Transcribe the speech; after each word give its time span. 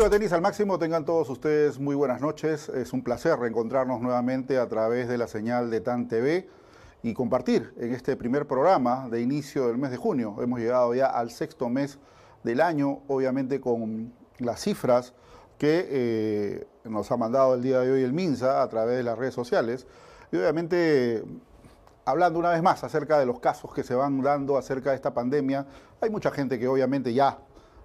De 0.00 0.08
Tenis 0.08 0.32
al 0.32 0.40
Máximo, 0.40 0.78
tengan 0.78 1.04
todos 1.04 1.28
ustedes 1.28 1.78
muy 1.78 1.94
buenas 1.94 2.22
noches. 2.22 2.70
Es 2.70 2.94
un 2.94 3.02
placer 3.02 3.38
reencontrarnos 3.38 4.00
nuevamente 4.00 4.56
a 4.56 4.66
través 4.66 5.08
de 5.08 5.18
la 5.18 5.26
señal 5.26 5.70
de 5.70 5.82
TAN 5.82 6.08
TV 6.08 6.48
y 7.02 7.12
compartir 7.12 7.74
en 7.76 7.92
este 7.92 8.16
primer 8.16 8.46
programa 8.46 9.08
de 9.10 9.20
inicio 9.20 9.68
del 9.68 9.76
mes 9.76 9.90
de 9.90 9.98
junio. 9.98 10.36
Hemos 10.40 10.58
llegado 10.58 10.94
ya 10.94 11.04
al 11.08 11.30
sexto 11.30 11.68
mes 11.68 11.98
del 12.44 12.62
año, 12.62 13.02
obviamente 13.08 13.60
con 13.60 14.14
las 14.38 14.62
cifras 14.62 15.12
que 15.58 15.86
eh, 15.90 16.66
nos 16.84 17.12
ha 17.12 17.18
mandado 17.18 17.52
el 17.54 17.60
día 17.60 17.80
de 17.80 17.92
hoy 17.92 18.02
el 18.02 18.14
MINSA 18.14 18.62
a 18.62 18.68
través 18.70 18.96
de 18.96 19.02
las 19.02 19.18
redes 19.18 19.34
sociales. 19.34 19.86
Y 20.32 20.36
obviamente 20.38 21.22
hablando 22.06 22.38
una 22.38 22.50
vez 22.50 22.62
más 22.62 22.82
acerca 22.84 23.18
de 23.18 23.26
los 23.26 23.38
casos 23.38 23.74
que 23.74 23.82
se 23.82 23.94
van 23.94 24.22
dando 24.22 24.56
acerca 24.56 24.90
de 24.90 24.96
esta 24.96 25.12
pandemia. 25.12 25.66
Hay 26.00 26.08
mucha 26.08 26.30
gente 26.30 26.58
que 26.58 26.68
obviamente 26.68 27.12
ya 27.12 27.38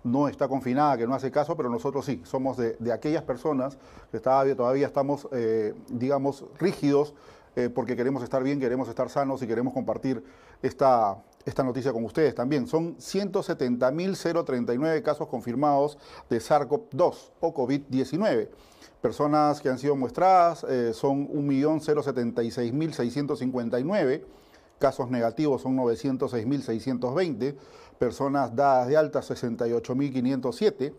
no 0.06 0.30
está 0.30 0.48
confinada, 0.48 0.98
que 0.98 1.06
no 1.08 1.16
hace 1.16 1.32
caso, 1.32 1.58
pero 1.58 1.68
nosotros 1.70 2.06
sí, 2.06 2.22
somos 2.24 2.58
de, 2.58 2.78
aquellas 2.94 3.24
personas 3.24 3.80
que 4.12 4.20
todavía, 4.20 4.86
estamos, 4.86 5.28
eh, 5.32 5.74
digamos, 5.90 6.46
rígidos 6.60 7.16
eh, 7.56 7.70
porque 7.70 7.96
queremos 7.96 8.22
estar 8.22 8.44
bien, 8.44 8.60
queremos 8.60 8.88
estar 8.88 9.10
sanos 9.10 9.42
y 9.42 9.48
queremos 9.48 9.74
compartir 9.74 10.24
esta, 10.62 11.18
esta 11.44 11.64
noticia 11.64 11.92
con 11.92 12.06
ustedes 12.06 12.36
también. 12.36 12.68
Son 12.68 12.96
170.039 12.98 15.02
casos 15.02 15.28
confirmados 15.28 15.98
de 16.30 16.40
SARS-CoV-2 16.40 17.32
o 17.40 17.52
COVID-19. 17.54 18.50
Personas 19.02 19.60
que 19.60 19.70
han 19.70 19.80
sido 19.80 19.96
muestradas 19.96 20.64
eh, 20.70 20.94
son 20.94 21.28
1.076.659 21.30 24.22
casos 24.80 25.10
negativos 25.10 25.62
son 25.62 25.78
906.620, 25.78 27.56
personas 27.98 28.56
dadas 28.56 28.88
de 28.88 28.98
alta 28.98 29.22
68.507, 29.22 30.94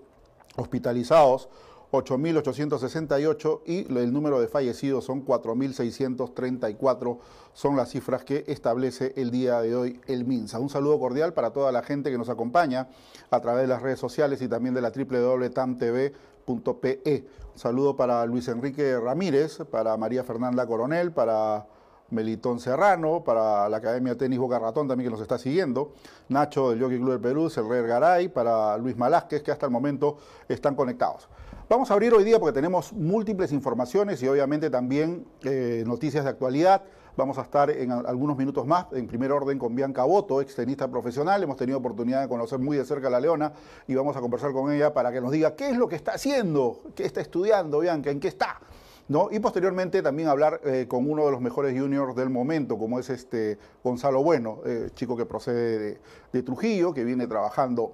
hospitalizados 0.57 1.49
8.868 1.93 3.61
y 3.65 3.87
el 3.97 4.13
número 4.13 4.41
de 4.41 4.49
fallecidos 4.49 5.05
son 5.05 5.25
4.634, 5.25 7.19
son 7.53 7.77
las 7.77 7.91
cifras 7.91 8.25
que 8.25 8.45
establece 8.49 9.13
el 9.17 9.31
día 9.31 9.61
de 9.61 9.77
hoy 9.77 10.01
el 10.07 10.25
MINSA. 10.25 10.59
Un 10.59 10.69
saludo 10.69 10.99
cordial 10.99 11.33
para 11.33 11.53
toda 11.53 11.71
la 11.73 11.83
gente 11.83 12.11
que 12.11 12.19
nos 12.19 12.29
acompaña 12.29 12.89
a 13.31 13.41
través 13.41 13.63
de 13.63 13.69
las 13.69 13.83
redes 13.83 14.01
sociales 14.01 14.43
y 14.43 14.49
también 14.49 14.75
de 14.75 14.81
la 14.81 14.91
www.tamtv.pe. 14.91 16.13
Un 17.55 17.59
saludo 17.59 17.97
para 17.97 18.27
Luis 18.27 18.49
Enrique 18.49 18.99
Ramírez, 18.99 19.59
para 19.71 19.97
María 19.97 20.25
Fernanda 20.25 20.67
Coronel, 20.67 21.13
para 21.13 21.67
Melitón 22.11 22.61
Serrano, 22.61 23.25
para 23.25 23.69
la 23.69 23.79
Academia 23.79 24.17
Tenis 24.17 24.39
Boca 24.39 24.59
Ratón 24.59 24.89
también 24.89 25.09
que 25.09 25.13
nos 25.13 25.21
está 25.21 25.39
siguiendo, 25.39 25.93
Nacho 26.29 26.71
del 26.71 26.81
Jockey 26.81 26.99
Club 26.99 27.11
del 27.11 27.21
Perú, 27.21 27.49
Rey 27.69 27.83
Garay, 27.87 28.29
para 28.29 28.77
Luis 28.79 28.97
Malásquez 28.97 29.43
que 29.43 29.51
hasta 29.51 29.67
el 29.67 29.73
momento 29.73 30.19
están 30.49 30.75
conectados. 30.75 31.29
Vamos 31.69 31.91
a 31.91 31.95
abrir 31.95 32.15
hoy 32.15 32.23
día 32.23 32.39
porque 32.39 32.55
tenemos 32.55 32.93
múltiples 32.93 33.51
informaciones 33.51 34.23
y 34.23 34.29
obviamente 34.29 34.71
también 34.71 35.27
eh, 35.43 35.83
noticias 35.85 36.23
de 36.23 36.31
actualidad. 36.31 36.85
Vamos 37.17 37.39
a 37.39 37.43
estar 37.43 37.71
en 37.71 37.91
algunos 37.91 38.37
minutos 38.37 38.67
más, 38.67 38.87
en 38.93 39.09
primer 39.09 39.33
orden, 39.33 39.59
con 39.59 39.75
Bianca 39.75 40.05
Boto, 40.05 40.41
ex 40.41 40.55
tenista 40.55 40.87
profesional. 40.89 41.43
Hemos 41.43 41.57
tenido 41.57 41.79
oportunidad 41.79 42.21
de 42.21 42.29
conocer 42.29 42.61
muy 42.61 42.77
de 42.77 42.85
cerca 42.85 43.09
a 43.09 43.11
la 43.11 43.19
Leona 43.19 43.53
y 43.89 43.95
vamos 43.97 44.17
a 44.17 44.21
conversar 44.21 44.53
con 44.53 44.71
ella 44.71 44.95
para 44.95 45.11
que 45.11 45.21
nos 45.21 45.33
diga 45.33 45.57
qué 45.57 45.71
es 45.71 45.77
lo 45.77 45.89
que 45.89 45.97
está 45.97 46.13
haciendo, 46.13 46.83
qué 46.95 47.05
está 47.05 47.21
estudiando, 47.21 47.81
Bianca, 47.81 48.11
en 48.11 48.21
qué 48.21 48.29
está. 48.29 48.61
Y 49.09 49.39
posteriormente 49.39 50.03
también 50.03 50.29
hablar 50.29 50.61
eh, 50.65 50.87
con 50.89 51.09
uno 51.09 51.27
de 51.27 51.31
los 51.31 51.41
mejores 51.41 51.79
juniors 51.81 52.17
del 52.17 52.29
momento, 52.29 52.77
como 52.77 52.99
es 52.99 53.09
este 53.09 53.57
Gonzalo 53.85 54.23
Bueno, 54.23 54.63
eh, 54.67 54.91
chico 54.95 55.17
que 55.17 55.25
procede 55.25 56.01
de, 56.33 56.43
Trujillo, 56.43 56.93
que 56.93 57.05
viene 57.05 57.29
trabajando 57.29 57.93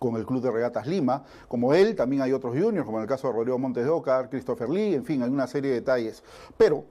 con 0.00 0.16
el 0.16 0.26
Club 0.26 0.42
de 0.42 0.50
Regatas 0.50 0.88
Lima. 0.88 1.22
Como 1.46 1.72
él, 1.72 1.94
también 1.94 2.22
hay 2.22 2.32
otros 2.32 2.52
juniors, 2.52 2.84
como 2.84 2.98
en 2.98 3.02
el 3.02 3.08
caso 3.08 3.28
de 3.28 3.34
Rodrigo 3.34 3.58
Montes 3.60 3.84
de 3.84 3.90
Ocar, 3.90 4.28
Christopher 4.28 4.68
Lee, 4.68 4.94
en 4.94 5.04
fin, 5.04 5.22
hay 5.22 5.30
una 5.30 5.46
serie 5.46 5.70
de 5.70 5.76
detalles. 5.76 6.24
Pero 6.56 6.84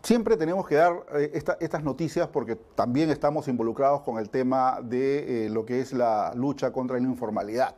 siempre 0.00 0.36
tenemos 0.36 0.68
que 0.68 0.76
dar 0.76 1.04
eh, 1.14 1.42
estas 1.58 1.82
noticias 1.82 2.28
porque 2.28 2.54
también 2.54 3.10
estamos 3.10 3.48
involucrados 3.48 4.02
con 4.02 4.18
el 4.18 4.30
tema 4.30 4.78
de 4.80 5.48
lo 5.50 5.66
que 5.66 5.80
es 5.80 5.92
la 5.92 6.32
lucha 6.36 6.72
contra 6.72 6.98
la 6.98 7.02
informalidad. 7.02 7.74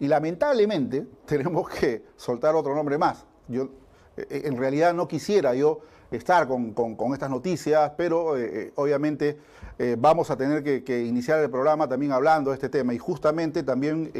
Y 0.00 0.08
lamentablemente 0.08 1.06
tenemos 1.26 1.68
que 1.68 2.02
soltar 2.16 2.54
otro 2.54 2.74
nombre 2.74 2.96
más, 2.96 3.26
yo 3.48 3.68
eh, 4.16 4.42
en 4.44 4.56
realidad 4.56 4.94
no 4.94 5.08
quisiera 5.08 5.54
yo 5.54 5.80
estar 6.10 6.46
con, 6.46 6.74
estas 7.12 7.30
noticias, 7.30 7.92
pero 7.96 8.36
eh, 8.36 8.50
eh, 8.52 8.72
obviamente 8.76 9.38
vamos 9.98 10.30
a 10.30 10.36
tener 10.36 10.62
que, 10.62 11.04
iniciar 11.04 11.40
el 11.40 11.50
programa 11.50 11.88
también 11.88 12.12
hablando 12.12 12.50
de 12.50 12.54
este 12.54 12.68
tema. 12.68 12.94
Y 12.94 12.98
justamente 12.98 13.64
también 13.64 14.12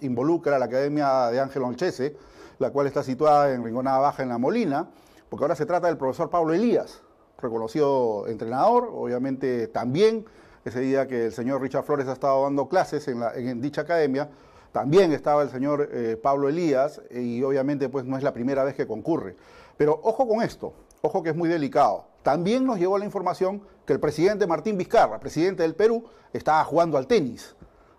involucra 0.00 0.54
a 0.54 0.58
la 0.60 0.66
Academia 0.66 1.30
de 1.30 1.40
Ángel 1.40 1.62
Olchese, 1.62 2.14
la 2.60 2.70
cual 2.70 2.86
está 2.86 3.02
situada 3.02 3.52
en 3.52 3.64
Rinconada 3.64 3.98
Baja, 3.98 4.22
en 4.22 4.28
La 4.28 4.38
Molina, 4.38 4.88
porque 5.28 5.42
ahora 5.42 5.56
se 5.56 5.66
trata 5.66 5.88
del 5.88 5.96
profesor 5.96 6.30
Pablo 6.30 6.54
Elías, 6.54 7.02
reconocido 7.38 8.28
entrenador, 8.28 8.88
obviamente 8.92 9.66
también. 9.66 10.24
Ese 10.64 10.78
día 10.78 11.08
que 11.08 11.26
el 11.26 11.32
señor 11.32 11.60
Richard 11.60 11.82
Flores 11.82 12.06
ha 12.06 12.12
estado 12.12 12.44
dando 12.44 12.68
clases 12.68 13.08
en 13.08 13.60
dicha 13.60 13.80
academia, 13.80 14.28
también 14.72 15.12
estaba 15.12 15.42
el 15.42 15.50
señor 15.50 15.90
eh, 15.92 16.16
Pablo 16.20 16.48
Elías 16.48 17.00
y 17.10 17.42
obviamente 17.42 17.88
pues 17.90 18.06
no 18.06 18.16
es 18.16 18.22
la 18.22 18.32
primera 18.32 18.64
vez 18.64 18.74
que 18.74 18.86
concurre. 18.86 19.36
Pero 19.76 20.00
ojo 20.02 20.26
con 20.26 20.42
esto, 20.42 20.72
ojo 21.02 21.22
que 21.22 21.30
es 21.30 21.36
muy 21.36 21.48
delicado. 21.48 22.06
También 22.22 22.64
nos 22.64 22.78
llegó 22.78 22.96
la 22.98 23.04
información 23.04 23.62
que 23.84 23.92
el 23.92 24.00
presidente 24.00 24.46
Martín 24.46 24.78
Vizcarra, 24.78 25.20
presidente 25.20 25.62
del 25.62 25.74
Perú, 25.74 26.04
estaba 26.32 26.64
jugando 26.64 26.96
al 26.96 27.06
tenis. 27.06 27.54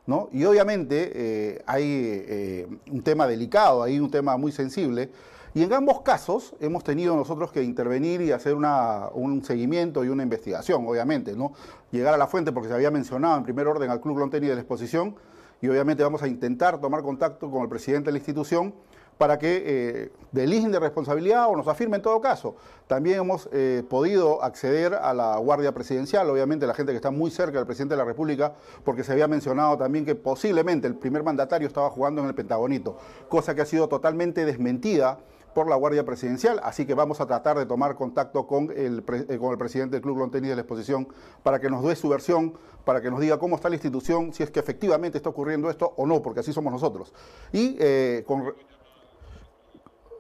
¿no? 0.05 0.29
Y 0.31 0.43
obviamente 0.45 1.11
eh, 1.13 1.63
hay 1.65 1.83
eh, 1.85 2.67
un 2.91 3.03
tema 3.03 3.27
delicado, 3.27 3.83
hay 3.83 3.99
un 3.99 4.09
tema 4.09 4.35
muy 4.37 4.51
sensible. 4.51 5.11
Y 5.53 5.61
en 5.61 5.71
ambos 5.71 6.01
casos 6.01 6.55
hemos 6.59 6.83
tenido 6.83 7.15
nosotros 7.15 7.51
que 7.51 7.61
intervenir 7.61 8.21
y 8.21 8.31
hacer 8.31 8.55
un 8.55 9.43
seguimiento 9.45 10.03
y 10.03 10.09
una 10.09 10.23
investigación, 10.23 10.87
obviamente, 10.87 11.35
¿no? 11.35 11.53
Llegar 11.91 12.15
a 12.15 12.17
la 12.17 12.25
fuente 12.25 12.51
porque 12.51 12.69
se 12.69 12.73
había 12.73 12.89
mencionado 12.89 13.37
en 13.37 13.43
primer 13.43 13.67
orden 13.67 13.91
al 13.91 14.01
Club 14.01 14.17
Long 14.17 14.31
Tenis 14.31 14.49
de 14.49 14.55
la 14.55 14.61
exposición 14.61 15.15
y 15.63 15.69
obviamente 15.69 16.03
vamos 16.03 16.21
a 16.21 16.27
intentar 16.27 16.81
tomar 16.81 17.01
contacto 17.03 17.49
con 17.49 17.61
el 17.61 17.69
presidente 17.69 18.07
de 18.07 18.11
la 18.11 18.17
institución 18.17 18.73
para 19.17 19.39
que 19.39 19.63
eh, 19.65 20.11
de 20.33 20.79
responsabilidad 20.79 21.47
o 21.47 21.55
nos 21.55 21.69
afirme 21.69 21.95
en 21.95 22.01
todo 22.01 22.19
caso. 22.19 22.57
También 22.85 23.19
hemos 23.19 23.47
eh, 23.53 23.81
podido 23.89 24.43
acceder 24.43 24.93
a 24.93 25.13
la 25.13 25.37
Guardia 25.37 25.73
Presidencial, 25.73 26.29
obviamente 26.29 26.67
la 26.67 26.73
gente 26.73 26.91
que 26.91 26.97
está 26.97 27.11
muy 27.11 27.31
cerca 27.31 27.59
del 27.59 27.65
presidente 27.65 27.93
de 27.93 27.99
la 27.99 28.03
República, 28.03 28.55
porque 28.83 29.05
se 29.05 29.13
había 29.13 29.29
mencionado 29.29 29.77
también 29.77 30.03
que 30.03 30.15
posiblemente 30.15 30.85
el 30.85 30.95
primer 30.95 31.23
mandatario 31.23 31.65
estaba 31.65 31.89
jugando 31.89 32.21
en 32.21 32.27
el 32.27 32.35
Pentagonito, 32.35 32.97
cosa 33.29 33.55
que 33.55 33.61
ha 33.61 33.65
sido 33.65 33.87
totalmente 33.87 34.43
desmentida 34.43 35.19
por 35.53 35.69
la 35.69 35.75
Guardia 35.75 36.03
Presidencial, 36.05 36.59
así 36.63 36.85
que 36.85 36.93
vamos 36.93 37.21
a 37.21 37.27
tratar 37.27 37.57
de 37.57 37.65
tomar 37.65 37.95
contacto 37.95 38.47
con 38.47 38.71
el, 38.71 39.03
eh, 39.29 39.37
con 39.37 39.51
el 39.51 39.57
presidente 39.57 39.95
del 39.95 40.01
Club 40.01 40.17
Lontenis 40.17 40.49
de 40.49 40.55
la 40.55 40.61
exposición 40.61 41.07
para 41.43 41.59
que 41.59 41.69
nos 41.69 41.83
dé 41.83 41.95
su 41.95 42.09
versión, 42.09 42.57
para 42.85 43.01
que 43.01 43.09
nos 43.09 43.19
diga 43.19 43.37
cómo 43.37 43.55
está 43.55 43.69
la 43.69 43.75
institución, 43.75 44.33
si 44.33 44.43
es 44.43 44.51
que 44.51 44.59
efectivamente 44.59 45.17
está 45.17 45.29
ocurriendo 45.29 45.69
esto 45.69 45.93
o 45.97 46.05
no, 46.05 46.21
porque 46.21 46.41
así 46.41 46.53
somos 46.53 46.71
nosotros. 46.71 47.13
Y 47.51 47.77
eh, 47.79 48.23
con, 48.27 48.53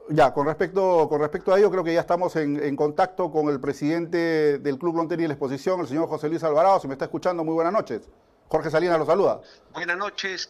ya, 0.09 0.33
con 0.33 0.45
respecto, 0.45 1.07
con 1.09 1.21
respecto 1.21 1.53
a 1.53 1.57
ello, 1.57 1.71
creo 1.71 1.83
que 1.83 1.93
ya 1.93 2.01
estamos 2.01 2.35
en, 2.35 2.75
contacto 2.75 3.31
con 3.31 3.49
el 3.49 3.59
presidente 3.59 4.59
del 4.59 4.77
Club 4.77 4.97
Lontenis 4.97 5.23
de 5.23 5.27
la 5.29 5.33
exposición, 5.33 5.79
el 5.79 5.87
señor 5.87 6.07
José 6.07 6.29
Luis 6.29 6.43
Alvarado, 6.43 6.79
si 6.79 6.87
me 6.87 6.93
está 6.93 7.05
escuchando, 7.05 7.43
muy 7.43 7.53
buenas 7.53 7.73
noches. 7.73 8.09
Jorge 8.49 8.69
Salinas 8.69 8.99
lo 8.99 9.05
saluda. 9.05 9.41
Buenas 9.73 9.97
noches. 9.97 10.49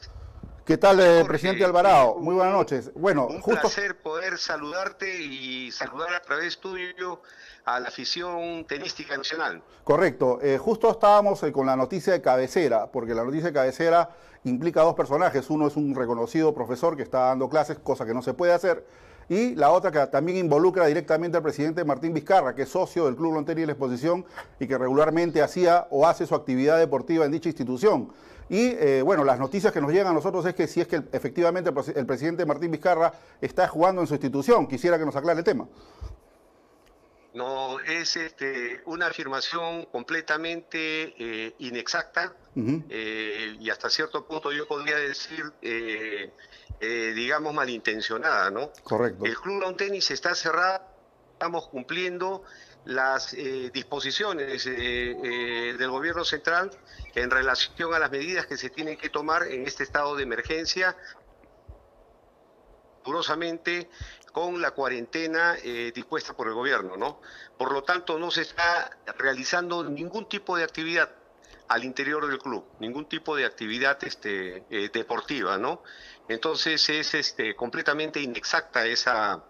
¿Qué 0.66 0.78
tal, 0.78 0.98
eh, 1.02 1.26
presidente 1.28 1.66
Alvarado? 1.66 2.16
Muy 2.20 2.36
buenas 2.36 2.54
noches. 2.54 2.90
Bueno, 2.96 3.28
un 3.28 3.42
placer 3.42 3.98
poder 3.98 4.38
saludarte 4.38 5.22
y 5.22 5.70
saludar 5.74 6.14
a 6.14 6.22
través 6.22 6.58
tuyo 6.58 7.22
a 7.66 7.82
la 7.82 7.90
afición 7.90 8.64
tenística 8.64 9.18
nacional. 9.18 9.62
Correcto. 9.84 10.40
Eh, 10.42 10.58
justo 10.58 10.90
estábamos 10.90 11.44
eh, 11.44 11.52
con 11.52 11.66
la 11.66 11.76
noticia 11.76 12.14
de 12.14 12.22
cabecera, 12.22 12.90
porque 12.90 13.14
la 13.14 13.26
noticia 13.26 13.48
de 13.48 13.54
cabecera 13.54 14.12
implica 14.46 14.84
dos 14.84 14.96
personajes. 14.96 15.50
Uno 15.50 15.68
es 15.68 15.76
un 15.76 15.94
reconocido 15.94 16.54
profesor 16.54 16.96
que 16.96 17.04
está 17.04 17.26
dando 17.26 17.50
clases, 17.50 17.78
cosa 17.80 18.06
que 18.06 18.14
no 18.14 18.22
se 18.22 18.34
puede 18.34 18.54
hacer. 18.54 18.86
Y 19.28 19.56
la 19.56 19.70
otra 19.70 19.92
que 19.92 20.08
también 20.08 20.38
involucra 20.38 20.86
directamente 20.86 21.36
al 21.36 21.44
presidente 21.44 21.84
Martín 21.84 22.14
Vizcarra, 22.14 22.56
que 22.56 22.62
es 22.62 22.70
socio 22.70 23.06
del 23.06 23.18
Club 23.18 23.34
Lontería 23.34 23.64
y 23.64 23.66
la 23.66 23.74
Exposición 23.74 24.26
y 24.62 24.68
que 24.68 24.78
regularmente 24.78 25.42
hacía 25.42 25.88
o 25.90 26.08
hace 26.08 26.26
su 26.26 26.36
actividad 26.36 26.78
deportiva 26.78 27.26
en 27.26 27.32
dicha 27.34 27.50
institución. 27.50 28.14
Y 28.50 28.72
eh, 28.72 29.02
bueno, 29.02 29.24
las 29.24 29.40
noticias 29.40 29.72
que 29.72 29.82
nos 29.82 29.92
llegan 29.92 30.08
a 30.08 30.14
nosotros 30.14 30.46
es 30.46 30.56
que 30.56 30.68
si 30.68 30.82
es 30.82 30.88
que 30.88 31.02
efectivamente 31.12 31.72
el, 31.96 32.06
presidente 32.06 32.46
Martín 32.46 32.72
Vizcarra 32.72 33.14
está 33.42 33.68
jugando 33.68 34.02
en 34.02 34.08
su 34.08 34.14
institución, 34.14 34.68
quisiera 34.68 34.98
que 34.98 35.06
nos 35.06 35.16
aclare 35.16 35.40
el 35.40 35.46
tema. 35.46 35.68
No, 37.34 37.80
es 37.80 38.16
este, 38.16 38.82
una 38.86 39.08
afirmación 39.08 39.86
completamente 39.86 41.16
eh, 41.18 41.56
inexacta 41.60 42.36
eh, 42.56 43.58
y 43.60 43.70
hasta 43.72 43.90
cierto 43.90 44.28
punto 44.28 44.52
yo 44.52 44.68
podría 44.68 44.98
decir, 44.98 45.52
digamos, 46.80 47.54
malintencionada, 47.54 48.52
¿no? 48.52 48.70
Correcto. 48.84 49.26
El 49.26 49.36
Club 49.38 49.62
Lawn 49.62 49.78
Tenis 49.78 50.12
está 50.12 50.36
cerrado, 50.36 50.84
estamos 51.34 51.68
cumpliendo 51.70 52.44
las 52.86 53.34
eh, 53.34 53.72
disposiciones 53.74 54.66
eh, 54.66 54.72
eh, 55.24 55.76
del 55.78 55.90
gobierno 55.90 56.26
central 56.26 56.72
en 57.16 57.32
relación 57.32 57.94
a 57.94 58.00
las 58.00 58.12
medidas 58.12 58.46
que 58.46 58.58
se 58.58 58.70
tienen 58.70 58.98
que 58.98 59.10
tomar 59.10 59.44
en 59.44 59.66
este 59.66 59.84
estado 59.84 60.16
de 60.16 60.24
emergencia 60.24 60.96
rigurosamente 63.06 63.90
con 64.32 64.62
la 64.62 64.72
cuarentena 64.72 65.56
eh, 65.64 65.92
dispuesta 65.94 66.34
por 66.34 66.48
el 66.48 66.54
gobierno, 66.54 66.98
¿no? 66.98 67.22
Por 67.58 67.72
lo 67.72 67.84
tanto, 67.84 68.18
no 68.18 68.32
se 68.32 68.42
está 68.42 68.98
realizando 69.18 69.84
ningún 69.84 70.28
tipo 70.28 70.58
de 70.58 70.64
actividad 70.64 71.10
al 71.68 71.84
interior 71.84 72.28
del 72.28 72.40
club, 72.40 72.66
ningún 72.80 73.06
tipo 73.06 73.36
de 73.36 73.46
actividad 73.46 73.98
este, 74.04 74.66
deportiva, 74.92 75.58
¿no? 75.58 75.84
Entonces 76.28 76.90
es 76.90 77.14
este, 77.14 77.56
completamente 77.56 78.20
inexacta 78.22 78.86
esa, 78.86 79.44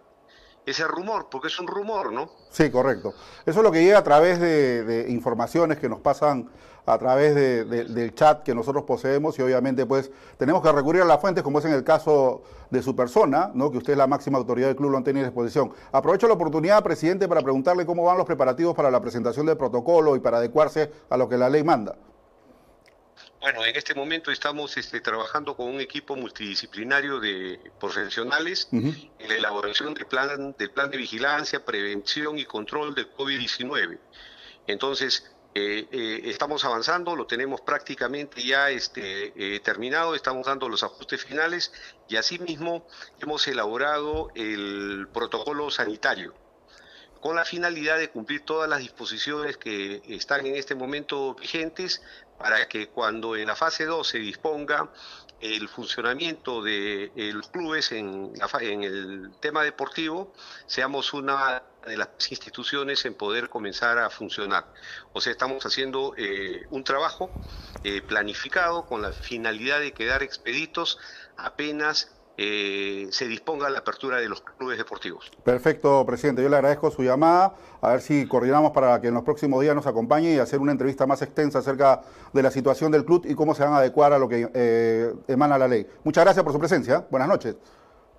ese 0.66 0.88
rumor, 0.88 1.28
porque 1.30 1.48
es 1.48 1.60
un 1.60 1.68
rumor, 1.68 2.12
¿no? 2.12 2.30
Sí, 2.50 2.70
correcto. 2.70 3.14
Eso 3.46 3.60
es 3.60 3.64
lo 3.64 3.72
que 3.72 3.84
llega 3.84 3.98
a 3.98 4.04
través 4.04 4.40
de, 4.40 5.06
informaciones 5.10 5.78
que 5.78 5.90
nos 5.90 6.00
pasan 6.00 6.50
a 6.86 6.98
través 6.98 7.34
del 7.36 8.14
chat 8.14 8.44
que 8.44 8.54
nosotros 8.54 8.84
poseemos 8.84 9.40
y 9.40 9.42
obviamente 9.42 9.86
pues 9.86 10.12
tenemos 10.38 10.62
que 10.62 10.70
recurrir 10.70 11.02
a 11.02 11.06
las 11.06 11.22
fuentes 11.22 11.42
como 11.42 11.60
es 11.60 11.66
en 11.66 11.72
el 11.72 11.84
caso 11.86 12.44
de 12.70 12.82
su 12.82 12.94
persona, 12.94 13.52
¿no? 13.54 13.72
que 13.72 13.78
usted 13.78 13.94
es 13.94 13.98
la 13.98 14.08
máxima 14.08 14.38
autoridad 14.38 14.68
del 14.68 14.76
club, 14.76 14.92
lo 14.92 14.98
han 14.98 15.04
tenido 15.04 15.26
a 15.26 15.30
disposición. 15.30 15.72
Aprovecho 15.94 16.28
la 16.28 16.34
oportunidad, 16.34 16.84
presidente, 16.84 17.28
para 17.28 17.42
preguntarle 17.42 17.86
cómo 17.86 18.04
van 18.04 18.18
los 18.18 18.26
preparativos 18.26 18.76
para 18.76 18.92
la 18.92 19.00
presentación 19.00 19.46
del 19.46 19.56
protocolo 19.56 20.16
y 20.18 20.20
para 20.20 20.38
adecuarse 20.38 20.92
a 21.10 21.16
lo 21.16 21.30
que 21.30 21.38
la 21.38 21.50
ley 21.50 21.64
manda. 21.64 21.96
Bueno, 23.44 23.66
en 23.66 23.76
este 23.76 23.94
momento 23.94 24.32
estamos 24.32 24.78
este, 24.78 25.02
trabajando 25.02 25.58
con 25.58 25.68
un 25.68 25.82
equipo 25.82 26.16
multidisciplinario 26.16 27.20
de 27.20 27.60
profesionales 27.78 28.70
en 28.72 29.12
la 29.20 29.36
elaboración 29.36 29.94
del 29.94 30.06
plan, 30.06 30.56
del 30.58 30.72
plan 30.72 30.90
de 30.90 30.96
vigilancia, 30.96 31.66
prevención 31.66 32.40
y 32.40 32.46
control 32.46 32.96
del 32.96 33.14
COVID-19. 33.14 34.00
Entonces, 34.66 35.30
eh, 35.56 35.90
eh, 35.92 36.22
estamos 36.24 36.64
avanzando, 36.64 37.18
lo 37.18 37.28
tenemos 37.28 37.60
prácticamente 37.60 38.42
ya 38.42 38.70
este, 38.70 39.34
eh, 39.36 39.60
terminado, 39.60 40.16
estamos 40.16 40.46
dando 40.46 40.70
los 40.70 40.82
ajustes 40.82 41.26
finales 41.26 41.74
y 42.08 42.16
asimismo 42.16 42.88
hemos 43.20 43.46
elaborado 43.50 44.32
el 44.36 45.10
protocolo 45.14 45.70
sanitario 45.70 46.34
con 47.24 47.38
la 47.38 47.46
finalidad 47.46 48.00
de 48.00 48.10
cumplir 48.10 48.42
todas 48.42 48.70
las 48.70 48.80
disposiciones 48.80 49.56
que 49.56 50.02
están 50.10 50.46
en 50.46 50.58
este 50.58 50.76
momento 50.76 51.36
vigentes 51.36 52.02
para 52.44 52.68
que 52.68 52.90
cuando 52.90 53.38
en 53.38 53.48
la 53.48 53.56
fase 53.56 53.86
2 53.86 54.06
se 54.06 54.18
disponga 54.18 54.90
el 55.40 55.70
funcionamiento 55.70 56.62
de 56.62 57.10
los 57.34 57.48
clubes 57.48 57.94
en, 57.94 58.34
el 58.60 59.32
tema 59.40 59.64
deportivo, 59.64 60.34
seamos 60.66 61.14
una 61.14 61.64
de 61.88 61.96
las 61.96 62.10
instituciones 62.30 63.06
en 63.06 63.14
poder 63.14 63.48
comenzar 63.48 63.98
a 63.98 64.10
funcionar. 64.10 64.66
O 65.14 65.22
sea, 65.22 65.32
estamos 65.32 65.66
haciendo 65.66 66.16
eh, 66.18 66.66
un 66.70 66.84
trabajo 66.84 67.32
eh, 67.86 68.02
planificado 68.02 68.86
con 68.88 69.02
la 69.02 69.14
finalidad 69.14 69.80
de 69.80 69.94
quedar 69.94 70.22
expeditos 70.22 71.00
apenas 71.38 72.12
eh, 72.38 73.08
se 73.12 73.28
disponga 73.28 73.70
la 73.70 73.80
apertura 73.80 74.18
de 74.18 74.28
los 74.28 74.42
clubes 74.42 74.78
deportivos. 74.78 75.32
Perfecto, 75.44 76.04
presidente. 76.06 76.42
Yo 76.42 76.50
le 76.50 76.56
agradezco 76.56 76.90
su 76.90 77.04
llamada. 77.04 77.56
A 77.82 77.90
ver 77.90 78.02
si 78.02 78.28
coordinamos 78.28 78.72
para 78.72 79.00
que 79.00 79.08
en 79.08 79.14
los 79.14 79.24
próximos 79.24 79.62
días 79.62 79.76
nos 79.76 79.86
acompañe 79.86 80.34
y 80.34 80.40
hacer 80.40 80.60
una 80.60 80.72
entrevista 80.72 81.06
más 81.06 81.22
extensa 81.22 81.60
acerca 81.60 82.02
de 82.34 82.42
la 82.42 82.50
situación 82.50 82.92
del 82.92 83.06
club 83.06 83.26
y 83.26 83.36
cómo 83.36 83.54
se 83.54 83.64
van 83.64 83.74
a 83.74 83.78
adecuar 83.78 84.14
a 84.14 84.20
lo 84.20 84.28
que 84.28 84.50
eh, 84.54 85.14
emana 85.28 85.58
la 85.58 85.68
ley. 85.68 85.86
Muchas 86.04 86.24
gracias 86.24 86.44
por 86.44 86.54
su 86.54 86.60
presencia. 86.60 87.06
Buenas 87.12 87.28
noches. 87.28 87.56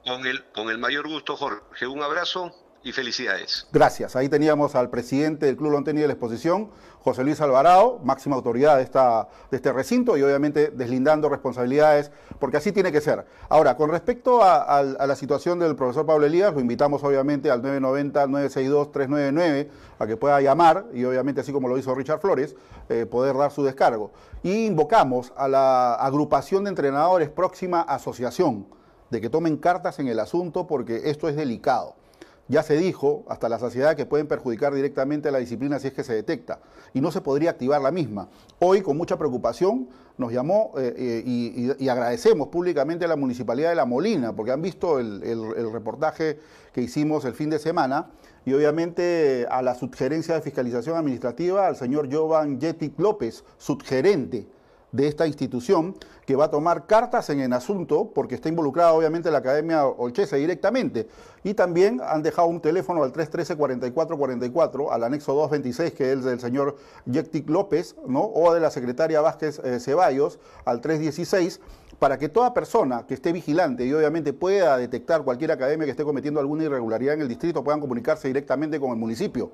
Con 0.05 0.27
el, 0.27 0.45
con 0.53 0.69
el 0.69 0.79
mayor 0.79 1.09
gusto, 1.09 1.35
Jorge. 1.37 1.87
Un 1.87 2.03
abrazo 2.03 2.55
y 2.85 2.93
felicidades. 2.93 3.67
Gracias. 3.73 4.15
Ahí 4.15 4.29
teníamos 4.29 4.75
al 4.75 4.91
presidente 4.91 5.47
del 5.47 5.57
Club 5.57 5.71
Lonteni 5.73 6.03
de 6.03 6.07
la 6.07 6.13
exposición, 6.13 6.69
José 7.01 7.25
Luis 7.25 7.41
Alvarado, 7.41 7.99
máxima 8.05 8.37
autoridad 8.37 8.77
de, 8.77 8.83
esta, 8.83 9.27
de 9.51 9.57
este 9.57 9.73
recinto 9.73 10.19
y 10.19 10.23
obviamente 10.23 10.71
deslindando 10.71 11.31
responsabilidades, 11.31 12.13
porque 12.39 12.59
así 12.59 12.73
tiene 12.73 12.93
que 12.93 13.01
ser. 13.01 13.25
Ahora, 13.49 13.75
con 13.77 13.91
respecto 13.91 14.43
a, 14.43 14.83
la 14.83 15.17
situación 15.17 15.59
del 15.59 15.77
profesor 15.77 16.05
Pablo 16.05 16.27
Elías, 16.27 16.53
lo 16.53 16.61
invitamos 16.61 17.03
obviamente 17.03 17.51
al 17.51 17.63
990-962-399 17.63 19.69
a 19.99 20.07
que 20.07 20.19
pueda 20.19 20.43
llamar 20.43 20.85
y 20.93 21.05
obviamente 21.05 21.41
así 21.41 21.53
como 21.53 21.69
lo 21.69 21.79
hizo 21.79 21.95
Richard 21.95 22.21
Flores, 22.21 22.55
eh, 22.91 23.07
poder 23.07 23.35
dar 23.37 23.51
su 23.51 23.65
descargo. 23.65 24.13
Y 24.43 24.67
invocamos 24.67 25.33
a 25.37 25.49
la 25.49 25.95
agrupación 25.95 26.65
de 26.65 26.71
entrenadores 26.71 27.31
próxima 27.31 27.81
asociación 27.81 28.67
de 29.11 29.23
que 29.23 29.31
tomen 29.31 29.57
cartas 29.57 29.99
en 30.01 30.09
el 30.09 30.21
asunto 30.21 30.67
porque 30.67 31.01
esto 31.05 31.31
es 31.31 31.37
delicado. 31.37 31.97
Ya 32.47 32.63
se 32.63 32.77
dijo 32.77 33.25
hasta 33.29 33.49
la 33.49 33.59
saciedad 33.59 33.97
que 33.97 34.05
pueden 34.05 34.27
perjudicar 34.27 34.75
directamente 34.75 35.29
a 35.29 35.33
la 35.33 35.39
disciplina 35.39 35.79
si 35.79 35.89
es 35.89 35.95
que 35.95 36.05
se 36.05 36.13
detecta 36.13 36.61
y 36.93 37.01
no 37.01 37.11
se 37.11 37.23
podría 37.23 37.51
activar 37.51 37.81
la 37.81 37.91
misma. 37.91 38.29
Hoy, 38.59 38.83
con 38.83 38.99
mucha 38.99 39.17
preocupación, 39.17 39.89
nos 40.19 40.31
llamó 40.31 40.73
eh, 40.77 40.95
eh, 40.97 41.77
y, 41.79 41.89
agradecemos 41.89 42.49
públicamente 42.49 43.07
a 43.07 43.09
la 43.09 43.17
Municipalidad 43.17 43.71
de 43.71 43.77
La 43.77 43.87
Molina 43.87 44.37
porque 44.37 44.53
han 44.53 44.61
visto 44.61 44.99
el, 44.99 45.73
reportaje 45.73 46.39
que 46.73 46.83
hicimos 46.83 47.25
el 47.25 47.33
fin 47.33 47.49
de 47.49 47.59
semana 47.59 48.11
y 48.45 48.53
obviamente 48.53 49.47
a 49.51 49.63
la 49.63 49.75
subgerencia 49.75 50.35
de 50.35 50.43
fiscalización 50.43 50.97
administrativa, 50.97 51.67
al 51.67 51.77
señor 51.77 52.13
Jovan 52.13 52.61
Yetic 52.61 52.99
López, 52.99 53.43
subgerente 53.57 54.47
de 54.95 55.09
esta 55.09 55.27
institución 55.27 55.97
que 56.25 56.37
va 56.37 56.45
a 56.45 56.51
tomar 56.51 56.87
cartas 56.87 57.29
en 57.29 57.41
el 57.41 57.53
asunto 57.53 58.13
porque 58.15 58.37
está 58.37 58.49
involucrada 58.49 58.93
obviamente 58.93 59.31
la 59.31 59.39
Academia 59.39 59.87
Olchese 59.87 60.37
directamente. 60.37 61.09
Y 61.43 61.55
también 61.55 62.01
han 62.01 62.23
dejado 62.23 62.47
un 62.47 62.61
teléfono 62.61 63.03
al 63.03 63.13
313-4444, 63.13 64.89
al 64.93 65.05
anexo 65.05 65.35
226, 65.35 65.93
que 65.95 66.13
es 66.13 66.25
del 66.25 66.39
señor 66.39 66.77
Yectic 67.07 67.51
López, 67.51 67.97
¿no? 68.07 68.23
o 68.23 68.55
de 68.55 68.61
la 68.61 68.71
secretaria 68.71 69.21
Vázquez 69.21 69.61
eh, 69.65 69.81
Ceballos, 69.81 70.39
al 70.65 70.81
316, 70.81 71.61
para 71.99 72.17
que 72.17 72.29
toda 72.29 72.55
persona 72.55 73.05
que 73.07 73.15
esté 73.15 73.33
vigilante 73.33 73.85
y 73.85 73.93
obviamente 73.93 74.33
pueda 74.33 74.79
detectar 74.79 75.23
cualquier 75.23 75.51
academia 75.51 75.87
que 75.87 75.91
esté 75.91 76.05
cometiendo 76.05 76.39
alguna 76.39 76.65
irregularidad 76.65 77.15
en 77.15 77.23
el 77.23 77.29
distrito 77.29 77.65
puedan 77.65 77.81
comunicarse 77.81 78.29
directamente 78.29 78.79
con 78.79 78.91
el 78.91 78.97
municipio. 78.97 79.51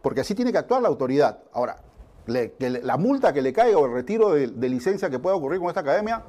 Porque 0.00 0.22
así 0.22 0.34
tiene 0.34 0.52
que 0.52 0.58
actuar 0.58 0.82
la 0.82 0.88
autoridad. 0.88 1.38
Ahora, 1.52 1.76
la 2.26 2.96
multa 2.96 3.32
que 3.32 3.42
le 3.42 3.52
caiga 3.52 3.78
o 3.78 3.86
el 3.86 3.92
retiro 3.92 4.30
de, 4.30 4.68
licencia 4.68 5.10
que 5.10 5.18
pueda 5.18 5.36
ocurrir 5.36 5.60
con 5.60 5.68
esta 5.68 5.80
academia, 5.80 6.22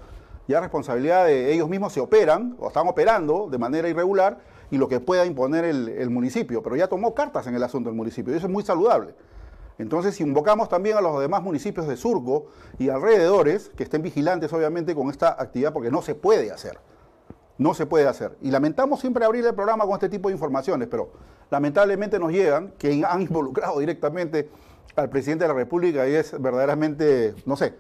ya 0.48 0.60
responsabilidad 0.60 1.26
de 1.26 1.54
ellos 1.54 1.70
mismos 1.70 1.94
se 1.94 2.00
operan 2.00 2.56
o 2.60 2.68
están 2.68 2.88
operando 2.88 3.48
de 3.50 3.58
manera 3.58 3.88
irregular 3.88 4.40
y 4.70 4.78
lo 4.78 4.88
que 4.88 5.00
pueda 5.00 5.26
imponer 5.26 5.66
el, 5.66 6.10
municipio. 6.10 6.62
Pero 6.62 6.76
ya 6.76 6.88
tomó 6.88 7.14
cartas 7.14 7.48
en 7.48 7.56
el 7.56 7.64
asunto 7.64 7.90
del 7.90 7.98
municipio 7.98 8.34
y 8.34 8.38
eso 8.38 8.48
es 8.48 8.54
muy 8.54 8.64
saludable. 8.64 9.16
Entonces, 9.78 10.22
invocamos 10.22 10.70
también 10.70 10.98
a 10.98 11.02
los 11.02 11.20
demás 11.20 11.44
municipios 11.44 11.88
de 11.88 11.98
Surco 11.98 12.48
y 12.80 12.90
alrededores, 12.90 13.70
que 13.76 13.84
estén 13.84 14.02
vigilantes 14.02 14.54
obviamente 14.54 14.96
con 14.96 15.10
esta 15.10 15.30
actividad, 15.30 15.74
porque 15.74 15.92
no 15.92 16.02
se 16.02 16.16
puede 16.16 16.52
hacer. 16.52 16.80
No 17.58 17.74
se 17.74 17.86
puede 17.86 18.08
hacer. 18.08 18.38
Y 18.42 18.52
lamentamos 18.52 19.00
siempre 19.02 19.26
abrir 19.26 19.46
el 19.46 19.54
programa 19.54 19.86
con 19.86 19.94
este 19.94 20.10
tipo 20.10 20.30
de 20.30 20.36
informaciones, 20.36 20.88
pero 20.90 21.12
lamentablemente 21.50 22.20
nos 22.20 22.32
llegan 22.32 22.74
que 22.78 23.04
han 23.06 23.22
involucrado 23.22 23.80
directamente 23.80 24.50
al 24.96 25.10
presidente 25.10 25.44
de 25.44 25.50
la 25.50 25.54
República 25.54 26.08
y 26.08 26.16
es 26.16 26.40
verdaderamente, 26.40 27.36
no 27.46 27.56
sé, 27.56 27.74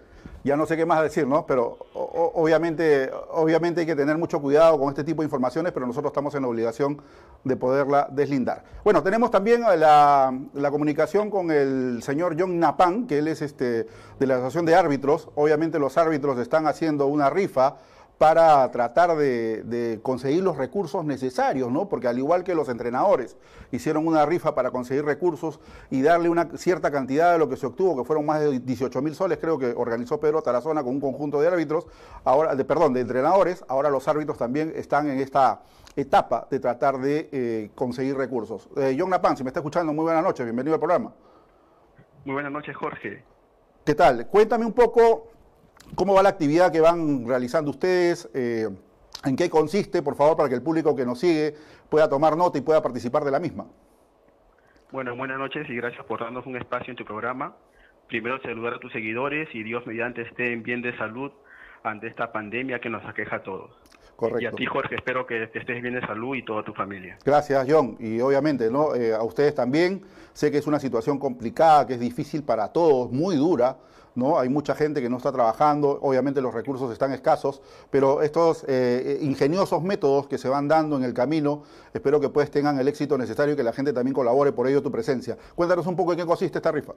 ya 0.45 0.55
no 0.55 0.67
sé 0.67 0.77
qué 0.77 0.85
más 0.85 1.01
decir, 1.01 1.25
¿no? 1.25 1.47
Pero 1.47 1.87
obviamente, 1.93 3.09
obviamente 3.31 3.81
hay 3.81 3.87
que 3.87 3.95
tener 3.95 4.15
mucho 4.15 4.39
cuidado 4.39 4.77
con 4.77 4.89
este 4.89 5.03
tipo 5.03 5.23
de 5.23 5.25
informaciones, 5.25 5.71
pero 5.71 5.87
nosotros 5.87 6.11
estamos 6.11 6.35
en 6.35 6.43
la 6.43 6.47
obligación 6.47 7.01
de 7.43 7.55
poderla 7.55 8.07
deslindar. 8.11 8.63
Bueno, 8.83 9.01
tenemos 9.01 9.31
también 9.31 9.61
la, 9.61 10.31
comunicación 10.69 11.31
con 11.31 11.49
el 11.49 12.03
señor 12.03 12.35
John 12.39 12.59
Napan, 12.59 13.07
que 13.07 13.17
él 13.17 13.27
es 13.27 13.41
este, 13.41 13.87
de 14.19 14.27
la 14.27 14.35
Asociación 14.35 14.65
de 14.65 14.75
Árbitros. 14.75 15.29
Obviamente 15.33 15.79
los 15.79 15.97
árbitros 15.97 16.37
están 16.37 16.67
haciendo 16.67 17.07
una 17.07 17.31
rifa 17.31 17.77
para 18.17 18.69
tratar 18.71 19.15
de, 19.17 19.99
conseguir 20.01 20.43
los 20.43 20.57
recursos 20.57 21.03
necesarios, 21.03 21.71
¿no? 21.71 21.89
Porque 21.89 22.07
al 22.07 22.17
igual 22.17 22.43
que 22.43 22.55
los 22.55 22.69
entrenadores 22.69 23.35
hicieron 23.71 24.07
una 24.07 24.25
rifa 24.25 24.55
para 24.55 24.71
conseguir 24.71 25.03
recursos 25.03 25.59
y 25.89 26.01
darle 26.01 26.29
una 26.29 26.49
cierta 26.55 26.91
cantidad 26.91 27.33
de 27.33 27.39
lo 27.39 27.49
que 27.49 27.57
se 27.57 27.65
obtuvo, 27.65 27.97
que 27.97 28.05
fueron 28.05 28.25
más 28.25 28.39
de 28.39 28.59
18 28.59 29.01
mil 29.01 29.15
soles, 29.15 29.37
creo 29.39 29.57
que 29.57 29.73
organizó 29.75 30.19
Pedro 30.19 30.41
Tarazona 30.41 30.83
con 30.83 30.93
un 30.93 31.01
conjunto 31.01 31.41
de 31.41 31.47
árbitros, 31.47 31.87
ahora, 32.23 32.55
de, 32.55 32.63
perdón, 32.63 32.93
de 32.93 33.01
entrenadores, 33.01 33.65
ahora 33.67 33.89
los 33.89 34.07
árbitros 34.07 34.37
también 34.37 34.71
están 34.75 35.09
en 35.09 35.19
esta 35.19 35.61
etapa 35.95 36.47
de 36.49 36.59
tratar 36.59 36.97
de 36.99 37.29
eh, 37.31 37.71
conseguir 37.75 38.15
recursos. 38.15 38.69
Eh, 38.77 38.95
John 38.97 39.09
Napan, 39.09 39.35
si 39.35 39.43
me 39.43 39.49
está 39.49 39.59
escuchando, 39.59 39.91
muy 39.91 40.03
buenas 40.03 40.23
noches, 40.23 40.45
bienvenido 40.45 40.75
al 40.75 40.79
programa. 40.79 41.13
Muy 42.23 42.33
buenas 42.33 42.51
noches, 42.51 42.75
Jorge. 42.75 43.23
¿Qué 43.83 43.93
tal? 43.93 44.27
Cuéntame 44.27 44.65
un 44.65 44.73
poco 44.73 45.27
¿Cómo 45.95 46.13
va 46.13 46.23
la 46.23 46.29
actividad 46.29 46.71
que 46.71 46.81
van 46.81 47.27
realizando 47.27 47.71
ustedes? 47.71 48.29
Eh, 48.33 48.67
¿En 49.23 49.35
qué 49.35 49.49
consiste, 49.49 50.01
por 50.01 50.15
favor, 50.15 50.35
para 50.35 50.49
que 50.49 50.55
el 50.55 50.61
público 50.61 50.95
que 50.95 51.05
nos 51.05 51.19
sigue 51.19 51.55
pueda 51.89 52.09
tomar 52.09 52.35
nota 52.35 52.57
y 52.57 52.61
pueda 52.61 52.81
participar 52.81 53.23
de 53.23 53.31
la 53.31 53.39
misma? 53.39 53.65
Bueno, 54.91 55.15
buenas 55.15 55.37
noches 55.37 55.67
y 55.69 55.75
gracias 55.75 56.05
por 56.05 56.19
darnos 56.19 56.45
un 56.45 56.57
espacio 56.57 56.91
en 56.91 56.97
tu 56.97 57.05
programa. 57.05 57.55
Primero 58.07 58.39
saludar 58.41 58.75
a 58.75 58.79
tus 58.79 58.91
seguidores 58.91 59.49
y 59.53 59.63
Dios 59.63 59.85
mediante 59.87 60.21
estén 60.21 60.63
bien 60.63 60.81
de 60.81 60.95
salud 60.97 61.31
ante 61.83 62.07
esta 62.07 62.31
pandemia 62.31 62.79
que 62.79 62.89
nos 62.89 63.03
aqueja 63.05 63.37
a 63.37 63.43
todos. 63.43 63.71
Correcto. 64.15 64.41
Y 64.41 64.45
a 64.45 64.51
ti, 64.51 64.65
Jorge, 64.65 64.95
espero 64.95 65.25
que 65.25 65.43
estés 65.43 65.81
bien 65.81 65.95
de 65.95 66.01
salud 66.01 66.35
y 66.35 66.43
toda 66.43 66.63
tu 66.63 66.73
familia. 66.73 67.17
Gracias, 67.25 67.65
John. 67.69 67.97
Y 67.99 68.21
obviamente, 68.21 68.71
¿no? 68.71 68.95
Eh, 68.95 69.13
a 69.13 69.23
ustedes 69.23 69.55
también. 69.55 70.01
Sé 70.33 70.51
que 70.51 70.57
es 70.57 70.67
una 70.67 70.79
situación 70.79 71.19
complicada, 71.19 71.87
que 71.87 71.93
es 71.93 71.99
difícil 71.99 72.43
para 72.43 72.71
todos, 72.71 73.11
muy 73.11 73.35
dura 73.35 73.77
¿no? 74.15 74.39
Hay 74.39 74.49
mucha 74.49 74.75
gente 74.75 75.01
que 75.01 75.09
no 75.09 75.17
está 75.17 75.31
trabajando, 75.31 75.99
obviamente 76.01 76.41
los 76.41 76.53
recursos 76.53 76.91
están 76.91 77.11
escasos, 77.11 77.61
pero 77.91 78.21
estos 78.21 78.65
eh, 78.67 79.19
ingeniosos 79.21 79.83
métodos 79.83 80.27
que 80.27 80.37
se 80.37 80.49
van 80.49 80.67
dando 80.67 80.97
en 80.97 81.03
el 81.03 81.13
camino, 81.13 81.63
espero 81.93 82.19
que 82.19 82.29
pues 82.29 82.49
tengan 82.49 82.79
el 82.79 82.87
éxito 82.87 83.17
necesario 83.17 83.53
y 83.53 83.57
que 83.57 83.63
la 83.63 83.73
gente 83.73 83.93
también 83.93 84.13
colabore 84.13 84.51
por 84.53 84.67
ello 84.67 84.81
tu 84.81 84.91
presencia. 84.91 85.37
Cuéntanos 85.55 85.85
un 85.87 85.95
poco 85.95 86.13
en 86.13 86.19
qué 86.19 86.25
consiste 86.25 86.57
esta 86.57 86.71
rifa. 86.71 86.93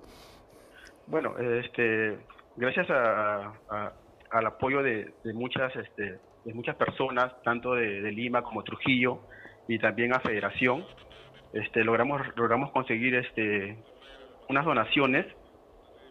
Bueno, 1.06 1.36
este, 1.38 2.18
gracias 2.56 2.86
al 2.90 4.46
apoyo 4.46 4.82
de, 4.82 5.12
muchas, 5.34 5.74
este, 5.74 6.18
de 6.44 6.54
muchas 6.54 6.76
personas, 6.76 7.32
tanto 7.42 7.74
de, 7.74 8.12
Lima 8.12 8.42
como 8.42 8.62
Trujillo, 8.62 9.20
y 9.66 9.78
también 9.78 10.14
a 10.14 10.20
Federación, 10.20 10.84
este, 11.52 11.82
logramos, 11.82 12.22
logramos 12.36 12.70
conseguir 12.70 13.14
este, 13.14 13.76
unas 14.48 14.64
donaciones 14.64 15.26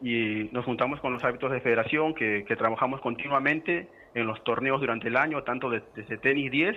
y 0.02 0.50
nos 0.52 0.66
juntamos 0.66 1.00
con 1.00 1.14
los 1.14 1.24
árbitros 1.24 1.52
de 1.52 1.62
federación 1.62 2.14
que, 2.14 2.44
trabajamos 2.58 3.02
continuamente 3.02 3.90
en 4.14 4.28
los 4.28 4.44
torneos 4.44 4.80
durante 4.80 5.08
el 5.08 5.18
año, 5.18 5.44
tanto 5.44 5.70
desde 5.70 6.18
tenis 6.18 6.52
10 6.52 6.76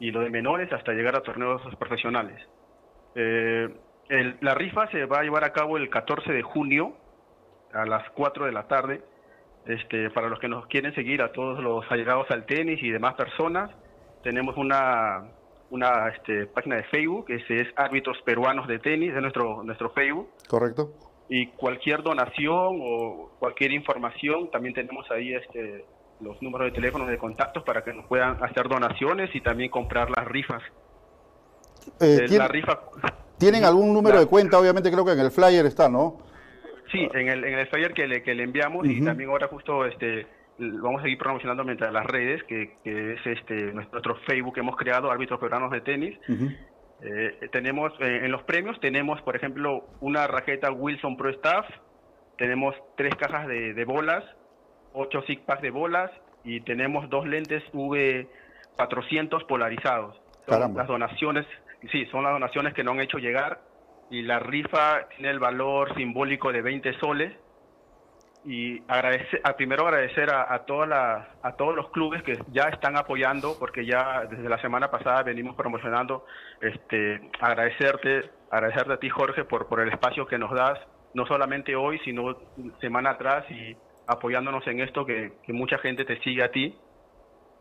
y 0.00 0.10
lo 0.10 0.20
de 0.20 0.30
menores 0.30 0.72
hasta 0.72 0.92
llegar 0.92 1.16
a 1.16 1.20
torneos 1.20 1.62
profesionales. 1.76 2.40
Eh, 3.14 3.68
la 4.40 4.54
rifa 4.54 4.88
se 4.90 5.04
va 5.06 5.20
a 5.20 5.22
llevar 5.22 5.44
a 5.44 5.52
cabo 5.52 5.76
el 5.76 5.88
14 5.88 6.32
de 6.32 6.42
junio 6.42 6.94
a 7.72 7.84
las 7.86 8.08
4 8.10 8.46
de 8.46 8.52
la 8.52 8.66
tarde. 8.68 9.02
Este, 9.66 10.10
para 10.10 10.28
los 10.28 10.38
que 10.38 10.48
nos 10.48 10.66
quieren 10.66 10.94
seguir, 10.94 11.22
a 11.22 11.32
todos 11.32 11.62
los 11.62 11.84
allegados 11.90 12.30
al 12.30 12.46
tenis 12.46 12.80
y 12.82 12.90
demás 12.90 13.14
personas, 13.14 13.70
tenemos 14.22 14.56
una, 14.56 15.24
una 15.70 16.08
este, 16.08 16.46
página 16.46 16.76
de 16.76 16.84
Facebook, 16.84 17.26
ese 17.30 17.62
es 17.62 17.68
Árbitros 17.74 18.16
Peruanos 18.24 18.68
de 18.68 18.78
Tenis, 18.78 19.12
de 19.12 19.20
nuestro, 19.20 19.64
nuestro 19.64 19.90
Facebook. 19.90 20.28
Correcto. 20.48 20.92
Y 21.28 21.48
cualquier 21.48 22.02
donación 22.02 22.78
o 22.80 23.30
cualquier 23.38 23.72
información, 23.72 24.50
también 24.50 24.74
tenemos 24.74 25.10
ahí 25.10 25.34
este, 25.34 25.84
los 26.20 26.40
números 26.40 26.66
de 26.66 26.72
teléfono 26.72 27.06
de 27.06 27.18
contactos 27.18 27.62
para 27.64 27.82
que 27.82 27.92
nos 27.92 28.06
puedan 28.06 28.42
hacer 28.42 28.68
donaciones 28.68 29.34
y 29.34 29.40
también 29.40 29.70
comprar 29.70 30.08
las 30.10 30.26
rifas. 30.26 30.62
Eh, 32.00 32.26
eh, 32.28 32.38
la 32.38 32.48
rifa... 32.48 32.80
¿Tienen 33.38 33.64
algún 33.64 33.92
número 33.92 34.18
de 34.18 34.26
cuenta? 34.26 34.58
Obviamente 34.58 34.90
creo 34.90 35.04
que 35.04 35.12
en 35.12 35.20
el 35.20 35.30
flyer 35.30 35.66
está, 35.66 35.88
¿no? 35.88 36.18
Sí, 36.90 37.06
en 37.12 37.28
el, 37.28 37.44
en 37.44 37.58
el 37.58 37.66
flyer 37.66 37.92
que 37.92 38.06
le, 38.06 38.22
que 38.22 38.34
le 38.34 38.44
enviamos 38.44 38.86
y 38.86 39.04
también 39.04 39.28
ahora 39.28 39.48
justo 39.48 39.84
este 39.84 40.26
vamos 40.58 41.00
a 41.00 41.02
seguir 41.02 41.18
promocionando 41.18 41.64
mientras 41.64 41.92
las 41.92 42.06
redes, 42.06 42.42
que, 42.44 42.76
es 42.84 43.26
este 43.26 43.72
nuestro 43.72 44.16
Facebook 44.26 44.54
que 44.54 44.60
hemos 44.60 44.76
creado, 44.76 45.10
Árbitros 45.10 45.38
Peruanos 45.38 45.70
de 45.70 45.80
Tenis. 45.82 46.18
Eh, 47.02 47.48
tenemos 47.52 47.92
eh, 48.00 48.20
en 48.24 48.32
los 48.32 48.42
premios 48.44 48.80
tenemos, 48.80 49.20
por 49.22 49.36
ejemplo, 49.36 49.84
una 50.00 50.26
raqueta 50.26 50.70
Wilson 50.70 51.16
Pro 51.16 51.30
Staff, 51.30 51.66
tenemos 52.38 52.74
tres 52.96 53.14
cajas 53.16 53.46
de, 53.46 53.84
bolas, 53.84 54.24
ocho 54.92 55.22
six 55.26 55.42
packs 55.42 55.62
de 55.62 55.70
bolas 55.70 56.10
y 56.44 56.60
tenemos 56.60 57.08
dos 57.10 57.26
lentes 57.26 57.62
V400 57.72 59.46
polarizados. 59.46 60.20
Son 60.48 60.74
las 60.74 60.86
donaciones, 60.86 61.46
sí, 61.90 62.06
son 62.06 62.24
las 62.24 62.32
donaciones 62.32 62.72
que 62.72 62.84
nos 62.84 62.94
han 62.94 63.00
hecho 63.00 63.18
llegar 63.18 63.60
y 64.10 64.22
la 64.22 64.38
rifa 64.38 65.08
tiene 65.08 65.30
el 65.30 65.38
valor 65.38 65.94
simbólico 65.96 66.52
de 66.52 66.62
20 66.62 66.92
soles 67.00 67.32
y 68.46 68.80
agradecer, 68.86 69.42
primero 69.56 69.88
agradecer 69.88 70.30
a, 70.30 70.56
todas 70.66 71.26
a 71.42 71.52
todos 71.56 71.74
los 71.74 71.90
clubes 71.90 72.22
que 72.22 72.38
ya 72.52 72.68
están 72.68 72.96
apoyando, 72.96 73.56
porque 73.58 73.84
ya 73.84 74.24
desde 74.30 74.48
la 74.48 74.60
semana 74.60 74.88
pasada 74.88 75.24
venimos 75.24 75.56
promocionando, 75.56 76.24
este, 76.60 77.28
agradecerte, 77.40 78.30
agradecerte 78.48 78.92
a 78.92 78.96
ti 78.98 79.10
Jorge 79.10 79.42
por, 79.44 79.66
por 79.66 79.80
el 79.80 79.88
espacio 79.88 80.28
que 80.28 80.38
nos 80.38 80.52
das, 80.54 80.78
no 81.12 81.26
solamente 81.26 81.74
hoy, 81.74 81.98
sino 82.04 82.36
semana 82.80 83.10
atrás 83.10 83.50
y 83.50 83.76
apoyándonos 84.06 84.64
en 84.68 84.78
esto, 84.78 85.04
que, 85.04 85.32
mucha 85.48 85.78
gente 85.78 86.04
te 86.04 86.20
sigue 86.20 86.44
a 86.44 86.52
ti, 86.52 86.78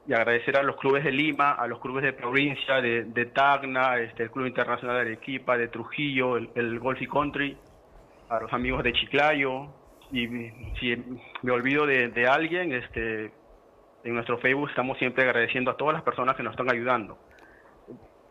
y 0.08 0.14
agradecer 0.14 0.56
a 0.56 0.62
los 0.62 0.76
clubes 0.76 1.04
de 1.04 1.12
Lima, 1.12 1.54
a 1.54 1.66
los 1.66 1.80
clubes 1.80 2.04
de 2.04 2.14
provincia, 2.14 2.80
de, 2.80 3.06
de 3.06 3.26
Tacna, 3.26 3.98
este, 3.98 4.22
el 4.22 4.30
Club 4.30 4.46
Internacional 4.46 4.98
de 4.98 5.02
Arequipa, 5.02 5.58
de 5.58 5.68
Trujillo, 5.68 6.38
el, 6.38 6.52
el 6.54 6.80
Golf 6.80 7.02
y 7.02 7.08
Country, 7.08 7.58
a 8.30 8.40
los 8.40 8.54
amigos 8.54 8.84
de 8.84 8.94
Chiclayo, 8.94 9.85
y 10.12 10.28
si 10.80 10.96
me 11.42 11.52
olvido 11.52 11.86
de, 11.86 12.28
alguien, 12.28 12.74
este, 12.74 13.32
en 14.04 14.14
nuestro 14.14 14.38
Facebook 14.38 14.70
estamos 14.70 14.98
siempre 14.98 15.24
agradeciendo 15.24 15.72
a 15.72 15.78
todas 15.78 15.94
las 15.94 16.04
personas 16.04 16.36
que 16.36 16.44
nos 16.44 16.52
están 16.52 16.72
ayudando. 16.72 17.18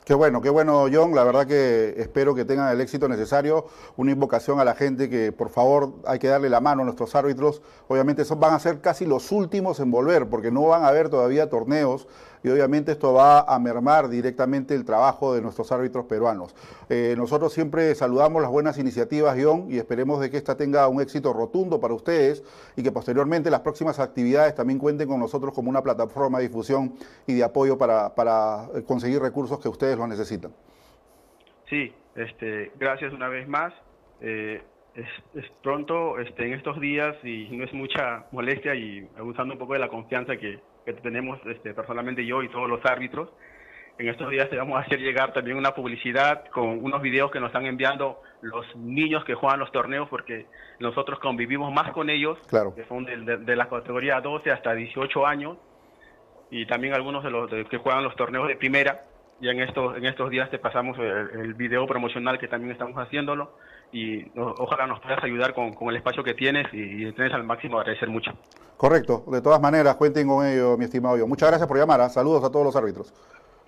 Qué 0.04 0.12
bueno, 0.12 0.42
qué 0.42 0.50
bueno, 0.50 0.86
John. 0.92 1.14
La 1.14 1.24
verdad 1.24 1.46
que 1.46 1.94
espero 1.96 2.34
que 2.34 2.44
tengan 2.44 2.70
el 2.70 2.80
éxito 2.82 3.08
necesario. 3.08 3.64
Una 3.96 4.12
invocación 4.12 4.60
a 4.60 4.64
la 4.64 4.74
gente 4.74 5.08
que, 5.08 5.32
por 5.32 5.48
favor, 5.48 5.94
hay 6.06 6.18
que 6.18 6.28
darle 6.28 6.50
la 6.50 6.60
mano 6.60 6.82
a 6.82 6.84
nuestros 6.84 7.14
árbitros. 7.14 7.62
Obviamente, 7.88 8.26
son, 8.26 8.38
van 8.38 8.52
a 8.52 8.58
ser 8.58 8.82
casi 8.82 9.06
los 9.06 9.32
últimos 9.32 9.80
en 9.80 9.90
volver, 9.90 10.28
porque 10.28 10.50
no 10.50 10.66
van 10.66 10.84
a 10.84 10.88
haber 10.88 11.08
todavía 11.08 11.48
torneos 11.48 12.06
y 12.44 12.50
obviamente 12.50 12.92
esto 12.92 13.14
va 13.14 13.40
a 13.40 13.58
mermar 13.58 14.08
directamente 14.08 14.74
el 14.74 14.84
trabajo 14.84 15.34
de 15.34 15.40
nuestros 15.40 15.72
árbitros 15.72 16.04
peruanos. 16.04 16.54
Eh, 16.90 17.14
nosotros 17.16 17.52
siempre 17.52 17.94
saludamos 17.94 18.42
las 18.42 18.50
buenas 18.50 18.78
iniciativas, 18.78 19.36
John, 19.42 19.66
y 19.70 19.78
esperemos 19.78 20.20
de 20.20 20.30
que 20.30 20.36
esta 20.36 20.56
tenga 20.56 20.86
un 20.86 21.00
éxito 21.00 21.32
rotundo 21.32 21.80
para 21.80 21.94
ustedes 21.94 22.44
y 22.76 22.82
que 22.82 22.92
posteriormente 22.92 23.50
las 23.50 23.60
próximas 23.60 23.98
actividades 23.98 24.54
también 24.54 24.78
cuenten 24.78 25.08
con 25.08 25.18
nosotros 25.18 25.54
como 25.54 25.70
una 25.70 25.82
plataforma 25.82 26.38
de 26.38 26.48
difusión 26.48 26.94
y 27.26 27.34
de 27.34 27.44
apoyo 27.44 27.78
para, 27.78 28.14
para 28.14 28.68
conseguir 28.86 29.22
recursos 29.22 29.58
que 29.58 29.68
ustedes 29.68 29.96
lo 29.96 30.06
necesitan. 30.06 30.52
Sí, 31.70 31.94
este, 32.14 32.72
gracias 32.78 33.14
una 33.14 33.28
vez 33.28 33.48
más. 33.48 33.72
Eh, 34.20 34.62
es, 34.94 35.44
pronto, 35.62 36.18
este, 36.20 36.46
en 36.46 36.52
estos 36.52 36.78
días, 36.80 37.16
y 37.24 37.48
no 37.50 37.64
es 37.64 37.72
mucha 37.72 38.26
molestia 38.30 38.74
y 38.74 39.08
abusando 39.18 39.54
un 39.54 39.58
poco 39.58 39.72
de 39.72 39.80
la 39.80 39.88
confianza 39.88 40.36
que, 40.36 40.60
que 40.84 40.92
tenemos 40.94 41.38
este, 41.46 41.74
personalmente 41.74 42.24
yo 42.24 42.42
y 42.42 42.48
todos 42.48 42.68
los 42.68 42.84
árbitros. 42.84 43.30
En 43.96 44.08
estos 44.08 44.28
días 44.28 44.50
te 44.50 44.56
vamos 44.56 44.76
a 44.76 44.80
hacer 44.80 44.98
llegar 44.98 45.32
también 45.32 45.56
una 45.56 45.72
publicidad 45.72 46.46
con 46.48 46.84
unos 46.84 47.00
videos 47.00 47.30
que 47.30 47.38
nos 47.38 47.48
están 47.48 47.66
enviando 47.66 48.20
los 48.42 48.74
niños 48.74 49.24
que 49.24 49.34
juegan 49.34 49.60
los 49.60 49.70
torneos, 49.70 50.08
porque 50.08 50.46
nosotros 50.80 51.20
convivimos 51.20 51.72
más 51.72 51.92
con 51.92 52.10
ellos, 52.10 52.36
claro. 52.48 52.74
que 52.74 52.84
son 52.86 53.04
de, 53.04 53.56
la 53.56 53.68
categoría 53.68 54.20
12 54.20 54.50
hasta 54.50 54.74
18 54.74 55.26
años, 55.26 55.58
y 56.50 56.66
también 56.66 56.92
algunos 56.94 57.22
de 57.22 57.30
los 57.30 57.48
que 57.68 57.78
juegan 57.78 58.02
los 58.02 58.16
torneos 58.16 58.48
de 58.48 58.56
primera. 58.56 59.04
Y 59.40 59.48
en 59.48 59.60
estos, 59.60 59.96
en 59.96 60.06
estos 60.06 60.30
días 60.30 60.50
te 60.50 60.58
pasamos 60.58 60.98
el, 60.98 61.54
video 61.54 61.86
promocional 61.86 62.38
que 62.38 62.48
también 62.48 62.72
estamos 62.72 62.96
haciéndolo 62.96 63.56
y 63.94 64.26
ojalá 64.36 64.88
nos 64.88 64.98
puedas 65.00 65.22
ayudar 65.22 65.54
con, 65.54 65.72
el 65.88 65.96
espacio 65.96 66.24
que 66.24 66.34
tienes 66.34 66.66
y, 66.72 67.04
y 67.04 67.06
al 67.06 67.44
máximo 67.44 67.78
agradecer 67.78 68.08
mucho. 68.08 68.32
Correcto, 68.76 69.24
de 69.28 69.40
todas 69.40 69.60
maneras, 69.60 69.94
cuenten 69.94 70.26
con 70.26 70.44
ello, 70.44 70.76
mi 70.76 70.84
estimado 70.84 71.16
yo. 71.16 71.28
Muchas 71.28 71.48
gracias 71.48 71.68
por 71.68 71.78
llamar, 71.78 72.00
¿ah? 72.00 72.08
saludos 72.08 72.42
a 72.42 72.50
todos 72.50 72.66
los 72.66 72.74
árbitros. 72.74 73.14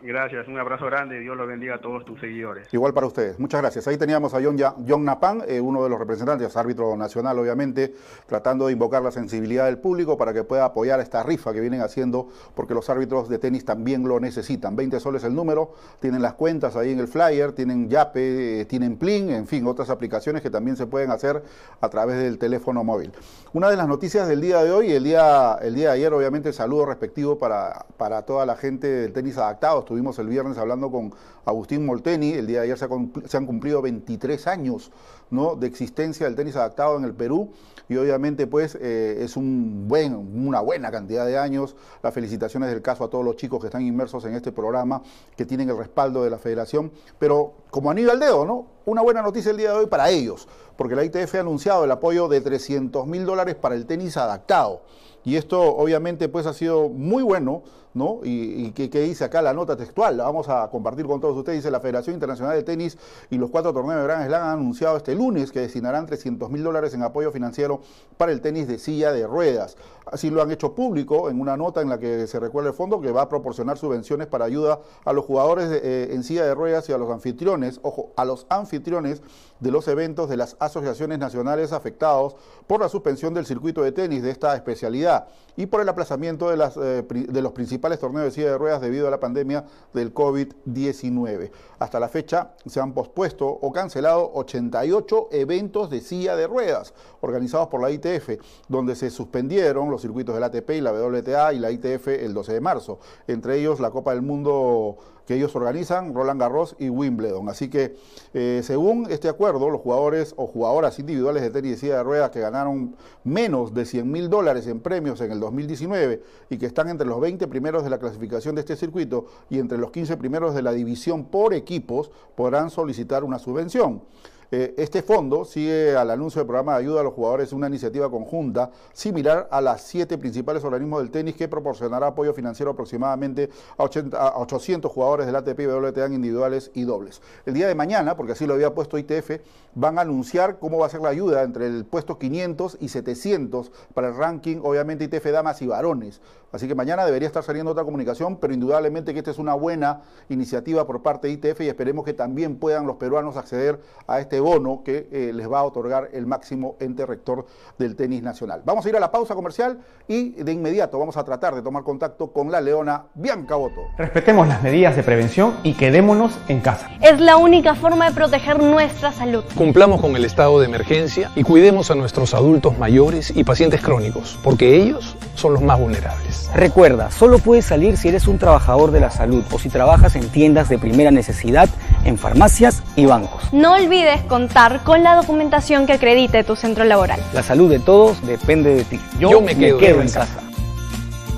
Gracias, 0.03 0.47
un 0.47 0.59
abrazo 0.59 0.85
grande, 0.85 1.19
Dios 1.21 1.35
los 1.39 1.49
bendiga 1.49 1.77
a 1.77 1.81
todos 1.81 2.05
tus 2.05 2.21
seguidores. 2.21 2.69
Igual 2.73 2.93
para 2.93 3.07
ustedes, 3.07 3.39
muchas 3.39 3.63
gracias. 3.63 3.89
Ahí 3.89 3.97
teníamos 3.97 4.35
a 4.35 4.43
John, 4.43 4.59
John 4.87 5.05
Napan, 5.07 5.43
eh, 5.49 5.59
uno 5.59 5.83
de 5.83 5.89
los 5.89 5.99
representantes, 5.99 6.55
árbitro 6.55 6.95
nacional 6.99 7.39
obviamente, 7.39 7.95
tratando 8.27 8.67
de 8.67 8.75
invocar 8.75 9.03
la 9.03 9.11
sensibilidad 9.11 9.65
del 9.65 9.79
público 9.79 10.19
para 10.19 10.35
que 10.35 10.45
pueda 10.45 10.67
apoyar 10.67 11.01
esta 11.01 11.23
rifa 11.23 11.55
que 11.55 11.61
vienen 11.61 11.81
haciendo, 11.81 12.29
porque 12.55 12.75
los 12.75 12.91
árbitros 12.91 13.31
de 13.31 13.39
tenis 13.39 13.65
también 13.65 14.07
lo 14.07 14.21
necesitan. 14.21 14.77
20 14.77 15.01
soles 15.01 15.25
el 15.25 15.35
número, 15.35 15.73
tienen 15.99 16.21
las 16.21 16.35
cuentas 16.35 16.77
ahí 16.77 16.93
en 16.93 16.99
el 16.99 17.09
flyer, 17.09 17.53
tienen 17.53 17.89
Yape, 17.89 18.61
eh, 18.61 18.65
tienen 18.67 18.99
Plin, 18.99 19.31
en 19.31 19.47
fin, 19.47 19.67
otras 19.67 19.89
aplicaciones 19.89 20.43
que 20.43 20.51
también 20.51 20.77
se 20.77 20.87
pueden 20.87 21.11
hacer 21.11 21.43
a 21.81 21.89
través 21.89 22.19
del 22.19 22.37
teléfono 22.39 22.85
móvil. 22.85 23.13
Una 23.55 23.71
de 23.71 23.77
las 23.77 23.89
noticias 23.89 24.29
del 24.29 24.43
día 24.43 24.63
de 24.63 24.73
hoy, 24.73 24.93
el 24.93 25.05
día, 25.05 25.59
el 25.63 25.75
día 25.75 25.89
de 25.89 25.95
ayer 25.95 26.13
obviamente 26.13 26.53
saludo 26.53 26.85
respectivo 26.85 27.39
para, 27.39 27.87
para 27.97 28.23
toda 28.27 28.45
la 28.45 28.57
gente 28.57 28.87
del 28.87 29.15
tenis 29.15 29.39
adaptado, 29.39 29.87
estuvimos 29.97 30.19
el 30.19 30.29
viernes 30.29 30.59
hablando 30.59 30.91
con 30.91 31.15
Agustín 31.47 31.87
Molteni, 31.87 32.33
el 32.33 32.47
día 32.47 32.61
de 32.61 32.65
ayer 32.71 32.77
se, 32.77 33.37
han 33.39 33.47
cumplido 33.47 33.81
23 33.81 34.47
años 34.47 34.91
¿no? 35.31 35.57
de 35.57 35.67
existencia 35.67 36.27
del 36.27 36.37
tenis 36.37 36.55
adaptado 36.55 36.99
en 36.99 37.05
el 37.05 37.15
Perú 37.15 37.49
y 37.89 37.97
obviamente 37.97 38.47
pues 38.47 38.77
eh, 38.79 39.17
es 39.23 39.39
un 39.39 39.89
buen, 39.89 40.15
una 40.15 40.61
buena 40.61 40.91
cantidad 40.91 41.25
de 41.25 41.39
años. 41.39 41.77
Las 42.03 42.13
felicitaciones 42.13 42.69
del 42.69 42.83
caso 42.83 43.05
a 43.05 43.09
todos 43.09 43.25
los 43.25 43.37
chicos 43.37 43.59
que 43.59 43.69
están 43.69 43.81
inmersos 43.81 44.23
en 44.27 44.35
este 44.35 44.53
programa, 44.53 45.01
que 45.35 45.47
tienen 45.47 45.71
el 45.71 45.79
respaldo 45.79 46.23
de 46.23 46.29
la 46.29 46.37
federación, 46.37 46.93
pero 47.19 47.55
como 47.71 47.91
anillo 47.91 48.13
al 48.13 48.21
dedo, 48.21 48.45
¿no? 48.45 48.67
Una 48.85 49.01
buena 49.01 49.23
noticia 49.23 49.51
el 49.51 49.57
día 49.57 49.71
de 49.71 49.79
hoy 49.79 49.87
para 49.87 50.11
ellos, 50.11 50.47
porque 50.77 50.95
la 50.95 51.05
ITF 51.05 51.37
ha 51.37 51.41
anunciado 51.41 51.85
el 51.85 51.91
apoyo 51.91 52.29
de 52.29 52.43
300 52.43 53.07
mil 53.07 53.25
dólares 53.25 53.55
para 53.55 53.75
el 53.75 53.87
tenis 53.87 54.19
adaptado 54.19 54.83
y 55.27 55.35
esto 55.35 55.61
obviamente 55.61 56.29
pues 56.29 56.47
ha 56.47 56.55
sido 56.55 56.89
muy 56.89 57.25
bueno, 57.25 57.65
¿no? 57.97 58.21
Y, 58.23 58.73
que, 58.73 58.89
dice 59.01 59.25
acá 59.25 59.41
la 59.41 59.55
nota 59.55 59.75
textual, 59.75 60.19
la 60.19 60.25
vamos 60.25 60.49
a 60.51 60.69
compartir 60.69 61.07
con 61.07 61.19
todos 61.19 61.35
ustedes, 61.37 61.61
dice 61.61 61.71
la 61.71 61.81
Federación 61.81 62.15
Internacional 62.15 62.55
de 62.55 62.63
Tenis 62.63 62.99
y 63.31 63.39
los 63.39 63.51
cuatro 63.51 63.73
torneos 63.73 64.01
de 64.01 64.05
Grand 64.05 64.27
Slam 64.27 64.43
han 64.43 64.59
anunciado 64.59 64.99
este 64.99 65.15
lunes 65.15 65.51
que 65.51 65.61
destinarán 65.61 66.05
300 66.05 66.51
mil 66.51 66.63
dólares 66.63 66.93
en 66.93 67.03
apoyo 67.03 67.33
financiero 67.33 67.81
para 68.19 68.33
el 68.33 68.43
tenis 68.43 68.69
de 68.69 68.79
silla 68.79 69.13
de 69.13 69.27
ruedas. 69.27 69.79
Así 70.05 70.31
lo 70.31 70.43
han 70.43 70.51
hecho 70.51 70.75
público 70.75 71.31
en 71.31 71.41
una 71.41 71.57
nota 71.57 71.81
en 71.81 71.89
la 71.89 71.99
que 71.99 72.27
se 72.27 72.39
recuerda 72.39 72.69
el 72.69 72.77
fondo 72.77 73.01
que 73.01 73.11
va 73.11 73.23
a 73.23 73.29
proporcionar 73.29 73.79
subvenciones 73.79 74.27
para 74.27 74.45
ayuda 74.45 74.79
a 75.05 75.13
los 75.15 75.25
jugadores 75.25 75.71
eh, 75.71 76.11
en 76.13 76.23
silla 76.23 76.45
de 76.45 76.55
ruedas 76.55 76.89
y 76.91 76.93
a 76.93 76.99
los 76.99 77.11
anfitriones, 77.11 77.81
ojo, 77.83 78.13
a 78.17 78.25
los 78.25 78.47
anfitriones 78.51 79.23
de 79.59 79.71
los 79.71 79.89
eventos 79.89 80.29
de 80.29 80.37
las 80.37 80.57
asociaciones 80.61 81.19
nacionales 81.19 81.73
afectados 81.73 82.37
por 82.67 82.81
la 82.81 82.89
suspensión 82.89 83.33
del 83.33 83.47
circuito 83.47 83.83
de 83.83 83.93
tenis 83.93 84.23
de 84.23 84.31
esta 84.31 84.55
especialidad 84.55 85.29
y 85.57 85.67
por 85.67 85.81
el 85.81 85.89
aplazamiento 85.89 86.51
de, 86.51 86.57
las, 86.57 86.77
eh, 86.77 87.03
de 87.09 87.43
los 87.43 87.53
principales 87.53 87.86
torneos 87.97 88.25
de 88.25 88.31
silla 88.33 88.51
de 88.51 88.59
ruedas 88.59 88.81
debido 88.81 89.07
a 89.07 89.11
la 89.11 89.21
pandemia 89.21 89.65
del 89.95 90.13
COVID-19. 90.13 91.51
Hasta 91.79 92.01
la 92.01 92.09
fecha 92.09 92.55
se 92.67 92.81
han 92.81 92.93
pospuesto 92.93 93.47
o 93.47 93.73
cancelado 93.73 94.33
88 94.35 95.29
eventos 95.31 95.89
de 95.91 96.01
silla 96.01 96.35
de 96.35 96.49
ruedas 96.49 96.93
organizados 97.21 97.69
por 97.69 97.81
la 97.81 97.91
ITF, 97.91 98.41
donde 98.69 98.97
se 98.97 99.11
suspendieron 99.11 99.91
los 99.91 100.03
circuitos 100.03 100.35
del 100.35 100.45
ATP 100.45 100.71
y 100.71 100.81
la 100.81 100.93
WTA 100.93 101.53
y 101.53 101.61
la 101.61 101.71
ITF 101.71 102.09
el 102.09 102.35
12 102.35 102.53
de 102.55 102.61
marzo, 102.61 102.99
entre 103.29 103.59
ellos 103.61 103.79
la 103.79 103.91
Copa 103.91 104.13
del 104.13 104.23
Mundo 104.23 104.97
que 105.27 105.35
ellos 105.35 105.55
organizan, 105.57 106.15
Roland 106.15 106.41
Garros 106.41 106.77
y 106.79 106.89
Wimbledon. 106.89 107.49
Así 107.49 107.69
que, 107.69 107.97
eh, 108.33 108.61
según 108.65 109.07
este 109.11 109.29
acuerdo, 109.29 109.71
los 109.71 109.81
jugadores 109.81 110.35
o 110.37 110.47
jugadoras 110.47 110.99
individuales 110.99 111.43
de 111.43 111.51
tenis 111.51 111.73
y 111.73 111.77
silla 111.77 111.97
de 111.97 112.03
ruedas 112.03 112.31
que 112.31 112.41
ganaron 112.41 112.97
menos 113.25 113.75
de 113.75 113.85
100 113.85 114.11
mil 114.11 114.31
dólares 114.31 114.67
en 114.67 114.81
premios 114.81 115.21
en 115.21 115.33
el 115.33 115.41
2019 115.41 116.23
y 116.51 116.59
que 116.59 116.67
están 116.67 116.89
entre 116.89 117.07
los 117.07 117.21
20 117.21 117.47
primeros 117.49 117.83
de 117.83 117.91
la 117.91 117.99
clasificación 117.99 118.55
de 118.55 118.61
este 118.61 118.77
circuito 118.77 119.27
y 119.51 119.59
entre 119.59 119.79
los 119.79 119.91
15 119.91 120.17
primeros 120.17 120.55
de 120.55 120.63
la 120.63 120.73
división 120.73 121.25
por 121.25 121.55
equipos, 121.55 122.11
podrán 122.37 122.71
solicitar 122.71 123.25
una 123.25 123.39
subvención. 123.39 124.03
Eh, 124.51 124.75
este 124.77 125.03
fondo 125.03 125.45
sigue 125.45 125.97
al 125.97 126.11
anuncio 126.11 126.41
del 126.41 126.47
programa 126.47 126.73
de 126.73 126.79
ayuda 126.79 127.01
a 127.01 127.05
los 127.05 127.15
jugadores 127.15 127.53
una 127.53 127.67
iniciativa 127.67 128.09
conjunta 128.11 128.71
similar 128.93 129.49
a 129.51 129.61
las 129.61 129.83
siete 129.83 130.19
principales 130.19 130.63
organismos 130.63 131.01
del 131.01 131.11
tenis 131.11 131.35
que 131.35 131.49
proporcionará 131.49 132.09
apoyo 132.09 132.33
financiero 132.33 132.71
aproximadamente 132.71 133.51
a, 133.77 133.85
800 133.85 134.91
jugadores 134.91 135.27
del 135.27 135.37
ATP 135.37 135.61
y 135.61 135.67
WTA 135.67 136.07
individuales 136.07 136.71
y 136.75 136.83
dobles. 136.83 137.21
El 137.45 137.55
día 137.55 137.67
de 137.67 137.75
mañana, 137.75 138.17
porque 138.17 138.33
así 138.33 138.47
lo 138.47 138.55
había 138.55 138.73
puesto 138.73 138.99
ITF, 138.99 139.41
van 139.75 139.99
a 139.99 140.03
anunciar 140.03 140.59
cómo 140.59 140.79
va 140.79 140.87
a 140.87 140.91
ser 140.91 141.01
la 141.01 141.09
ayuda 141.09 141.43
entre 141.43 141.67
el 141.67 141.85
puesto 141.85 142.19
500 142.19 142.79
y 142.81 142.89
700 142.89 143.73
para 143.95 144.09
el 144.09 144.17
ranking, 144.17 144.59
obviamente 144.63 145.05
ITF 145.05 145.27
damas 145.33 145.61
y 145.63 145.67
varones. 145.67 146.21
Así 146.53 146.69
que 146.69 146.75
mañana 146.75 147.05
debería 147.05 147.27
estar 147.27 147.43
saliendo 147.43 147.73
otra 147.73 147.85
comunicación, 147.85 148.37
pero 148.37 148.55
indudablemente 148.55 149.13
que 149.13 149.19
esta 149.19 149.31
es 149.31 149.39
una 149.39 149.55
buena 149.55 150.03
iniciativa 150.29 150.87
por 150.87 151.03
parte 151.03 151.29
de 151.29 151.35
ITF 151.35 151.61
y 151.63 151.69
esperemos 151.69 152.05
que 152.05 152.15
también 152.15 152.57
puedan 152.57 152.87
los 152.87 152.97
peruanos 152.97 153.37
acceder 153.37 153.81
a 154.07 154.21
este 154.21 154.36
bono 154.41 154.83
que 154.85 155.09
eh, 155.11 155.33
les 155.35 155.51
va 155.51 155.61
a 155.61 155.65
otorgar 155.65 156.11
el 156.13 156.27
máximo 156.27 156.77
ente 156.81 157.07
rector 157.07 157.47
del 157.79 157.97
tenis 157.97 158.23
nacional. 158.23 158.63
Vamos 158.65 158.85
a 158.87 158.89
ir 158.89 158.97
a 158.97 159.01
la 159.01 159.11
pausa 159.11 159.35
comercial 159.35 159.79
y 160.09 160.31
de 160.31 160.53
inmediato 160.53 160.99
vamos 160.99 161.17
a 161.17 161.25
tratar 161.25 161.55
de 161.55 161.63
tomar 161.63 161.83
contacto 161.83 162.33
con 162.33 162.51
la 162.51 162.61
leona 162.61 163.07
Bianca 163.15 163.57
Boto. 163.57 163.83
Respetemos 163.99 164.49
las 164.49 164.63
medidas 164.63 164.97
de 164.97 165.03
prevención 165.03 165.55
y 165.63 165.75
quedémonos 165.75 166.39
en 166.49 166.61
casa. 166.61 166.91
Es 167.03 167.21
la 167.21 167.37
única 167.37 167.75
forma 167.75 168.09
de 168.09 168.15
proteger 168.15 168.63
nuestra 168.63 169.13
salud. 169.13 169.45
Cumplamos 169.55 170.01
con 170.01 170.17
el 170.17 170.25
estado 170.25 170.61
de 170.61 170.67
emergencia 170.67 171.31
y 171.35 171.43
cuidemos 171.43 171.91
a 171.91 171.95
nuestros 171.95 172.35
adultos 172.35 172.79
mayores 172.79 173.33
y 173.35 173.45
pacientes 173.45 173.81
crónicos, 173.81 174.39
porque 174.43 174.77
ellos 174.77 175.17
son 175.35 175.55
los 175.55 175.63
más 175.63 175.79
vulnerables. 175.79 176.51
Recuerda, 176.55 177.11
solo 177.11 177.39
puedes 177.39 177.67
salir 177.67 177.97
si 177.97 178.09
eres 178.09 178.27
un 178.27 178.39
trabajador 178.39 178.91
de 178.91 179.01
la 179.01 179.11
salud 179.11 179.45
o 179.53 179.59
si 179.59 179.69
trabajas 179.69 180.17
en 180.17 180.29
tiendas 180.29 180.69
de 180.69 180.79
primera 180.79 181.11
necesidad, 181.11 181.69
en 182.07 182.19
farmacias 182.19 182.83
y 182.97 183.07
bancos. 183.07 183.53
No 183.53 183.75
olvides 183.75 184.23
contar 184.23 184.83
con 184.85 185.03
la 185.03 185.17
documentación 185.17 185.87
que 185.87 185.95
acredite 185.95 186.45
tu 186.45 186.57
centro 186.57 186.85
laboral. 186.85 187.21
La 187.33 187.43
salud 187.43 187.71
de 187.71 187.79
todos 187.79 188.25
depende 188.27 188.75
de 188.75 188.85
ti. 188.85 189.01
Yo, 189.19 189.41
me, 189.41 189.57
quedo, 189.57 190.01
en 190.01 190.09
casa. 190.09 190.41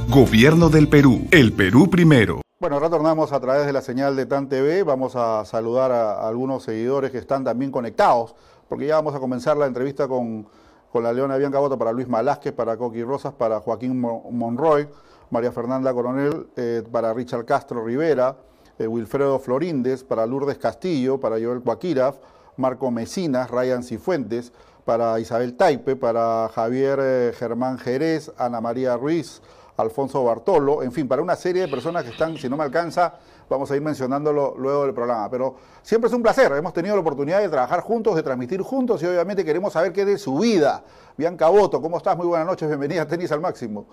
Gobierno 0.09 0.69
del 0.69 0.89
Perú. 0.89 1.27
El 1.31 1.53
Perú 1.53 1.91
primero. 1.91 2.41
Bueno, 2.61 2.79
retornamos 2.81 3.33
a 3.33 3.41
través 3.41 3.67
de 3.67 3.73
la 3.73 3.81
señal 3.81 4.17
de 4.17 4.27
TAN 4.27 4.49
TV. 4.49 4.83
Vamos 4.83 5.17
a 5.17 5.45
saludar 5.45 5.93
a 5.93 6.29
algunos 6.29 6.63
seguidores 6.65 7.11
que 7.11 7.19
están 7.19 7.45
también 7.45 7.71
conectados, 7.71 8.35
porque 8.69 8.87
ya 8.87 8.97
vamos 8.97 9.15
a 9.15 9.21
comenzar 9.21 9.57
la 9.57 9.67
entrevista 9.67 10.09
con 10.09 10.47
con 10.91 11.03
la 11.03 11.13
Leona 11.13 11.37
Bianca 11.37 11.59
Bota 11.59 11.77
para 11.77 11.93
Luis 11.93 12.09
Malásquez, 12.09 12.53
para 12.53 12.77
Coqui 12.77 13.03
Rosas, 13.03 13.33
para 13.35 13.61
Joaquín 13.61 14.01
Monroy, 14.01 14.89
María 15.31 15.53
Fernanda 15.53 15.93
Coronel, 15.93 16.49
eh, 16.57 16.83
para 16.91 17.13
Richard 17.13 17.45
Castro 17.45 17.85
Rivera, 17.85 18.37
eh, 18.79 18.87
Wilfredo 18.87 19.39
Floríndez, 19.39 20.05
para 20.05 20.27
Lourdes 20.27 20.59
Castillo, 20.59 21.19
para 21.19 21.37
Joel 21.37 21.61
Cuaquiraf, 21.61 22.17
Marco 22.57 22.91
Mesinas, 22.91 23.51
Ryan 23.51 23.83
Cifuentes, 23.83 24.53
para 24.85 25.21
Isabel 25.21 25.55
Taipe, 25.55 25.97
para 25.97 26.49
Javier 26.55 26.99
eh, 27.03 27.33
Germán 27.37 27.79
Jerez, 27.79 28.33
Ana 28.39 28.61
María 28.61 28.97
Ruiz, 28.97 29.43
Alfonso 29.77 30.25
Bartolo, 30.25 30.83
en 30.83 30.91
fin, 30.91 31.07
para 31.07 31.23
una 31.23 31.37
serie 31.37 31.63
de 31.63 31.69
personas 31.69 32.03
que 32.05 32.11
están, 32.11 32.37
si 32.37 32.49
no 32.49 32.57
me 32.57 32.65
alcanza, 32.65 33.15
vamos 33.49 33.71
a 33.71 33.77
ir 33.77 33.83
mencionándolo 33.83 34.55
luego 34.59 34.85
del 34.85 34.95
programa. 34.95 35.31
Pero 35.31 35.57
siempre 35.83 36.09
es 36.09 36.15
un 36.15 36.23
placer, 36.23 36.51
hemos 36.53 36.73
tenido 36.73 36.97
la 36.97 37.03
oportunidad 37.03 37.41
de 37.41 37.49
trabajar 37.49 37.81
juntos, 37.81 38.17
de 38.17 38.23
transmitir 38.23 38.61
juntos 38.63 39.03
y 39.03 39.07
obviamente 39.07 39.45
queremos 39.45 39.73
saber 39.73 39.93
qué 39.93 40.01
es 40.01 40.07
de 40.07 40.19
su 40.19 40.39
vida. 40.39 40.83
Bianca 41.17 41.49
Boto, 41.49 41.81
¿cómo 41.81 41.99
estás? 41.99 42.17
Muy 42.17 42.27
buenas 42.27 42.47
noches, 42.47 42.67
bienvenida 42.67 43.03
a 43.03 43.07
Tenis 43.07 43.31
al 43.31 43.41
Máximo. 43.41 43.87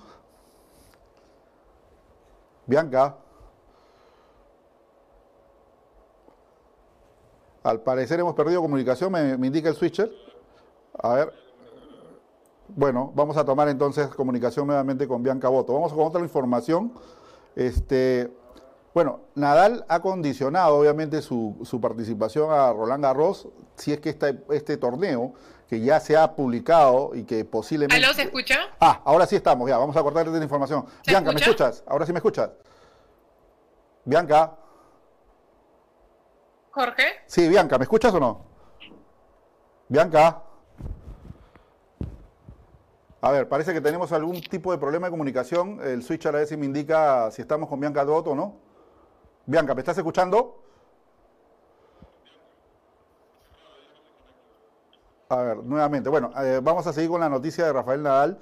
Bianca. 2.65 3.24
Al 7.65 7.81
parecer 7.81 8.19
hemos 8.19 8.35
perdido 8.35 8.61
comunicación, 8.61 9.11
me, 9.11 9.37
me 9.39 9.47
indica 9.47 9.67
el 9.69 9.75
switcher. 9.75 10.11
A 10.99 11.15
ver. 11.15 11.33
Bueno, 12.67 13.11
vamos 13.15 13.37
a 13.37 13.43
tomar 13.43 13.67
entonces 13.69 14.07
comunicación 14.09 14.67
nuevamente 14.67 15.07
con 15.07 15.23
Bianca 15.23 15.49
Boto. 15.49 15.73
Vamos 15.73 15.91
con 15.91 16.05
otra 16.05 16.21
información. 16.21 16.93
Este, 17.55 18.31
bueno, 18.93 19.21
Nadal 19.33 19.83
ha 19.87 19.99
condicionado 19.99 20.77
obviamente 20.77 21.23
su, 21.23 21.79
participación 21.81 22.51
a 22.51 22.71
Roland 22.71 23.03
Garros 23.03 23.47
si 23.75 23.93
es 23.93 23.99
que 23.99 24.09
este, 24.11 24.43
este 24.51 24.77
torneo 24.77 25.33
que 25.67 25.79
ya 25.79 25.99
se 25.99 26.15
ha 26.15 26.35
publicado 26.35 27.15
y 27.15 27.23
que 27.23 27.45
posiblemente... 27.45 27.95
¿Aló, 27.95 28.13
se 28.13 28.21
escucha? 28.21 28.59
Ah, 28.79 29.01
ahora 29.05 29.25
sí 29.25 29.35
estamos, 29.35 29.67
ya, 29.67 29.79
vamos 29.79 29.97
a 29.97 30.03
cortar 30.03 30.27
esta 30.27 30.37
información. 30.37 30.85
Bianca, 31.07 31.31
¿me 31.31 31.39
escuchas? 31.39 31.83
Ahora 31.87 32.05
sí 32.05 32.13
me 32.13 32.19
escuchas. 32.19 32.51
Bianca. 34.03 34.59
Jorge. 36.75 37.03
Sí, 37.25 37.47
Bianca, 37.47 37.77
¿me 37.77 37.83
escuchas 37.83 38.13
o 38.13 38.19
no? 38.19 38.41
Bianca. 39.87 40.43
A 43.21 43.31
ver, 43.31 43.47
parece 43.47 43.71
que 43.71 43.79
tenemos 43.79 44.11
algún 44.11 44.41
tipo 44.41 44.73
de 44.73 44.77
problema 44.77 45.07
de 45.07 45.11
comunicación. 45.11 45.79
El 45.81 46.03
switch 46.03 46.25
a 46.25 46.33
la 46.33 46.39
vez 46.39 46.55
me 46.57 46.65
indica 46.65 47.31
si 47.31 47.41
estamos 47.41 47.69
con 47.69 47.79
Bianca 47.79 48.03
Dotto 48.03 48.31
o 48.31 48.35
no. 48.35 48.57
Bianca, 49.45 49.73
¿me 49.73 49.79
estás 49.79 49.97
escuchando? 49.97 50.61
A 55.29 55.37
ver, 55.37 55.57
nuevamente. 55.63 56.09
Bueno, 56.09 56.31
eh, 56.43 56.59
vamos 56.61 56.85
a 56.87 56.91
seguir 56.91 57.09
con 57.09 57.21
la 57.21 57.29
noticia 57.29 57.67
de 57.67 57.71
Rafael 57.71 58.03
Nadal, 58.03 58.37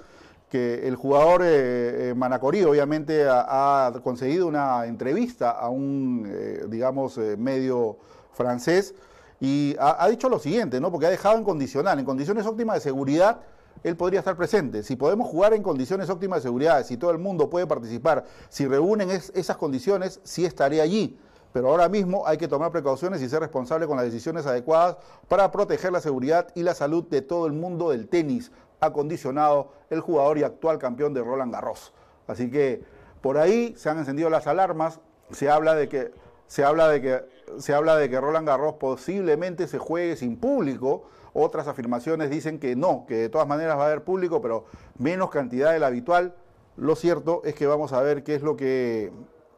que 0.50 0.88
el 0.88 0.96
jugador 0.96 1.42
eh, 1.44 2.10
eh 2.10 2.14
Manacorí 2.16 2.64
obviamente 2.64 3.26
ha, 3.28 3.92
conseguido 4.02 4.48
una 4.48 4.86
entrevista 4.86 5.52
a 5.52 5.68
un, 5.68 6.28
eh, 6.28 6.64
digamos, 6.66 7.16
medio 7.38 7.98
francés 8.34 8.94
y 9.40 9.76
ha, 9.78 10.08
dicho 10.08 10.28
lo 10.28 10.38
siguiente, 10.38 10.80
¿no? 10.80 10.90
Porque 10.90 11.06
ha 11.06 11.10
dejado 11.10 11.36
en 11.36 11.44
condicional, 11.44 11.98
en 11.98 12.04
condiciones 12.04 12.46
óptimas 12.46 12.76
de 12.76 12.80
seguridad, 12.80 13.40
él 13.82 13.96
podría 13.96 14.20
estar 14.20 14.36
presente. 14.36 14.82
Si 14.82 14.96
podemos 14.96 15.28
jugar 15.28 15.52
en 15.52 15.62
condiciones 15.62 16.08
óptimas 16.08 16.38
de 16.38 16.48
seguridad, 16.48 16.84
si 16.84 16.96
todo 16.96 17.10
el 17.10 17.18
mundo 17.18 17.50
puede 17.50 17.66
participar, 17.66 18.24
si 18.48 18.66
reúnen 18.66 19.10
esas 19.10 19.56
condiciones, 19.56 20.20
sí 20.22 20.46
estaría 20.46 20.82
allí. 20.82 21.18
Pero 21.52 21.68
ahora 21.68 21.88
mismo 21.88 22.26
hay 22.26 22.36
que 22.36 22.48
tomar 22.48 22.72
precauciones 22.72 23.22
y 23.22 23.28
ser 23.28 23.40
responsable 23.40 23.86
con 23.86 23.96
las 23.96 24.06
decisiones 24.06 24.46
adecuadas 24.46 24.96
para 25.28 25.50
proteger 25.52 25.92
la 25.92 26.00
seguridad 26.00 26.48
y 26.54 26.62
la 26.62 26.74
salud 26.74 27.04
de 27.04 27.22
todo 27.22 27.46
el 27.46 27.52
mundo 27.52 27.90
del 27.90 28.08
tenis, 28.08 28.50
ha 28.80 28.92
condicionado 28.92 29.72
el 29.90 30.00
jugador 30.00 30.38
y 30.38 30.42
actual 30.42 30.78
campeón 30.78 31.14
de 31.14 31.22
Roland 31.22 31.52
Garros. 31.52 31.92
Así 32.26 32.50
que 32.50 32.82
por 33.20 33.38
ahí 33.38 33.74
se 33.76 33.88
han 33.88 33.98
encendido 33.98 34.30
las 34.30 34.46
alarmas, 34.46 35.00
se 35.30 35.48
habla 35.48 35.74
de 35.74 35.88
que 35.88 36.12
se 36.46 36.64
habla 36.64 36.88
de 36.88 37.00
que 37.00 37.24
se 37.58 37.74
habla 37.74 37.96
de 37.96 38.08
que 38.08 38.20
Roland 38.20 38.46
Garros 38.46 38.74
posiblemente 38.74 39.66
se 39.66 39.78
juegue 39.78 40.16
sin 40.16 40.36
público 40.36 41.04
otras 41.34 41.66
afirmaciones 41.66 42.30
dicen 42.30 42.58
que 42.58 42.76
no, 42.76 43.04
que 43.06 43.16
de 43.16 43.28
todas 43.28 43.46
maneras 43.46 43.76
va 43.76 43.82
a 43.82 43.86
haber 43.86 44.04
público, 44.04 44.40
pero 44.40 44.66
menos 44.98 45.30
cantidad 45.30 45.72
de 45.72 45.80
la 45.80 45.88
habitual. 45.88 46.36
Lo 46.76 46.94
cierto 46.94 47.42
es 47.44 47.54
que 47.54 47.66
vamos 47.66 47.92
a 47.92 48.00
ver 48.00 48.22
qué 48.22 48.36
es 48.36 48.42
lo 48.42 48.56
que 48.56 49.12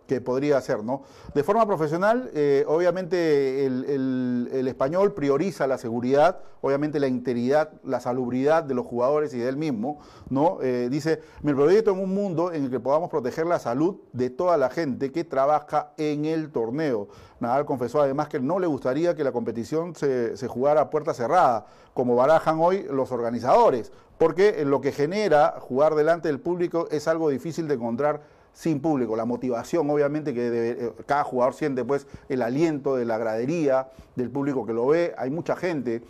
que 0.06 0.20
podría 0.20 0.60
ser, 0.60 0.84
¿no? 0.84 1.02
De 1.34 1.42
forma 1.42 1.66
profesional, 1.66 2.30
eh, 2.34 2.64
obviamente 2.68 3.66
el, 3.66 4.48
el, 4.52 4.68
español 4.68 5.14
prioriza 5.14 5.66
la 5.66 5.78
seguridad, 5.78 6.38
obviamente 6.60 7.00
la 7.00 7.08
integridad, 7.08 7.70
la 7.84 8.00
salubridad 8.00 8.64
de 8.64 8.74
los 8.74 8.86
jugadores 8.86 9.34
y 9.34 9.38
de 9.38 9.48
él 9.48 9.56
mismo, 9.56 9.98
¿no? 10.30 10.58
Eh, 10.62 10.88
dice, 10.90 11.20
me 11.42 11.54
proyecto 11.54 11.92
en 11.92 11.98
un 11.98 12.14
mundo 12.14 12.52
en 12.52 12.64
el 12.64 12.70
que 12.70 12.80
podamos 12.80 13.10
proteger 13.10 13.46
la 13.46 13.58
salud 13.58 13.96
de 14.12 14.30
toda 14.30 14.56
la 14.56 14.70
gente 14.70 15.12
que 15.12 15.24
trabaja 15.24 15.92
en 15.96 16.24
el 16.24 16.50
torneo. 16.50 17.08
Nadal 17.40 17.66
confesó 17.66 18.00
además 18.00 18.28
que 18.28 18.40
no 18.40 18.58
le 18.58 18.66
gustaría 18.66 19.14
que 19.14 19.24
la 19.24 19.32
competición 19.32 19.94
se, 19.94 20.36
se 20.36 20.48
jugara 20.48 20.82
a 20.82 20.90
puerta 20.90 21.14
cerrada, 21.14 21.66
como 21.94 22.14
barajan 22.16 22.58
hoy 22.60 22.86
los 22.90 23.10
organizadores, 23.12 23.92
porque 24.18 24.64
lo 24.64 24.80
que 24.80 24.92
genera 24.92 25.56
jugar 25.60 25.94
delante 25.94 26.28
del 26.28 26.40
público 26.40 26.88
es 26.90 27.08
algo 27.08 27.28
difícil 27.28 27.68
de 27.68 27.74
encontrar 27.74 28.35
sin 28.56 28.80
público. 28.80 29.16
La 29.16 29.26
motivación, 29.26 29.88
obviamente, 29.90 30.32
que 30.32 30.48
eh, 30.48 30.92
cada 31.04 31.24
jugador 31.24 31.52
siente 31.52 31.84
pues 31.84 32.06
el 32.30 32.40
aliento 32.40 32.96
de 32.96 33.04
la 33.04 33.18
gradería, 33.18 33.90
del 34.14 34.30
público 34.30 34.64
que 34.64 34.72
lo 34.72 34.86
ve. 34.86 35.14
Hay 35.18 35.30
mucha 35.30 35.56
gente 35.56 36.02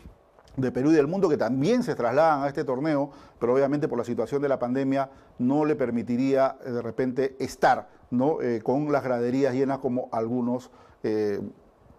de 0.57 0.71
Perú 0.71 0.93
y 0.93 0.95
del 0.95 1.09
mundo 1.09 1.29
que 1.29 1.37
también 1.37 1.83
se 1.83 1.97
trasladan 1.97 2.45
a 2.45 2.47
este 2.49 2.63
torneo, 2.63 3.11
pero 3.41 3.53
obviamente 3.53 3.89
por 3.89 3.99
la 3.99 4.05
situación 4.05 4.41
de 4.43 4.49
la 4.49 4.61
pandemia 4.61 5.11
no 5.41 5.65
le 5.65 5.75
permitiría 5.75 6.57
eh, 6.65 6.71
de 6.71 6.83
repente 6.83 7.37
estar 7.41 7.89
¿no? 8.13 8.41
Eh, 8.41 8.61
con 8.63 8.93
las 8.93 9.03
graderías 9.03 9.53
llenas 9.53 9.79
como 9.79 10.09
algunos 10.13 10.71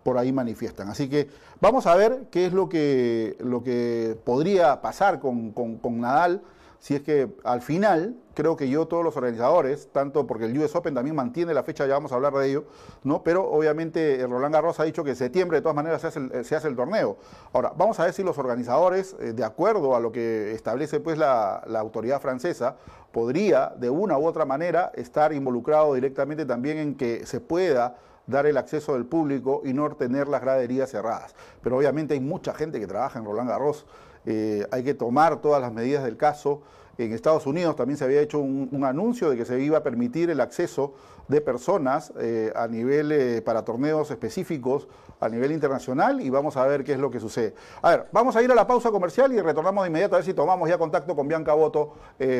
por 0.04 0.18
ahí 0.18 0.34
manifiestan. 0.34 0.90
Así 0.90 1.08
que 1.08 1.30
vamos 1.62 1.88
a 1.88 1.96
ver 1.96 2.28
qué 2.30 2.46
es 2.46 2.52
lo 2.52 2.68
que, 2.68 3.38
lo 3.40 3.64
que 3.64 4.18
podría 4.26 4.82
pasar 4.82 5.22
con, 5.22 5.52
con 5.54 6.02
Nadal 6.02 6.42
si 6.80 6.96
es 6.96 7.02
que 7.02 7.30
al 7.44 7.62
final 7.62 8.16
creo 8.34 8.56
que 8.56 8.70
yo, 8.70 8.88
todos 8.88 9.04
los 9.04 9.18
organizadores, 9.18 9.90
tanto 9.92 10.28
porque 10.28 10.46
el 10.46 10.58
US 10.60 10.76
Open 10.76 10.94
también 10.94 11.16
mantiene 11.16 11.54
la 11.54 11.64
fecha, 11.64 11.88
ya 11.88 11.94
vamos 11.94 12.12
a 12.12 12.16
hablar 12.16 12.34
de 12.34 12.50
ello, 12.50 12.66
¿no? 13.04 13.24
pero 13.24 13.50
obviamente 13.50 14.20
eh, 14.20 14.28
Roland 14.28 14.54
Garros 14.54 14.80
ha 14.80 14.84
dicho 14.84 15.04
que 15.04 15.12
en 15.12 15.16
septiembre 15.16 15.58
de 15.58 15.62
todas 15.64 15.76
maneras 15.76 16.02
se 16.02 16.08
hace, 16.08 16.20
el, 16.20 16.72
el 16.72 16.76
torneo. 16.76 17.18
Ahora, 17.54 17.74
vamos 17.76 18.00
a 18.00 18.04
ver 18.04 18.14
si 18.14 18.24
los 18.24 18.38
organizadores, 18.38 19.16
eh, 19.20 19.34
de 19.34 19.44
acuerdo 19.44 19.96
a 19.96 20.00
lo 20.00 20.12
que 20.12 20.52
establece 20.52 21.00
pues 21.00 21.18
la, 21.18 21.64
la 21.68 21.80
autoridad 21.80 22.22
francesa, 22.22 22.76
podría 23.12 23.74
de 23.76 23.90
una 23.90 24.18
u 24.18 24.28
otra 24.28 24.46
manera 24.46 24.92
estar 24.94 25.34
involucrado 25.34 25.96
directamente 25.96 26.46
también 26.46 26.78
en 26.78 26.96
que 26.96 27.26
se 27.26 27.40
pueda 27.40 27.98
dar 28.28 28.46
el 28.46 28.58
acceso 28.58 28.94
del 28.94 29.06
público 29.06 29.62
y 29.64 29.74
no 29.74 29.90
tener 29.96 30.28
las 30.28 30.42
graderías 30.42 30.92
cerradas. 30.92 31.34
Pero 31.64 31.78
obviamente 31.78 32.14
hay 32.14 32.20
mucha 32.20 32.54
gente 32.54 32.80
que 32.80 32.86
trabaja 32.86 33.18
en 33.18 33.26
Roland 33.26 33.50
Garros 33.50 33.86
eh, 34.26 34.66
hay 34.72 34.84
que 34.84 34.94
tomar 34.94 35.42
todas 35.42 35.62
las 35.62 35.72
medidas 35.72 36.04
del 36.04 36.18
caso. 36.18 36.62
En 36.98 37.14
Estados 37.14 37.46
Unidos 37.46 37.76
también 37.76 37.98
se 37.98 38.06
había 38.06 38.22
hecho 38.22 38.40
un, 38.40 38.84
anuncio 38.84 39.30
de 39.30 39.38
que 39.38 39.46
se 39.46 39.60
iba 39.60 39.78
a 39.78 39.84
permitir 39.84 40.32
el 40.32 40.42
acceso 40.42 40.96
de 41.28 41.42
personas 41.42 42.12
eh, 42.20 42.52
a 42.56 42.68
nivel 42.68 43.12
eh, 43.12 43.42
para 43.44 43.64
torneos 43.64 44.10
específicos 44.10 44.88
a 45.20 45.30
nivel 45.30 45.52
internacional 45.52 46.22
y 46.22 46.30
vamos 46.30 46.58
a 46.58 46.66
ver 46.66 46.84
qué 46.84 46.94
es 46.94 47.00
lo 47.00 47.12
que 47.12 47.20
sucede. 47.20 47.54
A 47.82 47.92
ver, 47.92 48.08
vamos 48.12 48.36
a 48.36 48.42
ir 48.42 48.52
a 48.52 48.56
la 48.56 48.66
pausa 48.66 48.90
comercial 48.90 49.32
y 49.34 49.42
retornamos 49.42 49.84
de 49.84 49.90
inmediato 49.90 50.16
a 50.16 50.20
ver 50.20 50.26
si 50.26 50.34
tomamos 50.34 50.70
ya 50.70 50.78
contacto 50.78 51.16
con 51.16 51.28
Bianca 51.28 51.54
Boto 51.54 51.94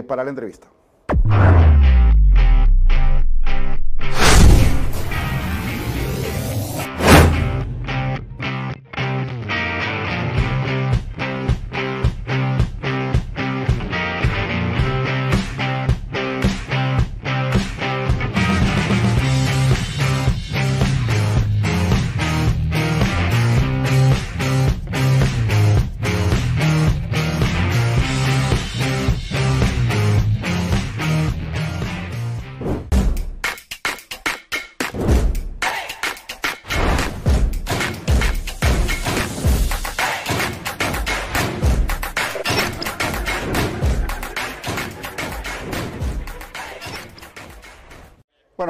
para 0.08 0.24
la 0.24 0.30
entrevista. 0.30 0.68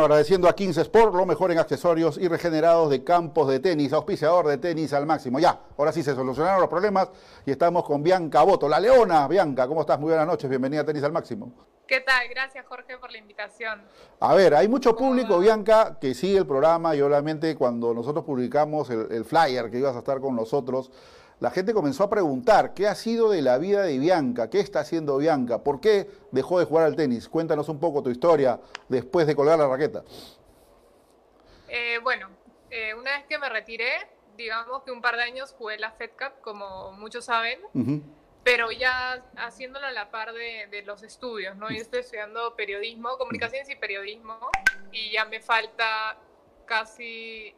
Agradeciendo 0.07 0.47
a 0.47 0.55
15 0.55 0.81
Sport, 0.83 1.13
lo 1.13 1.25
mejor 1.25 1.51
en 1.51 1.59
accesorios 1.59 2.17
y 2.17 2.29
regenerados 2.29 2.89
de 2.89 3.03
campos 3.03 3.49
de 3.49 3.59
tenis, 3.59 3.91
auspiciador 3.91 4.47
de 4.47 4.57
tenis 4.57 4.93
al 4.93 5.05
máximo. 5.05 5.37
Ya, 5.37 5.59
ahora 5.77 5.91
sí 5.91 6.01
se 6.01 6.15
solucionaron 6.15 6.61
los 6.61 6.69
problemas 6.69 7.09
y 7.45 7.51
estamos 7.51 7.83
con 7.83 8.01
Bianca 8.01 8.41
Boto, 8.43 8.69
la 8.69 8.79
leona. 8.79 9.27
Bianca, 9.27 9.67
¿cómo 9.67 9.81
estás? 9.81 9.99
Muy 9.99 10.09
buenas 10.09 10.25
noches, 10.25 10.49
bienvenida 10.49 10.81
a 10.81 10.85
Tenis 10.85 11.03
al 11.03 11.11
máximo. 11.11 11.51
¿Qué 11.85 11.99
tal? 11.99 12.25
Gracias 12.29 12.65
Jorge 12.67 12.97
por 12.97 13.11
la 13.11 13.17
invitación. 13.17 13.81
A 14.21 14.33
ver, 14.33 14.55
hay 14.55 14.69
mucho 14.69 14.95
público, 14.95 15.39
Bianca, 15.39 15.97
que 15.99 16.13
sigue 16.13 16.37
el 16.37 16.47
programa 16.47 16.95
y 16.95 17.01
obviamente 17.01 17.57
cuando 17.57 17.93
nosotros 17.93 18.23
publicamos 18.23 18.89
el 18.89 19.25
flyer 19.25 19.69
que 19.69 19.79
ibas 19.79 19.95
a 19.95 19.99
estar 19.99 20.21
con 20.21 20.37
nosotros, 20.37 20.89
la 21.39 21.51
gente 21.51 21.73
comenzó 21.73 22.03
a 22.03 22.09
preguntar 22.09 22.73
qué 22.73 22.87
ha 22.87 22.95
sido 22.95 23.29
de 23.29 23.41
la 23.41 23.57
vida 23.57 23.83
de 23.83 23.99
Bianca, 23.99 24.49
qué 24.49 24.59
está 24.59 24.79
haciendo 24.79 25.17
Bianca, 25.17 25.63
por 25.63 25.79
qué 25.79 26.09
dejó 26.31 26.59
de 26.59 26.65
jugar 26.65 26.85
al 26.85 26.95
tenis. 26.95 27.29
Cuéntanos 27.29 27.69
un 27.69 27.79
poco 27.79 28.01
tu 28.01 28.09
historia 28.09 28.59
después 28.89 29.27
de 29.27 29.35
colgar 29.35 29.59
la 29.59 29.67
raqueta. 29.67 30.03
Eh, 31.67 31.99
bueno, 32.01 32.29
eh, 32.71 32.93
una 32.95 33.17
vez 33.17 33.25
que 33.27 33.37
me 33.37 33.49
retiré, 33.49 33.91
digamos 34.35 34.83
que 34.83 34.91
un 34.91 35.01
par 35.01 35.15
de 35.15 35.23
años 35.23 35.53
jugué 35.57 35.77
la 35.77 35.91
Fed 35.91 36.11
Cup, 36.17 36.41
como 36.41 36.91
muchos 36.93 37.25
saben, 37.25 37.59
pero 38.43 38.71
ya 38.71 39.23
haciéndolo 39.35 39.85
a 39.85 39.91
la 39.91 40.09
par 40.09 40.33
de, 40.33 40.83
los 40.85 41.03
estudios, 41.03 41.55
¿no? 41.55 41.69
Yo 41.69 41.81
estoy 41.81 41.99
estudiando 41.99 42.55
periodismo, 42.55 43.17
comunicaciones 43.17 43.69
y 43.69 43.75
periodismo, 43.75 44.39
y 44.91 45.11
ya 45.11 45.25
me 45.25 45.41
falta 45.41 46.17
casi 46.65 47.53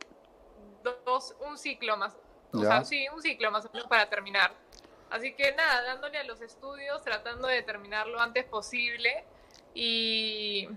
dos, 1.05 1.35
un 1.47 1.57
ciclo 1.57 1.95
más, 1.95 2.17
o 2.51 2.62
sea, 2.62 2.83
sí, 2.83 3.07
un 3.13 3.21
ciclo 3.21 3.51
más 3.51 3.65
o 3.65 3.69
menos 3.71 3.88
para 3.88 4.09
terminar. 4.09 4.53
Así 5.09 5.33
que 5.33 5.53
nada, 5.53 5.83
dándole 5.83 6.19
a 6.19 6.23
los 6.23 6.41
estudios, 6.41 7.03
tratando 7.03 7.47
de 7.47 7.62
terminar 7.63 8.07
lo 8.07 8.19
antes 8.19 8.45
posible. 8.45 9.25
Y, 9.73 10.69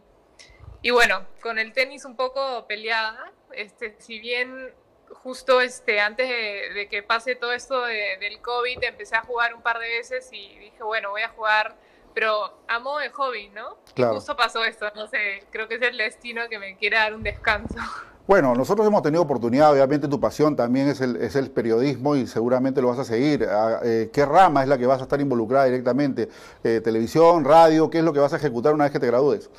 y 0.80 0.90
bueno, 0.90 1.26
con 1.42 1.58
el 1.58 1.72
tenis 1.72 2.04
un 2.04 2.16
poco 2.16 2.66
peleada. 2.66 3.32
Este, 3.52 3.96
si 3.98 4.18
bien 4.18 4.72
justo 5.12 5.60
este, 5.60 6.00
antes 6.00 6.28
de, 6.28 6.88
que 6.88 7.02
pase 7.02 7.34
todo 7.34 7.52
esto 7.52 7.84
del 7.84 8.40
COVID, 8.40 8.82
empecé 8.82 9.16
a 9.16 9.22
jugar 9.22 9.54
un 9.54 9.62
par 9.62 9.78
de 9.78 9.88
veces 9.88 10.28
y 10.32 10.58
dije, 10.58 10.82
bueno, 10.82 11.10
voy 11.10 11.22
a 11.22 11.28
jugar, 11.28 11.76
pero 12.14 12.58
a 12.68 12.78
modo 12.78 12.98
de 12.98 13.10
hobby, 13.10 13.48
¿no? 13.50 13.78
Claro. 13.94 14.14
Justo 14.14 14.36
pasó 14.36 14.64
esto, 14.64 14.90
no 14.94 15.06
sé, 15.06 15.44
creo 15.50 15.68
que 15.68 15.76
es 15.76 15.82
el 15.82 15.98
destino 15.98 16.48
que 16.48 16.58
me 16.58 16.76
quiere 16.76 16.96
dar 16.96 17.14
un 17.14 17.22
descanso. 17.22 17.76
Bueno, 18.26 18.54
nosotros 18.54 18.86
hemos 18.86 19.02
tenido 19.02 19.22
oportunidad, 19.22 19.72
obviamente 19.72 20.06
tu 20.06 20.20
pasión 20.20 20.54
también 20.54 20.88
es 20.88 21.00
el, 21.00 21.16
es 21.16 21.34
el 21.34 21.50
periodismo 21.50 22.14
y 22.14 22.28
seguramente 22.28 22.80
lo 22.80 22.88
vas 22.88 23.00
a 23.00 23.04
seguir. 23.04 23.44
Ah, 23.50 23.80
eh, 23.82 24.10
¿Qué 24.12 24.24
rama 24.24 24.62
es 24.62 24.68
la 24.68 24.78
que 24.78 24.86
vas 24.86 25.00
a 25.00 25.04
estar 25.04 25.20
involucrada 25.20 25.64
directamente? 25.64 26.28
Eh, 26.62 26.80
¿Televisión, 26.84 27.44
radio? 27.44 27.90
¿Qué 27.90 27.98
es 27.98 28.04
lo 28.04 28.12
que 28.12 28.20
vas 28.20 28.32
a 28.32 28.36
ejecutar 28.36 28.74
una 28.74 28.84
vez 28.84 28.92
que 28.92 29.00
te 29.00 29.08
gradúes? 29.08 29.50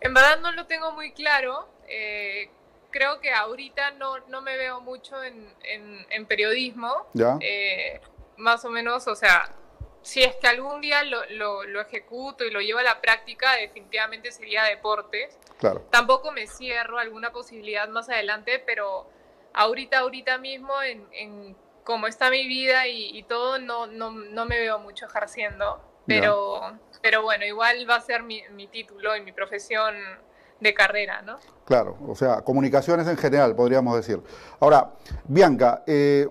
En 0.00 0.14
verdad 0.14 0.40
no 0.40 0.52
lo 0.52 0.66
tengo 0.66 0.92
muy 0.92 1.12
claro. 1.12 1.68
Eh, 1.86 2.48
creo 2.90 3.20
que 3.20 3.30
ahorita 3.30 3.90
no, 3.92 4.18
no 4.28 4.40
me 4.40 4.56
veo 4.56 4.80
mucho 4.80 5.22
en, 5.22 5.54
en, 6.10 6.26
periodismo. 6.26 6.88
¿Ya? 7.12 7.38
más 8.38 8.64
o 8.66 8.70
menos, 8.70 9.06
o 9.08 9.14
sea, 9.14 9.50
si 10.06 10.22
es 10.22 10.36
que 10.36 10.46
algún 10.46 10.80
día 10.80 11.02
lo, 11.02 11.18
lo, 11.30 11.64
lo, 11.64 11.80
ejecuto 11.80 12.44
y 12.44 12.50
lo 12.52 12.60
llevo 12.60 12.78
a 12.78 12.84
la 12.84 13.00
práctica, 13.00 13.56
definitivamente 13.56 14.30
sería 14.30 14.62
deportes. 14.62 15.36
Claro. 15.58 15.82
Tampoco 15.90 16.30
me 16.30 16.46
cierro 16.46 17.00
alguna 17.00 17.32
posibilidad 17.32 17.88
más 17.88 18.08
adelante, 18.08 18.62
pero 18.64 19.08
ahorita, 19.52 19.98
ahorita 19.98 20.38
mismo, 20.38 20.80
en, 20.80 21.08
en 21.10 21.56
cómo 21.82 22.06
está 22.06 22.30
mi 22.30 22.46
vida 22.46 22.86
y, 22.86 23.20
todo, 23.24 23.58
no, 23.58 23.88
no, 23.88 24.12
no, 24.12 24.44
me 24.44 24.60
veo 24.60 24.78
mucho 24.78 25.06
ejerciendo. 25.06 25.80
Pero, 26.06 26.60
pero 27.02 27.22
bueno, 27.22 27.44
igual 27.44 27.84
va 27.90 27.96
a 27.96 28.00
ser 28.00 28.22
mi, 28.22 28.44
mi 28.50 28.68
título 28.68 29.16
y 29.16 29.22
mi 29.22 29.32
profesión 29.32 29.96
de 30.60 30.72
carrera, 30.72 31.20
¿no? 31.22 31.40
Claro, 31.64 31.98
o 32.06 32.14
sea, 32.14 32.42
comunicaciones 32.42 33.08
en 33.08 33.16
general, 33.16 33.56
podríamos 33.56 33.96
decir. 33.96 34.22
Ahora, 34.60 34.92
Bianca, 35.24 35.82
eh, 35.84 36.28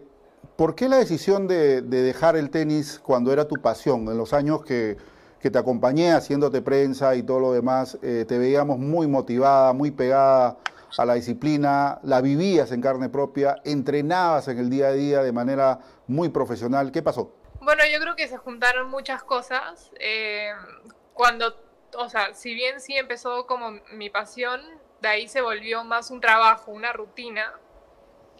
¿Por 0.55 0.73
qué 0.73 0.87
la 0.87 0.97
decisión 0.97 1.47
de, 1.47 1.81
dejar 1.81 2.37
el 2.37 2.49
tenis 2.49 2.99
cuando 3.03 3.33
era 3.33 3.45
tu 3.45 3.55
pasión? 3.55 4.07
En 4.07 4.17
los 4.17 4.31
años 4.31 4.63
que, 4.63 4.97
te 5.41 5.59
acompañé 5.59 6.11
haciéndote 6.11 6.63
prensa 6.63 7.15
y 7.15 7.21
todo 7.21 7.39
lo 7.39 7.51
demás, 7.51 7.99
eh, 8.01 8.25
te 8.27 8.39
veíamos 8.39 8.79
muy 8.79 9.05
motivada, 9.05 9.73
muy 9.73 9.91
pegada 9.91 10.57
a 10.97 11.05
la 11.05 11.13
disciplina, 11.13 11.99
la 12.01 12.19
vivías 12.21 12.71
en 12.71 12.81
carne 12.81 13.09
propia, 13.09 13.57
entrenabas 13.63 14.47
en 14.47 14.57
el 14.57 14.71
día 14.71 14.87
a 14.87 14.93
día 14.93 15.21
de 15.21 15.31
manera 15.31 15.81
muy 16.07 16.29
profesional. 16.29 16.91
¿Qué 16.91 17.03
pasó? 17.03 17.31
Bueno, 17.61 17.83
yo 17.91 17.99
creo 17.99 18.15
que 18.15 18.27
se 18.27 18.37
juntaron 18.37 18.89
muchas 18.89 19.23
cosas. 19.23 19.91
Eh, 19.99 20.49
cuando, 21.13 21.53
o 21.95 22.09
sea, 22.09 22.33
si 22.33 22.55
bien 22.55 22.79
sí 22.79 22.95
empezó 22.95 23.45
como 23.45 23.71
mi 23.91 24.09
pasión, 24.09 24.61
de 25.01 25.09
ahí 25.09 25.27
se 25.27 25.41
volvió 25.41 25.83
más 25.83 26.09
un 26.09 26.21
trabajo, 26.21 26.71
una 26.71 26.91
rutina, 26.91 27.53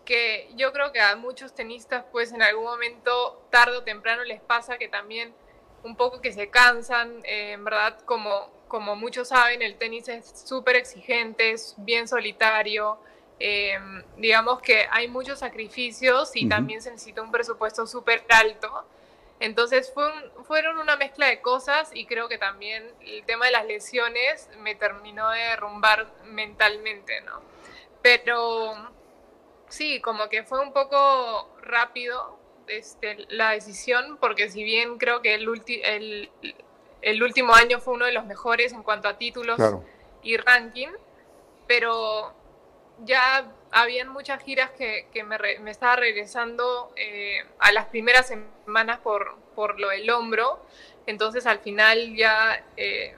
que 0.06 0.50
yo 0.56 0.72
creo 0.72 0.92
que 0.92 1.02
a 1.02 1.16
muchos 1.16 1.54
tenistas 1.54 2.06
pues 2.12 2.32
en 2.32 2.42
algún 2.42 2.66
momento, 2.66 3.46
tarde 3.50 3.78
o 3.78 3.84
temprano, 3.84 4.24
les 4.24 4.42
pasa 4.42 4.78
que 4.78 4.88
también 4.88 5.34
un 5.84 5.96
poco 5.96 6.22
que 6.22 6.32
se 6.32 6.50
cansan, 6.50 7.22
eh, 7.26 7.52
en 7.52 7.64
verdad, 7.64 8.00
como, 8.06 8.50
como 8.68 8.96
muchos 8.96 9.30
saben, 9.30 9.62
el 9.62 9.78
tenis 9.78 10.08
es 10.08 10.44
súper 10.46 10.76
exigente, 10.76 11.52
es 11.52 11.76
bien 11.78 12.08
solitario, 12.08 12.98
eh, 13.40 13.78
digamos 14.18 14.62
que 14.62 14.88
hay 14.92 15.08
muchos 15.08 15.40
sacrificios 15.40 16.32
y 16.36 16.48
también 16.48 16.82
se 16.82 16.92
necesita 16.92 17.22
un 17.22 17.32
presupuesto 17.32 17.86
súper 17.86 18.24
alto. 18.30 18.86
Entonces 19.40 19.92
fue 19.94 20.10
fueron 20.46 20.78
una 20.78 20.96
mezcla 20.96 21.28
de 21.28 21.42
cosas 21.42 21.90
y 21.94 22.06
creo 22.06 22.30
que 22.30 22.38
también 22.38 22.90
el 23.02 23.26
tema 23.26 23.46
de 23.46 23.52
las 23.52 23.66
lesiones 23.66 24.50
me 24.60 24.76
terminó 24.76 25.30
de 25.32 25.40
derrumbar 25.40 26.08
mentalmente, 26.24 27.20
¿no? 27.22 27.42
Pero 28.02 28.76
sí, 29.70 30.00
como 30.02 30.30
que 30.30 30.44
fue 30.44 30.60
un 30.60 30.74
poco 30.74 31.50
rápido 31.62 32.38
este, 32.68 33.26
la 33.30 33.52
decisión, 33.52 34.18
porque 34.18 34.50
si 34.50 34.64
bien 34.64 34.98
creo 34.98 35.22
que 35.22 35.36
el, 35.36 36.30
el, 37.02 37.24
último 37.24 37.54
año 37.54 37.80
fue 37.80 37.94
uno 37.94 38.06
de 38.06 38.12
los 38.12 38.26
mejores 38.26 38.74
en 38.74 38.84
cuanto 38.84 39.08
a 39.08 39.18
títulos 39.18 39.60
y 40.24 40.38
ranking, 40.38 40.90
pero 41.68 42.34
ya 43.04 43.52
habían 43.72 44.08
muchas 44.10 44.42
giras 44.42 44.72
que, 44.72 45.08
me, 45.24 45.70
estaba 45.70 45.96
regresando 45.98 46.92
eh, 46.96 47.46
a 47.60 47.72
las 47.72 47.88
primeras 47.88 48.28
semanas 48.28 49.00
por, 49.00 49.38
por 49.56 49.80
lo 49.80 49.90
del 49.90 50.10
hombro, 50.10 50.60
entonces 51.06 51.46
al 51.46 51.60
final 51.60 52.16
ya 52.16 52.64
eh, 52.78 53.16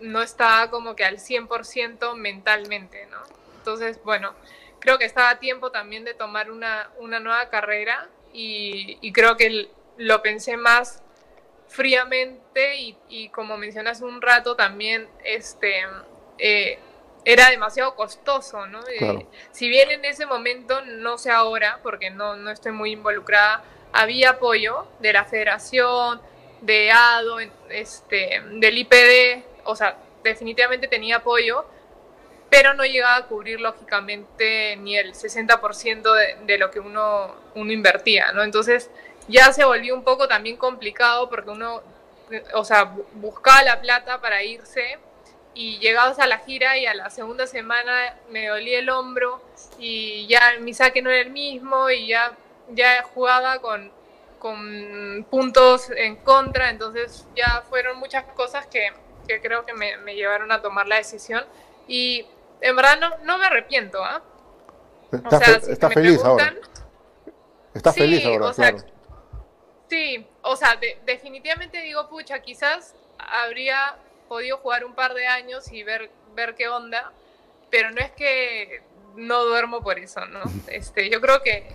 no 0.00 0.22
estaba 0.22 0.70
como 0.70 0.94
que 0.94 1.04
al 1.04 1.18
100% 1.18 2.14
mentalmente, 2.14 3.06
¿no? 3.06 3.18
Entonces, 3.58 4.00
bueno, 4.04 4.34
creo 4.80 4.98
que 4.98 5.04
estaba 5.04 5.30
a 5.30 5.38
tiempo 5.38 5.70
también 5.70 6.04
de 6.04 6.14
tomar 6.14 6.50
una, 6.50 6.90
una 6.98 7.20
nueva 7.20 7.48
carrera 7.48 8.08
y, 8.32 9.12
creo 9.12 9.36
que 9.36 9.68
lo 9.96 10.22
pensé 10.22 10.56
más 10.56 11.02
fríamente 11.66 12.76
y, 13.08 13.28
como 13.30 13.56
mencionas 13.56 14.00
un 14.00 14.22
rato 14.22 14.56
también, 14.56 15.08
este, 15.24 15.82
eh, 16.38 16.78
era 17.24 17.50
demasiado 17.50 17.94
costoso, 17.94 18.66
¿no? 18.66 18.80
Eh, 18.88 19.26
si 19.50 19.68
bien 19.68 19.90
en 19.90 20.04
ese 20.04 20.24
momento, 20.24 20.80
no 20.82 21.18
sé 21.18 21.30
ahora, 21.30 21.80
porque 21.82 22.10
no, 22.10 22.36
no 22.36 22.50
estoy 22.50 22.72
muy 22.72 22.92
involucrada, 22.92 23.62
había 23.92 24.30
apoyo 24.30 24.86
de 25.00 25.12
la 25.12 25.24
federación, 25.24 26.20
de 26.60 26.90
ADO, 26.90 27.40
este, 27.70 28.42
del 28.52 28.78
IPD, 28.78 29.44
o 29.64 29.76
sea, 29.76 29.96
definitivamente 30.22 30.88
tenía 30.88 31.16
apoyo, 31.16 31.66
pero 32.50 32.74
no 32.74 32.84
llegaba 32.84 33.16
a 33.16 33.26
cubrir 33.26 33.60
lógicamente 33.60 34.76
ni 34.76 34.96
el 34.96 35.14
60% 35.14 36.14
de, 36.14 36.46
de, 36.46 36.58
lo 36.58 36.70
que 36.70 36.80
uno, 36.80 37.34
uno 37.54 37.72
invertía, 37.72 38.32
¿no? 38.32 38.42
Entonces 38.42 38.90
ya 39.28 39.52
se 39.52 39.64
volvió 39.64 39.94
un 39.94 40.04
poco 40.04 40.26
también 40.26 40.56
complicado 40.56 41.28
porque 41.28 41.50
uno, 41.50 41.82
o 42.54 42.64
sea, 42.64 42.94
buscaba 43.14 43.62
la 43.62 43.80
plata 43.80 44.20
para 44.20 44.42
irse 44.42 44.98
y 45.54 45.78
llegados 45.78 46.18
a 46.18 46.26
la 46.26 46.38
gira 46.38 46.78
y 46.78 46.86
a 46.86 46.94
la 46.94 47.10
segunda 47.10 47.46
semana 47.46 48.16
me 48.30 48.46
dolía 48.46 48.78
el 48.78 48.88
hombro 48.90 49.42
y 49.78 50.26
ya 50.28 50.54
mi 50.60 50.72
saque 50.72 51.02
no 51.02 51.10
era 51.10 51.20
el 51.20 51.30
mismo 51.30 51.90
y 51.90 52.06
ya, 52.06 52.32
ya 52.70 53.02
jugaba 53.02 53.58
con, 53.58 53.90
con 54.38 55.26
puntos 55.30 55.90
en 55.90 56.16
contra, 56.16 56.70
entonces 56.70 57.26
ya 57.34 57.64
fueron 57.68 57.98
muchas 57.98 58.24
cosas 58.34 58.66
que, 58.66 58.92
que 59.26 59.40
creo 59.40 59.66
que 59.66 59.74
me, 59.74 59.96
me, 59.98 60.14
llevaron 60.14 60.52
a 60.52 60.62
tomar 60.62 60.86
la 60.86 60.96
decisión 60.96 61.44
y 61.88 62.24
en 62.60 62.76
verdad 62.76 62.98
no, 62.98 63.18
no 63.24 63.38
me 63.38 63.46
arrepiento, 63.46 64.02
¿ah? 64.02 64.22
Está, 65.12 65.90
feliz 65.90 66.22
ahora. 66.22 66.54
Está 67.74 67.92
feliz 67.92 68.24
ahora, 68.24 68.52
claro. 68.52 68.78
Sí, 69.88 70.26
o 70.42 70.54
sea, 70.54 70.78
definitivamente 71.06 71.80
digo, 71.80 72.08
pucha, 72.08 72.40
quizás 72.40 72.94
habría 73.18 73.96
podido 74.28 74.58
jugar 74.58 74.84
un 74.84 74.94
par 74.94 75.14
de 75.14 75.26
años 75.26 75.72
y 75.72 75.82
ver, 75.82 76.10
ver 76.34 76.54
qué 76.54 76.68
onda, 76.68 77.12
pero 77.70 77.90
no 77.90 78.00
es 78.00 78.12
que 78.12 78.82
no 79.16 79.44
duermo 79.44 79.82
por 79.82 79.98
eso, 79.98 80.26
¿no? 80.26 80.42
Este, 80.68 81.08
yo 81.08 81.20
creo 81.22 81.42
que 81.42 81.72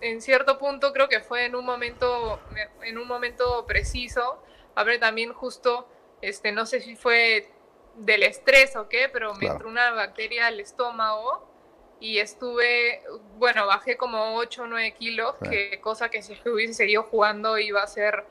en 0.00 0.22
cierto 0.22 0.58
punto 0.58 0.92
creo 0.92 1.08
que 1.08 1.20
fue 1.20 1.44
en 1.44 1.56
un 1.56 1.64
momento, 1.64 2.40
en 2.82 2.98
un 2.98 3.08
momento 3.08 3.66
preciso, 3.66 4.40
a 4.76 4.84
ver 4.84 5.00
también 5.00 5.32
justo, 5.32 5.88
este, 6.22 6.52
no 6.52 6.66
sé 6.66 6.80
si 6.80 6.94
fue 6.94 7.50
del 7.98 8.22
estrés 8.22 8.76
o 8.76 8.88
qué, 8.88 9.08
pero 9.12 9.34
me 9.34 9.46
entró 9.46 9.68
una 9.68 9.92
bacteria 9.92 10.46
al 10.46 10.60
estómago 10.60 11.46
y 12.00 12.18
estuve, 12.18 13.02
bueno, 13.38 13.66
bajé 13.66 13.96
como 13.96 14.36
8 14.36 14.62
o 14.62 14.66
9 14.66 14.94
kilos, 14.94 15.34
que 15.50 15.80
cosa 15.80 16.08
que 16.08 16.22
si 16.22 16.38
hubiese 16.48 16.74
seguido 16.74 17.02
jugando 17.02 17.58
iba 17.58 17.82
a 17.82 17.86
ser 17.86 18.24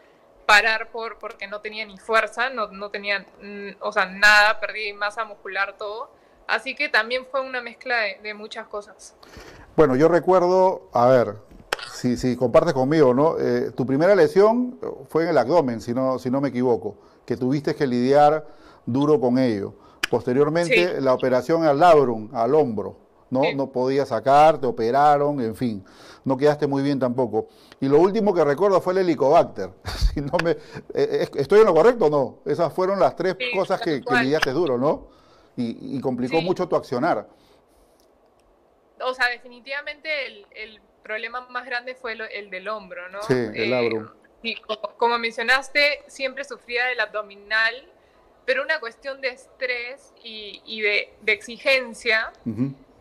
parar 0.45 0.89
por, 0.91 1.19
porque 1.19 1.47
no 1.47 1.59
tenía 1.59 1.85
ni 1.85 1.97
fuerza, 1.97 2.49
no, 2.49 2.67
no 2.67 2.89
tenía, 2.89 3.25
mm, 3.41 3.81
o 3.81 3.91
sea, 3.91 4.05
nada, 4.05 4.59
perdí 4.59 4.93
masa 4.93 5.25
muscular, 5.25 5.75
todo. 5.77 6.09
Así 6.47 6.75
que 6.75 6.87
también 6.87 7.25
fue 7.29 7.41
una 7.41 7.61
mezcla 7.61 7.97
de, 8.23 8.33
muchas 8.33 8.67
cosas. 8.67 9.15
Bueno, 9.75 9.97
yo 9.97 10.07
recuerdo, 10.07 10.89
a 10.93 11.07
ver, 11.07 11.35
si, 11.91 12.15
si 12.15 12.37
compartes 12.37 12.73
conmigo, 12.73 13.13
¿no? 13.13 13.37
Eh, 13.37 13.71
tu 13.75 13.85
primera 13.85 14.15
lesión 14.15 14.79
fue 15.09 15.23
en 15.23 15.29
el 15.29 15.37
abdomen, 15.37 15.81
si 15.81 15.93
no, 15.93 16.17
si 16.17 16.31
no 16.31 16.39
me 16.39 16.47
equivoco, 16.49 16.95
que 17.25 17.35
tuviste 17.35 17.75
que 17.75 17.85
lidiar 17.85 18.47
duro 18.87 19.19
con 19.19 19.37
ello. 19.37 19.75
Posteriormente, 20.09 20.99
la 21.01 21.13
operación 21.13 21.65
al 21.65 21.79
labrum, 21.79 22.33
al 22.33 22.55
hombro, 22.55 22.97
¿no? 23.29 23.41
No 23.53 23.71
podía 23.71 24.05
sacar, 24.05 24.59
te 24.59 24.65
operaron, 24.65 25.41
en 25.41 25.53
fin. 25.53 25.85
No 26.23 26.37
quedaste 26.37 26.65
muy 26.65 26.81
bien 26.81 26.97
tampoco. 26.97 27.47
Y 27.79 27.87
lo 27.87 27.99
último 27.99 28.33
que 28.33 28.43
recuerdo 28.43 28.81
fue 28.81 28.93
el 28.93 28.99
helicobacter. 28.99 29.69
si 30.13 30.21
no 30.21 30.31
me, 30.43 30.51
eh, 30.51 30.57
eh, 30.93 31.29
¿Estoy 31.35 31.59
en 31.59 31.65
lo 31.65 31.73
correcto 31.73 32.05
o 32.05 32.09
no? 32.09 32.39
Esas 32.49 32.73
fueron 32.73 32.99
las 32.99 33.15
tres 33.15 33.35
cosas 33.53 33.81
que, 33.81 34.01
que 34.01 34.15
lidiaste 34.15 34.51
duro, 34.51 34.77
¿no? 34.77 35.09
Y, 35.57 35.99
complicó 36.01 36.39
mucho 36.41 36.67
tu 36.67 36.75
accionar. 36.75 37.27
O 39.01 39.13
sea, 39.13 39.27
definitivamente 39.29 40.09
el, 40.27 40.79
problema 41.01 41.47
más 41.49 41.65
grande 41.65 41.95
fue 41.95 42.17
el, 42.33 42.49
del 42.49 42.67
hombro, 42.67 43.07
¿no? 43.09 43.21
Sí, 43.23 43.33
el 43.33 43.71
labrum. 43.71 44.09
y 44.43 44.51
eh, 44.51 44.61
como 44.97 45.17
mencionaste, 45.17 46.03
siempre 46.07 46.43
sufría 46.43 46.85
del 46.87 46.99
abdominal 46.99 47.73
pero 48.47 48.63
una 48.63 48.79
cuestión 48.79 49.19
de 49.19 49.27
estrés 49.27 50.13
y, 50.23 50.81
de, 50.81 51.13
exigencia, 51.25 52.31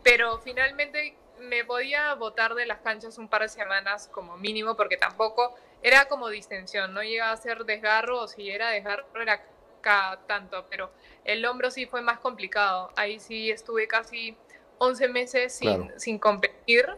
pero 0.02 0.38
finalmente 0.38 1.14
me 1.38 1.64
podía 1.64 2.12
botar 2.14 2.56
de 2.56 2.66
las 2.66 2.80
canchas 2.80 3.16
un 3.16 3.28
par 3.28 3.42
de 3.42 3.48
semanas 3.48 4.08
como 4.12 4.36
mínimo, 4.36 4.74
porque 4.74 4.96
tampoco 4.96 5.54
era 5.84 6.06
como 6.06 6.30
distensión, 6.30 6.92
no 6.92 7.00
llegaba 7.00 7.30
a 7.30 7.36
ser 7.36 7.64
desgarro, 7.64 8.22
o 8.22 8.26
si 8.26 8.50
era 8.50 8.70
desgarro 8.70 9.06
era 9.22 9.40
cada 9.82 10.16
tanto, 10.26 10.66
pero 10.68 10.90
el 11.22 11.46
hombro 11.46 11.70
sí 11.70 11.86
fue 11.86 12.02
más 12.02 12.18
complicado, 12.18 12.90
ahí 12.96 13.20
sí 13.20 13.48
estuve 13.48 13.86
casi 13.86 14.36
11 14.78 15.08
meses 15.10 15.52
sin, 15.54 15.92
sin 15.96 16.18
competir, 16.18 16.88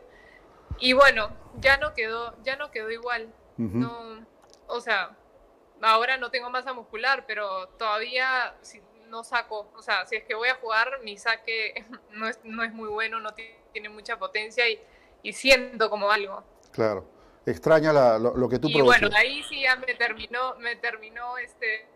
y 0.79 0.95
bueno, 0.95 1.37
ya 1.61 1.77
no 1.77 1.93
quedó, 1.93 2.35
ya 2.45 2.57
no 2.57 2.71
quedó 2.71 2.91
igual, 2.91 3.29
no, 3.59 4.27
o 4.69 4.81
sea, 4.81 5.18
ahora 5.83 6.17
no 6.17 6.31
tengo 6.31 6.51
masa 6.51 6.73
muscular, 6.73 7.25
pero 7.27 7.69
todavía 7.71 8.55
no 9.09 9.25
saco, 9.25 9.71
o 9.77 9.83
sea, 9.83 10.07
si 10.07 10.17
es 10.17 10.25
que 10.25 10.35
voy 10.35 10.49
a 10.49 10.55
jugar, 10.57 11.01
mi 11.03 11.17
saque 11.17 11.85
no 12.13 12.29
es, 12.29 12.39
no 12.45 12.63
es 12.63 12.73
muy 12.73 12.89
bueno, 12.89 13.21
no 13.21 13.31
tiene 13.73 13.89
mucha 13.89 14.19
potencia 14.19 14.69
y, 14.69 14.81
y 15.23 15.33
siento 15.33 15.91
como 15.91 16.11
algo. 16.11 16.43
Claro, 16.73 17.07
extraña 17.47 17.93
lo, 18.19 18.49
que 18.49 18.59
tú 18.59 18.69
Y 18.69 18.81
bueno, 18.81 19.09
ahí 19.15 19.43
sí 19.49 19.63
ya 19.63 19.77
me 19.77 19.95
terminó, 19.95 20.57
me 20.57 20.77
terminó 20.77 21.39
este... 21.39 21.87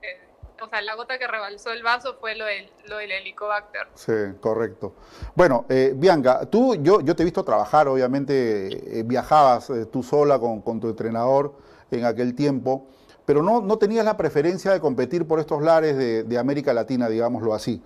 o 0.60 0.68
sea, 0.68 0.80
la 0.82 0.94
gota 0.94 1.18
que 1.18 1.26
rebalsó 1.26 1.70
el 1.72 1.82
vaso 1.82 2.16
fue 2.18 2.34
lo 2.34 2.46
del, 2.46 2.70
lo 2.86 2.96
del 2.96 3.12
helicobacter. 3.12 3.88
Sí, 3.94 4.12
correcto. 4.40 4.94
Bueno, 5.34 5.66
eh, 5.68 5.92
Bianca, 5.94 6.46
tú, 6.46 6.76
yo, 6.82 7.00
yo 7.00 7.14
te 7.14 7.22
he 7.22 7.24
visto 7.24 7.44
trabajar, 7.44 7.88
obviamente 7.88 8.98
eh, 8.98 9.02
viajabas 9.02 9.70
eh, 9.70 9.86
tú 9.86 10.02
sola 10.02 10.38
con, 10.38 10.62
con, 10.62 10.80
tu 10.80 10.88
entrenador 10.88 11.54
en 11.90 12.04
aquel 12.06 12.34
tiempo 12.34 12.88
pero 13.26 13.42
no, 13.42 13.60
no 13.60 13.78
tenías 13.78 14.04
la 14.04 14.16
preferencia 14.16 14.72
de 14.72 14.80
competir 14.80 15.26
por 15.26 15.38
estos 15.38 15.62
lares 15.62 15.96
de, 15.96 16.38
América 16.38 16.72
Latina, 16.72 17.08
digámoslo 17.08 17.54
así. 17.54 17.82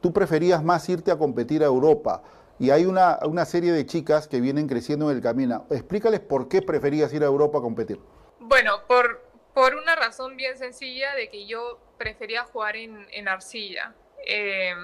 Tú 0.00 0.12
preferías 0.12 0.62
más 0.62 0.88
irte 0.88 1.10
a 1.10 1.18
competir 1.18 1.62
a 1.62 1.66
Europa. 1.66 2.22
Y 2.58 2.70
hay 2.70 2.86
una, 2.86 3.18
una 3.22 3.44
serie 3.44 3.72
de 3.72 3.86
chicas 3.86 4.26
que 4.26 4.40
vienen 4.40 4.66
creciendo 4.66 5.10
en 5.10 5.16
el 5.16 5.22
camino. 5.22 5.66
Explícales 5.70 6.20
por 6.20 6.48
qué 6.48 6.62
preferías 6.62 7.12
ir 7.12 7.22
a 7.22 7.26
Europa 7.26 7.58
a 7.58 7.60
competir. 7.60 8.00
Bueno, 8.40 8.80
por, 8.88 9.22
por 9.54 9.74
una 9.74 9.94
razón 9.94 10.36
bien 10.36 10.56
sencilla 10.56 11.14
de 11.14 11.28
que 11.28 11.46
yo 11.46 11.78
prefería 11.98 12.44
jugar 12.44 12.76
en, 12.76 13.06
en 13.12 13.28
arcilla. 13.28 13.94
Eh, 14.26 14.74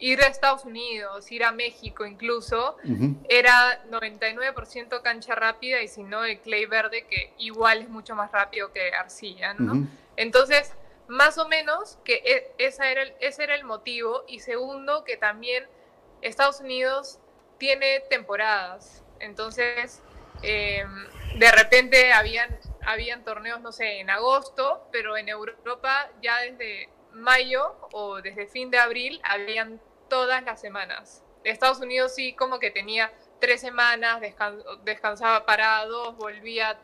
ir 0.00 0.22
a 0.22 0.26
Estados 0.26 0.64
Unidos, 0.64 1.30
ir 1.32 1.44
a 1.44 1.52
México 1.52 2.06
incluso, 2.06 2.76
era 3.28 3.82
99% 3.90 5.02
cancha 5.02 5.34
rápida 5.34 5.82
y 5.82 5.88
si 5.88 6.02
no 6.02 6.24
el 6.24 6.38
clay 6.40 6.66
verde 6.66 7.06
que 7.06 7.32
igual 7.38 7.82
es 7.82 7.88
mucho 7.88 8.14
más 8.14 8.30
rápido 8.30 8.72
que 8.72 8.92
arcilla, 8.92 9.54
¿no? 9.54 9.86
Entonces, 10.16 10.72
más 11.08 11.38
o 11.38 11.48
menos 11.48 11.98
que 12.04 12.22
e, 12.24 12.52
esa 12.58 12.90
era 12.90 13.02
el, 13.02 13.14
ese 13.20 13.42
era 13.42 13.54
el 13.54 13.64
motivo. 13.64 14.24
Y 14.28 14.40
segundo 14.40 15.04
que 15.04 15.16
también 15.16 15.66
Estados 16.22 16.60
Unidos 16.60 17.18
tiene 17.58 18.00
temporadas, 18.08 19.02
entonces 19.18 20.00
em, 20.42 20.88
de 21.38 21.50
repente 21.50 22.12
habían, 22.12 22.56
habían 22.86 23.24
torneos, 23.24 23.60
no 23.60 23.72
sé, 23.72 24.00
en 24.00 24.10
agosto, 24.10 24.86
pero 24.92 25.16
en 25.16 25.28
Europa 25.28 26.08
ya 26.22 26.38
desde 26.40 26.88
mayo 27.12 27.74
o 27.92 28.20
desde 28.20 28.46
fin 28.46 28.70
de 28.70 28.78
abril 28.78 29.20
habían 29.24 29.80
todas 30.08 30.42
las 30.44 30.60
semanas. 30.60 31.22
Estados 31.44 31.80
Unidos 31.80 32.14
sí 32.14 32.34
como 32.34 32.58
que 32.58 32.70
tenía 32.70 33.12
tres 33.40 33.60
semanas, 33.60 34.20
descansaba 34.84 35.46
para 35.46 35.84
dos, 35.86 36.16
volvía 36.16 36.78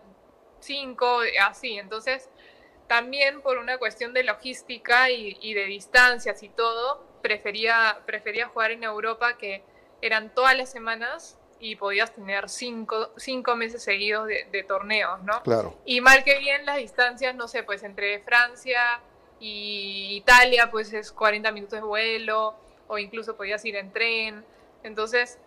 cinco, 0.60 1.20
así. 1.42 1.78
Entonces, 1.78 2.28
también 2.86 3.40
por 3.40 3.58
una 3.58 3.78
cuestión 3.78 4.12
de 4.12 4.24
logística 4.24 5.10
y, 5.10 5.54
de 5.54 5.64
distancias 5.64 6.42
y 6.42 6.48
todo, 6.48 7.04
prefería, 7.22 8.00
prefería 8.06 8.48
jugar 8.48 8.70
en 8.72 8.84
Europa 8.84 9.36
que 9.36 9.62
eran 10.02 10.34
todas 10.34 10.56
las 10.56 10.70
semanas 10.70 11.38
y 11.60 11.76
podías 11.76 12.12
tener 12.12 12.48
cinco, 12.50 13.10
cinco 13.16 13.56
meses 13.56 13.82
seguidos 13.82 14.26
de, 14.26 14.64
torneos, 14.68 15.22
¿no? 15.22 15.42
Claro. 15.42 15.78
Y 15.86 16.00
mal 16.00 16.22
que 16.24 16.38
bien 16.38 16.66
las 16.66 16.76
distancias, 16.76 17.34
no 17.34 17.48
sé, 17.48 17.62
pues 17.62 17.82
entre 17.82 18.20
Francia 18.20 19.00
y 19.40 20.16
Italia, 20.16 20.70
pues 20.70 20.92
es 20.92 21.10
40 21.10 21.52
minutos 21.52 21.80
de 21.80 21.86
vuelo, 21.86 22.54
o 22.94 22.98
incluso 22.98 23.36
podías 23.36 23.64
ir 23.64 23.76
en 23.76 23.92
tren. 23.92 24.44
Entonces, 24.82 25.38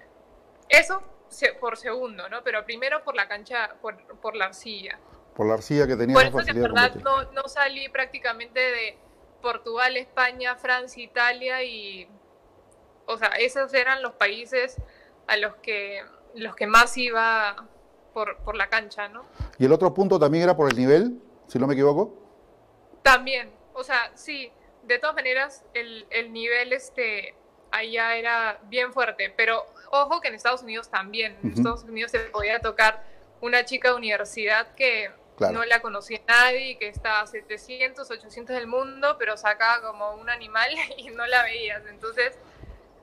eso 0.70 1.02
por 1.60 1.78
segundo, 1.78 2.30
¿no? 2.30 2.44
Pero 2.44 2.66
primero 2.66 3.04
por 3.04 3.16
la 3.16 3.28
cancha, 3.28 3.76
por, 3.82 3.98
por 4.20 4.36
la 4.36 4.46
arcilla. 4.46 5.00
Por 5.36 5.48
la 5.48 5.56
arcilla 5.56 5.88
que 5.88 5.96
tenía 5.96 6.14
Por 6.14 6.26
eso 6.26 6.38
que 6.38 6.52
en 6.52 6.62
verdad 6.62 6.96
no, 6.96 7.32
no 7.32 7.48
salí 7.48 7.90
prácticamente 7.90 8.60
de 8.60 8.98
Portugal, 9.42 9.98
España, 9.98 10.56
Francia, 10.56 11.04
Italia 11.04 11.64
y... 11.64 12.08
O 13.06 13.18
sea, 13.18 13.30
esos 13.40 13.74
eran 13.74 14.02
los 14.02 14.14
países 14.14 14.78
a 15.28 15.38
los 15.38 15.56
que, 15.58 16.02
los 16.36 16.56
que 16.56 16.68
más 16.68 16.98
iba 16.98 17.68
por, 18.14 18.38
por 18.40 18.56
la 18.56 18.68
cancha, 18.68 19.08
¿no? 19.08 19.26
¿Y 19.58 19.66
el 19.66 19.72
otro 19.72 19.94
punto 19.94 20.20
también 20.20 20.44
era 20.44 20.58
por 20.58 20.70
el 20.70 20.78
nivel, 20.78 21.22
si 21.48 21.58
no 21.58 21.68
me 21.68 21.74
equivoco? 21.74 22.14
También, 23.04 23.50
o 23.74 23.84
sea, 23.84 24.12
sí, 24.16 24.52
de 24.84 25.00
todas 25.00 25.16
maneras 25.16 25.64
el, 25.74 26.06
el 26.10 26.34
nivel 26.34 26.74
este 26.74 27.37
allá 27.72 28.16
era 28.16 28.60
bien 28.64 28.94
fuerte, 28.94 29.34
pero 29.36 29.66
ojo 29.92 30.22
que 30.22 30.28
en 30.30 30.36
Estados 30.36 30.64
Unidos 30.64 30.90
también, 30.90 31.38
en 31.44 31.54
Estados 31.54 31.84
Unidos 31.84 32.12
se 32.12 32.20
podía 32.20 32.60
tocar 32.60 33.04
una 33.42 33.66
chica 33.66 33.90
de 33.90 33.96
universidad 33.96 34.74
que 34.76 35.12
no 35.40 35.64
la 35.66 35.82
conocía 35.82 36.20
nadie, 36.28 36.78
que 36.78 36.88
estaba 36.88 37.22
a 37.22 37.28
700, 37.28 38.10
800 38.10 38.56
del 38.56 38.68
mundo, 38.68 39.16
pero 39.20 39.38
sacaba 39.38 39.88
como 39.88 40.16
un 40.16 40.30
animal 40.30 40.70
y 40.98 41.10
no 41.10 41.26
la 41.28 41.44
veías. 41.44 41.86
Entonces, 41.88 42.38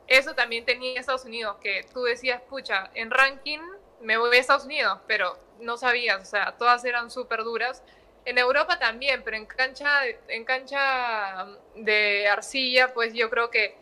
eso 0.06 0.34
también 0.34 0.64
tenía 0.64 1.00
Estados 1.00 1.24
Unidos, 1.24 1.56
que 1.62 1.86
tú 1.92 2.02
decías, 2.02 2.42
pucha, 2.42 2.90
en 2.94 3.10
ranking 3.10 3.60
me 4.00 4.18
voy 4.18 4.36
a 4.36 4.40
Estados 4.40 4.64
Unidos, 4.64 4.98
pero 5.06 5.38
no 5.60 5.76
sabías, 5.76 6.20
o 6.20 6.26
sea, 6.26 6.52
todas 6.58 6.84
eran 6.84 7.10
súper 7.10 7.42
duras. 7.44 7.82
En 8.26 8.38
Europa 8.38 8.78
también, 8.78 9.22
pero 9.22 9.36
en 9.36 9.46
cancha, 9.46 10.06
en 10.28 10.44
cancha 10.44 11.46
de 11.74 12.26
arcilla, 12.28 12.92
pues 12.92 13.14
yo 13.14 13.30
creo 13.30 13.50
que 13.50 13.76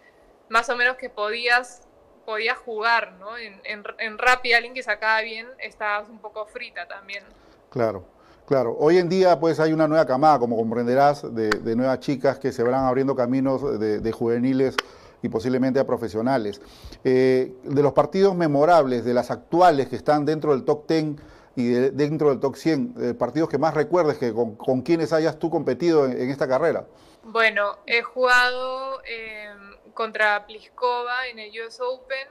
más 0.52 0.68
o 0.68 0.76
menos 0.76 0.96
que 0.98 1.08
podías, 1.08 1.80
podías 2.26 2.58
jugar, 2.58 3.12
¿no? 3.12 3.38
En, 3.38 3.58
en, 3.64 3.82
en 3.98 4.18
Rappi 4.18 4.52
alguien 4.52 4.74
que 4.74 4.82
sacaba 4.82 5.22
bien, 5.22 5.48
estabas 5.58 6.10
un 6.10 6.18
poco 6.18 6.44
frita 6.44 6.86
también. 6.86 7.24
Claro. 7.70 8.04
Claro, 8.46 8.76
hoy 8.78 8.98
en 8.98 9.08
día 9.08 9.40
pues 9.40 9.60
hay 9.60 9.72
una 9.72 9.88
nueva 9.88 10.04
camada, 10.04 10.38
como 10.38 10.56
comprenderás, 10.56 11.34
de, 11.34 11.76
nuevas 11.76 12.00
chicas 12.00 12.38
que 12.38 12.52
se 12.52 12.62
van 12.62 12.74
abriendo 12.74 13.16
caminos 13.16 13.80
de, 13.80 14.12
juveniles 14.12 14.76
y 15.22 15.30
posiblemente 15.30 15.80
a 15.80 15.86
profesionales. 15.86 16.60
Eh, 17.02 17.54
de 17.62 17.82
los 17.82 17.94
partidos 17.94 18.34
memorables, 18.34 19.06
de 19.06 19.14
las 19.14 19.30
actuales 19.30 19.88
que 19.88 19.96
están 19.96 20.26
dentro 20.26 20.52
del 20.52 20.64
top 20.64 20.86
10 20.86 21.14
y 21.56 21.68
dentro 21.68 22.28
del 22.28 22.40
top 22.40 22.56
100, 22.56 22.94
eh, 23.00 23.14
partidos 23.14 23.48
que 23.48 23.56
más 23.56 23.72
recuerdes, 23.72 24.18
que 24.18 24.34
con, 24.34 24.56
con 24.56 24.82
quienes 24.82 25.14
hayas 25.14 25.38
tú 25.38 25.48
competido 25.48 26.04
en, 26.04 26.28
esta 26.28 26.46
carrera. 26.46 26.84
Bueno, 27.22 27.78
he 27.86 28.02
jugado 28.02 29.00
em, 29.04 29.71
contra 29.94 30.46
Pliskova 30.46 31.26
en 31.28 31.38
el 31.38 31.50
US 31.61 31.81
Open, 31.81 32.28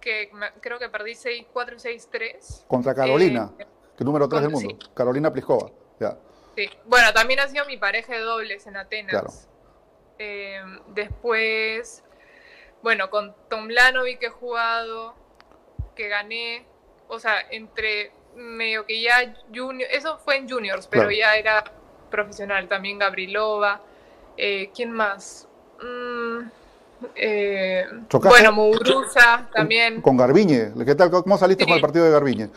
que 0.00 0.30
creo 0.60 0.78
que 0.78 0.88
perdí 0.88 1.12
6-4, 1.12 1.46
6-3. 1.52 2.66
Contra 2.66 2.94
Carolina. 2.94 3.52
Eh, 3.58 3.66
número 4.04 4.28
3 4.28 4.42
del 4.42 4.50
mundo, 4.50 4.78
Carolina 4.94 5.30
Pliskova. 5.32 5.70
Ya. 5.98 6.16
Sí. 6.56 6.68
Bueno, 6.86 7.12
también 7.12 7.40
ha 7.40 7.48
sido 7.48 7.64
mi 7.66 7.76
pareja 7.76 8.14
de 8.14 8.20
dobles 8.20 8.66
en 8.66 8.76
Atenas. 8.76 9.48
Eh, 10.18 10.60
después, 10.88 12.02
bueno, 12.82 13.10
con 13.10 13.34
vi 14.04 14.16
que 14.16 14.26
he 14.26 14.30
jugado, 14.30 15.14
que 15.94 16.08
gané, 16.08 16.66
o 17.08 17.18
sea, 17.18 17.40
entre 17.50 18.12
medio 18.34 18.86
que 18.86 19.00
ya 19.02 19.34
junior, 19.54 19.88
eso 19.90 20.18
fue 20.18 20.36
en 20.36 20.48
juniors, 20.48 20.86
pero 20.86 21.10
ya 21.10 21.36
era 21.36 21.64
profesional, 22.10 22.68
también 22.68 22.98
Gabrilova, 22.98 23.82
eh, 24.36 24.70
¿quién 24.74 24.90
más? 24.90 25.48
Mm, 25.82 26.50
eh, 27.14 27.86
bueno, 28.10 28.52
Muguruza 28.52 29.48
también. 29.52 30.00
Con 30.02 30.16
Garbiñe, 30.16 30.72
¿qué 30.84 30.94
tal? 30.94 31.10
¿Cómo 31.10 31.38
saliste 31.38 31.64
con 31.64 31.74
el 31.74 31.80
partido 31.80 32.04
de 32.04 32.10
Garbiñe? 32.10 32.50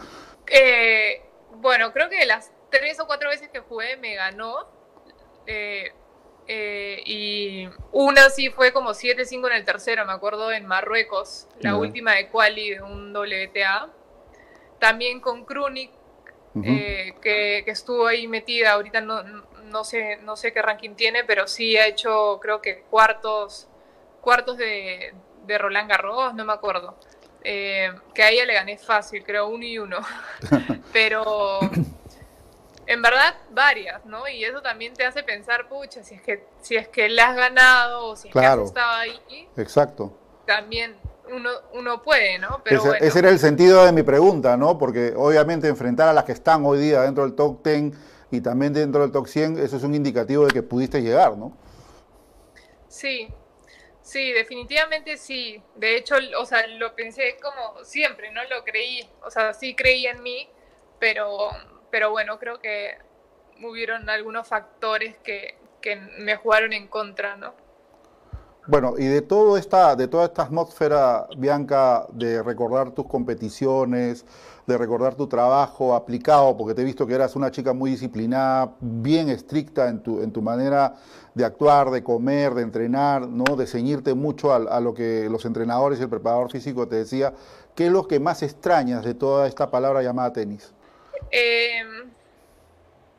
Eh, 0.48 1.22
bueno, 1.62 1.94
creo 1.94 2.10
que 2.10 2.26
las 2.26 2.52
tres 2.70 3.00
o 3.00 3.08
cuatro 3.08 3.30
veces 3.30 3.50
que 3.50 3.60
jugué 3.60 3.98
me 3.98 4.16
ganó. 4.16 4.68
Eh, 5.46 5.92
eh, 6.48 7.02
y 7.06 7.70
una 7.92 8.30
sí 8.30 8.50
fue 8.50 8.74
como 8.74 8.92
7-5 8.92 9.48
en 9.48 9.54
el 9.54 9.66
tercero, 9.66 10.06
me 10.06 10.12
acuerdo, 10.12 10.52
en 10.52 10.66
Marruecos, 10.66 11.48
la 11.62 11.78
última 11.78 12.14
de 12.16 12.28
Quali 12.28 12.72
de 12.72 12.82
un 12.82 13.16
WTA. 13.16 13.90
También 14.80 15.22
con 15.22 15.46
Krunik, 15.46 15.92
eh, 16.64 17.14
que, 17.22 17.64
estuvo 17.68 18.06
ahí 18.08 18.28
metida, 18.28 18.74
ahorita 18.74 19.00
no, 19.00 19.24
no, 19.74 19.84
sé, 19.84 20.20
no 20.24 20.38
sé 20.38 20.54
qué 20.54 20.62
ranking 20.62 20.96
tiene, 20.96 21.26
pero 21.26 21.48
sí 21.48 21.76
ha 21.76 21.88
hecho, 21.88 22.40
creo 22.42 22.62
que 22.62 22.84
cuartos, 22.90 23.68
cuartos 24.22 24.58
de, 24.58 25.14
de 25.46 25.58
Roland 25.58 25.90
Garros, 25.90 26.34
no 26.34 26.46
me 26.46 26.54
acuerdo. 26.54 26.96
Eh, 27.44 27.92
que 28.14 28.24
a 28.24 28.30
ella 28.30 28.46
le 28.46 28.54
gané 28.54 28.78
fácil, 28.78 29.24
creo, 29.24 29.48
uno 29.48 29.66
y 29.66 29.78
uno. 29.78 29.98
Pero 30.94 31.60
en 32.86 33.02
verdad 33.02 33.36
varias, 33.52 34.06
¿no? 34.06 34.28
Y 34.30 34.46
eso 34.46 34.62
también 34.62 34.94
te 34.94 35.04
hace 35.04 35.24
pensar, 35.24 35.68
pucha, 35.68 36.04
si 36.04 36.16
es 36.16 36.22
que, 36.22 36.46
si 36.62 36.78
es 36.78 36.88
que 36.88 37.10
le 37.10 37.22
has 37.22 37.36
ganado 37.36 38.06
o 38.06 38.16
si 38.16 38.30
es 38.30 38.34
que 38.34 38.40
has 38.40 38.60
estado 38.60 38.92
ahí. 38.94 39.50
Exacto. 39.58 40.16
También 40.46 40.96
uno, 41.34 41.50
uno 41.74 42.02
puede, 42.02 42.38
¿no? 42.40 42.62
Pero 42.64 42.94
ese, 42.94 43.20
era 43.20 43.30
el 43.30 43.40
sentido 43.40 43.84
de 43.86 43.92
mi 43.92 44.04
pregunta, 44.04 44.56
¿no? 44.56 44.78
Porque 44.78 45.14
obviamente 45.18 45.68
enfrentar 45.68 46.08
a 46.08 46.14
las 46.14 46.24
que 46.24 46.32
están 46.32 46.66
hoy 46.66 46.80
día 46.80 47.02
dentro 47.02 47.24
del 47.24 47.34
top 47.34 47.62
10 47.64 47.94
y 48.34 48.42
también 48.42 48.74
dentro 48.74 49.02
del 49.02 49.12
top 49.12 49.28
100, 49.28 49.60
eso 49.60 49.78
es 49.78 49.84
un 49.84 49.96
indicativo 49.96 50.46
de 50.46 50.54
que 50.54 50.64
pudiste 50.64 51.02
llegar, 51.02 51.38
¿no? 51.38 51.56
Sí, 52.88 53.34
Sí, 54.04 54.34
definitivamente 54.34 55.18
sí. 55.18 55.64
De 55.76 55.96
hecho, 55.96 56.16
o 56.38 56.46
sea, 56.46 56.68
lo 56.68 56.94
pensé 56.94 57.38
como 57.42 57.84
siempre, 57.86 58.32
¿no? 58.32 58.44
Lo 58.44 58.64
creí, 58.66 59.10
o 59.26 59.32
sea, 59.32 59.54
sí 59.54 59.76
creí 59.76 60.06
en 60.06 60.22
mí, 60.22 60.50
pero, 61.00 61.50
pero 61.90 62.12
bueno, 62.12 62.38
creo 62.38 62.60
que 62.60 62.98
hubieron 63.64 64.10
algunos 64.10 64.48
factores 64.48 65.18
que, 65.20 65.56
que 65.82 65.96
me 65.96 66.36
jugaron 66.36 66.74
en 66.74 66.88
contra, 66.88 67.38
¿no? 67.38 67.56
Bueno, 68.66 68.94
y 68.98 69.06
de 69.06 69.22
todo 69.22 69.58
esta, 69.58 69.94
de 69.98 70.08
toda 70.08 70.26
esta 70.26 70.44
atmósfera, 70.44 71.28
Bianca, 71.38 72.08
de 72.14 72.42
recordar 72.42 72.92
tus 72.92 73.06
competiciones, 73.08 74.26
de 74.66 74.78
recordar 74.78 75.16
tu 75.16 75.28
trabajo 75.28 75.94
aplicado, 75.94 76.56
porque 76.56 76.74
te 76.74 76.82
he 76.82 76.86
visto 76.86 77.06
que 77.06 77.14
eras 77.14 77.36
una 77.36 77.52
chica 77.52 77.74
muy 77.74 77.92
disciplinada, 77.92 78.74
bien 78.80 79.28
estricta 79.28 79.90
en 79.90 80.02
tu, 80.02 80.22
en 80.22 80.32
tu 80.32 80.42
manera 80.42 80.96
de 81.34 81.44
actuar, 81.44 81.92
de 81.92 82.04
comer, 82.06 82.54
de 82.54 82.62
entrenar, 82.62 83.28
¿no? 83.28 83.58
de 83.58 83.68
ceñirte 83.68 84.14
mucho 84.14 84.54
a, 84.54 84.80
lo 84.80 84.94
que 84.94 85.28
los 85.30 85.44
entrenadores 85.44 86.00
y 86.00 86.04
el 86.04 86.10
preparador 86.10 86.50
físico 86.50 86.88
te 86.88 86.96
decía. 86.96 87.34
¿Qué 87.76 87.88
es 87.88 87.92
lo 87.92 88.08
que 88.08 88.22
más 88.22 88.44
extrañas 88.44 89.04
de 89.04 89.14
toda 89.14 89.46
esta 89.46 89.70
palabra 89.70 90.02
llamada 90.02 90.32
tenis? 90.32 90.74
Em, 91.32 92.10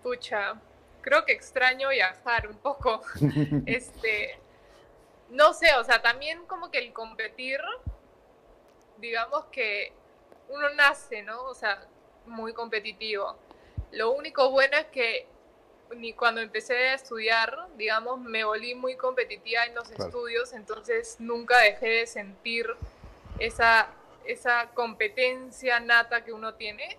pucha, 0.02 0.54
creo 1.02 1.22
que 1.26 1.32
extraño 1.32 1.90
viajar 1.90 2.48
un 2.48 2.56
poco. 2.56 3.02
este 3.66 4.38
no 5.30 5.52
sé, 5.52 5.74
o 5.74 5.84
sea, 5.84 6.02
también 6.02 6.44
como 6.46 6.70
que 6.70 6.78
el 6.78 6.92
competir, 6.92 7.60
digamos 8.98 9.46
que 9.46 9.92
uno 10.48 10.70
nace, 10.70 11.22
¿no? 11.22 11.44
O 11.44 11.54
sea, 11.54 11.86
muy 12.26 12.52
competitivo. 12.52 13.36
Lo 13.90 14.10
único 14.12 14.50
bueno 14.50 14.76
es 14.76 14.86
que 14.86 15.26
ni 15.96 16.12
cuando 16.12 16.40
empecé 16.40 16.76
a 16.88 16.94
estudiar, 16.94 17.68
digamos, 17.76 18.20
me 18.20 18.44
volví 18.44 18.74
muy 18.74 18.96
competitiva 18.96 19.64
en 19.64 19.74
los 19.74 19.90
estudios, 19.90 20.52
entonces 20.52 21.16
nunca 21.18 21.58
dejé 21.58 21.88
de 21.88 22.06
sentir 22.06 22.66
esa, 23.38 23.88
esa 24.24 24.70
competencia 24.74 25.80
nata 25.80 26.24
que 26.24 26.32
uno 26.32 26.54
tiene, 26.54 26.98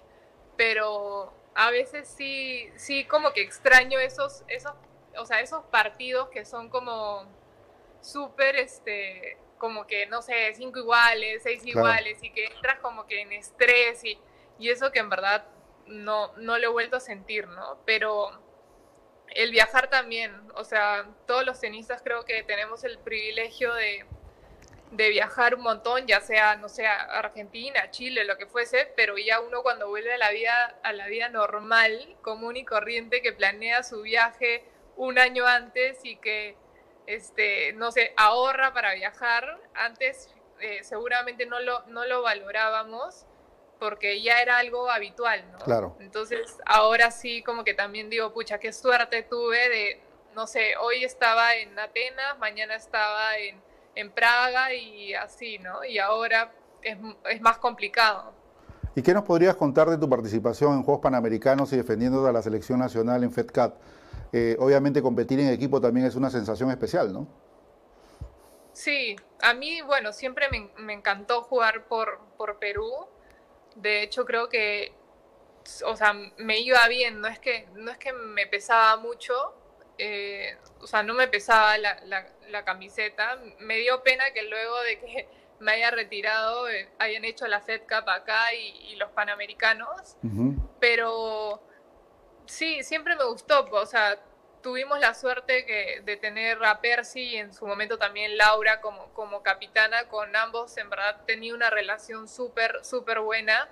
pero 0.55 1.34
a 1.55 1.71
veces 1.71 2.07
sí, 2.07 2.69
sí 2.76 3.05
como 3.05 3.34
que 3.34 3.41
extraño 3.41 3.99
esos, 3.99 4.43
esos, 4.47 4.73
o 5.17 5.26
sea, 5.26 5.41
esos 5.41 5.63
partidos 5.65 6.30
que 6.30 6.45
son 6.45 6.69
como 6.69 7.26
súper, 8.06 8.56
este, 8.58 9.38
como 9.58 9.88
que, 9.88 10.06
no 10.08 10.22
sé, 10.22 10.53
cinco 10.53 10.80
iguales, 10.80 11.43
seis 11.43 11.66
iguales, 11.66 12.22
y 12.22 12.32
que 12.32 12.45
entras 12.45 12.80
como 12.80 13.08
que 13.08 13.22
en 13.22 13.34
estrés 13.34 14.03
y, 14.03 14.20
y 14.60 14.70
eso 14.70 14.91
que 14.91 14.99
en 14.99 15.10
verdad 15.10 15.45
no, 15.88 16.34
no 16.38 16.58
lo 16.58 16.66
he 16.66 16.72
vuelto 16.72 16.97
a 16.97 16.99
sentir, 16.99 17.47
¿no? 17.47 17.80
Pero 17.86 18.32
el 19.30 19.51
viajar 19.51 19.89
también, 19.89 20.34
o 20.56 20.64
sea, 20.64 21.08
todos 21.26 21.45
los 21.45 21.60
tenistas 21.60 22.01
creo 22.01 22.26
que 22.26 22.43
tenemos 22.43 22.84
el 22.84 22.97
privilegio 22.99 23.74
de, 23.74 24.06
de 24.91 25.10
viajar 25.10 25.56
un 25.56 25.62
montón, 25.62 26.08
ya 26.08 26.22
sea, 26.22 26.56
no 26.56 26.70
sé, 26.70 26.86
Argentina, 26.88 27.91
Chile, 27.91 28.24
lo 28.24 28.38
que 28.38 28.45
fuese, 28.45 28.91
pero 28.95 29.18
ya 29.18 29.41
uno 29.41 29.62
cuando 29.62 29.89
vuelve 29.89 30.14
a 30.14 30.18
la 30.18 30.32
vida, 30.32 30.80
a 30.84 30.93
la 30.93 31.08
vida 31.08 31.30
normal, 31.30 32.16
común 32.22 32.56
y 32.56 32.66
corriente, 32.66 33.22
que 33.22 33.34
planea 33.34 33.84
su 33.84 34.01
viaje 34.01 34.64
un 34.95 35.20
año 35.20 35.45
antes 35.45 35.99
y 36.03 36.18
que, 36.18 36.56
este, 37.08 37.74
no 37.74 37.91
sé, 37.91 38.14
ahorra 38.18 38.74
para 38.74 38.93
viajar, 38.93 39.60
antes 39.74 40.30
eh, 40.60 40.84
seguramente 40.84 41.45
no 41.45 41.60
lo, 41.60 41.86
no 41.88 42.06
lo 42.06 42.22
valorábamos 42.22 43.26
porque 43.80 44.22
ya 44.22 44.41
era 44.41 44.58
algo 44.58 44.89
habitual, 44.89 45.43
¿no? 45.51 45.60
Claro. 45.60 45.95
Entonces, 45.99 46.58
ahora 46.66 47.12
sí, 47.12 47.43
como 47.43 47.64
que 47.64 47.74
también 47.74 48.10
digo, 48.10 48.34
pucha, 48.34 48.58
qué 48.58 48.72
suerte 48.72 49.24
tuve 49.24 49.70
de, 49.70 50.01
no 50.34 50.47
sé, 50.47 50.78
hoy 50.78 51.03
estaba 51.03 51.56
en 51.56 51.78
Atenas, 51.78 52.39
mañana 52.39 52.76
estaba 52.76 53.38
en, 53.38 53.62
en 53.95 54.12
Praga 54.12 54.74
y 54.74 55.14
así, 55.14 55.60
¿no? 55.60 55.84
Y 55.84 55.99
ahora 55.99 56.51
es, 56.82 56.97
es, 57.30 57.41
más 57.41 57.58
complicado. 57.58 58.34
¿Y 58.95 59.01
qué 59.01 59.14
nos 59.14 59.24
podrías 59.24 59.56
contar 59.56 59.89
de 59.89 59.97
tu 59.97 60.10
participación 60.10 60.74
en 60.74 60.84
Juegos 60.84 61.01
Panamericanos 61.01 61.74
y 61.74 61.78
defendiendo 61.78 62.26
a 62.26 62.32
la 62.32 62.41
selección 62.41 62.80
nacional 62.80 63.24
en 63.24 63.32
FedCat? 63.32 63.76
Eh, 64.38 64.57
obviamente 64.59 65.01
competir 65.01 65.39
en 65.39 65.49
equipo 65.49 65.79
también 65.79 66.05
es 66.05 66.15
una 66.15 66.29
sensación 66.29 66.69
especial, 66.69 67.13
¿no? 67.13 67.27
Sí, 68.73 69.15
a 69.41 69.53
mí, 69.53 69.81
bueno, 69.81 70.11
siempre 70.11 70.49
me, 70.49 70.69
me 70.77 70.93
encantó 70.93 71.41
jugar 71.43 71.86
por, 71.88 72.19
por 72.38 72.59
Perú 72.59 73.07
de 73.75 74.03
hecho, 74.03 74.25
creo 74.25 74.49
que, 74.49 74.93
o 75.86 75.95
sea, 75.95 76.13
me 76.38 76.59
iba 76.59 76.88
bien, 76.88 77.21
no 77.21 77.27
es 77.27 77.39
que, 77.39 77.67
no 77.75 77.91
es 77.91 77.97
que 77.97 78.13
me 78.13 78.47
pesaba 78.47 78.95
mucho, 78.97 79.53
eh, 79.97 80.57
o 80.81 80.88
sea, 80.88 81.03
no 81.03 81.13
me 81.13 81.27
pesaba 81.27 81.77
la, 81.77 81.97
la, 82.05 82.65
camiseta. 82.65 83.38
Me 83.59 83.77
dio 83.77 84.01
pena 84.01 84.23
que 84.33 84.43
luego 84.43 84.81
de 84.81 84.99
que 84.99 85.27
me 85.59 85.73
haya 85.73 85.91
retirado 85.91 86.69
eh, 86.69 86.89
hayan 86.99 87.25
hecho 87.25 87.47
la 87.47 87.61
Fed 87.61 87.81
Cup 87.81 88.09
acá 88.09 88.53
y, 88.53 88.95
los 88.95 89.11
Panamericanos, 89.11 90.15
pero 90.79 91.61
sí, 92.47 92.83
siempre 92.83 93.15
me 93.15 93.25
gustó, 93.25 93.67
o 93.71 93.85
sea, 93.85 94.19
tuvimos 94.61 94.99
la 94.99 95.13
suerte 95.13 95.65
que, 95.65 96.01
de 96.03 96.17
tener 96.17 96.63
a 96.65 96.81
Percy 96.81 97.21
y 97.21 97.35
en 97.35 97.53
su 97.53 97.67
momento 97.67 97.99
también 97.99 98.35
Laura 98.35 98.81
como, 98.81 99.13
como 99.13 99.43
capitana, 99.43 100.07
con 100.07 100.35
ambos 100.35 100.77
en 100.77 100.89
verdad 100.89 101.21
tenía 101.27 101.53
una 101.53 101.69
relación 101.69 102.27
súper, 102.27 102.83
súper 102.83 103.19
buena 103.19 103.69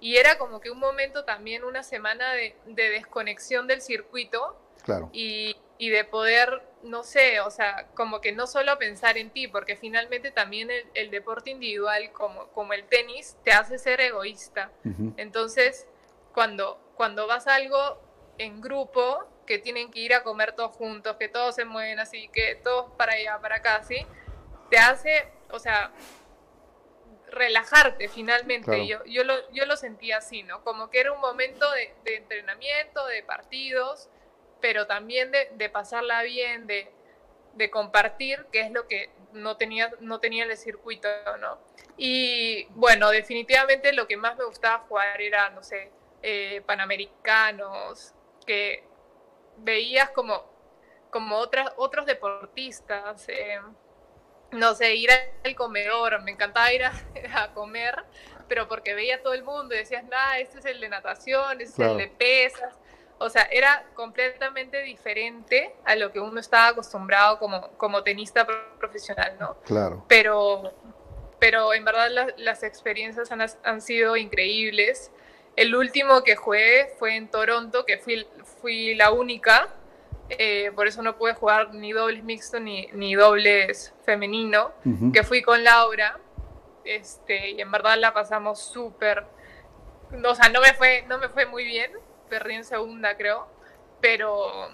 y 0.00 0.16
era 0.16 0.38
como 0.38 0.60
que 0.60 0.70
un 0.70 0.78
momento 0.78 1.24
también, 1.24 1.64
una 1.64 1.82
semana 1.82 2.32
de, 2.32 2.54
desconexión 2.66 3.66
del 3.66 3.80
circuito 3.80 4.56
claro. 4.84 5.10
y, 5.12 5.56
y, 5.78 5.88
de 5.88 6.04
poder, 6.04 6.62
no 6.82 7.02
sé, 7.02 7.40
o 7.40 7.50
sea, 7.50 7.88
como 7.94 8.20
que 8.20 8.32
no 8.32 8.46
solo 8.46 8.78
pensar 8.78 9.16
en 9.18 9.30
ti, 9.30 9.48
porque 9.48 9.76
finalmente 9.76 10.30
también 10.30 10.68
el, 10.94 11.10
deporte 11.10 11.50
individual 11.50 12.12
como, 12.12 12.48
como 12.48 12.72
el 12.72 12.84
tenis 12.84 13.36
te 13.42 13.52
hace 13.52 13.78
ser 13.78 14.00
egoísta. 14.00 14.70
Entonces, 15.16 15.88
cuando, 16.32 16.78
cuando 16.94 17.26
vas 17.26 17.46
a 17.46 17.54
algo 17.54 18.05
en 18.38 18.60
grupo, 18.60 19.26
que 19.46 19.58
tienen 19.58 19.90
que 19.90 20.00
ir 20.00 20.14
a 20.14 20.22
comer 20.22 20.52
todos 20.52 20.72
juntos, 20.72 21.16
que 21.16 21.28
todos 21.28 21.54
se 21.54 21.64
mueven 21.64 21.98
así, 22.00 22.28
que 22.28 22.56
todos 22.56 22.90
para 22.96 23.12
allá, 23.12 23.38
para 23.40 23.56
acá, 23.56 23.82
¿sí? 23.84 24.06
Te 24.70 24.78
hace, 24.78 25.28
o 25.50 25.58
sea, 25.58 25.92
relajarte 27.28 28.08
finalmente. 28.08 28.86
Yo, 28.86 29.04
yo, 29.04 29.24
lo, 29.24 29.34
yo 29.52 29.66
lo 29.66 29.76
sentía 29.76 30.18
así, 30.18 30.42
¿no? 30.42 30.62
Como 30.64 30.90
que 30.90 31.00
era 31.00 31.12
un 31.12 31.20
momento 31.20 31.70
de, 31.72 31.94
entrenamiento, 32.16 33.06
de 33.06 33.22
partidos, 33.22 34.08
pero 34.60 34.86
también 34.86 35.30
de, 35.30 35.50
de 35.52 35.68
pasarla 35.68 36.22
bien, 36.22 36.66
de, 36.66 36.90
de, 37.54 37.70
compartir, 37.70 38.46
que 38.52 38.60
es 38.60 38.72
lo 38.72 38.86
que 38.88 39.10
no 39.32 39.56
tenía, 39.56 39.92
no 40.00 40.18
tenía 40.18 40.44
el 40.44 40.56
circuito, 40.56 41.08
¿no? 41.38 41.58
Y 41.96 42.66
bueno, 42.70 43.10
definitivamente 43.10 43.92
lo 43.92 44.06
que 44.06 44.16
más 44.16 44.36
me 44.36 44.44
gustaba 44.44 44.84
jugar 44.88 45.20
era, 45.20 45.50
no 45.50 45.62
sé, 45.62 45.90
eh, 46.22 46.62
panamericanos, 46.66 48.14
que 48.46 48.84
veías 49.58 50.10
como, 50.10 50.44
como 51.10 51.36
otras, 51.36 51.72
otros 51.76 52.06
deportistas, 52.06 53.28
eh, 53.28 53.60
no 54.52 54.74
sé, 54.74 54.94
ir 54.94 55.10
al 55.44 55.54
comedor, 55.54 56.22
me 56.22 56.30
encantaba 56.30 56.72
ir 56.72 56.84
a, 56.84 56.92
comer, 57.54 58.04
pero 58.48 58.68
porque 58.68 58.94
veía 58.94 59.16
a 59.16 59.22
todo 59.22 59.34
el 59.34 59.42
mundo 59.42 59.74
y 59.74 59.78
decías, 59.78 60.04
nada, 60.04 60.38
este 60.38 60.60
es 60.60 60.64
el 60.64 60.80
de 60.80 60.88
natación, 60.88 61.60
este 61.60 61.84
es 61.84 61.90
el 61.90 61.98
de 61.98 62.08
pesas, 62.08 62.74
o 63.18 63.30
sea, 63.30 63.42
era 63.50 63.86
completamente 63.94 64.82
diferente 64.82 65.74
a 65.84 65.96
lo 65.96 66.12
que 66.12 66.20
uno 66.20 66.38
estaba 66.38 66.68
acostumbrado 66.68 67.38
como, 67.38 67.70
como 67.78 68.02
tenista 68.02 68.46
profesional, 68.78 69.36
¿no? 69.40 69.56
Claro. 69.64 70.04
Pero, 70.06 70.74
pero 71.38 71.72
en 71.72 71.84
verdad 71.84 72.34
las 72.36 72.62
experiencias 72.62 73.32
han, 73.32 73.40
han 73.40 73.80
sido 73.80 74.16
increíbles. 74.16 75.10
El 75.56 75.74
último 75.74 76.22
que 76.22 76.36
jugué 76.36 76.94
fue 76.98 77.16
en 77.16 77.28
Toronto, 77.28 77.86
que 77.86 77.96
fui, 77.96 78.26
fui 78.60 78.94
la 78.94 79.10
única, 79.10 79.68
eh, 80.28 80.70
por 80.74 80.86
eso 80.86 81.02
no 81.02 81.16
pude 81.16 81.32
jugar 81.32 81.72
ni 81.72 81.92
dobles 81.92 82.22
mixto 82.22 82.60
ni, 82.60 82.88
ni 82.92 83.14
dobles 83.14 83.94
femenino, 84.04 84.72
que 85.14 85.22
fui 85.22 85.40
con 85.40 85.64
Laura, 85.64 86.18
este, 86.84 87.50
y 87.50 87.60
en 87.60 87.70
verdad 87.70 87.96
la 87.96 88.12
pasamos 88.12 88.60
súper, 88.60 89.24
o 90.22 90.34
sea, 90.34 90.50
no 90.50 90.60
me, 90.60 90.74
fue, 90.74 91.04
no 91.08 91.16
me 91.18 91.30
fue 91.30 91.46
muy 91.46 91.64
bien, 91.64 91.90
perdí 92.28 92.54
en 92.54 92.64
segunda 92.64 93.16
creo, 93.16 93.48
pero, 94.00 94.68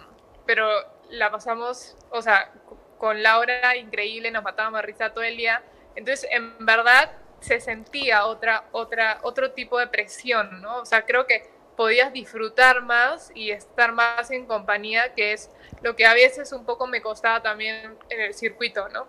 pero 0.47 0.66
la 1.11 1.30
pasamos, 1.30 1.97
o 2.11 2.22
sea, 2.22 2.51
con 2.99 3.22
Laura 3.22 3.76
increíble, 3.76 4.33
nos 4.33 4.43
matábamos 4.43 4.80
de 4.80 4.87
risa 4.87 5.12
todo 5.12 5.22
el 5.22 5.37
día, 5.37 5.62
entonces 5.95 6.28
en 6.33 6.64
verdad 6.66 7.12
se 7.43 7.61
sentía 7.61 8.26
otra, 8.26 8.64
otra, 8.72 9.18
otro 9.22 9.53
tipo 9.53 9.78
de 9.78 9.88
presión, 9.88 10.62
¿no? 10.62 10.78
O 10.78 10.86
sea, 10.86 11.05
creo 11.05 11.26
que 11.26 11.51
podías 11.76 12.12
disfrutar 12.12 12.82
más 12.82 13.30
y 13.34 13.51
estar 13.51 13.93
más 13.93 14.30
en 14.30 14.47
compañía, 14.47 15.14
que 15.14 15.32
es 15.32 15.51
lo 15.82 15.97
que 15.97 16.07
a 16.07 16.14
veces 16.14 16.53
un 16.53 16.64
poco 16.64 16.86
me 16.86 17.03
costaba 17.03 17.43
también 17.43 17.95
en 18.09 18.20
el 18.20 18.34
circuito, 18.34 18.88
¿no? 18.88 19.07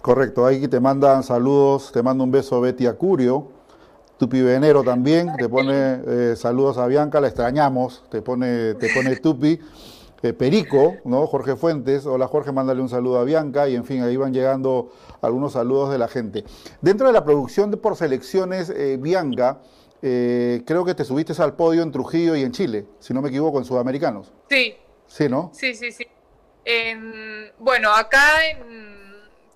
Correcto, 0.00 0.44
ahí 0.44 0.66
te 0.66 0.80
mandan 0.80 1.22
saludos, 1.22 1.92
te 1.92 2.02
mando 2.02 2.24
un 2.24 2.30
beso 2.30 2.60
Betty 2.60 2.86
Acurio, 2.86 3.52
Tupi 4.18 4.42
Venero 4.42 4.82
también, 4.82 5.34
te 5.36 5.48
pone 5.48 6.00
eh, 6.06 6.34
saludos 6.36 6.78
a 6.78 6.86
Bianca, 6.86 7.20
la 7.20 7.28
extrañamos, 7.28 8.04
te 8.10 8.22
pone, 8.22 8.74
te 8.74 8.92
pone 8.94 9.16
Tupi. 9.16 9.60
Eh, 10.22 10.32
Perico, 10.32 10.98
¿no? 11.04 11.26
Jorge 11.26 11.56
Fuentes, 11.56 12.06
hola 12.06 12.28
Jorge, 12.28 12.52
mándale 12.52 12.80
un 12.80 12.88
saludo 12.88 13.18
a 13.18 13.24
Bianca 13.24 13.68
y 13.68 13.74
en 13.74 13.84
fin, 13.84 14.02
ahí 14.02 14.16
van 14.16 14.32
llegando 14.32 14.92
algunos 15.20 15.54
saludos 15.54 15.90
de 15.90 15.98
la 15.98 16.06
gente. 16.06 16.44
Dentro 16.80 17.08
de 17.08 17.12
la 17.12 17.24
producción 17.24 17.72
de 17.72 17.76
por 17.76 17.96
selecciones, 17.96 18.70
eh, 18.70 18.98
Bianca, 19.00 19.60
eh, 20.00 20.62
creo 20.64 20.84
que 20.84 20.94
te 20.94 21.04
subiste 21.04 21.32
al 21.42 21.56
podio 21.56 21.82
en 21.82 21.90
Trujillo 21.90 22.36
y 22.36 22.42
en 22.42 22.52
Chile, 22.52 22.86
si 23.00 23.12
no 23.12 23.20
me 23.20 23.30
equivoco, 23.30 23.58
en 23.58 23.64
Sudamericanos. 23.64 24.32
Sí. 24.48 24.76
Sí, 25.08 25.28
¿no? 25.28 25.50
Sí, 25.52 25.74
sí, 25.74 25.90
sí. 25.90 26.06
bueno, 27.58 27.92
acá 27.92 28.48
en 28.48 28.96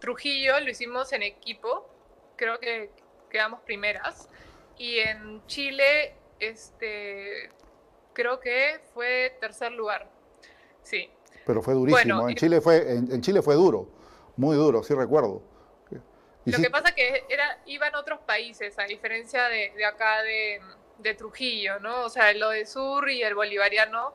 Trujillo 0.00 0.58
lo 0.58 0.68
hicimos 0.68 1.12
en 1.12 1.22
equipo, 1.22 1.88
creo 2.34 2.58
que 2.58 2.90
quedamos 3.30 3.60
primeras, 3.60 4.28
y 4.78 4.98
en 4.98 5.46
Chile, 5.46 6.14
este, 6.40 7.50
creo 8.12 8.40
que 8.40 8.80
fue 8.92 9.36
tercer 9.40 9.70
lugar. 9.70 10.15
Sí. 10.86 11.10
Pero 11.44 11.62
fue 11.62 11.74
durísimo. 11.74 12.28
en, 12.28 12.36
Chile 12.36 12.60
fue, 12.60 12.92
en, 12.92 13.20
Chile 13.20 13.42
fue 13.42 13.56
duro, 13.56 13.88
muy 14.36 14.56
duro, 14.56 14.84
sí 14.84 14.94
recuerdo. 14.94 15.42
lo 16.44 16.58
que 16.58 16.70
pasa 16.70 16.94
que 16.94 17.24
era, 17.28 17.58
iban 17.66 17.94
otros 17.96 18.20
países, 18.20 18.78
a 18.78 18.84
diferencia 18.84 19.48
de, 19.48 19.72
de 19.76 19.84
acá 19.84 20.22
de, 20.22 20.60
de, 20.98 21.14
Trujillo, 21.14 21.80
¿no? 21.80 22.04
O 22.04 22.08
sea, 22.08 22.30
el 22.30 22.38
de 22.38 22.64
Sur 22.66 23.10
y 23.10 23.22
el 23.22 23.34
bolivariano, 23.34 24.14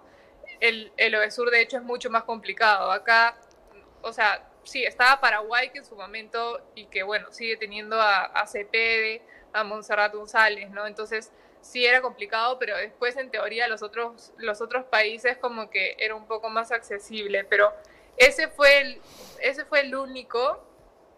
el, 0.61 0.93
el 0.95 1.11
de 1.11 1.31
Sur 1.31 1.51
de 1.51 1.61
hecho 1.61 1.77
es 1.77 1.83
mucho 1.83 2.09
más 2.09 2.23
complicado. 2.23 2.89
Acá, 2.89 3.37
o 4.01 4.13
sea, 4.13 4.49
sí, 4.63 4.85
estaba 4.85 5.19
Paraguay 5.19 5.71
que 5.71 5.79
en 5.79 5.85
su 5.85 5.95
momento, 5.95 6.61
y 6.73 6.85
que 6.85 7.03
bueno, 7.03 7.33
sigue 7.33 7.57
teniendo 7.57 7.99
a, 7.99 8.23
a 8.23 8.47
Cepede, 8.47 9.21
a 9.51 9.65
Montserrat 9.65 10.13
González, 10.13 10.69
¿no? 10.69 10.87
Entonces, 10.87 11.31
sí 11.61 11.85
era 11.85 12.01
complicado, 12.01 12.57
pero 12.59 12.75
después 12.77 13.17
en 13.17 13.29
teoría 13.31 13.67
los 13.67 13.83
otros, 13.83 14.33
los 14.37 14.61
otros 14.61 14.85
países 14.85 15.37
como 15.37 15.69
que 15.69 15.95
era 15.99 16.15
un 16.15 16.27
poco 16.27 16.49
más 16.49 16.71
accesible, 16.71 17.43
pero 17.43 17.73
ese 18.17 18.47
fue 18.47 18.81
el, 18.81 19.01
ese 19.41 19.65
fue 19.65 19.81
el 19.81 19.95
único 19.95 20.63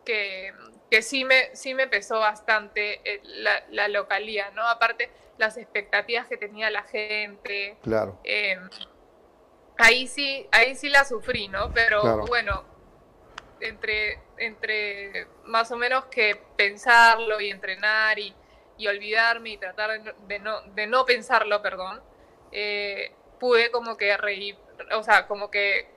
que, 0.06 0.54
que 0.92 1.02
sí, 1.02 1.26
me, 1.26 1.56
sí 1.56 1.74
me 1.74 1.88
pesó 1.88 2.20
bastante 2.20 3.02
eh, 3.04 3.22
la, 3.24 3.64
la 3.70 3.88
localía, 3.88 4.52
¿no? 4.52 4.68
Aparte, 4.68 5.10
las 5.38 5.58
expectativas 5.58 6.28
que 6.28 6.38
tenía 6.38 6.70
la 6.70 6.84
gente. 6.84 7.78
Claro. 7.82 8.20
Eh, 8.24 8.58
ahí 9.78 10.08
sí, 10.08 10.48
ahí 10.52 10.76
sí 10.76 10.90
la 10.90 11.06
sufrí, 11.06 11.48
¿no? 11.48 11.74
Pero 11.74 12.26
bueno, 12.28 12.64
entre, 13.60 14.20
entre 14.38 15.28
más 15.46 15.72
o 15.72 15.78
menos 15.78 16.06
que 16.06 16.40
pensarlo 16.56 17.40
y 17.42 17.50
entrenar 17.50 18.20
y, 18.20 18.34
y 18.84 18.88
olvidarme 18.88 19.52
y 19.52 19.58
tratar 19.58 20.02
de 20.02 20.40
no, 20.40 20.62
de 20.62 20.88
no, 20.88 21.06
pensarlo, 21.06 21.62
perdón, 21.62 22.02
eh, 22.52 23.14
pude 23.40 23.72
como 23.72 23.96
que 23.96 24.16
reír, 24.18 24.58
o 24.94 25.04
sea, 25.04 25.26
como 25.26 25.50
que 25.50 25.88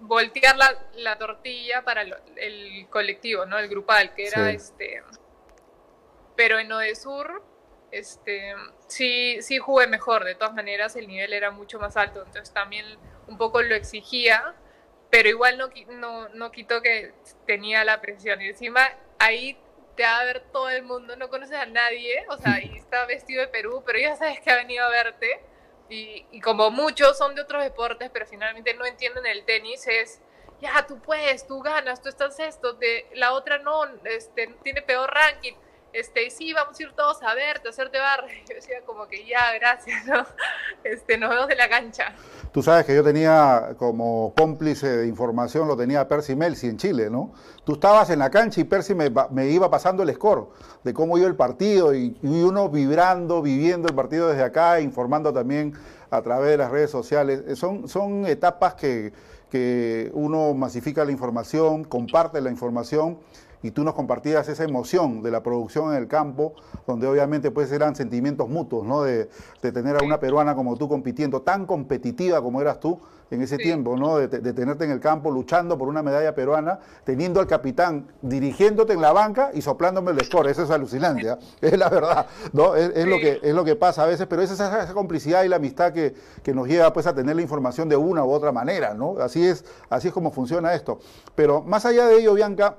voltear 0.00 0.56
la, 0.56 0.74
la 0.94 1.18
tortilla 1.18 1.82
para 1.84 2.02
el, 2.02 2.86
colectivo, 2.88 3.44
¿no? 3.44 3.58
El 3.58 3.68
grupal, 3.68 4.14
que 4.14 4.26
era 4.26 4.50
este... 4.50 5.02
Pero 6.34 6.58
en 6.58 6.72
Odesur, 6.72 7.42
este, 7.90 8.54
sí, 8.86 9.40
sí 9.42 9.58
jugué 9.58 9.86
mejor, 9.86 10.24
de 10.24 10.34
todas 10.34 10.54
maneras 10.54 10.96
el 10.96 11.06
nivel 11.06 11.34
era 11.34 11.50
mucho 11.50 11.78
más 11.78 11.96
alto, 11.98 12.22
entonces 12.24 12.52
también 12.52 12.86
un 13.28 13.36
poco 13.36 13.60
lo 13.62 13.74
exigía, 13.74 14.54
pero 15.10 15.28
igual 15.28 15.58
no, 15.58 15.68
no, 15.90 16.30
no 16.30 16.50
quitó 16.50 16.80
que 16.80 17.12
tenía 17.46 17.84
la 17.84 18.00
presión. 18.00 18.40
Y 18.40 18.48
encima 18.48 18.80
ahí 19.18 19.58
te 19.96 20.02
va 20.02 20.20
a 20.20 20.24
ver 20.24 20.40
todo 20.52 20.70
el 20.70 20.82
mundo, 20.82 21.16
no 21.16 21.28
conoces 21.28 21.56
a 21.56 21.66
nadie, 21.66 22.24
o 22.28 22.36
sea, 22.38 22.62
y 22.62 22.76
está 22.76 23.04
vestido 23.06 23.42
de 23.42 23.48
Perú, 23.48 23.82
pero 23.84 23.98
ya 23.98 24.16
sabes 24.16 24.40
que 24.40 24.50
ha 24.50 24.56
venido 24.56 24.84
a 24.84 24.88
verte. 24.88 25.40
Y, 25.88 26.24
y 26.30 26.40
como 26.40 26.70
muchos 26.70 27.18
son 27.18 27.34
de 27.34 27.42
otros 27.42 27.62
deportes, 27.62 28.08
pero 28.10 28.26
finalmente 28.26 28.72
no 28.74 28.86
entienden 28.86 29.26
el 29.26 29.44
tenis, 29.44 29.86
es, 29.86 30.20
ya, 30.60 30.86
tú 30.86 30.98
puedes, 31.00 31.46
tú 31.46 31.60
ganas, 31.60 32.00
tú 32.00 32.08
estás 32.08 32.38
esto, 32.40 32.72
de, 32.74 33.06
la 33.14 33.32
otra 33.32 33.58
no, 33.58 33.84
este, 34.04 34.54
tiene 34.62 34.80
peor 34.80 35.10
ranking 35.12 35.54
este, 35.92 36.30
sí, 36.30 36.52
vamos 36.54 36.78
a 36.78 36.82
ir 36.82 36.92
todos 36.92 37.22
a 37.22 37.34
verte, 37.34 37.68
a 37.68 37.70
hacerte 37.70 37.98
barra. 37.98 38.26
Yo 38.48 38.54
decía 38.54 38.80
como 38.86 39.06
que 39.08 39.26
ya, 39.26 39.52
gracias, 39.54 40.06
¿no? 40.06 40.24
Este, 40.84 41.18
nos 41.18 41.30
vemos 41.30 41.50
en 41.50 41.58
la 41.58 41.68
cancha. 41.68 42.14
Tú 42.52 42.62
sabes 42.62 42.84
que 42.84 42.94
yo 42.94 43.02
tenía 43.02 43.74
como 43.78 44.34
cómplice 44.36 44.98
de 44.98 45.06
información, 45.06 45.68
lo 45.68 45.76
tenía 45.76 46.06
Percy 46.06 46.34
Melsi 46.34 46.66
en 46.66 46.76
Chile, 46.76 47.08
¿no? 47.08 47.32
Tú 47.64 47.74
estabas 47.74 48.10
en 48.10 48.18
la 48.18 48.28
cancha 48.28 48.60
y 48.60 48.64
Percy 48.64 48.92
me, 48.94 49.46
iba 49.48 49.70
pasando 49.70 50.02
el 50.02 50.12
score 50.12 50.48
de 50.82 50.92
cómo 50.92 51.16
iba 51.16 51.28
el 51.28 51.36
partido 51.36 51.94
y, 51.94 52.16
y, 52.20 52.42
uno 52.42 52.68
vibrando, 52.68 53.40
viviendo 53.40 53.88
el 53.88 53.94
partido 53.94 54.28
desde 54.28 54.42
acá, 54.42 54.80
informando 54.80 55.32
también 55.32 55.72
a 56.10 56.20
través 56.22 56.50
de 56.50 56.56
las 56.56 56.72
redes 56.72 56.90
sociales. 56.90 57.44
Eh, 57.46 57.54
son, 57.54 57.88
son 57.88 58.26
etapas 58.26 58.74
que, 58.74 59.12
que 59.48 60.10
uno 60.12 60.54
masifica 60.54 61.04
la 61.04 61.12
información, 61.12 61.84
comparte 61.84 62.40
la 62.40 62.50
información 62.50 63.18
y 63.62 63.70
tú 63.70 63.84
nos 63.84 63.94
compartías 63.94 64.48
esa 64.48 64.64
emoción 64.64 65.22
de 65.22 65.30
la 65.30 65.42
producción 65.42 65.92
en 65.92 65.98
el 65.98 66.08
campo, 66.08 66.54
donde 66.86 67.06
obviamente 67.06 67.50
pues 67.50 67.70
eran 67.72 67.94
sentimientos 67.94 68.48
mutuos, 68.48 68.84
¿no? 68.84 69.02
De, 69.02 69.28
tener 69.60 69.96
a 69.96 70.04
una 70.04 70.18
peruana 70.18 70.54
como 70.54 70.76
tú 70.76 70.88
compitiendo, 70.88 71.42
tan 71.42 71.66
competitiva 71.66 72.42
como 72.42 72.60
eras 72.60 72.80
tú 72.80 73.00
en 73.30 73.40
ese 73.40 73.56
tiempo, 73.56 73.96
¿no? 73.96 74.18
De, 74.18 74.28
tenerte 74.28 74.84
en 74.84 74.90
el 74.90 75.00
campo 75.00 75.30
luchando 75.30 75.78
por 75.78 75.88
una 75.88 76.02
medalla 76.02 76.34
peruana, 76.34 76.80
teniendo 77.04 77.40
al 77.40 77.46
capitán 77.46 78.08
dirigiéndote 78.20 78.92
en 78.92 79.00
la 79.00 79.12
banca 79.12 79.50
y 79.54 79.62
soplándome 79.62 80.10
el 80.10 80.20
score. 80.24 80.48
Eso 80.48 80.64
es 80.64 80.70
alucinante, 80.70 81.30
¿ah? 81.30 81.38
es 81.60 81.78
la 81.78 81.88
verdad, 81.88 82.26
¿no? 82.52 82.74
Es, 82.74 83.06
lo 83.06 83.18
que, 83.18 83.40
es 83.42 83.54
lo 83.54 83.64
que 83.64 83.76
pasa 83.76 84.02
a 84.02 84.06
veces, 84.06 84.26
pero 84.26 84.42
esa 84.42 84.54
es 84.54 84.60
esa, 84.60 84.92
complicidad 84.92 85.44
y 85.44 85.48
la 85.48 85.56
amistad 85.56 85.92
que, 85.92 86.14
que, 86.42 86.52
nos 86.52 86.68
lleva 86.68 86.92
pues 86.92 87.06
a 87.06 87.14
tener 87.14 87.36
la 87.36 87.42
información 87.42 87.88
de 87.88 87.96
una 87.96 88.24
u 88.24 88.30
otra 88.30 88.52
manera, 88.52 88.92
¿no? 88.94 89.16
Así 89.18 89.46
es, 89.46 89.64
así 89.88 90.08
es 90.08 90.14
como 90.14 90.30
funciona 90.30 90.74
esto. 90.74 90.98
Pero 91.34 91.62
más 91.62 91.86
allá 91.86 92.06
de 92.06 92.18
ello, 92.18 92.34
Bianca, 92.34 92.76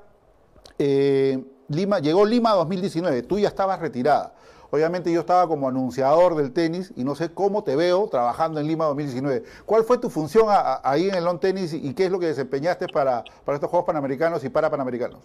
eh, 0.78 1.42
Lima, 1.68 1.98
llegó 1.98 2.24
Lima 2.24 2.52
2019, 2.52 3.22
tú 3.22 3.38
ya 3.38 3.48
estabas 3.48 3.80
retirada. 3.80 4.34
Obviamente 4.70 5.12
yo 5.12 5.20
estaba 5.20 5.46
como 5.46 5.68
anunciador 5.68 6.34
del 6.34 6.52
tenis 6.52 6.92
y 6.96 7.04
no 7.04 7.14
sé 7.14 7.32
cómo 7.32 7.62
te 7.62 7.76
veo 7.76 8.08
trabajando 8.08 8.58
en 8.58 8.66
Lima 8.66 8.86
2019. 8.86 9.44
¿Cuál 9.64 9.84
fue 9.84 9.98
tu 9.98 10.10
función 10.10 10.48
ahí 10.82 11.08
en 11.08 11.14
el 11.14 11.24
long 11.24 11.38
tenis 11.38 11.72
y, 11.72 11.94
qué 11.94 12.06
es 12.06 12.10
lo 12.10 12.18
que 12.18 12.26
desempeñaste 12.26 12.88
para, 12.88 13.22
para 13.44 13.54
estos 13.54 13.70
Juegos 13.70 13.86
Panamericanos 13.86 14.42
y 14.42 14.48
para 14.48 14.68
Panamericanos? 14.68 15.22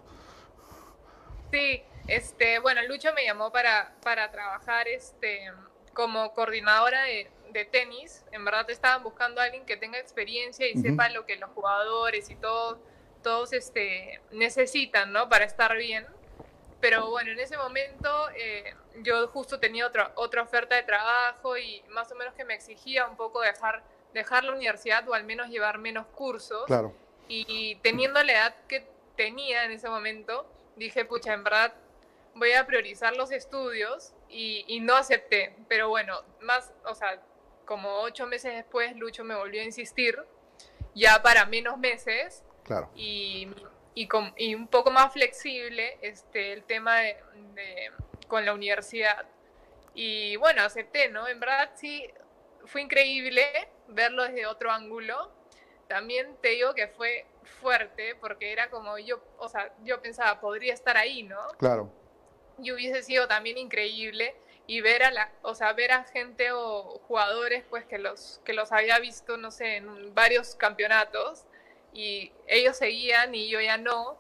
Sí, 1.52 1.82
este, 2.08 2.60
bueno, 2.60 2.82
Lucho 2.88 3.10
me 3.16 3.26
llamó 3.26 3.52
para, 3.52 3.96
para 4.04 4.30
trabajar 4.30 4.88
este, 4.88 5.52
como 5.94 6.32
coordinadora 6.34 7.02
de, 7.06 7.32
de 7.52 7.66
tenis. 7.66 8.24
En 8.32 8.46
verdad 8.46 8.70
estaban 8.70 9.02
buscando 9.02 9.42
a 9.42 9.46
alguien 9.46 9.66
que 9.66 9.78
tenga 9.78 9.98
experiencia 9.98 10.68
y 10.70 10.78
sepa 10.78 11.10
lo 11.10 11.26
que 11.26 11.38
los 11.38 11.50
jugadores 11.52 12.30
y 12.30 12.36
todo 12.36 12.78
todos 13.22 13.54
este, 13.54 14.22
necesitan, 14.32 15.12
¿no? 15.12 15.30
Para 15.30 15.46
estar 15.46 15.76
bien. 15.76 16.06
Pero 16.82 17.10
bueno, 17.10 17.32
en 17.32 17.40
ese 17.40 17.58
momento 17.58 18.30
eh, 18.36 18.74
yo 19.02 19.28
justo 19.28 19.60
tenía 19.60 19.86
otra, 19.86 20.14
otra 20.16 20.42
oferta 20.42 20.76
de 20.76 20.84
trabajo 20.84 21.58
y 21.58 21.84
más 21.90 22.12
o 22.12 22.16
menos 22.16 22.34
que 22.36 22.46
me 22.46 22.54
exigía 22.54 23.06
un 23.08 23.18
poco 23.18 23.42
dejar, 23.42 23.84
dejar 24.14 24.46
la 24.46 24.54
universidad 24.54 25.08
o 25.10 25.14
al 25.14 25.26
menos 25.26 25.50
llevar 25.50 25.78
menos 25.78 26.08
cursos. 26.08 26.66
Claro. 26.68 26.94
Y, 27.32 27.76
teniendo 27.84 28.24
la 28.24 28.32
edad 28.32 28.56
que 28.68 28.88
tenía 29.16 29.66
en 29.66 29.72
ese 29.72 29.88
momento, 29.88 30.48
dije, 30.78 31.06
pucha, 31.06 31.34
en 31.34 31.44
verdad 31.44 31.74
voy 32.34 32.54
a 32.54 32.66
priorizar 32.66 33.16
los 33.16 33.32
estudios 33.32 34.14
y, 34.30 34.66
y 34.68 34.80
no 34.80 34.96
acepté. 34.96 35.56
Pero 35.68 35.90
bueno, 35.90 36.24
más, 36.42 36.72
o 36.86 36.96
sea, 36.96 37.22
como 37.70 38.00
ocho 38.00 38.26
meses 38.26 38.56
después, 38.56 38.96
Lucho 38.96 39.24
me 39.24 39.36
volvió 39.36 39.62
a 39.62 39.64
insistir, 39.64 40.18
ya 40.96 41.22
para 41.22 41.46
menos 41.46 41.78
meses, 41.78 42.44
y, 42.96 43.48
y, 43.94 44.08
con, 44.08 44.34
y, 44.38 44.56
un 44.56 44.68
poco 44.68 44.92
más 44.92 45.14
flexible 45.14 45.98
este, 46.02 46.54
el 46.54 46.64
tema 46.64 47.00
de, 47.00 47.18
con 48.28 48.46
la 48.46 48.54
universidad. 48.54 49.26
Y 49.94 50.36
bueno, 50.38 50.64
acepté, 50.64 51.10
¿no? 51.10 51.28
En 51.28 51.40
verdad 51.40 51.72
sí, 51.76 52.10
fue 52.66 52.82
increíble 52.82 53.44
verlo 53.88 54.24
desde 54.24 54.46
otro 54.46 54.72
ángulo. 54.72 55.32
También 55.88 56.38
te 56.42 56.50
digo 56.50 56.74
que 56.76 56.88
fue 56.88 57.26
fuerte 57.62 58.16
porque 58.16 58.52
era 58.52 58.70
como 58.70 58.98
yo, 59.00 59.22
o 59.38 59.50
sea, 59.50 59.74
yo 59.84 60.02
pensaba, 60.02 60.40
podría 60.40 60.74
estar 60.74 60.98
ahí, 60.98 61.24
¿no? 61.24 61.40
Claro. 61.58 61.92
Y 62.62 62.72
hubiese 62.72 63.02
sido 63.04 63.28
también 63.28 63.58
increíble 63.58 64.36
y 64.68 64.82
ver 64.82 65.04
a 65.04 65.12
la, 65.12 65.32
o 65.42 65.56
sea, 65.56 65.74
ver 65.74 65.92
a 65.92 66.04
gente 66.04 66.52
o 66.52 67.02
jugadores 67.08 67.64
pues 67.70 67.86
que 67.86 67.98
los 67.98 68.40
que 68.46 68.54
los 68.54 68.72
había 68.72 69.00
visto, 69.00 69.36
no 69.38 69.50
sé, 69.50 69.78
en 69.78 70.14
varios 70.14 70.54
campeonatos 70.56 71.46
y 71.94 72.32
ellos 72.48 72.78
seguían 72.78 73.34
y 73.36 73.50
yo 73.50 73.60
ya 73.62 73.78
no. 73.78 74.18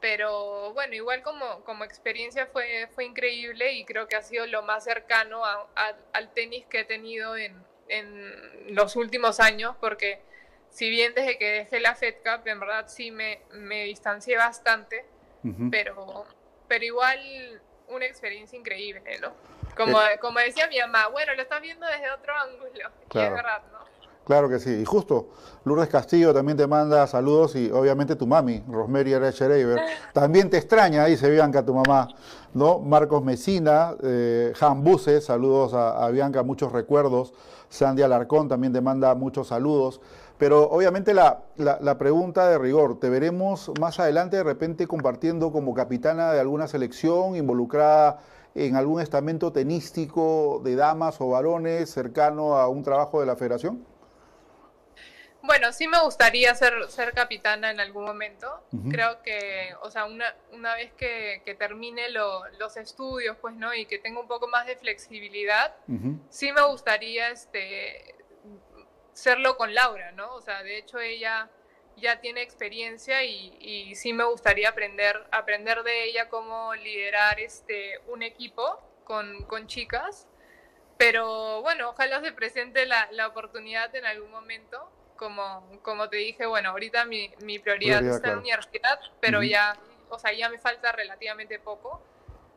Pero 0.00 0.72
bueno, 0.72 0.94
igual 0.94 1.22
como, 1.22 1.62
como 1.64 1.84
experiencia 1.84 2.46
fue, 2.46 2.88
fue 2.92 3.04
increíble 3.04 3.72
y 3.72 3.84
creo 3.84 4.08
que 4.08 4.16
ha 4.16 4.22
sido 4.22 4.46
lo 4.46 4.62
más 4.62 4.82
cercano 4.84 5.42
al 5.44 6.32
tenis 6.32 6.66
que 6.66 6.80
he 6.80 6.84
tenido 6.84 7.36
en, 7.36 7.54
en, 7.86 8.74
los 8.74 8.96
últimos 8.96 9.38
años, 9.38 9.76
porque 9.80 10.20
si 10.70 10.90
bien 10.90 11.14
desde 11.14 11.38
que 11.38 11.52
dejé 11.52 11.78
la 11.78 11.94
Fed 11.94 12.16
Cup, 12.16 12.46
en 12.48 12.58
verdad 12.58 12.88
sí 12.88 13.12
me, 13.12 13.42
me 13.52 13.84
distancié 13.84 14.36
bastante, 14.36 15.04
pero, 15.70 16.26
pero 16.66 16.84
igual 16.84 17.60
una 17.86 18.06
experiencia 18.06 18.58
increíble, 18.58 19.18
¿no? 19.20 19.32
Como, 19.76 20.02
eh. 20.02 20.18
como 20.20 20.40
decía 20.40 20.66
mi 20.66 20.78
mamá, 20.80 21.08
bueno, 21.08 21.34
lo 21.34 21.42
estás 21.42 21.60
viendo 21.60 21.86
desde 21.86 22.10
otro 22.10 22.34
ángulo, 22.34 22.90
y 23.14 23.18
es 23.18 23.30
verdad, 23.30 23.62
¿no? 23.70 23.91
Claro 24.24 24.48
que 24.48 24.60
sí. 24.60 24.70
Y 24.70 24.84
justo, 24.84 25.28
Lourdes 25.64 25.88
Castillo 25.88 26.32
también 26.32 26.56
te 26.56 26.66
manda 26.66 27.06
saludos 27.06 27.56
y 27.56 27.70
obviamente 27.70 28.14
tu 28.14 28.26
mami, 28.26 28.62
Rosemary 28.68 29.12
Erechereiber, 29.12 29.80
también 30.12 30.48
te 30.48 30.58
extraña, 30.58 31.04
dice 31.06 31.28
Bianca, 31.28 31.64
tu 31.64 31.74
mamá. 31.74 32.08
¿no? 32.54 32.78
Marcos 32.78 33.24
Mesina, 33.24 33.94
eh, 34.02 34.52
Han 34.60 34.84
Buse, 34.84 35.20
saludos 35.20 35.74
a, 35.74 36.08
Bianca, 36.10 36.42
muchos 36.42 36.72
recuerdos. 36.72 37.32
Sandy 37.68 38.02
Alarcón 38.02 38.48
también 38.48 38.72
te 38.72 38.80
manda 38.80 39.14
muchos 39.14 39.48
saludos. 39.48 40.00
Pero 40.38 40.68
obviamente 40.70 41.14
la, 41.14 41.44
la, 41.56 41.98
pregunta 41.98 42.48
de 42.48 42.58
rigor, 42.58 42.98
¿te 42.98 43.08
veremos 43.08 43.70
más 43.80 44.00
adelante 44.00 44.36
de 44.36 44.42
repente 44.42 44.86
compartiendo 44.86 45.52
como 45.52 45.72
capitana 45.72 46.32
de 46.32 46.40
alguna 46.40 46.66
selección, 46.66 47.36
involucrada 47.36 48.18
en 48.54 48.76
algún 48.76 49.00
estamento 49.00 49.52
tenístico 49.52 50.60
de 50.64 50.74
damas 50.74 51.20
o 51.20 51.30
varones 51.30 51.90
cercano 51.90 52.56
a 52.56 52.68
un 52.68 52.82
trabajo 52.82 53.20
de 53.20 53.26
la 53.26 53.36
federación? 53.36 53.91
Bueno, 55.42 55.72
sí 55.72 55.88
me 55.88 56.00
gustaría 56.00 56.54
ser, 56.54 56.88
ser 56.88 57.12
capitana 57.12 57.72
en 57.72 57.80
algún 57.80 58.04
momento. 58.04 58.64
Creo 58.90 59.22
que, 59.22 59.74
o 59.82 59.90
sea, 59.90 60.04
una, 60.04 60.34
una 60.52 60.76
vez 60.76 60.92
que, 60.92 61.42
que 61.44 61.54
termine 61.54 62.10
los 62.10 62.76
estudios, 62.76 63.36
pues, 63.40 63.54
¿no? 63.56 63.74
Y 63.74 63.86
que 63.86 63.98
tenga 63.98 64.20
un 64.20 64.28
poco 64.28 64.46
más 64.46 64.66
de 64.66 64.76
flexibilidad, 64.76 65.74
sí 66.30 66.52
me 66.52 66.62
gustaría 66.62 67.30
este, 67.30 68.14
serlo 69.12 69.56
con 69.56 69.74
Laura, 69.74 70.12
¿no? 70.12 70.32
O 70.34 70.40
sea, 70.40 70.62
de 70.62 70.78
hecho 70.78 71.00
ella 71.00 71.50
ya 71.96 72.20
tiene 72.20 72.42
experiencia 72.42 73.24
y, 73.24 73.56
y 73.60 73.94
sí 73.96 74.12
me 74.12 74.24
gustaría 74.24 74.68
aprender, 74.68 75.26
aprender 75.32 75.82
de 75.82 76.04
ella 76.04 76.28
cómo 76.28 76.74
liderar 76.74 77.40
este, 77.40 77.98
un 78.06 78.22
equipo 78.22 78.80
con, 79.04 79.44
con 79.46 79.66
chicas. 79.66 80.28
Pero 80.98 81.62
bueno, 81.62 81.90
ojalá 81.90 82.20
se 82.20 82.30
presente 82.30 82.86
la, 82.86 83.08
la 83.10 83.26
oportunidad 83.26 83.92
en 83.96 84.06
algún 84.06 84.30
momento 84.30 84.88
como, 85.22 85.64
como 85.82 86.08
te 86.08 86.16
dije, 86.16 86.46
bueno, 86.46 86.70
ahorita 86.70 87.04
mi, 87.04 87.32
mi 87.42 87.60
prioridad, 87.60 88.04
está 88.04 88.30
en 88.30 88.34
la 88.34 88.40
universidad, 88.40 88.98
pero 89.20 89.40
ya, 89.40 89.76
o 90.08 90.18
sea, 90.18 90.32
ya 90.32 90.48
me 90.48 90.58
falta 90.58 90.90
relativamente 90.90 91.60
poco. 91.60 92.02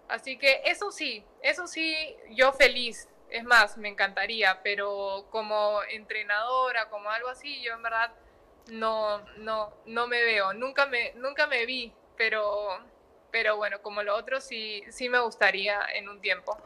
Así 0.08 0.40
que 0.40 0.64
eso 0.66 0.92
sí, 0.92 1.24
eso 1.44 1.68
sí, 1.68 1.96
yo 2.32 2.54
feliz, 2.54 3.08
es 3.30 3.44
más, 3.44 3.78
me 3.78 3.88
encantaría, 3.88 4.62
pero 4.64 5.28
como 5.30 5.84
entrenadora, 5.92 6.90
como 6.90 7.12
algo 7.12 7.30
así, 7.30 7.62
yo 7.62 7.74
en 7.74 7.84
verdad 7.84 8.12
no, 8.72 9.20
no, 9.38 9.72
no 9.86 10.08
me 10.08 10.24
veo. 10.24 10.52
Nunca 10.54 10.88
me, 10.88 11.14
nunca 11.14 11.46
me 11.46 11.68
vi, 11.68 11.94
pero, 12.18 12.80
pero 13.30 13.58
bueno, 13.58 13.80
como 13.84 14.02
lo 14.02 14.16
otro 14.16 14.42
sí, 14.42 14.82
sí 14.90 15.08
me 15.08 15.20
gustaría 15.20 15.82
en 15.94 16.10
un 16.10 16.20
tiempo. 16.20 16.58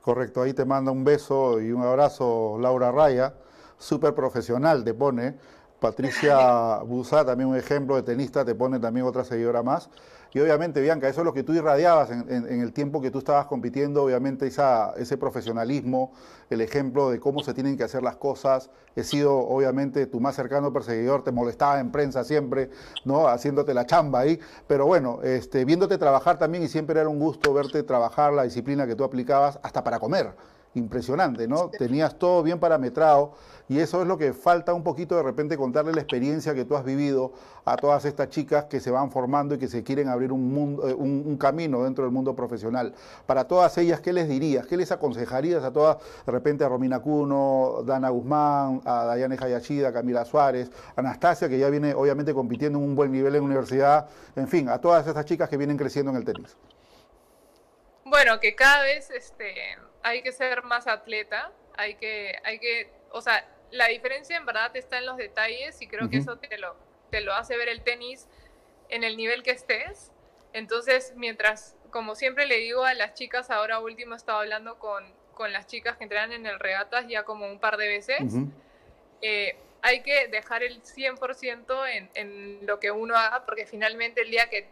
Correcto, 0.00 0.40
ahí 0.40 0.54
te 0.54 0.64
manda 0.64 0.90
un 0.90 1.04
beso 1.04 1.60
y 1.60 1.70
un 1.70 1.82
abrazo 1.82 2.56
Laura 2.58 2.90
Raya, 2.92 3.34
súper 3.78 4.14
profesional 4.14 4.84
te 4.84 4.94
pone. 4.94 5.34
Patricia 5.80 6.78
Busá, 6.86 7.24
también 7.24 7.50
un 7.50 7.56
ejemplo 7.56 7.96
de 7.96 8.02
tenista, 8.02 8.44
te 8.44 8.54
pone 8.54 8.78
también 8.78 9.06
otra 9.06 9.24
seguidora 9.24 9.62
más. 9.62 9.90
Y 10.32 10.40
obviamente, 10.40 10.82
Bianca, 10.82 11.08
eso 11.08 11.22
es 11.22 11.24
lo 11.24 11.32
que 11.32 11.42
tú 11.42 11.54
irradiabas 11.54 12.10
en, 12.10 12.60
el 12.60 12.72
tiempo 12.74 13.00
que 13.00 13.10
tú 13.10 13.20
estabas 13.20 13.46
compitiendo, 13.46 14.02
obviamente 14.02 14.46
esa, 14.46 14.92
ese 14.98 15.16
profesionalismo, 15.16 16.12
el 16.50 16.60
ejemplo 16.60 17.08
de 17.08 17.18
cómo 17.18 17.42
se 17.42 17.54
tienen 17.54 17.78
que 17.78 17.84
hacer 17.84 18.02
las 18.02 18.16
cosas. 18.16 18.68
He 18.96 19.02
sido, 19.02 19.34
obviamente, 19.34 20.06
tu 20.06 20.20
más 20.20 20.36
cercano 20.36 20.74
perseguidor, 20.74 21.24
te 21.24 21.32
molestaba 21.32 21.80
en 21.80 21.90
prensa 21.90 22.22
siempre, 22.22 22.68
¿no? 23.06 23.28
Haciéndote 23.28 23.72
la 23.72 23.86
chamba 23.86 24.20
ahí. 24.20 24.38
Pero 24.66 24.84
bueno, 24.84 25.20
este, 25.22 25.64
viéndote 25.64 25.96
trabajar 25.96 26.38
también 26.38 26.64
y 26.64 26.68
siempre 26.68 27.00
era 27.00 27.08
un 27.08 27.18
gusto 27.18 27.54
verte 27.54 27.82
trabajar 27.82 28.34
la 28.34 28.42
disciplina 28.42 28.86
que 28.86 28.94
tú 28.94 29.04
aplicabas 29.04 29.58
hasta 29.62 29.82
para 29.84 29.98
comer 30.00 30.34
impresionante, 30.76 31.48
¿no? 31.48 31.70
Tenías 31.70 32.18
todo 32.18 32.42
bien 32.42 32.60
parametrado 32.60 33.32
y 33.68 33.80
eso 33.80 34.00
es 34.00 34.06
lo 34.06 34.16
que 34.16 34.32
falta 34.32 34.72
un 34.74 34.84
poquito 34.84 35.16
de 35.16 35.22
repente 35.24 35.56
contarle 35.56 35.92
la 35.92 36.00
experiencia 36.00 36.54
que 36.54 36.64
tú 36.64 36.76
has 36.76 36.84
vivido 36.84 37.32
a 37.64 37.76
todas 37.76 38.04
estas 38.04 38.28
chicas 38.28 38.66
que 38.66 38.78
se 38.78 38.92
van 38.92 39.10
formando 39.10 39.56
y 39.56 39.58
que 39.58 39.66
se 39.66 39.82
quieren 39.82 40.08
abrir 40.08 40.30
un, 40.30 40.52
mundo, 40.52 40.88
eh, 40.88 40.94
un, 40.94 41.36
camino 41.36 41.82
dentro 41.82 42.04
del 42.04 42.12
mundo 42.12 42.36
profesional. 42.36 42.94
Para 43.26 43.48
todas 43.48 43.76
ellas, 43.78 44.00
¿qué 44.00 44.12
les 44.12 44.28
dirías? 44.28 44.66
¿Qué 44.66 44.76
les 44.76 44.92
aconsejarías 44.92 45.64
a 45.64 45.72
todas, 45.72 45.98
de 46.24 46.32
repente 46.32 46.62
a 46.62 46.68
Romina 46.68 47.00
Cuno, 47.00 47.82
Dana 47.84 48.08
Guzmán, 48.10 48.82
a 48.84 49.04
Dayane 49.04 49.36
Hayashida, 49.40 49.92
Camila 49.92 50.24
Suárez, 50.24 50.70
Anastasia, 50.94 51.48
que 51.48 51.58
ya 51.58 51.68
viene 51.68 51.92
obviamente 51.92 52.32
compitiendo 52.32 52.78
en 52.78 52.84
un 52.84 52.94
buen 52.94 53.10
nivel 53.10 53.34
en 53.34 53.40
la 53.40 53.46
universidad, 53.46 54.08
en 54.36 54.46
fin, 54.46 54.68
a 54.68 54.80
todas 54.80 55.06
estas 55.06 55.24
chicas 55.24 55.48
que 55.48 55.56
vienen 55.56 55.76
creciendo 55.76 56.12
en 56.12 56.18
el 56.18 56.24
tenis? 56.24 56.56
Bueno, 58.04 58.38
que 58.38 58.54
cada 58.54 58.82
vez 58.82 59.10
este, 59.10 59.52
hay 60.06 60.22
que 60.22 60.30
ser 60.30 60.62
más 60.62 60.86
atleta, 60.86 61.50
hay 61.76 61.96
que, 61.96 62.36
hay 62.44 62.60
que, 62.60 62.88
o 63.10 63.20
sea, 63.20 63.44
la 63.72 63.88
diferencia 63.88 64.36
en 64.36 64.46
verdad 64.46 64.74
está 64.76 64.98
en 64.98 65.06
los 65.06 65.16
detalles 65.16 65.82
y 65.82 65.88
creo 65.88 66.08
que 66.08 66.18
eso 66.18 66.38
te 66.38 66.58
lo, 66.58 66.76
te 67.10 67.20
lo 67.22 67.34
hace 67.34 67.56
ver 67.56 67.68
el 67.68 67.82
tenis 67.82 68.28
en 68.88 69.02
el 69.02 69.16
nivel 69.16 69.42
que 69.42 69.50
estés. 69.50 70.12
Entonces, 70.52 71.12
mientras, 71.16 71.74
como 71.90 72.14
siempre 72.14 72.46
le 72.46 72.58
digo 72.58 72.84
a 72.84 72.94
las 72.94 73.14
chicas, 73.14 73.50
ahora 73.50 73.80
último 73.80 74.14
he 74.14 74.16
estado 74.16 74.38
hablando 74.38 74.78
con, 74.78 75.12
con 75.34 75.52
las 75.52 75.66
chicas 75.66 75.96
que 75.96 76.04
entrenan 76.04 76.32
en 76.32 76.46
el 76.46 76.60
regatas 76.60 77.08
ya 77.08 77.24
como 77.24 77.50
un 77.50 77.58
par 77.58 77.76
de 77.76 77.88
veces, 77.88 78.32
eh, 79.22 79.56
hay 79.82 80.04
que 80.04 80.28
dejar 80.28 80.62
el 80.62 80.84
100% 80.84 81.88
en, 81.88 82.10
en 82.14 82.64
lo 82.64 82.78
que 82.78 82.92
uno 82.92 83.16
haga, 83.16 83.44
porque 83.44 83.66
finalmente 83.66 84.20
el 84.20 84.30
día 84.30 84.48
que 84.50 84.68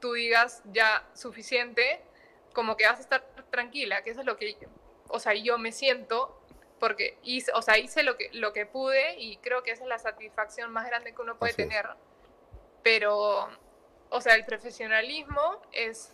tú 0.00 0.14
digas 0.14 0.62
ya 0.72 1.06
suficiente, 1.12 2.00
como 2.52 2.76
que 2.76 2.86
vas 2.86 2.98
a 2.98 3.02
estar 3.02 3.24
tranquila, 3.50 4.02
que 4.02 4.10
eso 4.10 4.20
es 4.20 4.26
lo 4.26 4.36
que, 4.36 4.56
o 5.08 5.18
sea, 5.18 5.34
yo 5.34 5.58
me 5.58 5.72
siento 5.72 6.38
porque 6.82 7.16
hice, 7.22 7.52
o 7.54 7.62
sea, 7.62 7.78
hice 7.78 8.02
lo 8.02 8.16
que, 8.16 8.28
lo 8.32 8.52
que 8.52 8.66
pude 8.66 9.14
y 9.16 9.36
creo 9.36 9.62
que 9.62 9.70
esa 9.70 9.84
es 9.84 9.88
la 9.88 10.00
satisfacción 10.00 10.72
más 10.72 10.84
grande 10.86 11.14
que 11.14 11.22
uno 11.22 11.38
puede 11.38 11.54
tener. 11.54 11.88
Pero, 12.82 13.48
o 14.10 14.20
sea, 14.20 14.34
el 14.34 14.44
profesionalismo 14.44 15.62
es, 15.70 16.12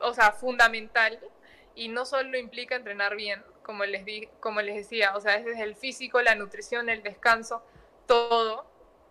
o 0.00 0.14
sea, 0.14 0.32
fundamental 0.32 1.20
y 1.74 1.88
no 1.88 2.06
solo 2.06 2.38
implica 2.38 2.76
entrenar 2.76 3.14
bien, 3.14 3.44
como 3.62 3.84
les, 3.84 4.06
di, 4.06 4.26
como 4.40 4.62
les 4.62 4.74
decía, 4.74 5.14
o 5.14 5.20
sea, 5.20 5.34
es 5.34 5.44
desde 5.44 5.64
el 5.64 5.76
físico, 5.76 6.22
la 6.22 6.34
nutrición, 6.34 6.88
el 6.88 7.02
descanso, 7.02 7.62
todo. 8.06 8.66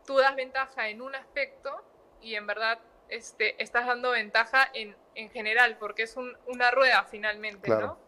Tú 0.07 0.17
das 0.17 0.35
ventaja 0.35 0.89
en 0.89 1.03
un 1.03 1.13
aspecto 1.13 1.83
y 2.19 2.33
en 2.33 2.47
verdad 2.47 2.79
este, 3.11 3.61
estás 3.61 3.85
dando 3.85 4.11
ventaja 4.11 4.69
en, 4.73 4.95
en 5.15 5.29
general, 5.29 5.77
porque 5.77 6.03
es 6.03 6.15
una 6.47 6.71
rueda 6.71 7.03
finalmente, 7.03 7.69
¿no? 7.69 7.99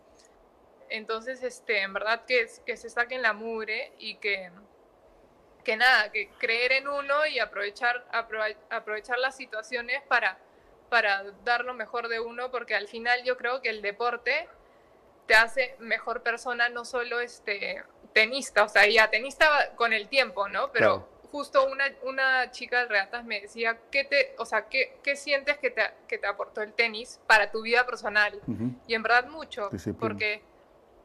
Entonces, 0.90 1.44
este, 1.44 1.82
en 1.82 1.94
verdad 1.94 2.24
que, 2.26 2.48
que 2.66 2.78
se 2.78 2.90
saquen 2.90 3.22
la 3.22 3.34
mugre 3.34 3.92
y 4.00 4.16
que, 4.16 4.50
que 5.64 5.76
nada, 5.76 6.12
que 6.12 6.30
creer 6.38 6.72
en 6.72 6.88
uno 6.88 7.26
y 7.26 7.40
aprovechar, 7.40 8.06
aprovechar 8.70 9.20
las 9.20 9.36
situaciones 9.36 10.02
para, 10.04 10.38
para 10.90 11.24
dar 11.44 11.66
lo 11.66 11.74
mejor 11.74 12.08
de 12.08 12.20
uno, 12.20 12.50
porque 12.50 12.76
al 12.76 12.88
final 12.88 13.24
yo 13.24 13.38
creo 13.38 13.62
que 13.62 13.70
el 13.70 13.82
deporte 13.82 14.48
te 15.28 15.36
hace 15.36 15.76
mejor 15.80 16.24
persona, 16.24 16.70
no 16.70 16.86
solo 16.86 17.20
este 17.20 17.84
tenista, 18.14 18.64
o 18.64 18.70
sea, 18.70 18.88
ya 18.88 19.10
tenista 19.10 19.74
con 19.76 19.92
el 19.92 20.08
tiempo, 20.08 20.48
¿no? 20.48 20.72
Pero 20.72 21.10
justo 21.34 21.66
una, 21.66 21.86
una 22.04 22.52
chica 22.52 22.82
de 22.82 22.86
reatas 22.86 23.26
me 23.26 23.42
decía, 23.42 23.80
¿qué, 23.90 24.04
te, 24.04 24.36
o 24.38 24.46
sea, 24.46 24.68
¿qué, 24.68 25.00
qué 25.02 25.16
sientes 25.16 25.58
que 25.58 25.72
te, 25.72 25.82
que 26.08 26.20
te, 26.20 26.28
aportó 26.28 26.62
el 26.62 26.74
tenis 26.74 27.20
para 27.26 27.50
tu 27.50 27.64
vida 27.64 27.88
personal? 27.88 28.40
Y 28.86 28.94
en 28.94 29.02
verdad 29.02 29.28
mucho, 29.28 29.72
porque, 30.00 30.44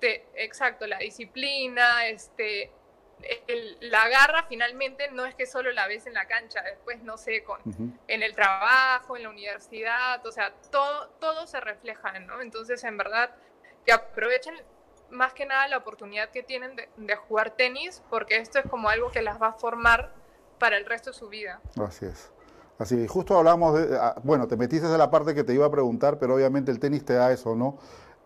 te, 0.01 0.27
exacto, 0.35 0.87
la 0.87 0.99
disciplina, 0.99 2.09
este, 2.09 2.71
la 3.81 4.07
garra 4.11 4.45
finalmente 4.51 5.11
no 5.13 5.25
es 5.25 5.35
que 5.35 5.47
solo 5.47 5.73
la 5.73 5.89
ves 5.89 6.07
en 6.07 6.13
la 6.13 6.27
cancha, 6.27 6.61
después, 6.61 7.03
no 7.03 7.17
sé, 7.17 7.43
con, 7.43 7.63
en 8.07 8.23
el 8.23 8.35
trabajo, 8.35 9.17
en 9.17 9.23
la 9.23 9.31
universidad, 9.31 10.25
o 10.27 10.31
sea, 10.31 10.53
todo, 10.71 11.09
todo 11.21 11.47
se 11.47 11.59
refleja, 11.59 12.19
¿no? 12.21 12.43
Entonces, 12.43 12.85
en 12.85 12.99
verdad, 12.99 13.35
que 13.87 13.93
aprovechen 13.93 14.57
más 15.11 15.33
que 15.33 15.47
nada 15.47 15.69
la 15.69 15.79
oportunidad 15.79 16.31
que 16.31 16.43
tienen 16.43 16.77
de, 16.77 17.17
jugar 17.17 17.51
tenis, 17.51 18.03
porque 18.11 18.39
esto 18.39 18.59
es 18.59 18.67
como 18.71 18.89
algo 18.89 19.11
que 19.11 19.23
las 19.23 19.41
va 19.41 19.49
a 19.49 19.53
formar 19.53 20.13
para 20.59 20.77
el 20.77 20.87
resto 20.87 21.11
de 21.11 21.17
su 21.17 21.29
vida. 21.29 21.61
Así 21.81 22.07
es. 22.07 22.31
Así 22.79 23.01
es. 23.01 23.11
Justo 23.11 23.37
hablamos 23.37 23.75
de, 23.75 23.97
ah, 23.97 24.15
bueno, 24.23 24.47
te 24.47 24.57
metiste 24.57 24.87
en 24.87 24.99
la 24.99 25.11
parte 25.11 25.35
que 25.35 25.45
te 25.45 25.53
iba 25.53 25.67
a 25.67 25.71
preguntar, 25.71 26.19
pero 26.19 26.35
obviamente 26.35 26.71
el 26.71 26.79
tenis 26.79 27.05
te 27.05 27.15
da 27.15 27.33
eso, 27.33 27.57
¿no? 27.57 27.79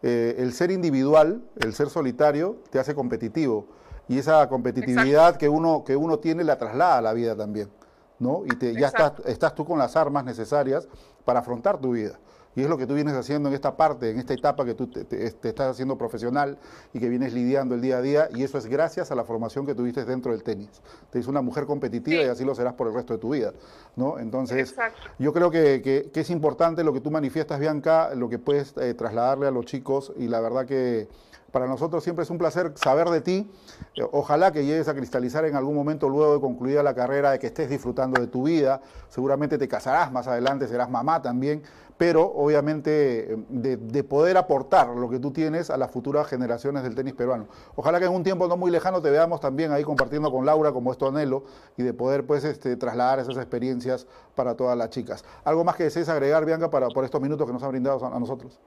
Eh, 0.02 0.34
el 0.38 0.52
ser 0.52 0.70
individual, 0.70 1.42
el 1.60 1.74
ser 1.74 1.88
solitario, 1.88 2.58
te 2.70 2.78
hace 2.78 2.94
competitivo. 2.94 3.66
Y 4.08 4.18
esa 4.18 4.48
competitividad 4.48 5.36
que 5.36 5.48
uno, 5.48 5.84
que 5.84 5.96
uno 5.96 6.18
tiene 6.18 6.44
la 6.44 6.58
traslada 6.58 6.98
a 6.98 7.00
la 7.00 7.12
vida 7.12 7.36
también, 7.36 7.70
¿no? 8.18 8.42
Y 8.44 8.50
te, 8.56 8.74
ya 8.74 8.88
estás, 8.88 9.12
estás 9.26 9.54
tú 9.54 9.64
con 9.64 9.78
las 9.78 9.96
armas 9.96 10.24
necesarias 10.24 10.88
para 11.24 11.40
afrontar 11.40 11.78
tu 11.78 11.92
vida. 11.92 12.18
Y 12.54 12.62
es 12.62 12.68
lo 12.68 12.76
que 12.76 12.86
tú 12.86 12.94
vienes 12.94 13.14
haciendo 13.14 13.48
en 13.48 13.54
esta 13.54 13.76
parte, 13.76 14.10
en 14.10 14.18
esta 14.18 14.34
etapa 14.34 14.64
que 14.64 14.74
tú 14.74 14.86
te, 14.86 15.26
estás 15.26 15.70
haciendo 15.70 15.96
profesional 15.96 16.58
y 16.92 17.00
que 17.00 17.08
vienes 17.08 17.32
lidiando 17.32 17.74
el 17.74 17.80
día 17.80 17.98
a 17.98 18.02
día. 18.02 18.28
Y 18.34 18.42
eso 18.42 18.58
es 18.58 18.66
gracias 18.66 19.10
a 19.10 19.14
la 19.14 19.24
formación 19.24 19.64
que 19.64 19.74
tuviste 19.74 20.04
dentro 20.04 20.32
del 20.32 20.42
tenis. 20.42 20.82
Te 21.10 21.18
hizo 21.18 21.30
una 21.30 21.42
mujer 21.42 21.66
competitiva 21.66 22.22
y 22.22 22.26
así 22.26 22.44
lo 22.44 22.54
serás 22.54 22.74
por 22.74 22.88
el 22.88 22.94
resto 22.94 23.14
de 23.14 23.18
tu 23.18 23.30
vida. 23.30 23.52
¿no? 23.96 24.18
Entonces, 24.18 24.74
yo 25.18 25.32
creo 25.32 25.50
que, 25.50 26.10
es 26.14 26.30
importante 26.30 26.84
lo 26.84 26.92
que 26.92 27.00
tú 27.00 27.10
manifiestas, 27.10 27.58
Bianca, 27.58 28.14
lo 28.14 28.28
que 28.28 28.38
puedes 28.38 28.76
eh, 28.76 28.94
trasladarle 28.94 29.46
a 29.46 29.50
los 29.50 29.64
chicos. 29.64 30.12
Y 30.16 30.28
la 30.28 30.40
verdad 30.40 30.66
que 30.66 31.08
para 31.52 31.66
nosotros 31.66 32.02
siempre 32.02 32.24
es 32.24 32.30
un 32.30 32.38
placer 32.38 32.72
saber 32.76 33.08
de 33.10 33.20
ti. 33.20 33.50
Eh, 33.94 34.02
ojalá 34.10 34.52
que 34.52 34.64
llegues 34.64 34.88
a 34.88 34.94
cristalizar 34.94 35.44
en 35.44 35.54
algún 35.54 35.76
momento 35.76 36.08
luego 36.08 36.34
de 36.34 36.40
concluida 36.40 36.82
la 36.82 36.94
carrera, 36.94 37.30
de 37.30 37.38
que 37.38 37.46
estés 37.46 37.68
disfrutando 37.68 38.20
de 38.20 38.26
tu 38.26 38.44
vida. 38.44 38.80
Seguramente 39.08 39.58
te 39.58 39.68
casarás 39.68 40.10
más 40.10 40.26
adelante, 40.26 40.66
serás 40.66 40.90
mamá 40.90 41.20
también, 41.20 41.62
pero 41.98 42.22
obviamente 42.22 43.34
eh, 43.34 43.36
de, 43.48 44.04
poder 44.04 44.36
aportar 44.36 44.88
lo 44.88 45.08
que 45.08 45.18
tú 45.18 45.32
tienes 45.32 45.70
a 45.70 45.76
las 45.76 45.90
futuras 45.90 46.26
generaciones 46.26 46.82
del 46.82 46.94
tenis 46.94 47.14
peruano. 47.14 47.48
Ojalá 47.76 47.98
que 47.98 48.06
en 48.06 48.12
un 48.12 48.22
tiempo 48.22 48.48
no 48.48 48.56
muy 48.56 48.70
lejano 48.70 49.00
te 49.00 49.10
veamos 49.10 49.40
también 49.40 49.72
ahí 49.72 49.84
compartiendo 49.84 50.30
con 50.30 50.44
Laura 50.44 50.72
como 50.72 50.92
es 50.92 50.98
tu 50.98 51.06
anhelo 51.06 51.44
y 51.76 51.82
de 51.82 51.94
poder 51.94 52.26
pues 52.26 52.44
este, 52.44 52.76
trasladar 52.76 53.20
esas 53.20 53.36
experiencias 53.36 54.06
para 54.34 54.56
todas 54.56 54.76
las 54.76 54.90
chicas. 54.90 55.24
¿Algo 55.44 55.64
más 55.64 55.76
que 55.76 55.84
desees 55.84 56.08
agregar, 56.08 56.44
Bianca, 56.44 56.70
para, 56.70 56.88
por 56.88 57.04
estos 57.04 57.20
minutos 57.20 57.46
que 57.46 57.52
nos 57.52 57.62
ha 57.62 57.68
brindado 57.68 58.04
a 58.04 58.18
nosotros? 58.18 58.58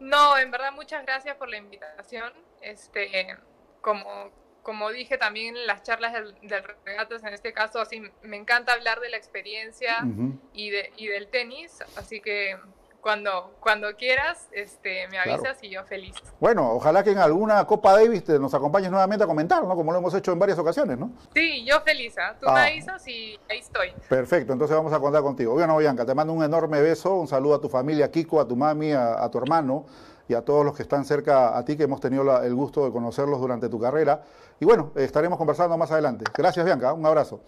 No, 0.00 0.38
en 0.38 0.50
verdad 0.50 0.72
muchas 0.74 1.04
gracias 1.04 1.36
por 1.36 1.48
la 1.48 1.56
invitación. 1.56 2.32
Este, 2.60 3.36
como, 3.80 4.30
como 4.68 4.90
dije 4.90 5.16
también 5.16 5.56
en 5.56 5.66
las 5.66 5.82
charlas 5.82 6.12
del, 6.12 6.34
del 6.42 6.62
regatas, 6.84 7.24
en 7.24 7.32
este 7.32 7.54
caso, 7.54 7.80
así 7.80 8.02
me 8.22 8.36
encanta 8.36 8.74
hablar 8.74 9.00
de 9.00 9.08
la 9.08 9.16
experiencia 9.16 10.06
y, 10.52 10.68
de, 10.68 10.92
y 10.98 11.06
del 11.06 11.28
tenis, 11.28 11.78
así 11.96 12.20
que 12.20 12.54
cuando, 13.00 13.54
cuando 13.60 13.96
quieras, 13.96 14.46
este, 14.52 15.08
me 15.08 15.18
avisas 15.18 15.56
y 15.62 15.70
yo 15.70 15.84
feliz. 15.84 16.16
Bueno, 16.38 16.70
ojalá 16.72 17.02
que 17.02 17.12
en 17.12 17.18
alguna 17.18 17.64
Copa 17.64 17.94
Davis 17.94 18.24
te 18.24 18.38
nos 18.38 18.52
acompañes 18.52 18.90
nuevamente 18.90 19.24
a 19.24 19.26
comentar, 19.26 19.64
¿no? 19.64 19.74
Como 19.74 19.90
lo 19.90 20.00
hemos 20.00 20.12
hecho 20.12 20.32
en 20.32 20.38
varias 20.38 20.58
ocasiones, 20.58 20.98
¿no? 20.98 21.12
Sí, 21.32 21.64
yo 21.64 21.80
feliz. 21.80 22.18
¿ah? 22.18 22.36
Tú 22.38 22.44
me 22.50 22.60
ah. 22.60 22.64
avisas 22.64 23.08
y 23.08 23.40
ahí 23.48 23.60
estoy. 23.60 23.94
Perfecto, 24.06 24.52
entonces 24.52 24.76
vamos 24.76 24.92
a 24.92 25.00
contar 25.00 25.22
contigo. 25.22 25.54
Bueno, 25.54 25.78
Bianca, 25.78 26.04
te 26.04 26.14
mando 26.14 26.34
un 26.34 26.44
enorme 26.44 26.82
beso, 26.82 27.14
un 27.14 27.26
saludo 27.26 27.54
a 27.54 27.60
tu 27.62 27.70
familia, 27.70 28.04
a 28.04 28.10
Kiko, 28.10 28.38
a 28.38 28.46
tu 28.46 28.54
mami, 28.54 28.92
a, 28.92 29.26
tu 29.30 29.38
hermano 29.38 29.86
y 30.28 30.34
a 30.34 30.42
todos 30.42 30.64
los 30.64 30.76
que 30.76 30.82
están 30.82 31.04
cerca 31.04 31.56
a 31.56 31.64
ti, 31.64 31.76
que 31.76 31.84
hemos 31.84 32.00
tenido 32.00 32.42
el 32.42 32.54
gusto 32.54 32.84
de 32.84 32.92
conocerlos 32.92 33.40
durante 33.40 33.68
tu 33.68 33.80
carrera. 33.80 34.22
Y 34.60 34.64
bueno, 34.66 34.92
estaremos 34.94 35.38
conversando 35.38 35.76
más 35.78 35.90
adelante. 35.90 36.24
Gracias, 36.36 36.64
Bianca. 36.64 36.92
Un 36.92 37.06
abrazo. 37.06 37.40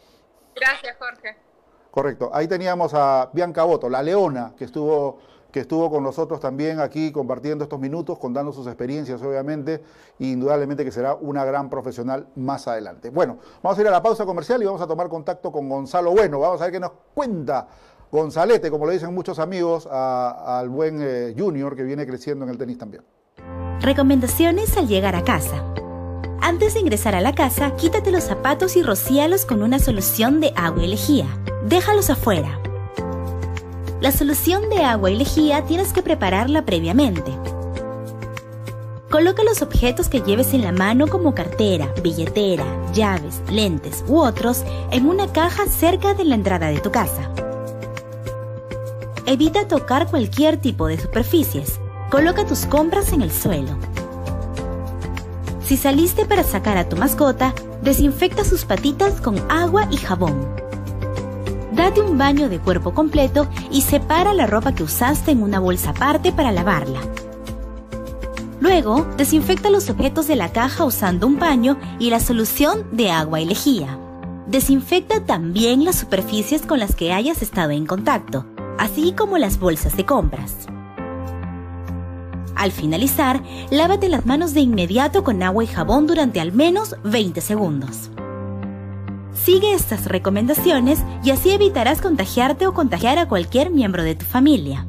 Gracias, 0.57 0.97
Jorge. 0.99 1.37
Correcto. 1.91 2.31
Ahí 2.33 2.49
teníamos 2.49 2.95
a 2.95 3.29
Bianca 3.33 3.65
Boto, 3.65 3.89
la 3.89 4.03
leona, 4.03 4.55
que 4.57 4.65
estuvo 4.65 5.19
que 5.51 5.61
estuvo 5.61 5.91
con 5.91 6.03
nosotros 6.03 6.41
también 6.41 6.81
aquí 6.81 7.13
compartiendo 7.13 7.65
estos 7.65 7.81
minutos, 7.81 8.19
contando 8.19 8.53
sus 8.53 8.67
experiencias, 8.67 9.21
obviamente, 9.23 9.83
e 10.19 10.27
indudablemente 10.27 10.85
que 10.85 10.93
será 10.93 11.15
una 11.15 11.45
gran 11.45 11.69
profesional 11.69 12.29
más 12.37 12.69
adelante. 12.69 13.11
Bueno, 13.11 13.39
vamos 13.63 13.79
a 13.79 13.81
ir 13.83 13.89
a 13.89 13.91
la 13.91 14.03
pausa 14.03 14.25
comercial 14.25 14.63
y 14.63 14.67
vamos 14.67 14.81
a 14.81 14.87
tomar 14.87 15.09
contacto 15.09 15.51
con 15.51 15.69
Gonzalo 15.69 16.13
Bueno. 16.13 16.39
Vamos 16.39 16.61
a 16.61 16.65
ver 16.65 16.73
qué 16.73 16.81
nos 16.81 16.93
cuenta 17.15 17.67
Gonzalete, 18.11 18.71
como 18.71 18.87
le 18.87 18.95
dicen 18.95 19.15
muchos 19.15 19.39
amigos, 19.39 19.87
al 19.87 20.69
buen 20.69 20.99
eh, 21.01 21.35
Junior 21.39 21.77
que 21.77 21.85
viene 21.85 22.07
creciendo 22.07 22.45
en 22.45 22.51
el 22.51 22.59
tenis 22.59 22.79
también. 22.79 23.05
Recomendaciones 23.81 24.77
al 24.77 24.89
llegar 24.89 25.15
a 25.15 25.25
casa. 25.25 25.65
Antes 26.43 26.75
de 26.75 26.81
ingresar 26.81 27.15
a 27.15 27.21
la 27.21 27.35
casa, 27.35 27.77
quítate 27.77 28.11
los 28.11 28.25
zapatos 28.25 28.77
y 28.77 28.83
rocíalos 28.83 29.47
con 29.47 29.63
una 29.63 29.79
solución 29.79 30.41
de 30.41 30.53
agua 30.57 30.83
y 30.83 30.89
lejía. 30.89 31.27
Déjalos 31.67 32.11
afuera. 32.11 32.59
La 34.01 34.11
solución 34.11 34.69
de 34.71 34.83
agua 34.83 35.11
y 35.11 35.17
lejía 35.17 35.65
tienes 35.67 35.93
que 35.93 36.03
prepararla 36.03 36.65
previamente. 36.65 37.33
Coloca 39.11 39.45
los 39.45 39.61
objetos 39.61 40.09
que 40.09 40.21
lleves 40.21 40.55
en 40.55 40.63
la 40.63 40.73
mano 40.73 41.07
como 41.09 41.35
cartera, 41.35 41.93
billetera, 42.03 42.65
llaves, 42.93 43.43
lentes 43.51 44.05
u 44.09 44.19
otros 44.19 44.65
en 44.91 45.07
una 45.09 45.27
caja 45.33 45.67
cerca 45.67 46.15
de 46.15 46.25
la 46.25 46.37
entrada 46.37 46.69
de 46.69 46.81
tu 46.81 46.91
casa. 46.91 47.31
Evita 49.31 49.69
tocar 49.69 50.09
cualquier 50.09 50.57
tipo 50.57 50.89
de 50.89 50.99
superficies. 50.99 51.79
Coloca 52.11 52.45
tus 52.45 52.67
compras 52.67 53.13
en 53.13 53.23
el 53.23 53.31
suelo. 53.31 53.79
Si 55.63 55.77
saliste 55.77 56.27
para 56.27 56.43
sacar 56.43 56.77
a 56.77 56.89
tu 56.89 56.97
mascota, 56.97 57.55
desinfecta 57.81 58.43
sus 58.43 58.65
patitas 58.65 59.21
con 59.21 59.39
agua 59.49 59.87
y 59.93 59.99
jabón. 59.99 60.35
Date 61.71 62.01
un 62.01 62.19
baño 62.19 62.49
de 62.49 62.59
cuerpo 62.59 62.93
completo 62.93 63.47
y 63.71 63.83
separa 63.83 64.35
la 64.35 64.49
ropa 64.49 64.75
que 64.75 64.83
usaste 64.83 65.31
en 65.31 65.45
una 65.45 65.61
bolsa 65.61 65.91
aparte 65.91 66.33
para 66.33 66.51
lavarla. 66.51 66.99
Luego, 68.59 69.07
desinfecta 69.17 69.71
los 69.71 69.91
objetos 69.91 70.27
de 70.27 70.35
la 70.35 70.51
caja 70.51 70.85
usando 70.85 71.29
un 71.29 71.37
paño 71.37 71.79
y 72.01 72.11
la 72.11 72.19
solución 72.19 72.85
de 72.91 73.13
agua 73.13 73.41
y 73.41 73.45
lejía. 73.45 73.97
Desinfecta 74.49 75.25
también 75.25 75.85
las 75.85 75.95
superficies 75.95 76.63
con 76.63 76.81
las 76.81 76.97
que 76.97 77.13
hayas 77.13 77.43
estado 77.43 77.71
en 77.71 77.87
contacto, 77.87 78.45
así 78.81 79.13
como 79.13 79.37
las 79.37 79.61
bolsas 79.61 79.95
de 79.95 80.07
compras. 80.07 80.67
Al 82.57 82.73
finalizar, 82.73 83.43
lávate 83.71 84.09
las 84.09 84.25
manos 84.25 84.55
de 84.55 84.61
inmediato 84.61 85.23
con 85.23 85.43
agua 85.43 85.65
y 85.65 85.67
jabón 85.67 86.07
durante 86.07 86.41
al 86.41 86.53
menos 86.53 86.97
20 87.05 87.43
segundos. 87.43 88.11
Sigue 89.35 89.75
estas 89.75 90.07
recomendaciones 90.07 91.01
y 91.23 91.31
así 91.31 91.51
evitarás 91.51 92.01
contagiarte 92.01 92.67
o 92.67 92.73
contagiar 92.73 93.19
a 93.19 93.29
cualquier 93.29 93.71
miembro 93.71 94.03
de 94.03 94.15
tu 94.15 94.25
familia. 94.25 94.87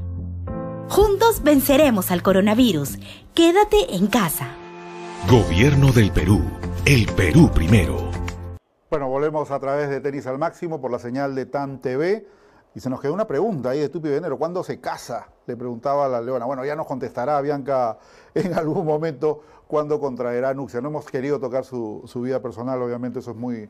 Juntos 0.87 1.43
venceremos 1.43 2.11
al 2.11 2.23
coronavirus. 2.23 2.97
Quédate 3.33 3.95
en 3.95 4.07
casa. 4.07 4.47
Gobierno 5.29 5.91
del 5.91 6.11
Perú. 6.11 6.41
El 6.85 7.07
Perú 7.07 7.51
primero. 7.53 8.09
Bueno, 8.89 9.09
volvemos 9.09 9.51
a 9.51 9.59
través 9.59 9.89
de 9.89 9.99
Tenis 9.99 10.27
al 10.27 10.37
Máximo 10.37 10.79
por 10.79 10.91
la 10.91 10.99
señal 10.99 11.35
de 11.35 11.45
TAN 11.45 11.79
TV. 11.79 12.25
Y 12.73 12.79
se 12.79 12.89
nos 12.89 13.01
quedó 13.01 13.13
una 13.13 13.27
pregunta 13.27 13.71
ahí 13.71 13.79
de 13.79 13.89
Tupi 13.89 14.09
Venero, 14.09 14.37
¿cuándo 14.37 14.63
se 14.63 14.79
casa? 14.79 15.27
Le 15.45 15.57
preguntaba 15.57 16.07
la 16.07 16.21
leona. 16.21 16.45
Bueno, 16.45 16.63
ya 16.63 16.75
nos 16.75 16.85
contestará 16.85 17.41
Bianca 17.41 17.97
en 18.33 18.53
algún 18.53 18.85
momento 18.85 19.41
cuándo 19.67 19.99
contraerá 19.99 20.53
Nuxia. 20.53 20.81
No 20.81 20.89
hemos 20.89 21.05
querido 21.05 21.39
tocar 21.39 21.65
su, 21.65 22.03
su 22.05 22.21
vida 22.21 22.41
personal, 22.41 22.81
obviamente 22.81 23.19
eso 23.19 23.31
es 23.31 23.37
muy, 23.37 23.69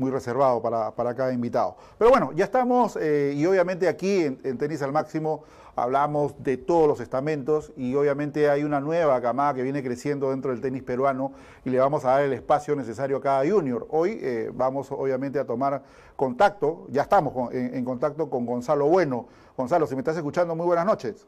muy 0.00 0.10
reservado 0.10 0.62
para, 0.62 1.14
cada 1.14 1.32
invitado. 1.32 1.76
Pero 1.98 2.10
bueno, 2.10 2.32
ya 2.32 2.46
estamos 2.46 2.96
eh, 2.96 3.34
y 3.36 3.44
obviamente 3.44 3.86
aquí 3.86 4.24
en, 4.24 4.56
Tenis 4.56 4.80
al 4.80 4.92
Máximo 4.92 5.44
hablamos 5.76 6.34
de 6.42 6.56
todos 6.56 6.88
los 6.88 7.00
estamentos 7.00 7.72
y 7.76 7.94
obviamente 7.94 8.48
hay 8.50 8.64
una 8.64 8.80
nueva 8.80 9.20
camada 9.20 9.54
que 9.54 9.62
viene 9.62 9.82
creciendo 9.82 10.30
dentro 10.30 10.50
del 10.50 10.60
tenis 10.60 10.82
peruano 10.82 11.32
y 11.64 11.70
le 11.70 11.78
vamos 11.78 12.04
a 12.04 12.10
dar 12.10 12.22
el 12.22 12.32
espacio 12.32 12.76
necesario 12.76 13.18
a 13.18 13.20
cada 13.20 13.48
junior. 13.48 13.86
Hoy 13.90 14.18
eh, 14.20 14.50
vamos 14.52 14.90
obviamente 14.90 15.38
a 15.38 15.44
tomar 15.44 15.82
contacto, 16.16 16.86
ya 16.90 17.02
estamos 17.02 17.52
en 17.52 17.84
contacto 17.84 18.28
con 18.28 18.44
Gonzalo 18.44 18.86
Bueno. 18.86 19.26
Gonzalo, 19.56 19.86
si 19.86 19.94
me 19.94 20.00
estás 20.00 20.16
escuchando, 20.16 20.54
muy 20.54 20.66
buenas 20.66 20.86
noches. 20.86 21.26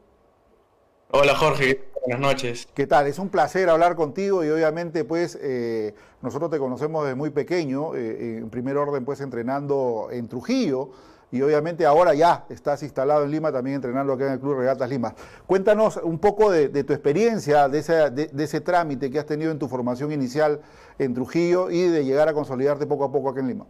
Hola 1.14 1.34
Jorge, 1.36 1.84
buenas 2.06 2.20
noches. 2.20 2.66
¿Qué 2.72 2.86
tal? 2.86 3.06
Es 3.06 3.18
un 3.18 3.28
placer 3.28 3.68
hablar 3.68 3.96
contigo 3.96 4.42
y 4.44 4.48
obviamente 4.48 5.04
pues 5.04 5.38
eh, 5.42 5.94
nosotros 6.22 6.50
te 6.50 6.58
conocemos 6.58 7.04
desde 7.04 7.16
muy 7.16 7.28
pequeño, 7.28 7.94
eh, 7.94 8.38
en 8.38 8.48
primer 8.48 8.78
orden 8.78 9.04
pues 9.04 9.20
entrenando 9.20 10.08
en 10.10 10.26
Trujillo 10.26 10.88
y 11.32 11.40
obviamente 11.40 11.86
ahora 11.86 12.14
ya 12.14 12.44
estás 12.50 12.82
instalado 12.82 13.24
en 13.24 13.30
Lima 13.30 13.50
también 13.50 13.76
entrenando 13.76 14.12
acá 14.12 14.26
en 14.26 14.34
el 14.34 14.38
Club 14.40 14.58
Regatas 14.58 14.88
Lima. 14.90 15.14
Cuéntanos 15.46 15.96
un 15.96 16.18
poco 16.18 16.50
de, 16.50 16.68
tu 16.84 16.92
experiencia, 16.92 17.68
de 17.68 17.78
ese, 17.78 18.10
de, 18.10 18.44
ese 18.44 18.60
trámite 18.60 19.10
que 19.10 19.18
has 19.18 19.26
tenido 19.26 19.50
en 19.50 19.58
tu 19.58 19.66
formación 19.66 20.12
inicial 20.12 20.60
en 20.98 21.14
Trujillo 21.14 21.70
y 21.70 21.80
de 21.80 22.04
llegar 22.04 22.28
a 22.28 22.34
consolidarte 22.34 22.86
poco 22.86 23.04
a 23.04 23.10
poco 23.10 23.30
acá 23.30 23.40
en 23.40 23.48
Lima. 23.48 23.66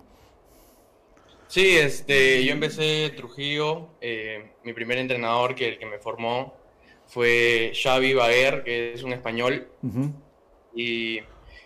Sí, 1.47 1.77
este, 1.77 2.45
yo 2.45 2.53
empecé 2.53 3.07
en 3.07 3.17
Trujillo, 3.17 3.91
eh, 4.01 4.53
mi 4.65 4.73
primer 4.73 4.99
entrenador 4.99 5.55
que 5.55 5.69
el 5.69 5.79
que 5.79 5.87
me 5.87 5.99
formó 5.99 6.55
fue 7.07 7.73
Xavi 7.81 8.15
Baguer, 8.15 8.65
que 8.65 8.95
es 8.95 9.05
un 9.05 9.13
español. 9.13 9.69
y, 10.75 11.21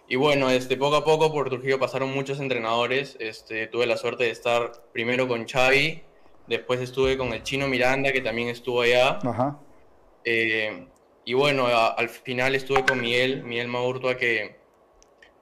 y, 0.08 0.16
bueno, 0.16 0.50
este, 0.50 0.76
poco 0.76 0.96
a 0.96 1.04
poco 1.04 1.32
por 1.32 1.50
Trujillo 1.50 1.78
pasaron 1.78 2.12
muchos 2.12 2.40
entrenadores. 2.40 3.16
Este, 3.20 3.66
tuve 3.66 3.86
la 3.86 3.96
suerte 3.96 4.24
de 4.24 4.30
estar 4.30 4.72
primero 4.92 5.26
con 5.28 5.46
Xavi, 5.46 6.02
después 6.46 6.80
estuve 6.80 7.16
con 7.16 7.32
el 7.32 7.42
chino 7.42 7.68
Miranda, 7.68 8.12
que 8.12 8.20
también 8.20 8.48
estuvo 8.48 8.82
allá. 8.82 9.18
Eh, 10.24 10.86
y 11.24 11.34
bueno, 11.34 11.66
al 11.66 12.08
final 12.08 12.54
estuve 12.54 12.84
con 12.84 13.00
Miguel, 13.00 13.42
Miguel 13.42 13.68
Maurtua, 13.68 14.16
que, 14.16 14.56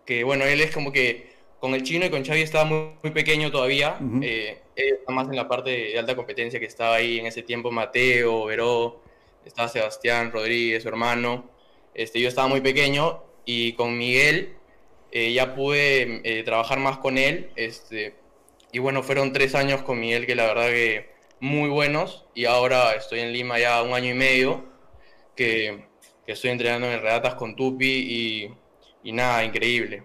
que 0.06 0.24
bueno, 0.24 0.44
él 0.44 0.60
es 0.60 0.72
como 0.72 0.92
que 0.92 1.34
con 1.60 1.74
el 1.74 1.82
chino 1.82 2.06
y 2.06 2.10
con 2.10 2.24
Xavi 2.24 2.42
estaba 2.42 2.64
muy, 2.64 2.90
muy 3.02 3.12
pequeño 3.12 3.50
todavía. 3.50 3.98
Eh, 4.22 4.60
él 4.76 4.94
está 4.98 5.12
más 5.12 5.28
en 5.28 5.36
la 5.36 5.48
parte 5.48 5.70
de 5.70 5.98
alta 5.98 6.16
competencia 6.16 6.58
que 6.58 6.66
estaba 6.66 6.96
ahí 6.96 7.18
en 7.18 7.26
ese 7.26 7.42
tiempo, 7.42 7.70
Mateo, 7.70 8.46
Veró 8.46 9.04
estaba 9.44 9.68
Sebastián 9.68 10.32
Rodríguez, 10.32 10.82
su 10.82 10.88
hermano. 10.88 11.50
Este, 11.94 12.20
yo 12.20 12.28
estaba 12.28 12.48
muy 12.48 12.60
pequeño 12.60 13.22
y 13.44 13.74
con 13.74 13.96
Miguel 13.98 14.56
eh, 15.12 15.32
ya 15.32 15.54
pude 15.54 16.20
eh, 16.24 16.42
trabajar 16.44 16.78
más 16.78 16.98
con 16.98 17.18
él. 17.18 17.50
Este, 17.56 18.14
y 18.72 18.78
bueno, 18.78 19.02
fueron 19.02 19.32
tres 19.32 19.54
años 19.54 19.82
con 19.82 20.00
Miguel 20.00 20.26
que 20.26 20.34
la 20.34 20.46
verdad 20.46 20.68
que 20.68 21.10
muy 21.40 21.68
buenos. 21.68 22.26
Y 22.34 22.46
ahora 22.46 22.94
estoy 22.94 23.20
en 23.20 23.32
Lima 23.32 23.58
ya 23.58 23.82
un 23.82 23.94
año 23.94 24.10
y 24.10 24.14
medio 24.14 24.64
que, 25.36 25.86
estoy 26.26 26.50
entrenando 26.50 26.90
en 26.90 27.02
regatas 27.02 27.34
con 27.34 27.54
Tupi 27.54 28.48
y 29.02 29.12
nada, 29.12 29.44
increíble. 29.44 30.04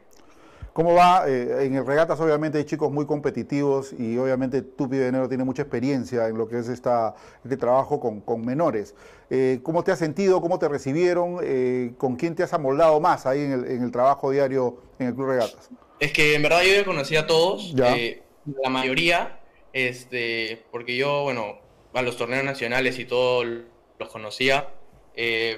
¿Cómo 0.74 0.94
va? 0.94 1.26
Eh, 1.28 1.66
en 1.66 1.76
el 1.76 1.86
regatas 1.86 2.20
obviamente 2.20 2.58
hay 2.58 2.64
chicos 2.64 2.92
muy 2.92 3.06
competitivos 3.06 3.94
y 3.98 4.18
obviamente 4.18 4.62
tú, 4.62 4.88
de 4.88 5.08
Enero, 5.08 5.28
tiene 5.28 5.44
mucha 5.44 5.64
experiencia 5.64 6.28
en 6.28 6.38
lo 6.38 6.48
que 6.48 6.60
es 6.60 6.70
esta, 6.70 7.16
este 7.44 7.58
trabajo 7.58 8.00
con, 8.00 8.46
menores. 8.46 8.96
Eh, 9.30 9.60
¿Cómo 9.64 9.84
te 9.84 9.92
has 9.92 10.00
sentido? 10.00 10.42
¿Cómo 10.42 10.60
te 10.60 10.68
recibieron? 10.68 11.40
Eh, 11.44 11.94
¿Con 11.98 12.16
quién 12.16 12.36
te 12.36 12.44
has 12.44 12.54
amoldado 12.54 13.00
más 13.00 13.26
ahí 13.26 13.42
en 13.42 13.84
el, 13.84 13.92
trabajo 13.92 14.32
diario 14.32 14.78
en 15.00 15.08
el 15.08 15.16
Club 15.16 15.30
Regatas? 15.30 15.70
Es 16.00 16.14
que 16.14 16.36
en 16.36 16.44
verdad 16.44 16.62
yo 16.62 16.74
ya 16.74 16.86
conocía 16.86 17.22
a 17.22 17.28
todos, 17.28 17.74
la 17.74 18.70
mayoría, 18.70 19.40
este, 19.74 20.64
porque 20.72 20.96
yo, 20.96 21.24
bueno, 21.24 21.60
a 21.94 22.02
los 22.02 22.18
torneos 22.18 22.44
nacionales 22.44 22.98
y 23.00 23.06
todo 23.06 23.44
los 23.44 24.10
conocía, 24.10 24.70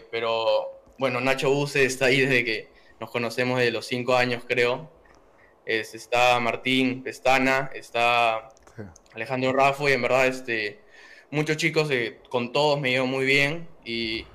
pero 0.09 0.82
bueno, 0.97 1.22
Nacho 1.22 1.51
Buse 1.51 1.86
está 1.86 2.05
ahí 2.05 2.22
desde 2.22 2.43
que 2.43 2.70
nos 2.99 3.12
conocemos 3.12 3.59
de 3.59 3.72
los 3.72 3.86
cinco 3.86 4.16
años, 4.16 4.43
creo 4.47 4.89
está 5.66 6.39
Martín 6.39 7.03
Pestana, 7.03 7.70
está 7.74 8.49
Alejandro 9.14 9.53
Rafo 9.53 9.89
y 9.89 9.93
en 9.93 10.01
verdad 10.01 10.28
este, 10.28 10.80
muchos 11.30 11.57
chicos 11.57 11.89
eh, 11.91 12.20
con 12.30 12.51
todos 12.51 12.80
me 12.80 12.91
llevo 12.91 13.07
muy 13.07 13.26
bien 13.26 13.68
y, 13.86 14.26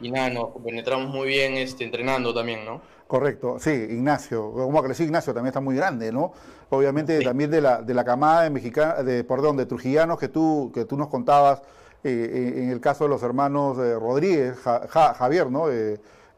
nada, 0.00 0.30
nos 0.30 0.48
penetramos 0.64 1.08
muy 1.08 1.28
bien 1.28 1.54
este, 1.54 1.84
entrenando 1.84 2.34
también, 2.34 2.64
¿no? 2.64 2.80
Correcto, 3.06 3.58
sí, 3.58 3.70
Ignacio, 3.70 4.52
como 4.52 4.82
que 4.82 4.94
sí, 4.94 5.04
Ignacio 5.04 5.34
también 5.34 5.48
está 5.48 5.60
muy 5.60 5.74
grande, 5.74 6.12
¿no? 6.12 6.32
Obviamente 6.70 7.20
también 7.22 7.50
de 7.50 7.60
la, 7.60 7.82
de 7.82 7.92
la 7.92 8.04
camada 8.04 8.44
de 8.44 8.50
mexicana, 8.50 9.02
de, 9.02 9.24
perdón, 9.24 9.56
de 9.56 9.66
trujillanos 9.66 10.18
que 10.18 10.28
tú, 10.28 10.70
que 10.72 10.84
tú 10.84 10.96
nos 10.96 11.08
contabas 11.08 11.60
eh, 12.04 12.54
en 12.56 12.70
el 12.70 12.80
caso 12.80 13.04
de 13.04 13.10
los 13.10 13.22
hermanos 13.22 13.76
eh, 13.78 13.94
Rodríguez, 13.94 14.56
Javier, 14.60 15.50
¿no? 15.50 15.66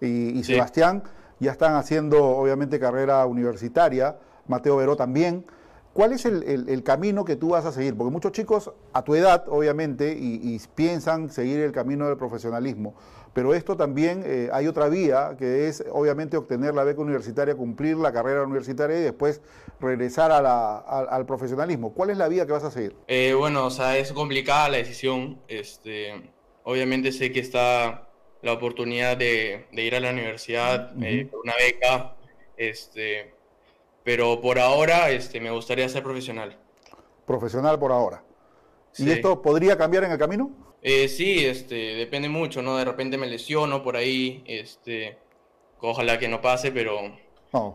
y, 0.01 0.43
Sebastián, 0.43 1.03
ya 1.39 1.53
están 1.53 1.75
haciendo 1.75 2.25
obviamente 2.25 2.81
carrera 2.81 3.25
universitaria. 3.27 4.17
Mateo 4.53 4.77
Veró 4.77 4.97
también. 4.97 5.45
¿Cuál 5.93 6.15
es 6.15 6.25
el, 6.25 6.83
camino 6.85 7.25
que 7.25 7.37
tú 7.37 7.51
vas 7.51 7.67
a 7.67 7.73
seguir? 7.73 7.95
Porque 7.95 8.11
muchos 8.11 8.33
chicos 8.33 8.73
a 8.95 9.05
tu 9.05 9.15
edad, 9.15 9.45
obviamente, 9.49 10.17
y, 10.19 10.59
piensan 10.75 11.29
seguir 11.29 11.61
el 11.61 11.73
camino 11.73 12.09
del 12.09 12.17
profesionalismo, 12.17 12.95
pero 13.35 13.53
esto 13.53 13.77
también 13.77 14.23
eh, 14.25 14.49
hay 14.53 14.69
otra 14.69 14.89
vía, 14.89 15.37
que 15.39 15.69
es 15.69 15.85
obviamente 15.93 16.39
obtener 16.39 16.75
la 16.75 16.85
beca 16.85 17.03
universitaria, 17.03 17.55
cumplir 17.55 17.97
la 17.99 18.11
carrera 18.11 18.43
universitaria 18.43 18.99
y 18.99 19.03
después 19.03 19.43
regresar 19.81 20.33
al 20.33 21.27
profesionalismo. 21.27 21.93
¿Cuál 21.93 22.09
es 22.09 22.17
la 22.17 22.29
vía 22.29 22.47
que 22.47 22.53
vas 22.53 22.65
a 22.65 22.71
seguir? 22.71 22.97
Eh, 23.07 23.35
bueno, 23.37 23.67
o 23.67 23.71
sea, 23.71 23.99
es 23.99 24.13
complicada 24.13 24.71
la 24.71 24.79
decisión. 24.79 25.43
Este, 25.47 26.33
obviamente 26.65 27.13
sé 27.13 27.33
que 27.33 27.41
está 27.41 28.09
la 28.41 28.53
oportunidad 28.53 29.19
de, 29.19 29.67
ir 29.73 29.95
a 29.95 30.01
la 30.01 30.11
universidad 30.11 30.93
eh, 31.03 31.27
por 31.31 31.41
una 31.41 31.55
beca, 31.59 32.17
este, 32.57 33.35
pero 34.05 34.41
por 34.41 34.59
ahora 34.59 35.11
este, 35.11 35.41
me 35.41 35.51
gustaría 35.51 35.89
ser 35.89 36.03
profesional. 36.03 36.57
Profesional 37.27 37.79
por 37.79 37.93
ahora. 37.93 38.23
¿Y 38.99 39.11
esto 39.11 39.41
podría 39.41 39.79
cambiar 39.79 40.05
en 40.05 40.13
el 40.13 40.19
camino? 40.19 40.51
Eh, 40.83 41.09
sí, 41.09 41.45
este, 41.45 41.75
depende 41.75 42.29
mucho, 42.29 42.61
¿no? 42.61 42.77
De 42.77 42.85
repente 42.85 43.17
me 43.17 43.27
lesiono 43.27 43.83
por 43.83 43.97
ahí, 43.97 44.43
este, 44.47 45.17
ojalá 45.81 46.19
que 46.19 46.29
no 46.29 46.41
pase, 46.41 46.73
pero, 46.73 47.01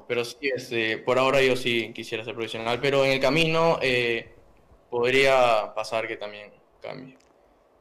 pero 0.08 0.26
sí, 0.26 0.38
este, 0.42 0.98
por 0.98 1.18
ahora 1.18 1.42
yo 1.42 1.56
sí 1.56 1.92
quisiera 1.94 2.24
ser 2.24 2.36
profesional, 2.36 2.80
pero 2.82 3.06
en 3.06 3.12
el 3.12 3.20
camino 3.20 3.80
eh, 3.82 4.34
podría 4.90 5.74
pasar 5.74 6.08
que 6.08 6.18
también 6.18 6.52
cambie. 6.82 7.18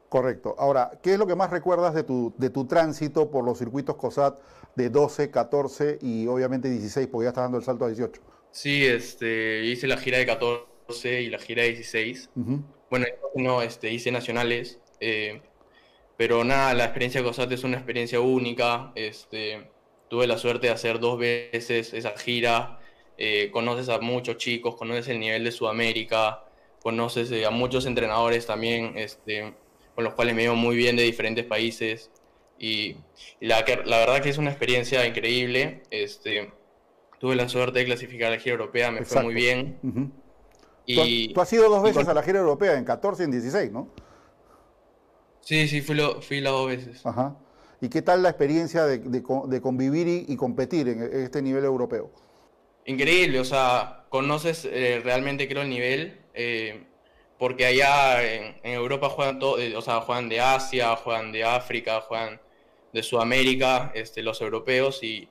Correcto. 0.08 0.54
Ahora, 0.58 0.92
¿qué 1.02 1.14
es 1.14 1.18
lo 1.18 1.26
que 1.26 1.34
más 1.34 1.50
recuerdas 1.50 1.94
de 1.94 2.04
tu, 2.04 2.32
de 2.38 2.50
tu 2.50 2.66
tránsito 2.66 3.30
por 3.30 3.44
los 3.44 3.58
circuitos 3.58 3.96
COSAT 3.96 4.38
de 4.76 4.88
12, 4.88 5.30
14 5.30 5.98
y 6.00 6.26
obviamente 6.26 6.70
16, 6.70 7.08
porque 7.08 7.24
ya 7.24 7.28
estás 7.30 7.44
dando 7.44 7.58
el 7.58 7.64
salto 7.64 7.84
a 7.84 7.88
18? 7.88 8.20
Sí, 8.52 8.86
este, 8.86 9.64
hice 9.64 9.86
la 9.86 9.96
gira 9.96 10.18
de 10.18 10.26
14 10.26 11.22
y 11.22 11.28
la 11.28 11.38
gira 11.38 11.62
de 11.62 11.72
16. 11.72 12.30
Bueno, 12.88 13.06
no, 13.34 13.62
este, 13.62 13.90
hice 13.92 14.12
nacionales, 14.12 14.78
eh, 15.00 15.42
pero 16.16 16.44
nada, 16.44 16.72
la 16.72 16.84
experiencia 16.84 17.20
de 17.20 17.26
COSAT 17.26 17.50
es 17.52 17.64
una 17.64 17.76
experiencia 17.76 18.20
única. 18.20 18.92
Este, 18.94 19.70
tuve 20.08 20.26
la 20.26 20.38
suerte 20.38 20.68
de 20.68 20.72
hacer 20.72 21.00
dos 21.00 21.18
veces 21.18 21.92
esa 21.92 22.16
gira. 22.16 22.78
Eh, 23.18 23.50
conoces 23.52 23.88
a 23.88 23.98
muchos 23.98 24.36
chicos, 24.36 24.76
conoces 24.76 25.08
el 25.08 25.18
nivel 25.18 25.44
de 25.44 25.52
Sudamérica, 25.52 26.44
conoces 26.82 27.30
eh, 27.32 27.44
a 27.44 27.50
muchos 27.50 27.86
entrenadores 27.86 28.46
también. 28.46 28.96
Este, 28.96 29.54
con 29.96 30.04
los 30.04 30.14
cuales 30.14 30.36
me 30.36 30.42
llevo 30.42 30.54
muy 30.54 30.76
bien 30.76 30.94
de 30.94 31.02
diferentes 31.02 31.44
países. 31.46 32.10
Y, 32.58 32.96
la, 33.40 33.64
la 33.86 33.98
verdad 33.98 34.20
que 34.20 34.28
es 34.28 34.38
una 34.38 34.50
experiencia 34.50 35.04
increíble. 35.06 35.82
Este, 35.90 36.52
tuve 37.18 37.34
la 37.34 37.48
suerte 37.48 37.78
de 37.78 37.86
clasificar 37.86 38.28
a 38.28 38.36
la 38.36 38.38
gira 38.38 38.52
europea, 38.52 38.90
me 38.92 39.04
fue 39.04 39.22
muy 39.22 39.34
bien. 39.34 40.12
y, 40.84 41.32
¿Tú, 41.32 41.40
has 41.40 41.52
ido 41.52 41.68
dos 41.70 41.82
veces 41.82 42.06
a 42.06 42.14
la 42.14 42.22
gira 42.22 42.38
europea, 42.38 42.76
en 42.76 42.84
14 42.84 43.22
y 43.22 43.24
en 43.24 43.30
16, 43.30 43.72
¿no? 43.72 43.88
Sí, 45.40 45.66
sí, 45.66 45.80
fui, 45.80 45.94
lo, 45.94 46.20
fui 46.20 46.42
las 46.42 46.52
dos 46.52 46.68
veces. 46.68 47.06
Ajá. 47.06 47.34
¿Y 47.80 47.88
qué 47.88 48.02
tal 48.02 48.22
la 48.22 48.28
experiencia 48.28 48.84
de, 48.84 48.98
de, 48.98 49.60
convivir 49.62 50.26
y, 50.28 50.36
competir 50.36 50.88
en, 50.88 51.02
este 51.02 51.40
nivel 51.40 51.64
europeo? 51.64 52.10
Increíble, 52.84 53.40
o 53.40 53.44
sea, 53.44 54.04
conoces 54.10 54.66
eh, 54.70 55.00
realmente 55.02 55.48
creo 55.48 55.62
el 55.62 55.70
nivel. 55.70 56.20
Eh, 56.34 56.84
porque 57.38 57.66
allá 57.66 58.22
en, 58.22 58.56
Europa 58.62 59.08
juegan 59.08 59.38
todo, 59.38 59.58
eh, 59.58 59.76
o 59.76 59.82
sea, 59.82 60.00
juegan 60.00 60.28
de 60.28 60.40
Asia, 60.40 60.96
juegan 60.96 61.32
de 61.32 61.44
África, 61.44 62.00
juegan 62.00 62.40
de 62.92 63.02
Sudamérica, 63.02 63.92
este, 63.94 64.22
los 64.22 64.40
europeos 64.40 65.02
y, 65.02 65.28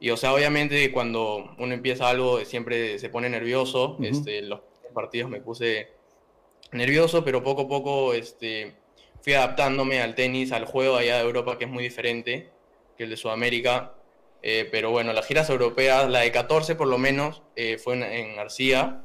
y, 0.00 0.10
o 0.10 0.16
sea, 0.16 0.32
obviamente 0.32 0.90
cuando 0.92 1.54
uno 1.58 1.74
empieza 1.74 2.08
algo 2.08 2.44
siempre 2.44 2.98
se 2.98 3.10
pone 3.10 3.28
nervioso, 3.28 3.98
este, 4.00 4.42
los 4.42 4.60
partidos 4.94 5.30
me 5.30 5.40
puse 5.40 5.88
nervioso, 6.72 7.24
pero 7.24 7.42
poco 7.42 7.62
a 7.62 7.68
poco 7.68 8.14
este, 8.14 8.74
fui 9.20 9.34
adaptándome 9.34 10.00
al 10.00 10.14
tenis, 10.14 10.52
al 10.52 10.64
juego 10.64 10.96
allá 10.96 11.16
de 11.16 11.24
Europa 11.24 11.58
que 11.58 11.64
es 11.64 11.70
muy 11.70 11.82
diferente 11.82 12.50
que 12.96 13.04
el 13.04 13.10
de 13.10 13.16
Sudamérica, 13.16 13.94
eh, 14.42 14.68
pero 14.70 14.90
bueno, 14.90 15.12
las 15.12 15.26
giras 15.26 15.50
europeas, 15.50 16.08
la 16.08 16.20
de 16.20 16.32
14 16.32 16.74
por 16.74 16.88
lo 16.88 16.98
menos, 16.98 17.42
eh, 17.56 17.78
fue 17.78 17.94
en, 17.94 18.02
en 18.02 18.36
García, 18.36 19.02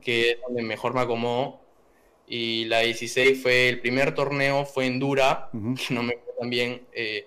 que 0.00 0.30
es 0.30 0.38
donde 0.46 0.62
mejor 0.62 0.94
me 0.94 1.00
acomodó. 1.00 1.57
Y 2.28 2.66
la 2.66 2.80
16 2.80 3.42
fue 3.42 3.70
el 3.70 3.80
primer 3.80 4.14
torneo, 4.14 4.66
fue 4.66 4.86
en 4.86 4.98
Dura, 4.98 5.48
que 5.52 5.94
no 5.94 6.02
me 6.02 6.12
fue 6.12 6.34
tan 6.38 6.50
bien, 6.50 6.82
eh, 6.92 7.26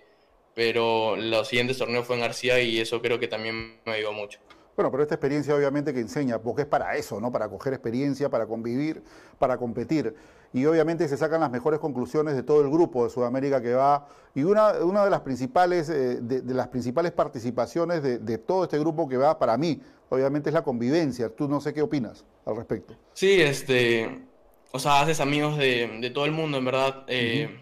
pero 0.54 1.16
los 1.16 1.47
siguientes 1.47 1.78
torneos 1.78 2.06
fue 2.06 2.18
en 2.18 2.22
García 2.22 2.62
y 2.62 2.80
eso 2.80 3.02
creo 3.02 3.20
que 3.20 3.28
también 3.28 3.80
me 3.84 3.93
ayudó 3.93 4.14
mucho. 4.14 4.39
Bueno, 4.76 4.91
pero 4.91 5.04
esta 5.04 5.16
experiencia 5.16 5.56
obviamente 5.56 5.93
que 5.93 5.99
enseña, 5.99 6.39
porque 6.39 6.64
es 6.64 6.68
para 6.68 6.95
eso, 6.95 7.20
¿no? 7.20 7.32
Para 7.32 7.49
coger 7.49 7.74
experiencia, 7.74 8.30
para 8.30 8.45
convivir, 8.45 9.04
para 9.38 9.58
competir. 9.58 10.16
Y 10.54 10.66
obviamente 10.66 11.08
se 11.08 11.18
sacan 11.18 11.41
las 11.41 11.52
mejores 11.52 11.80
conclusiones 11.80 12.36
de 12.36 12.43
todo 12.43 12.62
el 12.62 12.70
grupo 12.70 13.04
de 13.04 13.10
Sudamérica 13.10 13.62
que 13.62 13.74
va. 13.74 14.08
Y 14.36 14.43
una, 14.43 14.74
una 14.84 15.04
de 15.04 15.10
las 15.10 15.22
principales, 15.22 15.89
eh, 15.89 16.20
de, 16.22 16.54
las 16.54 16.68
principales 16.68 17.12
participaciones 17.12 18.04
de, 18.04 18.20
de, 18.20 18.38
todo 18.38 18.64
este 18.64 18.78
grupo 18.80 19.08
que 19.08 19.18
va, 19.18 19.39
para 19.39 19.58
mí, 19.58 19.82
obviamente 20.10 20.49
es 20.49 20.54
la 20.54 20.64
convivencia. 20.64 21.30
Tú 21.30 21.47
no 21.47 21.60
sé 21.60 21.74
qué 21.74 21.82
opinas 21.82 22.26
al 22.45 22.56
respecto. 22.56 22.95
Sí, 23.14 23.41
este, 23.41 24.24
o 24.72 24.80
sea, 24.80 25.02
haces 25.02 25.20
amigos 25.20 25.58
de, 25.58 26.12
todo 26.14 26.26
el 26.26 26.32
mundo, 26.32 26.58
en 26.58 26.66
verdad. 26.66 27.04
Eh, 27.08 27.62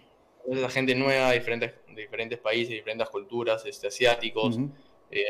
gente 0.70 0.96
nueva, 0.96 1.30
de 1.30 1.40
diferentes, 1.40 1.74
diferentes 1.96 2.40
países, 2.40 2.70
diferentes 2.70 3.10
culturas, 3.10 3.66
este, 3.66 3.88
asiáticos. 3.88 4.60
Eh, 5.12 5.26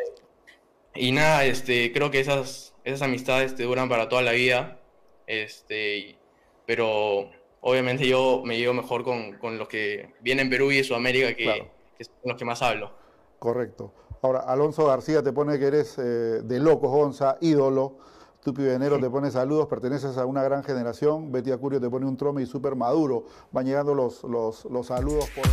y 0.95 1.11
nada, 1.11 1.45
este, 1.45 1.91
creo 1.91 2.11
que 2.11 2.19
esas, 2.19 2.73
esas 2.83 3.01
amistades 3.01 3.55
te 3.55 3.63
duran 3.63 3.89
para 3.89 4.09
toda 4.09 4.21
la 4.21 4.31
vida. 4.31 4.79
Este, 5.27 6.17
pero 6.65 7.29
obviamente 7.61 8.07
yo 8.07 8.41
me 8.45 8.57
llevo 8.57 8.73
mejor 8.73 9.03
con, 9.03 9.37
con 9.37 9.57
los 9.57 9.67
que 9.67 10.13
vienen 10.21 10.47
en 10.47 10.49
Perú 10.49 10.71
y 10.71 10.79
en 10.79 10.83
Sudamérica, 10.83 11.33
que, 11.35 11.69
que 11.97 12.03
son 12.03 12.15
los 12.23 12.37
que 12.37 12.45
más 12.45 12.61
hablo. 12.61 12.91
Correcto. 13.37 13.93
Ahora, 14.21 14.39
Alonso 14.39 14.85
García 14.85 15.23
te 15.23 15.31
pone 15.31 15.57
que 15.57 15.65
eres 15.65 15.97
eh, 15.97 16.01
de 16.01 16.59
locos, 16.59 16.91
Gonza, 16.91 17.37
ídolo. 17.39 17.97
Tupi 18.43 18.63
Venero 18.63 18.99
te 18.99 19.09
pone 19.09 19.31
saludos, 19.31 19.67
perteneces 19.67 20.17
a 20.17 20.25
una 20.25 20.41
gran 20.43 20.63
generación. 20.63 21.31
Betty 21.31 21.51
Acurio 21.51 21.81
te 21.81 21.89
pone 21.89 22.05
un 22.05 22.15
trome 22.15 22.41
y 22.41 22.45
súper 22.45 22.75
maduro. 22.75 23.25
Van 23.51 23.65
llegando 23.65 23.93
los, 23.93 24.23
los, 24.23 24.65
los 24.65 24.87
saludos 24.87 25.29
por... 25.35 25.45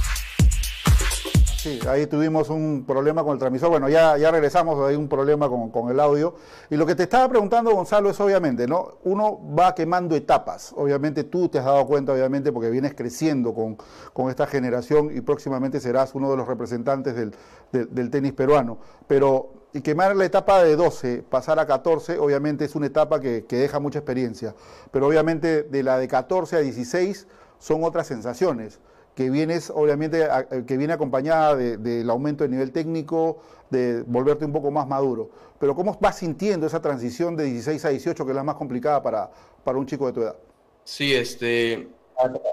Sí, 1.67 1.81
ahí 1.89 2.07
tuvimos 2.07 2.49
un 2.49 2.85
problema 2.87 3.25
con 3.25 3.33
el 3.33 3.41
transmisor. 3.41 3.71
Bueno, 3.71 3.89
ya, 3.89 4.17
ya 4.17 4.31
regresamos, 4.31 4.79
hay 4.89 4.95
un 4.95 5.09
problema 5.09 5.49
con, 5.49 5.91
el 5.91 5.99
audio. 5.99 6.37
Y 6.71 6.77
lo 6.77 6.87
que 6.87 6.95
te 6.95 7.03
estaba 7.03 7.29
preguntando, 7.29 7.73
Gonzalo, 7.75 8.09
es 8.09 8.21
obviamente, 8.21 8.69
¿no? 8.69 8.99
Uno 9.03 9.41
va 9.53 9.75
quemando 9.75 10.15
etapas. 10.15 10.73
Obviamente 10.77 11.25
tú 11.25 11.49
te 11.49 11.59
has 11.59 11.65
dado 11.65 11.85
cuenta, 11.89 12.13
obviamente, 12.13 12.53
porque 12.53 12.71
vienes 12.71 12.95
creciendo 12.95 13.53
con, 13.53 13.77
con 14.13 14.31
esta 14.31 14.47
generación 14.47 15.11
y 15.13 15.23
próximamente 15.23 15.81
serás 15.81 16.15
uno 16.15 16.31
de 16.31 16.37
los 16.37 16.47
representantes 16.47 17.17
del, 17.17 17.35
del, 17.73 18.11
tenis 18.11 18.33
peruano. 18.33 18.79
Pero 19.09 19.66
quemar 19.83 20.15
la 20.17 20.25
etapa 20.25 20.63
de 20.63 20.77
12, 20.77 21.23
pasar 21.23 21.59
a 21.59 21.67
14, 21.67 22.19
obviamente 22.19 22.65
es 22.65 22.75
una 22.75 22.87
etapa 22.87 23.21
que, 23.21 23.45
que 23.47 23.57
deja 23.57 23.81
mucha 23.81 23.99
experiencia. 23.99 24.55
Pero 24.91 25.07
obviamente 25.07 25.63
de 25.63 25.83
la 25.83 25.99
de 25.99 26.09
14 26.09 26.57
a 26.57 26.61
16 26.61 27.27
son 27.59 27.85
otras 27.85 28.07
sensaciones 28.07 28.81
que 29.17 29.31
vienes, 29.31 29.73
obviamente, 29.75 30.25
eh, 30.25 30.65
que 30.67 30.77
viene 30.77 30.93
acompañada 30.93 31.57
del 31.57 32.09
aumento 32.11 32.45
del 32.45 32.51
nivel 32.51 32.71
técnico, 32.71 33.41
de 33.71 34.03
volverte 34.03 34.45
un 34.45 34.53
poco 34.53 34.71
más 34.71 34.87
maduro. 34.87 35.31
Pero 35.59 35.75
¿cómo 35.75 35.97
vas 35.99 36.19
sintiendo 36.19 36.67
esa 36.67 36.83
transición 36.83 37.35
de 37.35 37.45
16 37.45 37.85
a 37.87 37.89
18, 37.89 38.25
que 38.25 38.31
es 38.33 38.37
la 38.37 38.45
más 38.45 38.57
complicada 38.57 39.03
para, 39.03 39.31
para 39.65 39.79
un 39.79 39.87
chico 39.87 40.07
de 40.07 40.13
tu 40.13 40.21
edad? 40.21 40.37
Sí, 40.85 41.15
este, 41.15 41.89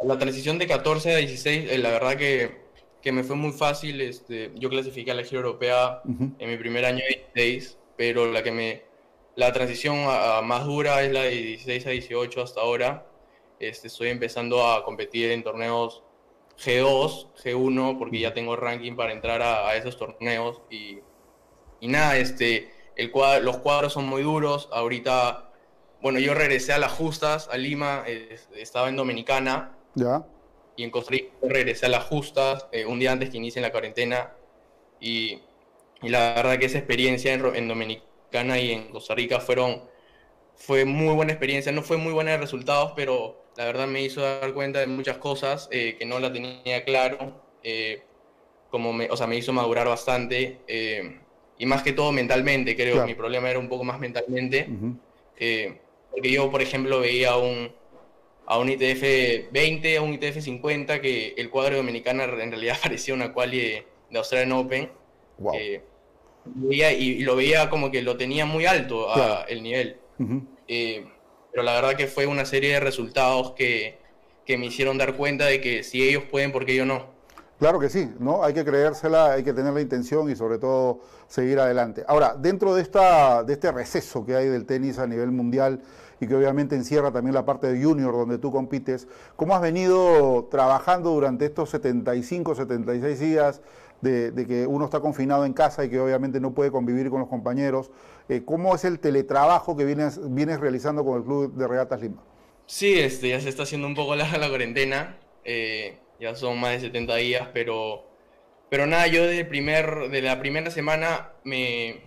la, 0.04 0.18
transición 0.18 0.58
de 0.58 0.66
14 0.66 1.14
a 1.14 1.18
16, 1.18 1.70
eh, 1.70 1.78
la 1.80 1.92
verdad 1.92 2.16
que, 2.16 2.62
que, 3.04 3.12
me 3.12 3.24
fue 3.24 3.36
muy 3.36 3.51
fácil. 3.51 4.01
Este, 4.01 4.51
yo 4.56 4.70
clasifiqué 4.70 5.12
a 5.12 5.14
la 5.14 5.24
gira 5.24 5.41
europea 5.41 6.01
en 6.06 6.49
mi 6.49 6.58
primer 6.58 6.86
año 6.86 6.99
de 6.99 7.26
16, 7.36 7.78
pero 7.97 8.32
la 8.32 8.41
que 8.41 8.51
me, 8.51 8.84
la 9.36 9.51
transición 9.51 10.04
más 10.45 10.66
dura 10.66 11.04
es 11.04 11.12
la 11.12 11.22
de 11.22 11.32
16 11.32 11.88
a 11.88 11.89
18 11.91 12.41
hasta 12.41 12.62
ahora. 12.62 13.06
Este, 13.60 13.88
estoy 13.88 14.10
empezando 14.10 14.68
a 14.68 14.84
competir 14.84 15.32
en 15.32 15.43
torneos 15.43 16.04
G2, 16.64 17.34
G1, 17.43 17.97
porque 17.97 18.20
ya 18.20 18.34
tengo 18.34 18.56
ranking 18.56 18.95
para 18.95 19.12
entrar 19.12 19.41
a, 19.41 19.76
esos 19.76 19.97
torneos. 19.97 20.62
Y, 20.70 20.99
y, 21.80 21.88
nada, 21.88 22.18
este, 22.18 22.72
el 22.95 23.12
los 23.41 23.58
cuadros 23.58 23.93
son 23.93 24.06
muy 24.06 24.24
duros. 24.24 24.70
Ahorita, 24.72 25.51
bueno, 26.01 26.20
yo 26.20 26.34
regresé 26.34 26.74
a 26.74 26.78
las 26.78 26.91
justas, 26.91 27.49
a 27.51 27.58
Lima, 27.58 28.04
estaba 28.56 28.89
en 28.89 28.95
Dominicana. 28.95 29.78
Ya. 29.95 30.26
Y 30.76 30.84
en 30.84 30.90
Costa 30.92 31.12
Rica 31.12 31.32
regresé 31.42 31.86
a 31.86 31.90
las 31.90 32.06
justas 32.06 32.68
eh, 32.72 32.86
un 32.86 33.00
día 33.00 33.12
antes 33.12 33.30
que 33.30 33.38
inicie 33.38 33.62
la 33.62 33.72
cuarentena. 33.72 34.34
Y, 35.00 35.42
y, 36.02 36.10
la 36.10 36.34
verdad 36.34 36.58
que 36.58 36.66
esa 36.66 36.78
experiencia 36.78 37.34
en, 37.34 37.46
en 37.56 37.68
Dominicana 37.68 38.60
y 38.60 38.72
en 38.72 38.90
Costa 38.90 39.16
Rica 39.16 39.40
fueron, 39.40 39.84
fue 40.56 40.86
muy 40.86 41.14
buena 41.14 41.34
experiencia. 41.34 41.72
No 41.72 41.84
fue 41.84 41.98
muy 41.98 42.14
buena 42.14 42.32
de 42.32 42.38
resultados, 42.38 42.94
pero 42.96 43.44
la 43.56 43.66
verdad 43.66 43.88
me 43.88 44.02
hizo 44.02 44.22
dar 44.22 44.54
cuenta 44.54 44.80
de 44.80 44.88
muchas 44.88 45.18
cosas 45.18 45.68
eh, 45.72 45.96
que 45.98 46.06
no 46.06 46.20
la 46.20 46.32
tenía 46.32 46.84
claro, 46.84 47.42
eh, 47.64 48.02
como 48.70 48.94
me, 48.94 49.10
o 49.10 49.18
sea, 49.18 49.28
me 49.28 49.36
hizo 49.36 49.54
madurar 49.54 49.88
bastante, 49.88 50.62
eh, 50.68 51.20
y 51.58 51.66
más 51.66 51.84
que 51.84 51.94
todo 51.94 52.12
mentalmente, 52.12 52.76
creo 52.76 53.02
que 53.02 53.06
mi 53.06 53.14
problema 53.14 53.50
era 53.50 53.60
un 53.60 53.70
poco 53.70 53.84
más 53.84 54.00
mentalmente, 54.00 54.68
porque 56.12 56.32
yo, 56.32 56.50
por 56.50 56.62
ejemplo, 56.62 57.00
veía 57.00 57.38
un, 57.38 57.72
a 58.46 58.60
un 58.60 58.70
ITF 58.70 59.52
20, 59.52 59.98
a 59.98 60.02
un 60.02 60.14
ITF 60.14 60.41
50, 60.41 61.02
que 61.02 61.34
el 61.38 61.50
cuadro 61.50 61.78
dominicano 61.78 62.24
en 62.24 62.52
realidad 62.52 62.78
parecía 62.84 63.14
una 63.14 63.34
quali 63.34 63.60
de, 63.60 63.86
Australian 64.18 64.52
Open, 64.52 64.89
y, 66.72 67.24
lo 67.24 67.36
veía 67.36 67.70
como 67.70 67.89
que 67.89 68.02
lo 68.02 68.16
tenía 68.18 68.46
muy 68.46 68.66
alto 68.66 69.08
el 69.48 69.64
nivel 69.64 69.98
pero 71.54 71.64
la 71.64 71.74
verdad 71.74 71.96
que 71.96 72.08
fue 72.08 72.26
una 72.26 72.46
serie 72.46 72.74
de 72.74 72.80
resultados 72.80 73.52
que, 73.52 74.00
que 74.44 74.58
me 74.58 74.66
hicieron 74.66 74.98
dar 74.98 75.16
cuenta 75.16 75.46
de 75.46 75.62
que 75.62 75.84
si 75.84 76.02
ellos 76.02 76.24
pueden, 76.30 76.52
¿por 76.52 76.66
qué 76.66 76.76
yo 76.76 76.84
no? 76.84 77.14
Claro 77.60 77.80
que 77.80 77.89
sí, 77.89 78.10
¿no? 78.20 78.44
Hay 78.44 78.56
que 78.56 78.66
creérsela, 78.66 79.34
hay 79.34 79.44
que 79.44 79.54
tener 79.54 79.72
la 79.72 79.80
intención 79.80 80.30
y 80.32 80.36
sobre 80.36 80.58
todo 80.58 81.02
seguir 81.28 81.60
adelante. 81.60 82.04
Ahora, 82.08 82.36
dentro 82.36 82.74
de, 82.74 82.82
esta, 82.82 83.44
de 83.44 83.54
este 83.54 83.72
receso 83.72 84.26
que 84.26 84.36
hay 84.36 84.48
del 84.48 84.66
tenis 84.66 84.98
a 84.98 85.06
nivel 85.06 85.32
mundial 85.32 85.80
y 86.20 86.28
que 86.28 86.36
obviamente 86.36 86.76
encierra 86.76 87.11
también 87.11 87.34
la 87.34 87.45
parte 87.45 87.72
de 87.72 87.84
junior 87.84 88.14
donde 88.14 88.38
tú 88.38 88.51
compites, 88.51 89.07
¿cómo 89.36 89.55
has 89.55 89.61
venido 89.61 90.47
trabajando 90.49 91.11
durante 91.11 91.45
estos 91.45 91.70
75, 91.70 92.55
76 92.55 93.20
días 93.20 93.61
de, 94.01 94.45
que 94.47 94.68
uno 94.68 94.86
está 94.86 94.99
confinado 94.99 95.45
en 95.45 95.53
casa 95.53 95.86
y 95.86 95.89
que 95.89 95.99
obviamente 95.99 96.39
no 96.39 96.53
puede 96.53 96.72
convivir 96.72 97.09
con 97.09 97.20
los 97.20 97.30
compañeros? 97.30 97.91
Eh, 98.30 98.43
¿Cómo 98.45 98.76
es 98.76 98.86
el 98.86 98.99
teletrabajo 98.99 99.76
que 99.76 99.86
vienes, 99.86 100.20
vienes 100.34 100.59
realizando 100.59 101.03
con 101.03 101.18
el 101.18 101.24
Club 101.24 101.53
de 101.55 101.68
Regatas 101.68 102.01
Lima? 102.01 102.22
Sí, 102.66 102.97
este, 102.99 103.30
ya 103.30 103.39
se 103.41 103.49
está 103.49 103.64
haciendo 103.64 103.88
un 103.88 103.95
poco 103.95 104.16
la, 104.16 104.38
la 104.38 104.49
cuarentena. 104.49 105.18
Eh, 105.45 105.97
ya 106.20 106.36
son 106.36 106.59
más 106.59 106.72
de 106.72 106.80
70 106.80 107.16
días, 107.18 107.49
pero, 107.53 108.05
pero 108.70 108.86
nada, 108.86 109.07
yo 109.07 109.26
desde 109.26 109.45
primer, 109.45 110.09
de 110.09 110.22
la 110.22 110.39
primera 110.39 110.72
semana 110.72 111.32
me, 111.43 112.01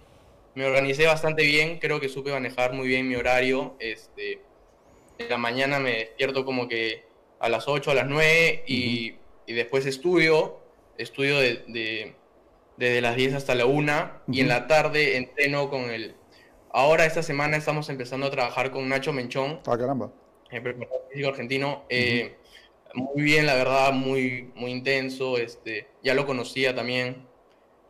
me 0.56 0.64
organicé 0.64 1.06
bastante 1.06 1.44
bien, 1.44 1.78
creo 1.78 2.00
que 2.00 2.08
supe 2.08 2.32
manejar 2.32 2.72
muy 2.72 2.88
bien 2.88 3.06
mi 3.06 3.14
horario. 3.14 3.76
Este, 3.78 4.40
en 5.18 5.28
la 5.28 5.36
mañana 5.36 5.78
me 5.78 5.90
despierto 5.90 6.46
como 6.46 6.66
que 6.66 7.04
a 7.38 7.50
las 7.50 7.68
8, 7.68 7.90
a 7.90 7.94
las 7.94 8.06
9 8.06 8.64
y, 8.66 9.16
y 9.46 9.52
después 9.52 9.84
estudio, 9.84 10.58
estudio 10.96 11.38
de, 11.38 12.14
desde 12.78 13.00
las 13.02 13.16
10 13.16 13.34
hasta 13.34 13.54
la 13.54 13.66
1 13.66 14.10
y 14.28 14.40
en 14.40 14.48
la 14.48 14.66
tarde 14.66 15.18
entreno 15.18 15.68
con 15.68 15.90
el... 15.90 16.16
Ahora 16.70 17.04
esta 17.04 17.22
semana 17.22 17.58
estamos 17.58 17.90
empezando 17.90 18.26
a 18.26 18.30
trabajar 18.30 18.70
con 18.70 18.88
Nacho 18.88 19.12
Menchón. 19.12 19.60
Ah, 19.66 19.76
caramba. 19.76 20.10
El 20.50 20.62
preparador 20.62 21.06
físico 21.10 21.28
argentino. 21.28 21.84
Eh, 21.90 22.34
muy 22.94 23.24
bien, 23.24 23.44
la 23.44 23.56
verdad, 23.56 23.92
muy, 23.92 24.52
muy 24.54 24.70
intenso. 24.70 25.36
Este, 25.36 25.86
ya 26.02 26.14
lo 26.14 26.24
conocía 26.24 26.74
también. 26.74 27.26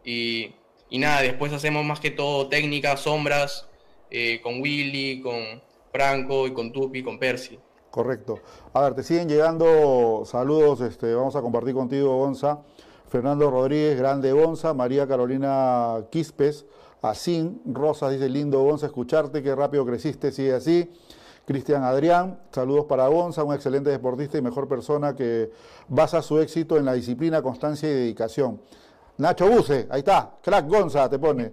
Y, 0.04 0.52
y 0.88 0.98
nada, 0.98 1.22
después 1.22 1.52
hacemos 1.52 1.84
más 1.84 2.00
que 2.00 2.10
todo 2.10 2.48
técnicas, 2.48 3.00
sombras, 3.00 3.68
eh, 4.10 4.40
con 4.42 4.60
Willy, 4.60 5.20
con 5.20 5.62
Franco 5.92 6.46
y 6.46 6.52
con 6.52 6.72
Tupi, 6.72 7.02
con 7.02 7.18
Percy. 7.18 7.58
Correcto. 7.90 8.40
A 8.72 8.82
ver, 8.82 8.94
te 8.94 9.02
siguen 9.02 9.28
llegando 9.28 10.22
saludos, 10.26 10.80
este, 10.82 11.14
vamos 11.14 11.34
a 11.34 11.40
compartir 11.40 11.74
contigo, 11.74 12.16
Gonza. 12.18 12.60
Fernando 13.08 13.50
Rodríguez, 13.50 13.98
grande 13.98 14.32
Gonza, 14.32 14.74
María 14.74 15.06
Carolina 15.06 16.04
Quispes, 16.10 16.66
Asín, 17.02 17.62
Rosas 17.64 18.12
dice, 18.12 18.28
lindo 18.28 18.60
Gonza, 18.62 18.86
escucharte, 18.86 19.42
qué 19.42 19.54
rápido 19.54 19.86
creciste, 19.86 20.32
sigue 20.32 20.54
así. 20.54 20.92
Cristian 21.46 21.84
Adrián, 21.84 22.40
saludos 22.50 22.86
para 22.86 23.06
Gonza, 23.06 23.44
un 23.44 23.54
excelente 23.54 23.90
deportista 23.90 24.36
y 24.36 24.42
mejor 24.42 24.66
persona 24.66 25.14
que 25.14 25.52
basa 25.86 26.20
su 26.20 26.40
éxito 26.40 26.76
en 26.76 26.84
la 26.84 26.94
disciplina, 26.94 27.40
constancia 27.40 27.88
y 27.88 27.92
dedicación. 27.92 28.60
Nacho 29.18 29.48
Buse, 29.48 29.86
ahí 29.90 30.00
está, 30.00 30.38
crack 30.42 30.68
Gonza 30.68 31.08
te 31.08 31.18
pone. 31.18 31.52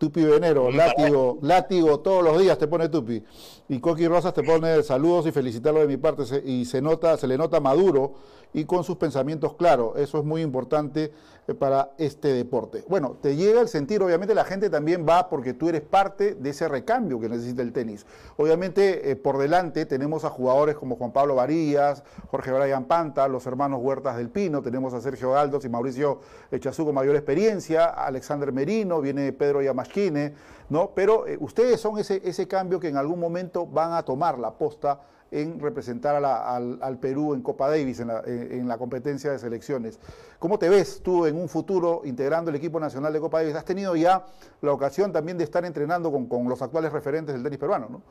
Tupi 0.00 0.24
Venero, 0.24 0.70
látigo, 0.70 1.38
látigo 1.42 2.00
todos 2.00 2.24
los 2.24 2.40
días 2.40 2.56
te 2.56 2.66
pone 2.66 2.88
Tupi. 2.88 3.22
Y 3.68 3.80
Coqui 3.80 4.08
Rosas 4.08 4.32
te 4.32 4.42
pone 4.42 4.82
saludos 4.82 5.26
y 5.26 5.30
felicitarlo 5.30 5.80
de 5.80 5.86
mi 5.86 5.98
parte. 5.98 6.22
y 6.42 6.64
se 6.64 6.80
nota, 6.80 7.18
se 7.18 7.26
le 7.26 7.36
nota 7.36 7.60
maduro 7.60 8.14
y 8.54 8.64
con 8.64 8.82
sus 8.82 8.96
pensamientos 8.96 9.56
claros. 9.56 9.98
Eso 9.98 10.18
es 10.18 10.24
muy 10.24 10.40
importante 10.40 11.12
para 11.54 11.92
este 11.98 12.28
deporte. 12.28 12.84
Bueno, 12.88 13.16
te 13.20 13.36
llega 13.36 13.60
el 13.60 13.68
sentir, 13.68 14.02
obviamente 14.02 14.34
la 14.34 14.44
gente 14.44 14.70
también 14.70 15.06
va 15.08 15.28
porque 15.28 15.54
tú 15.54 15.68
eres 15.68 15.82
parte 15.82 16.34
de 16.34 16.50
ese 16.50 16.68
recambio 16.68 17.20
que 17.20 17.28
necesita 17.28 17.62
el 17.62 17.72
tenis. 17.72 18.06
Obviamente 18.36 19.10
eh, 19.10 19.16
por 19.16 19.38
delante 19.38 19.86
tenemos 19.86 20.24
a 20.24 20.30
jugadores 20.30 20.76
como 20.76 20.96
Juan 20.96 21.12
Pablo 21.12 21.34
Varillas, 21.34 22.02
Jorge 22.30 22.52
Brian 22.52 22.84
Panta, 22.84 23.28
los 23.28 23.46
hermanos 23.46 23.80
Huertas 23.82 24.16
del 24.16 24.30
Pino, 24.30 24.62
tenemos 24.62 24.94
a 24.94 25.00
Sergio 25.00 25.32
Galdos 25.32 25.64
y 25.64 25.68
Mauricio 25.68 26.20
Echazú 26.50 26.84
con 26.84 26.94
mayor 26.94 27.16
experiencia, 27.16 27.86
Alexander 27.86 28.52
Merino, 28.52 29.00
viene 29.00 29.32
Pedro 29.32 29.62
Yamaschine, 29.62 30.34
¿no? 30.68 30.92
Pero 30.94 31.26
eh, 31.26 31.36
ustedes 31.40 31.80
son 31.80 31.98
ese, 31.98 32.20
ese 32.24 32.46
cambio 32.48 32.80
que 32.80 32.88
en 32.88 32.96
algún 32.96 33.20
momento 33.20 33.66
van 33.66 33.92
a 33.92 34.02
tomar 34.02 34.38
la 34.38 34.52
posta 34.52 35.00
en 35.30 35.60
representar 35.60 36.22
al, 36.24 36.98
Perú 36.98 37.34
en 37.34 37.42
Copa 37.42 37.68
Davis, 37.68 38.00
en 38.00 38.68
la, 38.68 38.78
competencia 38.78 39.30
de 39.30 39.38
selecciones. 39.38 40.00
¿Cómo 40.38 40.58
te 40.58 40.68
ves 40.68 41.00
tú 41.02 41.26
en 41.26 41.36
un 41.36 41.48
futuro 41.48 42.02
integrando 42.04 42.50
el 42.50 42.56
equipo 42.56 42.80
nacional 42.80 43.12
de 43.12 43.20
Copa 43.20 43.40
Davis? 43.40 43.54
Has 43.54 43.64
tenido 43.64 43.94
ya 43.96 44.24
la 44.60 44.72
ocasión 44.72 45.12
también 45.12 45.38
de 45.38 45.44
estar 45.44 45.64
entrenando 45.64 46.10
con, 46.10 46.48
los 46.48 46.60
actuales 46.62 46.92
referentes 46.92 47.34
del 47.34 47.44
tenis 47.44 47.58
peruano, 47.58 47.88
¿no? 47.88 48.02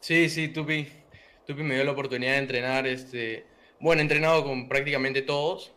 Sí, 0.00 0.28
sí, 0.28 0.48
Tupi. 0.48 0.88
Tupi 1.46 1.62
me 1.62 1.74
dio 1.74 1.84
la 1.84 1.92
oportunidad 1.92 2.32
de 2.32 2.38
entrenar. 2.38 2.86
Este, 2.86 3.46
bueno, 3.78 4.00
he 4.00 4.02
entrenado 4.02 4.44
con 4.44 4.68
prácticamente 4.68 5.22
todos. 5.22 5.72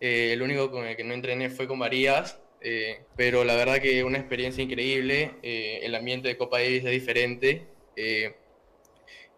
Eh, 0.00 0.32
el 0.32 0.42
único 0.42 0.70
con 0.70 0.86
el 0.86 0.96
que 0.96 1.04
no 1.04 1.14
entrené 1.14 1.50
fue 1.50 1.68
con 1.68 1.78
Marías, 1.78 2.40
eh, 2.62 3.02
pero 3.16 3.44
la 3.44 3.54
verdad 3.54 3.80
que 3.80 4.02
una 4.02 4.18
experiencia 4.18 4.64
increíble. 4.64 5.32
Eh, 5.42 5.80
el 5.82 5.94
ambiente 5.94 6.28
de 6.28 6.36
Copa 6.36 6.58
Davis 6.58 6.84
es 6.84 6.90
diferente. 6.90 7.66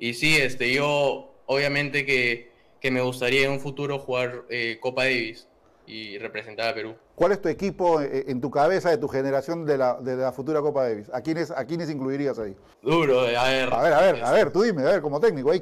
Y 0.02 0.14
sí, 0.14 0.36
este, 0.36 0.72
yo 0.72 1.32
obviamente 1.46 2.04
que, 2.04 2.50
me 2.90 3.00
gustaría 3.00 3.46
en 3.46 3.52
un 3.52 3.60
futuro 3.60 4.00
jugar 4.00 4.42
eh, 4.50 4.78
Copa 4.80 5.04
Davis 5.04 5.46
y 5.86 6.18
representar 6.18 6.70
a 6.70 6.74
Perú. 6.74 6.96
¿Cuál 7.14 7.30
es 7.30 7.40
tu 7.40 7.48
equipo 7.48 8.02
eh, 8.02 8.24
en 8.26 8.40
tu 8.40 8.50
cabeza 8.50 8.90
de 8.90 8.98
tu 8.98 9.06
generación 9.06 9.64
de 9.64 9.78
la, 9.78 10.00
de 10.00 10.16
la 10.16 10.32
futura 10.32 10.60
Copa 10.60 10.88
Davis? 10.88 11.08
¿A 11.12 11.20
quiénes, 11.20 11.52
¿A 11.52 11.64
quiénes 11.64 11.88
incluirías 11.88 12.36
ahí? 12.40 12.56
Duro, 12.82 13.28
eh, 13.28 13.36
a 13.36 13.44
ver. 13.44 13.72
A 13.72 13.80
ver, 13.80 13.92
a 13.92 14.00
ver, 14.00 14.24
a 14.24 14.32
ver, 14.32 14.52
tú 14.52 14.62
dime, 14.62 14.82
a 14.82 14.86
ver, 14.86 15.02
como 15.02 15.20
técnico, 15.20 15.52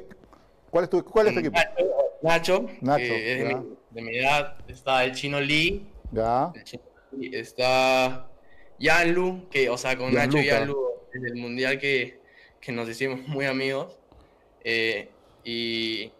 ¿cuál 0.71 0.85
es 0.85 0.89
tu, 0.89 1.05
cuál 1.05 1.27
es 1.27 1.33
tu 1.35 1.39
equipo? 1.39 1.59
Nacho, 2.23 2.65
Nacho 2.81 3.13
de, 3.13 3.63
mi, 3.91 4.17
edad, 4.17 4.57
está 4.67 5.03
el 5.03 5.11
chino 5.11 5.39
Lee, 5.39 5.87
ya. 6.11 6.51
está 7.31 8.27
Yanlu, 8.79 9.47
que, 9.51 9.69
o 9.69 9.77
sea, 9.77 9.95
con 9.95 10.11
Nacho 10.11 10.39
y 10.39 10.47
Yanlu, 10.47 10.93
en 11.13 11.27
el 11.27 11.35
mundial 11.35 11.77
que, 11.77 12.19
que 12.59 12.71
nos 12.71 12.89
hicimos 12.89 13.19
muy 13.27 13.45
amigos. 13.45 14.00
Eh, 14.63 15.09
y, 15.43 16.11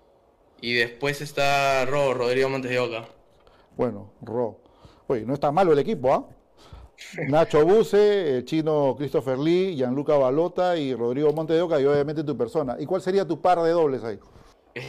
y, 0.61 0.73
después 0.73 1.21
está 1.21 1.85
Ro, 1.85 2.13
Rodrigo 2.13 2.49
Montes 2.49 2.71
de 2.71 2.79
Oca. 2.79 3.07
Bueno, 3.77 4.11
Ro. 4.21 4.59
Oye, 5.07 5.25
no 5.25 5.33
está 5.33 5.51
malo 5.51 5.73
el 5.73 5.79
equipo, 5.79 6.13
¿ah? 6.13 6.25
Nacho 7.27 7.65
Buse, 7.65 8.37
el 8.37 8.45
chino 8.45 8.95
Christopher 8.97 9.37
Lee, 9.37 9.75
Gianluca 9.75 10.15
Balota 10.15 10.77
y 10.77 10.93
Rodrigo 10.93 11.33
Montes 11.33 11.55
de 11.55 11.61
Oca 11.61 11.79
y 11.79 11.85
obviamente 11.85 12.23
tu 12.23 12.37
persona. 12.37 12.77
¿Y 12.79 12.85
cuál 12.85 13.01
sería 13.01 13.27
tu 13.27 13.41
par 13.41 13.61
de 13.61 13.71
dobles 13.71 14.03
ahí? 14.03 14.19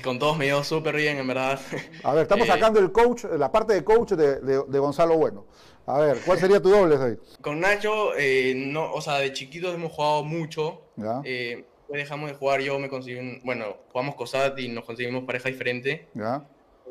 Con 0.05 0.19
todos 0.19 0.37
me 0.37 0.45
llevo 0.47 0.63
súper 0.63 0.95
bien, 0.95 1.19
en 1.19 1.27
verdad. 1.27 1.59
A 2.05 2.15
ver, 2.15 2.23
estamos 2.23 2.47
eh, 2.49 2.51
sacando 2.51 2.79
el 2.79 2.93
coach, 2.93 3.25
la 3.37 3.51
parte 3.51 3.75
de 3.75 3.83
coach 3.83 4.13
de, 4.13 4.41
de, 4.41 4.79
Gonzalo 4.79 5.17
Bueno. 5.17 5.47
A 5.87 5.99
ver, 5.99 6.19
¿cuál 6.25 6.39
sería 6.39 6.63
tu 6.63 6.69
dobles 6.69 7.01
ahí? 7.01 7.17
Con 7.41 7.59
Nacho, 7.59 8.17
eh, 8.17 8.55
no, 8.55 8.93
o 8.93 9.01
sea, 9.01 9.19
de 9.19 9.33
chiquitos 9.33 9.75
hemos 9.75 9.91
jugado 9.91 10.23
mucho. 10.23 10.83
Eh, 11.25 11.65
dejamos 11.99 12.31
de 12.31 12.37
jugar, 12.37 12.61
yo 12.61 12.79
me 12.79 12.89
conseguí, 12.89 13.41
bueno, 13.45 13.77
jugamos 13.93 14.15
COSAT 14.15 14.59
y 14.59 14.69
nos 14.69 14.85
conseguimos 14.85 15.25
pareja 15.25 15.49
diferente. 15.49 16.09
¿Ya? 16.15 16.47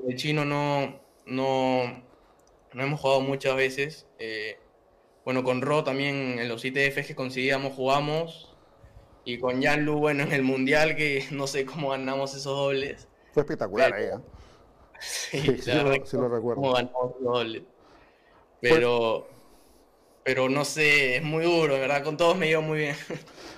El 0.08 0.16
chino 0.16 0.46
no, 0.46 1.00
no, 1.26 2.04
no 2.74 2.84
hemos 2.84 3.00
jugado 3.00 3.22
muchas 3.22 3.56
veces. 3.56 4.08
Eh, 4.20 4.58
bueno, 5.26 5.44
con 5.44 5.62
Ro 5.62 5.84
también 5.84 6.40
en 6.40 6.50
los 6.50 6.66
ITFs 6.66 7.08
que 7.08 7.16
conseguíamos 7.16 7.74
jugamos. 7.74 8.56
Y 9.24 9.38
con 9.38 9.62
Lu 9.86 10.00
bueno, 10.00 10.24
en 10.24 10.32
el 10.32 10.44
Mundial 10.44 10.96
que 10.96 11.26
no 11.32 11.48
sé 11.48 11.66
cómo 11.66 11.90
ganamos 11.90 12.32
esos 12.32 12.56
dobles. 12.56 13.08
Fue 13.34 13.42
espectacular 13.42 13.94
ahí, 13.94 14.06
¿eh? 14.06 14.10
Sí, 15.00 15.58
sí, 15.58 15.72
lo, 15.72 16.30
recuerdo. 16.30 16.62
Cómo 16.62 16.74
ganamos 16.74 17.16
los 17.20 17.34
dobles. 17.34 17.64
Pero 18.60 19.28
pero 20.24 20.50
no 20.50 20.66
sé, 20.66 21.18
es 21.18 21.24
muy 21.24 21.44
duro, 21.44 21.74
¿verdad? 21.74 22.04
Con 22.04 22.18
todos 22.18 22.38
me 22.38 22.48
llevo 22.48 22.62
muy 22.62 22.80
bien. 22.80 22.96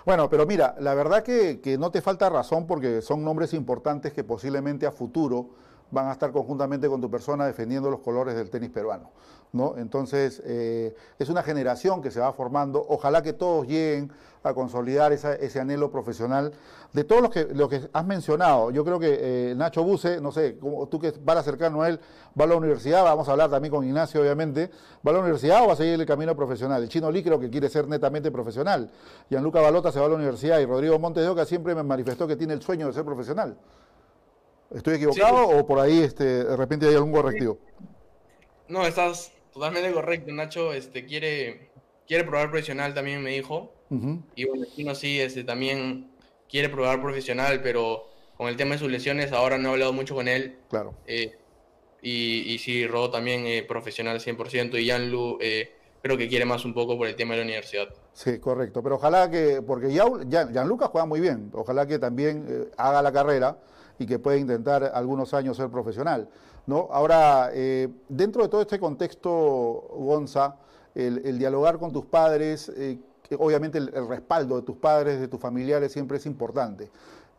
Bueno, 0.05 0.29
pero 0.29 0.45
mira, 0.45 0.75
la 0.81 0.93
verdad 0.95 1.23
que, 1.23 1.61
que, 1.61 1.77
no 1.77 1.89
te 1.89 2.01
falta 2.01 2.29
razón 2.29 2.67
porque 2.67 3.01
son 3.01 3.23
nombres 3.23 3.53
importantes 3.53 4.11
que 4.11 4.25
posiblemente 4.25 4.85
a 4.85 4.91
futuro 4.91 5.51
van 5.91 6.09
a 6.09 6.11
estar 6.11 6.33
conjuntamente 6.33 6.89
con 6.89 6.99
tu 6.99 7.09
persona 7.09 7.45
defendiendo 7.45 7.89
los 7.89 8.01
colores 8.01 8.35
del 8.35 8.49
tenis 8.49 8.69
peruano. 8.69 9.11
¿no? 9.53 9.77
Entonces, 9.77 10.41
eh, 10.45 10.93
es 11.19 11.29
una 11.29 11.43
generación 11.43 12.01
que 12.01 12.11
se 12.11 12.19
va 12.19 12.33
formando. 12.33 12.83
Ojalá 12.89 13.21
que 13.21 13.31
todos 13.31 13.67
lleguen 13.67 14.11
a 14.43 14.53
consolidar 14.53 15.13
ese 15.13 15.59
anhelo 15.59 15.89
profesional. 15.89 16.53
De 16.91 17.03
todos 17.03 17.21
los 17.21 17.31
que, 17.31 17.45
lo 17.45 17.69
que 17.69 17.81
has 17.91 18.05
mencionado, 18.05 18.69
yo 18.71 18.83
creo 18.83 18.99
que 18.99 19.51
eh, 19.51 19.55
Nacho 19.55 19.83
Buse, 19.83 20.21
no 20.21 20.31
sé, 20.31 20.57
como 20.57 20.87
tú 20.87 20.99
que 20.99 21.13
vas 21.21 21.37
a 21.37 21.43
cercano 21.43 21.81
a 21.81 21.89
él, 21.89 21.99
va 22.39 22.45
a 22.45 22.47
la 22.47 22.55
universidad, 22.55 23.03
vamos 23.03 23.27
a 23.29 23.31
hablar 23.31 23.49
también 23.49 23.73
con 23.73 23.83
Ignacio, 23.83 24.21
obviamente, 24.21 24.69
¿va 25.05 25.11
a 25.11 25.13
la 25.13 25.19
universidad 25.21 25.63
o 25.63 25.67
va 25.67 25.73
a 25.73 25.75
seguir 25.75 25.99
el 25.99 26.05
camino 26.05 26.35
profesional? 26.35 26.83
El 26.83 26.89
chino 26.89 27.09
Lee 27.09 27.23
creo 27.23 27.39
que 27.39 27.49
quiere 27.49 27.69
ser 27.69 27.87
netamente 27.87 28.31
profesional. 28.31 28.91
Gianluca 29.29 29.61
Balota 29.61 29.91
se 29.91 29.99
va 29.99 30.05
a 30.05 30.09
la 30.09 30.15
universidad 30.15 30.59
y 30.59 30.65
Rodrigo 30.65 30.99
Montes 30.99 31.23
de 31.23 31.29
Oca 31.29 31.45
siempre 31.45 31.73
me 31.73 31.83
manifestó 31.83 32.27
que 32.27 32.35
tiene 32.35 32.53
el 32.53 32.61
sueño 32.61 32.87
de 32.87 32.93
ser 32.93 33.05
profesional. 33.05 33.57
¿Estoy 34.73 34.95
equivocado 34.95 35.49
o 35.49 35.65
por 35.65 35.79
ahí 35.79 36.01
este, 36.01 36.43
de 36.43 36.57
repente 36.57 36.87
hay 36.87 36.95
algún 36.95 37.11
correctivo? 37.11 37.59
No, 38.67 38.85
estás 38.85 39.31
totalmente 39.53 39.91
correcto. 39.91 40.31
Nacho 40.31 40.73
este, 40.73 41.05
quiere, 41.05 41.69
quiere 42.07 42.23
probar 42.23 42.49
profesional, 42.49 42.93
también 42.93 43.21
me 43.21 43.31
dijo. 43.31 43.71
Y 44.35 44.45
bueno, 44.45 44.65
Chino 44.75 44.95
sí, 44.95 45.19
este, 45.19 45.43
también 45.43 46.09
quiere 46.49 46.69
probar 46.69 47.01
profesional, 47.01 47.61
pero 47.61 48.07
con 48.37 48.47
el 48.47 48.57
tema 48.57 48.73
de 48.73 48.79
sus 48.79 48.91
lesiones, 48.91 49.31
ahora 49.31 49.57
no 49.57 49.69
he 49.69 49.71
hablado 49.73 49.93
mucho 49.93 50.15
con 50.15 50.27
él. 50.27 50.57
Claro. 50.69 50.93
Eh, 51.07 51.37
y, 52.01 52.53
y 52.53 52.57
sí, 52.59 52.85
Rodo 52.87 53.11
también 53.11 53.45
eh, 53.45 53.63
profesional 53.63 54.19
100% 54.19 54.81
y 54.81 54.89
Janlu 54.89 55.37
eh, 55.41 55.71
creo 56.03 56.17
que 56.17 56.27
quiere 56.27 56.43
más 56.45 56.65
un 56.65 56.73
poco 56.73 56.97
por 56.97 57.07
el 57.07 57.15
tema 57.15 57.33
de 57.33 57.39
la 57.39 57.45
universidad. 57.45 57.87
Sí, 58.11 58.37
correcto. 58.37 58.83
Pero 58.83 58.95
ojalá 58.95 59.31
que, 59.31 59.61
porque 59.65 59.87
Lucas 60.65 60.89
juega 60.91 61.05
muy 61.05 61.21
bien, 61.21 61.49
ojalá 61.53 61.87
que 61.87 61.97
también 61.97 62.45
eh, 62.47 62.71
haga 62.77 63.01
la 63.01 63.11
carrera 63.13 63.57
y 63.97 64.05
que 64.05 64.19
pueda 64.19 64.37
intentar 64.37 64.91
algunos 64.93 65.33
años 65.33 65.55
ser 65.55 65.69
profesional. 65.69 66.27
¿no? 66.67 66.89
Ahora, 66.91 67.51
eh, 67.53 67.87
dentro 68.09 68.43
de 68.43 68.49
todo 68.49 68.61
este 68.61 68.79
contexto, 68.79 69.31
Gonza, 69.31 70.57
el, 70.93 71.39
dialogar 71.39 71.79
con 71.79 71.93
tus 71.93 72.05
padres, 72.05 72.69
eh, 72.75 72.99
obviamente 73.37 73.77
el, 73.77 74.07
respaldo 74.07 74.57
de 74.57 74.63
tus 74.63 74.77
padres, 74.77 75.19
de 75.19 75.27
tus 75.27 75.39
familiares 75.39 75.91
siempre 75.91 76.17
es 76.17 76.25
importante 76.25 76.89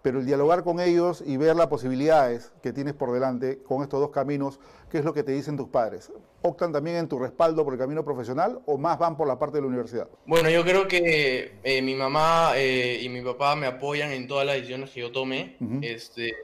pero 0.05 0.21
el 0.21 0.27
dialogar 0.27 0.65
con 0.65 0.81
ellos 0.81 1.25
y 1.27 1.39
ver 1.39 1.57
las 1.57 1.69
posibilidades 1.69 2.53
que 2.63 2.75
tienes 2.75 2.93
por 2.93 3.11
delante 3.11 3.63
con 3.63 3.83
estos 3.83 4.01
dos 4.01 4.11
caminos, 4.11 4.61
¿qué 4.91 4.99
es 4.99 5.05
lo 5.07 5.15
que 5.15 5.23
te 5.23 5.33
dicen 5.33 5.57
tus 5.57 5.69
padres? 5.69 6.13
¿Optan 6.43 6.73
también 6.73 6.97
en 6.97 7.09
tu 7.09 7.19
respaldo 7.19 7.65
por 7.65 7.73
el 7.73 7.79
camino 7.79 8.05
profesional 8.05 8.61
o 8.67 8.77
más 8.77 8.99
van 8.99 9.17
por 9.17 9.27
la 9.27 9.39
parte 9.39 9.57
de 9.57 9.63
la 9.63 9.69
universidad? 9.69 10.07
Bueno, 10.27 10.51
yo 10.51 10.63
creo 10.63 10.87
que 10.87 11.55
eh, 11.65 11.81
mi 11.81 11.95
mamá 11.95 12.53
eh, 12.55 13.01
y 13.01 13.09
mi 13.09 13.23
papá 13.23 13.57
me 13.57 13.67
apoyan 13.67 14.13
en 14.13 14.29
todas 14.29 14.45
las 14.45 14.57
decisiones 14.57 14.91
que 14.91 15.01
yo 15.01 15.11
tome. 15.11 15.57
este, 15.81 16.35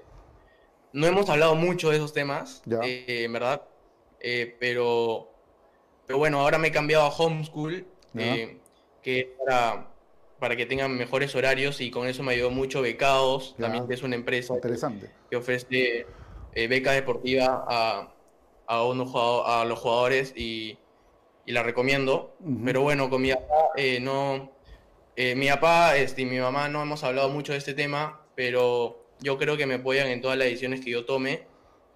no 0.94 1.06
hemos 1.06 1.28
hablado 1.28 1.54
mucho 1.54 1.90
de 1.90 1.96
esos 1.96 2.14
temas, 2.14 2.62
eh, 2.82 3.24
en 3.26 3.32
verdad, 3.34 3.60
pero, 4.58 5.28
pero 6.06 6.18
bueno, 6.18 6.40
ahora 6.40 6.56
me 6.56 6.68
he 6.68 6.72
cambiado 6.72 7.04
a 7.04 7.10
homeschool, 7.10 7.86
que 9.02 9.34
para 9.38 9.90
para 10.40 10.56
que 10.56 10.66
tengan 10.66 10.96
mejores 10.96 11.36
horarios 11.36 11.80
y 11.80 11.90
con 11.90 12.08
eso 12.08 12.22
me 12.22 12.32
ayudó 12.32 12.50
mucho 12.50 12.80
Becados, 12.82 13.54
también 13.58 13.84
es 13.90 14.02
una 14.02 14.16
empresa 14.16 14.54
Interesante. 14.54 15.10
que 15.28 15.36
ofrece 15.36 16.06
eh, 16.54 16.66
beca 16.66 16.92
deportiva 16.92 17.64
a, 17.68 18.12
a, 18.66 18.80
a 18.80 19.64
los 19.66 19.78
jugadores 19.78 20.32
y, 20.34 20.78
la 21.46 21.64
recomiendo. 21.64 22.36
Pero 22.64 22.82
bueno, 22.82 23.10
con 23.10 23.22
mi 23.22 23.32
papá 23.32 23.70
eh, 23.76 23.98
no... 24.00 24.52
Eh, 25.16 25.34
mi 25.34 25.48
papá 25.48 25.96
este, 25.96 26.22
y 26.22 26.24
mi 26.24 26.38
mamá 26.38 26.68
no 26.68 26.80
hemos 26.80 27.02
hablado 27.02 27.28
mucho 27.28 27.52
de 27.52 27.58
este 27.58 27.74
tema, 27.74 28.20
pero 28.36 29.04
yo 29.18 29.36
creo 29.36 29.56
que 29.56 29.66
me 29.66 29.74
apoyan 29.74 30.06
en 30.06 30.22
todas 30.22 30.38
las 30.38 30.46
decisiones 30.46 30.80
que 30.80 30.92
yo 30.92 31.04
tome 31.04 31.42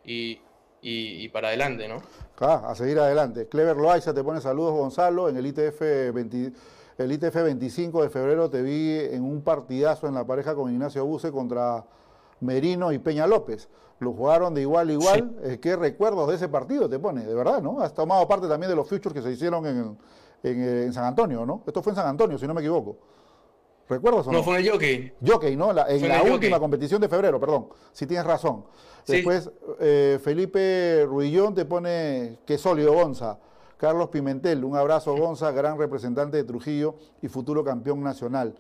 y, 0.05 0.41
y, 0.83 1.29
para 1.29 1.49
adelante, 1.49 1.87
¿no? 1.87 2.03
Ah, 2.41 2.65
a 2.67 2.75
seguir 2.75 2.99
adelante. 2.99 3.47
Clever 3.49 3.77
Loaiza 3.77 4.13
te 4.13 4.25
pone 4.25 4.41
saludos, 4.41 4.73
Gonzalo, 4.73 5.29
en 5.29 5.37
el 5.37 5.47
ITF 5.47 5.81
20 6.13 6.53
el 6.99 7.13
ITF 7.13 7.35
25 7.35 8.03
de 8.03 8.11
febrero 8.11 8.49
te 8.49 8.63
vi 8.63 8.99
en 8.99 9.25
un 9.25 9.43
partidazo 9.43 10.07
en 10.07 10.15
la 10.15 10.27
pareja 10.27 10.55
con 10.55 10.73
Ignacio 10.73 11.05
Buse 11.05 11.33
contra 11.33 11.85
Merino 12.41 12.93
y 12.93 12.99
Peña 12.99 13.27
López. 13.27 13.69
Lo 14.01 14.13
jugaron 14.13 14.55
de 14.55 14.61
igual 14.61 14.89
a 14.89 14.93
igual. 14.93 15.37
Eh, 15.43 15.59
¿Qué 15.61 15.77
recuerdos 15.77 16.29
de 16.29 16.37
ese 16.37 16.49
partido 16.49 16.89
te 16.89 16.99
pone? 16.99 17.25
De 17.25 17.35
verdad, 17.35 17.63
¿no? 17.63 17.81
Has 17.81 17.95
tomado 17.95 18.27
parte 18.29 18.49
también 18.49 18.71
de 18.71 18.77
los 18.77 18.89
futures 18.89 19.13
que 19.13 19.23
se 19.23 19.33
hicieron 19.33 19.67
en, 19.67 19.99
en, 20.43 20.93
San 20.93 21.05
Antonio, 21.05 21.47
¿no? 21.47 21.63
Esto 21.67 21.83
fue 21.83 21.93
en 21.93 21.97
San 21.97 22.07
Antonio, 22.07 22.39
si 22.39 22.47
no 22.47 22.55
me 22.55 22.61
equivoco. 22.61 22.99
¿Recuerdas 23.89 24.27
o 24.27 24.33
no? 24.33 24.39
No, 24.39 24.45
fue 24.45 24.59
en 24.59 24.65
el 24.65 24.71
jockey. 24.71 25.13
Jockey, 25.25 25.57
¿no? 25.57 25.71
en 25.71 26.09
la 26.09 26.23
última 26.23 26.59
competición 26.59 27.01
de 27.01 27.09
febrero, 27.09 27.39
perdón. 27.39 27.69
Si 27.93 28.07
tienes 28.07 28.27
razón. 28.27 28.65
Después, 29.07 29.51
eh, 29.81 30.19
Felipe 30.23 31.05
Ruillón 31.07 31.55
te 31.55 31.65
pone 31.65 32.39
que 32.47 32.57
sólido 32.57 32.95
Gonza. 32.95 33.39
Carlos 33.85 34.09
Pimentel, 34.09 34.65
un 34.65 34.77
abrazo 34.77 35.15
Gonza, 35.15 35.53
gran 35.53 35.77
representante 35.77 36.39
de 36.39 36.45
Trujillo 36.45 36.95
y 37.21 37.29
futuro 37.29 37.63
campeón 37.63 38.03
nacional. 38.03 38.55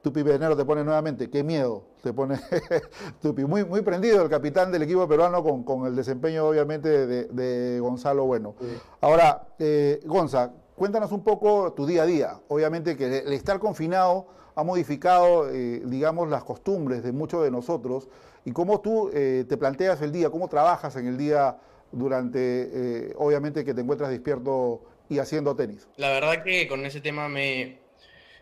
Tupi 0.00 0.22
Venero 0.22 0.56
te 0.56 0.64
pone 0.64 0.82
nuevamente, 0.82 1.28
qué 1.28 1.44
miedo, 1.44 1.82
te 2.02 2.14
pone 2.14 2.40
Tupi. 3.20 3.44
Muy, 3.44 3.66
muy 3.66 3.82
prendido 3.82 4.22
el 4.22 4.30
capitán 4.30 4.72
del 4.72 4.84
equipo 4.84 5.06
peruano 5.06 5.44
con, 5.44 5.84
el 5.84 5.94
desempeño 5.94 6.48
obviamente 6.48 6.88
de, 7.06 7.80
Gonzalo 7.80 8.24
Bueno. 8.24 8.54
Ahora, 9.02 9.46
eh, 9.58 10.00
Gonza, 10.06 10.52
cuéntanos 10.74 11.12
un 11.12 11.22
poco 11.22 11.74
tu 11.74 11.84
día 11.84 12.04
a 12.04 12.06
día. 12.06 12.40
Obviamente 12.48 12.96
que 12.96 13.18
el 13.18 13.34
estar 13.34 13.58
confinado 13.58 14.28
ha 14.54 14.64
modificado, 14.64 15.50
eh, 15.50 15.82
digamos, 15.84 16.30
las 16.30 16.44
costumbres 16.44 17.02
de 17.02 17.12
muchos 17.12 17.44
de 17.44 17.50
nosotros 17.50 18.08
y 18.46 18.52
cómo 18.52 18.80
tú 18.80 19.10
eh, 19.12 19.44
te 19.46 19.58
planteas 19.58 20.00
el 20.00 20.12
día, 20.12 20.30
cómo 20.30 20.48
trabajas 20.48 20.96
en 20.96 21.08
el 21.08 21.18
día 21.18 21.58
durante, 21.92 22.38
eh, 22.38 23.14
obviamente, 23.16 23.64
que 23.64 23.74
te 23.74 23.80
encuentras 23.80 24.10
despierto 24.10 24.82
y 25.08 25.18
haciendo 25.18 25.54
tenis? 25.54 25.88
La 25.96 26.10
verdad 26.10 26.42
que 26.42 26.66
con 26.68 26.84
ese 26.84 27.00
tema 27.00 27.28
me, 27.28 27.78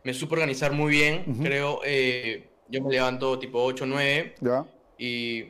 me 0.02 0.14
supo 0.14 0.34
organizar 0.34 0.72
muy 0.72 0.92
bien, 0.92 1.24
creo. 1.42 1.80
Eh, 1.84 2.48
yo 2.68 2.82
me 2.82 2.90
levanto 2.90 3.38
tipo 3.38 3.62
8 3.62 3.84
o 3.84 3.86
9 3.86 4.34
Y, 4.98 5.44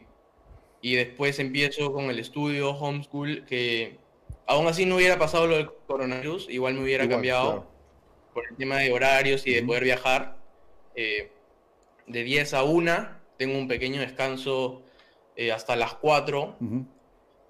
y 0.81 0.95
después 0.97 1.39
empiezo 1.39 1.93
con 1.93 2.07
el 2.07 2.19
estudio, 2.19 2.71
homeschool, 2.71 3.45
que 3.47 3.99
aún 4.47 4.67
así 4.67 4.85
no 4.85 4.97
hubiera 4.97 5.19
pasado 5.19 5.47
lo 5.47 5.57
del 5.57 5.71
coronavirus, 5.87 6.49
igual 6.51 6.75
me 6.75 6.83
hubiera 6.83 7.09
cambiado 7.09 7.67
por 8.33 8.45
el 8.51 8.57
tema 8.57 8.79
de 8.79 8.93
horarios 8.93 9.47
y 9.47 9.55
de 9.55 9.63
poder 9.63 9.85
viajar. 9.85 10.37
Eh, 10.97 11.31
de 12.07 12.23
10 12.23 12.55
a 12.55 12.65
1, 12.65 13.09
tengo 13.39 13.59
un 13.59 13.67
pequeño 13.67 14.01
descanso 14.01 14.83
hasta 15.53 15.75
las 15.75 15.95
4 15.95 16.57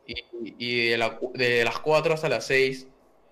y, 0.07 0.91
de, 0.91 0.99
las 1.65 1.79
4 1.79 2.15
hasta 2.15 2.29
las 2.29 2.47
6 2.47 2.87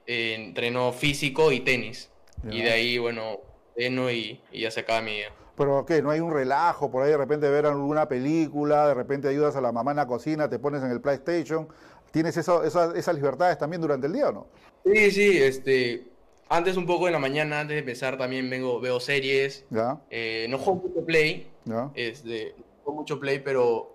eh, 0.07 0.35
entreno 0.35 0.93
físico 0.93 1.53
y 1.53 1.61
tenis. 1.61 2.11
Y 2.51 2.62
de 2.62 2.73
ahí, 2.73 2.99
bueno, 2.99 3.41
entreno 3.77 4.11
y, 4.11 4.41
ya 4.53 4.70
se 4.70 4.81
acaba 4.81 5.01
mi 5.01 5.12
día. 5.12 5.29
Pero 5.57 5.85
¿qué? 5.87 6.03
¿No 6.03 6.11
hay 6.11 6.20
un 6.20 6.33
relajo 6.33 6.91
por 6.91 7.03
ahí 7.03 7.11
de 7.11 7.18
repente 7.18 7.49
ver 7.49 7.66
alguna 7.66 8.09
película, 8.09 8.89
de 8.89 8.95
repente 8.95 9.29
ayudas 9.29 9.55
a 9.55 9.61
la 9.61 9.70
mamá 9.70 9.93
en 9.93 9.99
la 9.99 10.07
cocina, 10.07 10.49
te 10.49 10.59
pones 10.59 10.83
en 10.83 10.91
el 10.91 11.01
PlayStation? 11.01 11.68
¿Tienes 12.11 12.37
eso, 12.37 12.64
esas, 12.64 13.14
libertades 13.14 13.59
también 13.59 13.81
durante 13.81 14.07
el 14.07 14.12
día 14.12 14.29
o 14.31 14.33
no? 14.33 14.47
Sí, 14.85 15.11
sí, 15.11 15.39
este, 15.39 16.05
antes 16.49 16.77
un 16.77 16.87
poco 16.87 17.07
en 17.07 17.12
la 17.12 17.18
mañana, 17.18 17.61
antes 17.61 17.75
de 17.75 17.81
empezar 17.81 18.18
también 18.18 18.49
vengo, 18.51 18.81
veo 18.81 18.99
series. 18.99 19.64
Eh, 20.11 20.47
no 20.51 20.59
juego 20.59 20.83
mucho 20.89 21.07
play, 21.07 21.47
este, 21.95 22.55
no 22.59 22.64
juego 22.85 23.01
mucho 23.01 23.20
play, 23.20 23.39
pero 23.39 23.91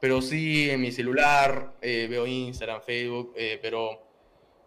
pero 0.00 0.22
sí 0.22 0.70
en 0.70 0.80
mi 0.80 0.92
celular, 0.92 1.74
eh, 1.80 2.06
veo 2.08 2.26
Instagram, 2.26 2.80
Facebook, 2.82 3.32
eh, 3.36 3.58
pero 3.60 4.02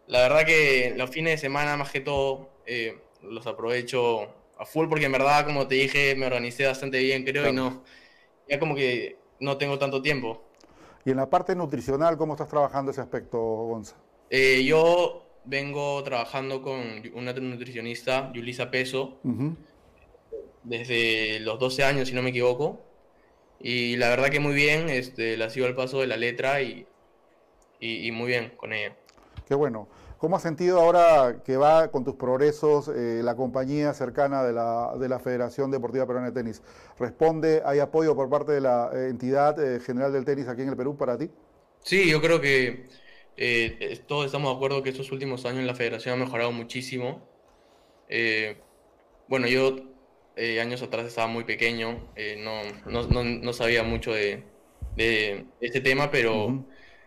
la 0.07 0.19
verdad 0.21 0.45
que 0.45 0.93
los 0.97 1.09
fines 1.09 1.33
de 1.33 1.37
semana 1.37 1.77
más 1.77 1.91
que 1.91 2.01
todo 2.01 2.49
eh, 2.65 2.99
los 3.23 3.45
aprovecho 3.47 4.23
a 4.57 4.65
full 4.65 4.87
porque 4.87 5.05
en 5.05 5.11
verdad, 5.11 5.45
como 5.45 5.67
te 5.67 5.75
dije, 5.75 6.15
me 6.15 6.25
organicé 6.25 6.65
bastante 6.65 6.99
bien, 6.99 7.23
creo, 7.23 7.47
y 7.47 7.53
no, 7.53 7.83
ya 8.47 8.59
como 8.59 8.75
que 8.75 9.17
no 9.39 9.57
tengo 9.57 9.79
tanto 9.79 10.01
tiempo. 10.01 10.43
¿Y 11.05 11.11
en 11.11 11.17
la 11.17 11.29
parte 11.29 11.55
nutricional, 11.55 12.17
cómo 12.17 12.33
estás 12.33 12.47
trabajando 12.47 12.91
ese 12.91 13.01
aspecto, 13.01 13.39
Gonza? 13.39 13.95
yo 14.63 15.25
vengo 15.43 16.01
trabajando 16.03 16.61
con 16.61 16.79
una 17.15 17.33
nutricionista, 17.33 18.31
Yulisa 18.33 18.69
Peso, 18.71 19.19
desde 20.63 21.39
los 21.39 21.59
12 21.59 21.83
años, 21.83 22.07
si 22.07 22.13
no 22.13 22.21
me 22.21 22.29
equivoco. 22.29 22.90
Y 23.63 23.95
la 23.97 24.09
verdad 24.09 24.29
que 24.29 24.39
muy 24.39 24.55
bien, 24.55 24.89
este, 24.89 25.37
la 25.37 25.49
sigo 25.49 25.67
al 25.67 25.75
paso 25.75 26.01
de 26.01 26.07
la 26.07 26.17
letra 26.17 26.61
y, 26.61 26.87
y, 27.79 28.11
muy 28.11 28.27
bien 28.27 28.53
con 28.57 28.73
ella. 28.73 28.95
Qué 29.47 29.55
bueno. 29.55 29.87
¿Cómo 30.17 30.35
has 30.35 30.43
sentido 30.43 30.79
ahora 30.79 31.41
que 31.43 31.57
va 31.57 31.89
con 31.89 32.03
tus 32.03 32.15
progresos 32.15 32.87
eh, 32.89 33.21
la 33.23 33.35
compañía 33.35 33.91
cercana 33.93 34.43
de 34.43 34.53
la, 34.53 34.93
de 34.99 35.09
la, 35.09 35.19
Federación 35.19 35.71
Deportiva 35.71 36.05
Peruana 36.05 36.29
de 36.29 36.33
Tenis? 36.33 36.61
¿Responde, 36.99 37.63
hay 37.65 37.79
apoyo 37.79 38.15
por 38.15 38.29
parte 38.29 38.51
de 38.51 38.61
la 38.61 38.91
eh, 38.93 39.07
entidad 39.09 39.59
eh, 39.59 39.79
general 39.79 40.13
del 40.13 40.23
tenis 40.23 40.47
aquí 40.47 40.61
en 40.61 40.69
el 40.69 40.77
Perú 40.77 40.95
para 40.95 41.17
ti? 41.17 41.29
Sí, 41.83 42.07
yo 42.07 42.21
creo 42.21 42.39
que 42.39 42.87
todos 44.07 44.27
estamos 44.27 44.51
de 44.51 44.55
acuerdo 44.55 44.83
que 44.83 44.89
estos 44.91 45.11
últimos 45.11 45.45
años 45.45 45.63
la 45.65 45.73
federación 45.73 46.13
ha 46.13 46.23
mejorado 46.23 46.51
muchísimo. 46.51 47.27
bueno, 49.27 49.47
yo 49.47 49.90
eh, 50.41 50.59
años 50.59 50.81
atrás 50.81 51.05
estaba 51.05 51.27
muy 51.27 51.43
pequeño, 51.43 51.99
eh, 52.15 52.35
no, 52.43 52.63
no, 52.89 53.23
no, 53.23 53.53
sabía 53.53 53.83
mucho 53.83 54.11
de, 54.11 54.43
de 54.95 55.45
este 55.59 55.81
tema, 55.81 56.09
pero, 56.09 56.65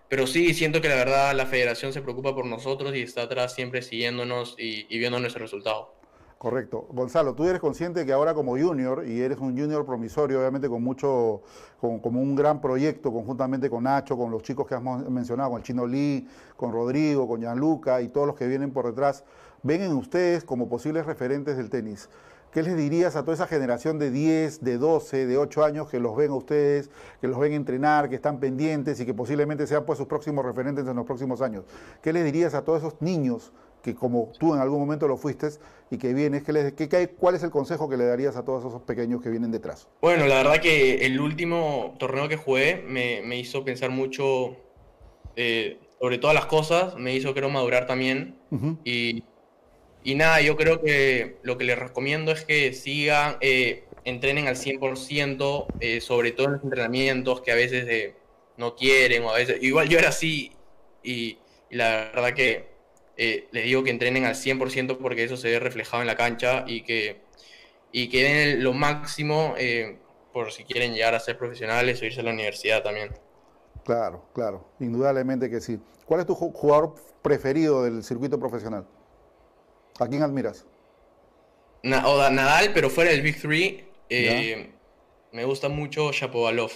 pero 0.08 0.28
sí 0.28 0.54
siento 0.54 0.80
que 0.80 0.88
la 0.88 0.94
verdad 0.94 1.34
la 1.34 1.46
federación 1.46 1.92
se 1.92 2.00
preocupa 2.00 2.32
por 2.32 2.46
nosotros 2.46 2.94
y 2.94 3.02
está 3.02 3.22
atrás 3.22 3.52
siempre 3.52 3.82
siguiéndonos 3.82 4.54
y, 4.56 4.86
viendo 4.98 5.18
nuestro 5.18 5.42
resultado. 5.42 5.94
Correcto. 6.38 6.86
Gonzalo, 6.92 7.34
tú 7.34 7.48
eres 7.48 7.60
consciente 7.60 8.06
que 8.06 8.12
ahora 8.12 8.34
como 8.34 8.52
junior, 8.52 9.04
y 9.04 9.20
eres 9.20 9.38
un 9.38 9.58
junior 9.58 9.84
promisorio, 9.84 10.38
obviamente 10.38 10.68
con 10.68 10.84
mucho, 10.84 11.42
con, 11.80 11.98
como 11.98 12.20
un 12.20 12.36
gran 12.36 12.60
proyecto 12.60 13.12
conjuntamente 13.12 13.68
con 13.68 13.82
Nacho, 13.82 14.16
con 14.16 14.30
los 14.30 14.44
chicos 14.44 14.68
que 14.68 14.76
has 14.76 14.82
mencionado, 15.10 15.50
con 15.50 15.58
el 15.58 15.64
Chino 15.64 15.88
Lee, 15.88 16.28
con 16.56 16.70
Rodrigo, 16.70 17.26
con 17.26 17.40
Gianluca 17.40 18.00
y 18.00 18.06
todos 18.10 18.28
los 18.28 18.36
que 18.36 18.46
vienen 18.46 18.70
por 18.70 18.86
detrás, 18.86 19.24
ven 19.64 19.82
en 19.82 19.92
ustedes 19.94 20.44
como 20.44 20.68
posibles 20.68 21.04
referentes 21.04 21.56
del 21.56 21.68
tenis. 21.68 22.08
¿Qué 22.54 22.62
les 22.62 22.76
dirías 22.76 23.16
a 23.16 23.22
toda 23.22 23.34
esa 23.34 23.48
generación 23.48 23.98
de 23.98 24.12
10, 24.12 24.62
de 24.62 24.78
12, 24.78 25.26
de 25.26 25.38
8 25.38 25.64
años 25.64 25.88
que 25.88 25.98
los 25.98 26.14
ven 26.14 26.30
a 26.30 26.36
ustedes, 26.36 26.88
que 27.20 27.26
los 27.26 27.36
ven 27.40 27.52
entrenar, 27.52 28.08
que 28.08 28.14
están 28.14 28.38
pendientes 28.38 29.00
y 29.00 29.04
que 29.04 29.12
posiblemente 29.12 29.66
sean 29.66 29.84
pues 29.84 29.98
sus 29.98 30.06
próximos 30.06 30.44
referentes 30.44 30.86
en 30.86 30.94
los 30.94 31.04
próximos 31.04 31.42
años? 31.42 31.64
¿Qué 32.00 32.12
les 32.12 32.24
dirías 32.24 32.54
a 32.54 32.62
todos 32.62 32.78
esos 32.78 33.02
niños 33.02 33.52
que 33.82 33.96
como 33.96 34.30
tú 34.38 34.54
en 34.54 34.60
algún 34.60 34.78
momento 34.78 35.08
lo 35.08 35.16
fuiste 35.16 35.48
y 35.90 35.98
que 35.98 36.14
vienes, 36.14 36.44
¿qué 36.44 37.10
¿cuál 37.18 37.34
es 37.34 37.42
el 37.42 37.50
consejo 37.50 37.88
que 37.88 37.96
le 37.96 38.04
darías 38.04 38.36
a 38.36 38.44
todos 38.44 38.64
esos 38.64 38.82
pequeños 38.82 39.20
que 39.20 39.30
vienen 39.30 39.50
detrás? 39.50 39.88
Bueno, 40.00 40.24
la 40.28 40.36
verdad 40.36 40.60
que 40.60 41.04
el 41.06 41.18
último 41.18 41.96
torneo 41.98 42.28
que 42.28 42.36
jugué 42.36 42.84
me, 42.86 43.36
hizo 43.36 43.64
pensar 43.64 43.90
mucho 43.90 44.54
eh, 45.34 45.80
sobre 45.98 46.18
todas 46.18 46.34
las 46.34 46.46
cosas, 46.46 46.94
me 46.96 47.16
hizo 47.16 47.34
creo 47.34 47.50
madurar 47.50 47.88
también 47.88 48.36
y, 48.84 49.24
y, 50.04 50.14
nada, 50.14 50.40
yo 50.40 50.56
creo 50.56 50.80
que 50.80 51.38
lo 51.42 51.58
que 51.58 51.64
les 51.64 51.78
recomiendo 51.78 52.30
es 52.30 52.44
que 52.44 52.72
sigan, 52.72 53.38
eh, 53.40 53.84
entrenen 54.04 54.46
al 54.46 54.56
100%, 54.56 55.66
eh, 55.80 56.00
sobre 56.00 56.32
todo 56.32 56.46
en 56.46 56.52
los 56.52 56.64
entrenamientos 56.64 57.40
que 57.40 57.50
a 57.50 57.56
veces 57.56 58.14
no 58.56 58.76
quieren 58.76 59.24
o 59.24 59.30
a 59.30 59.38
veces, 59.38 59.62
igual 59.62 59.88
yo 59.88 59.98
era 59.98 60.10
así 60.10 60.52
y 61.02 61.38
la 61.70 62.10
verdad 62.12 62.34
que 62.34 62.74
eh, 63.16 63.48
les 63.52 63.64
digo 63.64 63.84
que 63.84 63.90
entrenen 63.90 64.24
al 64.24 64.34
100% 64.34 64.98
porque 64.98 65.24
eso 65.24 65.36
se 65.36 65.50
ve 65.50 65.60
reflejado 65.60 66.02
en 66.02 66.06
la 66.06 66.16
cancha 66.16 66.64
y 66.66 66.82
que, 66.82 67.22
y 67.92 68.08
que 68.08 68.22
den 68.22 68.64
lo 68.64 68.72
máximo 68.72 69.54
eh, 69.56 69.98
por 70.32 70.50
si 70.52 70.64
quieren 70.64 70.94
llegar 70.94 71.14
a 71.14 71.20
ser 71.20 71.38
profesionales 71.38 72.02
o 72.02 72.04
irse 72.04 72.20
a 72.20 72.24
la 72.24 72.32
universidad 72.32 72.82
también. 72.82 73.10
Claro, 73.84 74.24
claro, 74.32 74.68
indudablemente 74.80 75.48
que 75.48 75.60
sí. 75.60 75.78
¿Cuál 76.06 76.20
es 76.20 76.26
tu 76.26 76.34
jugador 76.34 76.96
preferido 77.22 77.84
del 77.84 78.02
circuito 78.02 78.38
profesional? 78.38 78.86
¿A 79.98 80.08
quién 80.08 80.22
admiras? 80.22 80.66
Nadal, 81.82 82.70
pero 82.72 82.90
fuera 82.90 83.10
del 83.10 83.22
Big 83.22 83.40
Three, 83.40 83.84
eh, 84.08 84.72
me 85.32 85.44
gusta 85.44 85.68
mucho 85.68 86.12
Shapovalov. 86.12 86.70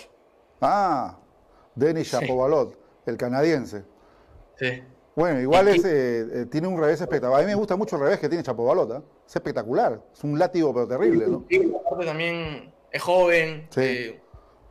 Ah, 0.61 1.19
Denis 1.75 2.13
Shapovalov, 2.13 2.75
el 3.07 3.17
canadiense. 3.17 3.85
Sí. 4.59 4.83
Bueno, 5.19 5.41
igual 5.41 5.67
es, 5.67 5.85
eh, 5.85 6.27
eh, 6.33 6.47
tiene 6.49 6.69
un 6.69 6.79
revés 6.81 7.01
espectacular. 7.01 7.43
A 7.43 7.45
mí 7.45 7.51
me 7.51 7.57
gusta 7.57 7.75
mucho 7.75 7.97
el 7.97 8.03
revés 8.03 8.21
que 8.21 8.29
tiene 8.29 8.45
Chapo 8.45 8.65
Balota. 8.65 9.03
Es 9.27 9.35
espectacular. 9.35 10.01
Es 10.13 10.23
un 10.23 10.39
látigo 10.39 10.73
pero 10.73 10.87
terrible, 10.87 11.27
¿no? 11.27 11.45
Sí, 11.51 11.73
aparte 11.85 12.07
también 12.07 12.73
es 12.93 13.03
joven. 13.03 13.69
Eh, 13.75 14.21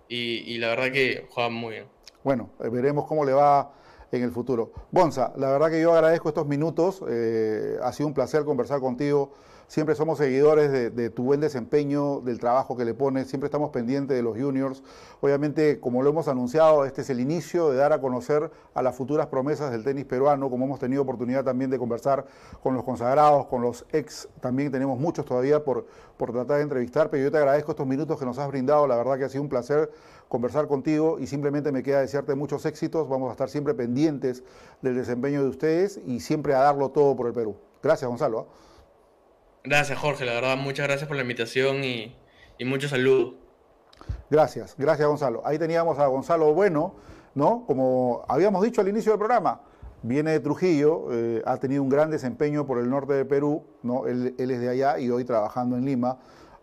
y, 0.08 0.58
la 0.58 0.70
verdad 0.70 0.90
que 0.94 1.28
juega 1.30 1.50
muy 1.50 1.74
bien. 1.74 1.88
Bueno, 2.24 2.50
veremos 2.60 3.06
cómo 3.08 3.26
le 3.26 3.34
va 3.34 3.74
en 4.12 4.24
el 4.24 4.32
futuro. 4.32 4.72
Bonza, 4.92 5.34
la 5.38 5.50
verdad 5.50 5.70
que 5.70 5.82
yo 5.82 5.94
agradezco 5.94 6.30
estos 6.30 6.48
minutos. 6.48 7.02
ha 7.02 7.92
sido 7.92 8.08
un 8.08 8.14
placer 8.14 8.46
conversar 8.46 8.80
contigo 8.80 9.32
siempre 9.68 9.96
somos 9.96 10.18
seguidores 10.18 10.96
de, 10.96 11.10
tu 11.10 11.24
buen 11.24 11.42
desempeño, 11.42 12.22
del 12.22 12.40
trabajo 12.40 12.78
que 12.78 12.86
le 12.86 12.94
pones, 12.94 13.28
siempre 13.28 13.48
estamos 13.48 13.70
pendientes 13.70 14.16
de 14.16 14.24
los 14.24 14.38
juniors. 14.38 14.82
Obviamente, 15.22 15.80
como 15.80 16.02
lo 16.02 16.10
hemos 16.10 16.28
anunciado, 16.28 16.86
este 16.86 17.02
es 17.02 17.10
el 17.10 17.20
inicio 17.20 17.70
de 17.70 17.78
dar 17.78 17.94
a 17.94 18.00
conocer 18.00 18.50
a 18.74 18.82
las 18.82 18.96
futuras 18.96 19.28
promesas 19.28 19.72
del 19.72 19.84
tenis 19.84 20.06
peruano, 20.06 20.50
como 20.50 20.66
hemos 20.66 20.80
tenido 20.80 21.02
oportunidad 21.02 21.44
también 21.44 21.70
de 21.70 21.78
conversar 21.78 22.26
con 22.64 22.74
los 22.74 22.84
consagrados, 22.84 23.48
con 23.48 23.62
los 23.62 23.86
ex, 23.92 24.30
también 24.40 24.72
tenemos 24.72 25.00
muchos 25.00 25.26
todavía 25.26 25.64
por, 25.64 25.86
por 26.16 26.32
tratar 26.32 26.58
de 26.58 26.64
entrevistar, 26.64 27.10
pero 27.10 27.24
yo 27.24 27.32
te 27.32 27.38
agradezco 27.38 27.72
estos 27.72 27.88
minutos 27.88 28.18
que 28.18 28.26
nos 28.26 28.38
has 28.40 28.48
brindado, 28.48 28.88
la 28.88 28.96
verdad 28.96 29.18
que 29.18 29.26
ha 29.26 29.30
sido 29.30 29.44
un 29.44 29.50
placer 29.50 29.92
conversar 30.28 30.68
contigo 30.68 31.20
y 31.20 31.28
simplemente 31.28 31.72
me 31.72 31.84
queda 31.84 32.02
desearte 32.02 32.36
muchos 32.36 32.66
éxitos, 32.66 33.08
vamos 33.08 33.30
a 33.30 33.32
estar 33.32 33.50
siempre 33.50 33.74
pendientes 33.74 34.44
del 34.82 34.96
desempeño 34.96 35.42
de 35.44 35.50
ustedes 35.50 36.00
y 36.06 36.20
siempre 36.20 36.54
a 36.54 36.60
darlo 36.60 36.90
todo 36.90 37.16
por 37.16 37.28
el 37.28 37.34
Perú. 37.34 37.56
Gracias, 37.82 38.08
Gonzalo. 38.08 38.40
¿ah? 38.40 38.46
Gracias, 39.64 39.98
Jorge. 40.00 40.26
La 40.26 40.34
verdad, 40.34 40.58
muchas 40.58 40.88
gracias 40.88 41.08
por 41.08 41.18
la 41.18 41.24
invitación 41.24 41.84
y, 41.84 42.16
y 42.58 42.66
muchos 42.66 42.92
saludos. 42.92 43.36
Gracias, 44.30 44.76
gracias, 44.78 45.08
Gonzalo. 45.08 45.42
Ahí 45.46 45.58
teníamos 45.58 46.00
a 46.00 46.08
Gonzalo 46.08 46.54
Bueno, 46.54 46.96
¿no? 47.36 47.66
Como 47.66 48.26
habíamos 48.28 48.64
dicho 48.64 48.82
al 48.82 48.88
inicio 48.88 49.12
del 49.12 49.20
programa, 49.20 49.62
viene 50.02 50.32
de 50.32 50.40
Trujillo, 50.40 51.08
eh, 51.12 51.42
ha 51.46 51.58
tenido 51.58 51.84
un 51.84 51.90
gran 51.90 52.10
desempeño 52.12 52.66
por 52.66 52.80
el 52.80 52.90
norte 52.90 53.14
de 53.14 53.26
Perú, 53.26 53.64
¿no? 53.84 54.08
Él, 54.08 54.34
es 54.38 54.60
de 54.60 54.70
allá 54.70 55.00
y 55.00 55.10
hoy 55.10 55.24
trabajando 55.24 55.78
en 55.78 55.86
Lima. 55.86 56.18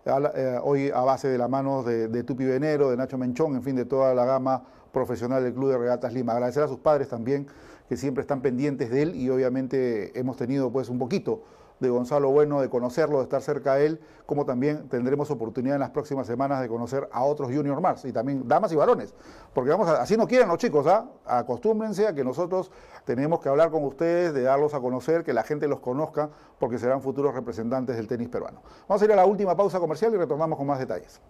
Eh, 0.07 0.59
hoy 0.63 0.91
a 0.91 1.01
base 1.01 1.29
de 1.29 1.39
la 1.39 1.49
mano 1.49 1.83
de, 1.83 2.09
de, 2.09 2.25
Tupi 2.25 2.45
Venero, 2.45 2.91
de 2.91 2.97
Nacho 2.97 3.17
Menchón, 3.17 3.55
en 3.57 3.63
fin, 3.63 3.75
de 3.75 3.87
toda 3.87 4.15
la 4.15 4.27
gama 4.27 4.63
profesional 4.93 5.43
del 5.43 5.55
Club 5.55 5.71
de 5.71 5.79
Regatas 5.79 6.13
Lima. 6.13 6.35
Agradecer 6.35 6.63
a 6.63 6.69
sus 6.69 6.79
padres 6.79 7.09
también, 7.09 7.47
que 7.89 7.97
siempre 7.97 8.21
están 8.21 8.43
pendientes 8.43 8.91
de 8.91 9.01
él 9.01 9.15
y 9.15 9.31
obviamente 9.31 10.19
hemos 10.19 10.37
tenido 10.37 10.71
pues 10.71 10.91
un 10.91 10.99
poquito 10.99 11.45
de 11.81 11.89
Gonzalo 11.89 12.31
Bueno, 12.31 12.61
de 12.61 12.69
conocerlo, 12.69 13.19
de 13.19 13.25
estar 13.25 13.43
cerca 13.43 13.75
de 13.75 13.87
él, 13.87 14.01
como 14.27 14.45
también 14.45 14.89
tendremos 14.89 15.31
oportunidad 15.31 15.77
en 15.77 15.81
las 15.81 15.91
próximas 15.91 16.27
semanas 16.27 16.61
de 16.61 16.69
conocer 16.69 17.09
a 17.13 17.25
otros 17.25 17.49
Junior 17.53 17.81
Mars 17.81 18.05
y 18.05 18.13
también 18.13 18.47
damas 18.47 18.73
y 18.73 18.77
varones. 18.77 19.15
Porque 19.53 19.71
vamos 19.71 19.89
a, 19.89 20.03
así 20.03 20.17
no 20.17 20.27
quieren 20.27 20.49
los 20.49 20.59
chicos, 20.59 20.87
¿ah? 20.87 21.07
acostúmbrense 21.25 22.07
a 22.07 22.15
que 22.15 22.25
nosotros 22.25 22.71
tenemos 23.05 23.41
que 23.41 23.49
hablar 23.49 23.71
con 23.71 23.85
ustedes, 23.85 24.35
de 24.35 24.43
darlos 24.43 24.75
a 24.75 24.81
conocer, 24.81 25.25
que 25.25 25.33
la 25.33 25.43
gente 25.43 25.69
los 25.69 25.81
conozca, 25.81 26.31
porque 26.59 26.79
serán 26.79 27.03
futuros 27.03 27.35
representantes 27.35 27.97
del 27.97 28.07
tenis 28.07 28.29
peruano. 28.29 28.63
Vamos 28.89 29.03
a 29.03 29.05
ir 29.05 29.13
a 29.13 29.17
la 29.17 29.27
última 29.27 29.57
pausa 29.57 29.79
comercial 29.79 30.15
y 30.15 30.17
retornamos 30.17 30.57
con 30.57 30.67
más 30.67 30.79
detalles. 30.79 31.21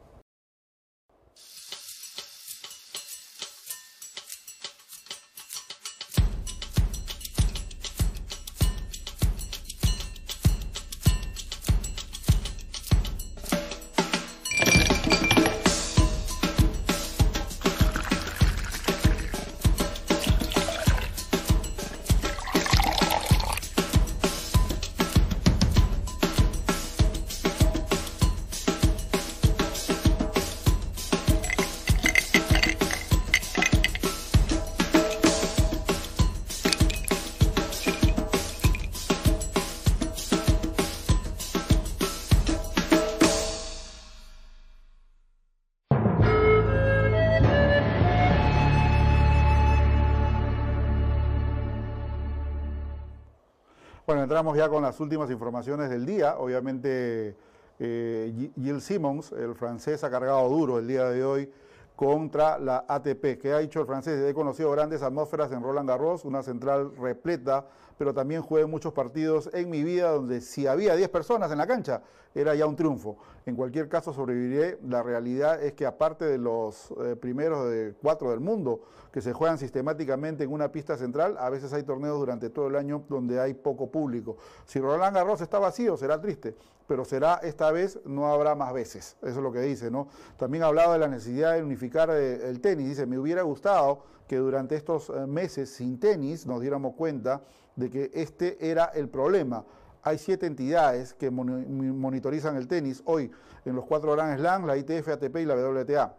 Ya 54.54 54.68
con 54.68 54.82
las 54.82 54.98
últimas 55.00 55.30
informaciones 55.30 55.90
del 55.90 56.06
día. 56.06 56.36
Obviamente, 56.38 57.36
eh, 57.78 58.50
Gilles 58.54 58.84
Simmons, 58.84 59.32
el 59.32 59.54
francés, 59.54 60.04
ha 60.04 60.10
cargado 60.10 60.48
duro 60.48 60.78
el 60.78 60.86
día 60.86 61.08
de 61.10 61.24
hoy 61.24 61.50
contra 61.96 62.58
la 62.58 62.84
ATP. 62.88 63.38
¿Qué 63.38 63.52
ha 63.52 63.58
dicho 63.58 63.80
el 63.80 63.86
francés? 63.86 64.24
He 64.28 64.34
conocido 64.34 64.70
grandes 64.70 65.02
atmósferas 65.02 65.52
en 65.52 65.62
Roland 65.62 65.88
Garros, 65.88 66.24
una 66.24 66.42
central 66.42 66.94
repleta, 66.96 67.66
pero 67.96 68.12
también 68.12 68.42
jugué 68.42 68.66
muchos 68.66 68.92
partidos 68.92 69.48
en 69.52 69.70
mi 69.70 69.82
vida 69.84 70.10
donde 70.10 70.40
si 70.40 70.66
había 70.66 70.96
10 70.96 71.08
personas 71.10 71.52
en 71.52 71.58
la 71.58 71.66
cancha, 71.66 72.02
era 72.34 72.54
ya 72.54 72.66
un 72.66 72.74
triunfo. 72.74 73.18
En 73.46 73.54
cualquier 73.54 73.88
caso 73.88 74.12
sobreviviré. 74.12 74.78
La 74.88 75.02
realidad 75.02 75.62
es 75.62 75.74
que 75.74 75.86
aparte 75.86 76.24
de 76.24 76.38
los 76.38 76.92
eh, 77.00 77.14
primeros 77.14 77.70
de 77.70 77.94
cuatro 78.02 78.30
del 78.30 78.40
mundo 78.40 78.82
que 79.14 79.20
se 79.20 79.32
juegan 79.32 79.58
sistemáticamente 79.58 80.42
en 80.42 80.52
una 80.52 80.72
pista 80.72 80.96
central, 80.96 81.36
a 81.38 81.48
veces 81.48 81.72
hay 81.72 81.84
torneos 81.84 82.18
durante 82.18 82.50
todo 82.50 82.66
el 82.66 82.74
año 82.74 83.04
donde 83.08 83.38
hay 83.38 83.54
poco 83.54 83.88
público. 83.88 84.38
Si 84.64 84.80
Roland 84.80 85.14
Garros 85.14 85.40
está 85.40 85.60
vacío, 85.60 85.96
será 85.96 86.20
triste, 86.20 86.56
pero 86.88 87.04
será 87.04 87.34
esta 87.44 87.70
vez, 87.70 88.00
no 88.04 88.26
habrá 88.26 88.56
más 88.56 88.74
veces. 88.74 89.16
Eso 89.22 89.36
es 89.36 89.36
lo 89.36 89.52
que 89.52 89.60
dice, 89.60 89.88
¿no? 89.88 90.08
También 90.36 90.64
ha 90.64 90.66
hablado 90.66 90.94
de 90.94 90.98
la 90.98 91.06
necesidad 91.06 91.54
de 91.54 91.62
unificar 91.62 92.10
eh, 92.10 92.48
el 92.48 92.60
tenis. 92.60 92.88
Dice, 92.88 93.06
me 93.06 93.16
hubiera 93.16 93.42
gustado 93.42 94.02
que 94.26 94.38
durante 94.38 94.74
estos 94.74 95.10
eh, 95.10 95.28
meses 95.28 95.70
sin 95.70 96.00
tenis 96.00 96.44
nos 96.44 96.60
diéramos 96.60 96.96
cuenta 96.96 97.40
de 97.76 97.90
que 97.90 98.10
este 98.14 98.68
era 98.68 98.86
el 98.86 99.08
problema 99.08 99.64
hay 100.02 100.18
siete 100.18 100.44
entidades 100.46 101.14
que 101.14 101.30
monitorizan 101.30 102.56
el 102.56 102.66
tenis 102.66 103.00
hoy 103.06 103.30
en 103.64 103.74
los 103.74 103.86
cuatro 103.86 104.12
Grand 104.12 104.36
Slam, 104.38 104.66
la 104.66 104.76
ITF, 104.76 105.08
ATP 105.08 105.36
y 105.36 105.44
la 105.46 105.54
WTA. 105.54 106.14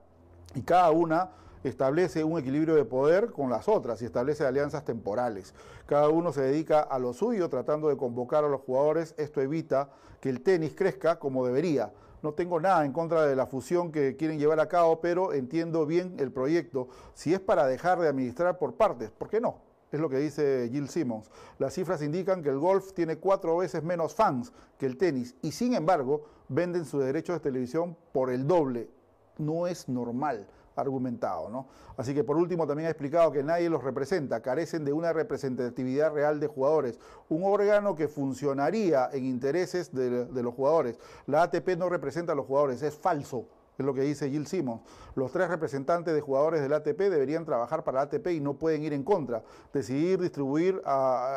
Y 0.55 0.61
cada 0.63 0.89
una 0.89 1.29
establece 1.69 2.23
un 2.23 2.39
equilibrio 2.39 2.75
de 2.75 2.85
poder 2.85 3.31
con 3.31 3.49
las 3.49 3.67
otras 3.67 4.01
y 4.01 4.05
establece 4.05 4.45
alianzas 4.45 4.85
temporales. 4.85 5.53
Cada 5.85 6.09
uno 6.09 6.31
se 6.31 6.41
dedica 6.41 6.81
a 6.81 6.99
lo 6.99 7.13
suyo 7.13 7.49
tratando 7.49 7.89
de 7.89 7.97
convocar 7.97 8.43
a 8.43 8.49
los 8.49 8.61
jugadores. 8.61 9.15
Esto 9.17 9.41
evita 9.41 9.89
que 10.19 10.29
el 10.29 10.41
tenis 10.41 10.73
crezca 10.75 11.19
como 11.19 11.45
debería. 11.45 11.91
No 12.21 12.33
tengo 12.33 12.59
nada 12.59 12.85
en 12.85 12.91
contra 12.91 13.25
de 13.25 13.35
la 13.35 13.45
fusión 13.45 13.91
que 13.91 14.15
quieren 14.15 14.39
llevar 14.39 14.59
a 14.59 14.67
cabo, 14.67 14.99
pero 14.99 15.33
entiendo 15.33 15.85
bien 15.85 16.15
el 16.19 16.31
proyecto. 16.31 16.87
Si 17.13 17.33
es 17.33 17.39
para 17.39 17.67
dejar 17.67 17.99
de 17.99 18.07
administrar 18.07 18.57
por 18.57 18.75
partes, 18.75 19.11
¿por 19.11 19.29
qué 19.29 19.39
no? 19.39 19.65
es 19.95 20.01
lo 20.01 20.09
que 20.09 20.17
dice 20.17 20.69
Jill 20.71 20.89
Simmons. 20.89 21.29
Las 21.57 21.73
cifras 21.73 22.01
indican 22.01 22.43
que 22.43 22.49
el 22.49 22.59
golf 22.59 22.93
tiene 22.93 23.17
cuatro 23.17 23.57
veces 23.57 23.83
menos 23.83 24.13
fans 24.13 24.51
que 24.77 24.85
el 24.85 24.97
tenis 24.97 25.35
y 25.41 25.51
sin 25.51 25.73
embargo 25.73 26.25
venden 26.49 26.85
sus 26.85 27.03
derechos 27.03 27.37
de 27.37 27.39
televisión 27.39 27.97
por 28.11 28.29
el 28.29 28.45
doble. 28.45 28.89
No 29.37 29.67
es 29.67 29.89
normal. 29.89 30.47
Argumentado. 30.75 31.49
¿no? 31.49 31.67
Así 31.97 32.13
que 32.13 32.23
por 32.23 32.37
último 32.37 32.67
también 32.67 32.87
ha 32.87 32.91
explicado 32.91 33.31
que 33.31 33.43
nadie 33.43 33.69
los 33.69 33.83
representa, 33.83 34.41
carecen 34.41 34.85
de 34.85 34.93
una 34.93 35.13
representatividad 35.13 36.13
real 36.13 36.39
de 36.39 36.47
jugadores, 36.47 36.99
un 37.29 37.43
órgano 37.43 37.95
que 37.95 38.07
funcionaría 38.07 39.09
en 39.11 39.25
intereses 39.25 39.93
de, 39.93 40.27
los 40.43 40.53
jugadores. 40.53 40.99
La 41.25 41.43
ATP 41.43 41.77
no 41.77 41.89
representa 41.89 42.33
a 42.33 42.35
los 42.35 42.45
jugadores, 42.45 42.81
es 42.81 42.95
falso 42.95 43.47
es 43.77 43.85
lo 43.85 43.93
que 43.93 44.01
dice 44.01 44.29
Gil 44.29 44.47
Simons. 44.47 44.81
Los 45.15 45.31
tres 45.31 45.49
representantes 45.49 46.13
de 46.13 46.21
jugadores 46.21 46.61
del 46.61 46.73
ATP 46.73 46.97
deberían 46.97 47.45
trabajar 47.45 47.83
para 47.83 47.99
la 47.99 48.01
ATP 48.03 48.27
y 48.27 48.39
no 48.39 48.53
pueden 48.53 48.83
ir 48.83 48.93
en 48.93 49.03
contra. 49.03 49.43
Decidir 49.73 50.19
distribuir 50.19 50.81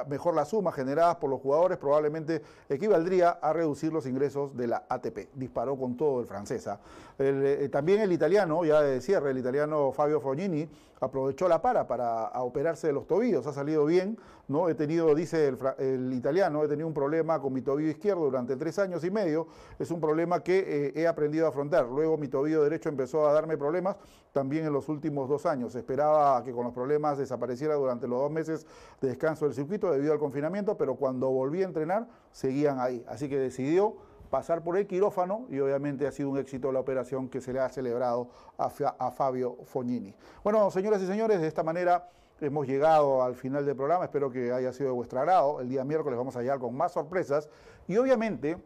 mejor 0.09 0.35
las 0.35 0.49
sumas 0.49 0.75
generadas 0.75 1.17
por 1.17 1.31
los 1.31 1.41
jugadores 1.41 1.79
probablemente 1.79 2.43
equivaldría 2.69 3.31
a 3.31 3.53
reducir 3.53 3.93
los 3.93 4.07
ingresos 4.07 4.57
de 4.57 4.69
la 4.69 4.85
ATP. 4.89 5.35
Disparó 5.35 5.77
con 5.77 5.97
todo 5.97 6.21
el 6.21 6.27
francesa. 6.27 6.81
Eh, 7.21 7.69
también 7.73 8.01
el 8.01 8.13
italiano, 8.13 8.65
ya 8.65 8.81
de 8.81 9.01
cierre, 9.01 9.33
el 9.33 9.39
italiano 9.39 9.91
Fabio 9.91 10.21
Fognini 10.21 10.69
aprovechó 11.01 11.49
la 11.49 11.61
para 11.61 11.87
para 11.87 12.31
operarse 12.43 12.87
de 12.87 12.93
los 12.93 13.07
tobillos. 13.07 13.47
Ha 13.47 13.53
salido 13.53 13.85
bien, 13.87 14.19
¿no? 14.47 14.69
He 14.69 14.75
tenido, 14.75 15.15
dice 15.17 15.57
el, 15.79 16.13
italiano, 16.13 16.63
he 16.63 16.69
tenido 16.69 16.87
un 16.87 16.95
problema 16.95 17.41
con 17.41 17.53
mi 17.53 17.63
tobillo 17.63 17.91
izquierdo 17.91 18.25
durante 18.25 18.57
tres 18.57 18.79
años 18.79 19.03
y 19.05 19.11
medio. 19.11 19.49
Es 19.81 19.91
un 19.91 20.01
problema 20.01 20.45
que 20.45 20.59
eh, 20.59 20.93
he 20.95 21.09
aprendido 21.09 21.47
a 21.47 21.49
afrontar. 21.49 21.87
Luego 21.87 22.17
mi 22.19 22.29
tobillo 22.29 22.63
derecho 22.63 22.89
empezó 22.89 23.29
a 23.29 23.33
darme 23.33 23.57
problemas 23.57 23.97
también 24.33 24.65
en 24.67 24.73
los 24.73 24.89
últimos 24.89 25.29
dos 25.29 25.45
años. 25.45 25.75
Esperaba 25.75 26.43
que 26.45 26.53
con 26.53 26.65
los 26.65 26.73
problemas 26.73 27.19
desapareciera 27.19 27.75
durante 27.75 28.07
los 28.07 28.21
dos 28.21 28.31
meses 28.31 28.67
de 29.01 29.09
descanso 29.09 29.45
del 29.45 29.55
circuito 29.55 29.91
debido 29.91 30.13
al 30.13 30.21
confinamiento, 30.21 30.77
pero 30.77 30.95
cuando 30.95 31.31
volví 31.31 31.63
a 31.63 31.67
entrenar 31.67 32.07
seguían 32.31 32.79
ahí. 32.79 33.05
Así 33.09 33.29
que 33.29 33.39
decidió 33.39 33.97
pasar 34.31 34.63
por 34.63 34.77
el 34.77 34.87
quirófano 34.87 35.47
y 35.49 35.59
obviamente 35.61 36.07
ha 36.07 36.13
sido 36.13 36.31
un 36.31 36.39
éxito 36.39 36.71
la 36.73 36.81
operación 36.81 37.29
que 37.29 37.41
se 37.41 37.53
le 37.53 37.61
ha 37.61 37.69
celebrado 37.69 38.29
a, 38.57 38.71
Fabio 39.11 39.57
Fognini. 39.65 40.15
Bueno, 40.45 40.71
señoras 40.71 41.03
y 41.03 41.07
señores, 41.07 41.41
de 41.41 41.47
esta 41.47 41.63
manera 41.63 42.09
hemos 42.41 42.67
llegado 42.67 43.23
al 43.23 43.35
final 43.35 43.67
del 43.67 43.75
programa, 43.75 44.05
espero 44.05 44.31
que 44.31 44.53
haya 44.53 44.73
sido 44.73 44.91
de 44.91 44.95
vuestro 44.95 45.21
agrado. 45.21 45.61
El 45.61 45.69
día 45.69 45.85
miércoles 45.85 46.17
vamos 46.19 46.37
a 46.37 46.41
llegar 46.41 46.59
con 46.59 46.77
más 46.77 46.93
sorpresas 46.93 47.49
y 47.87 47.97
obviamente 47.97 48.59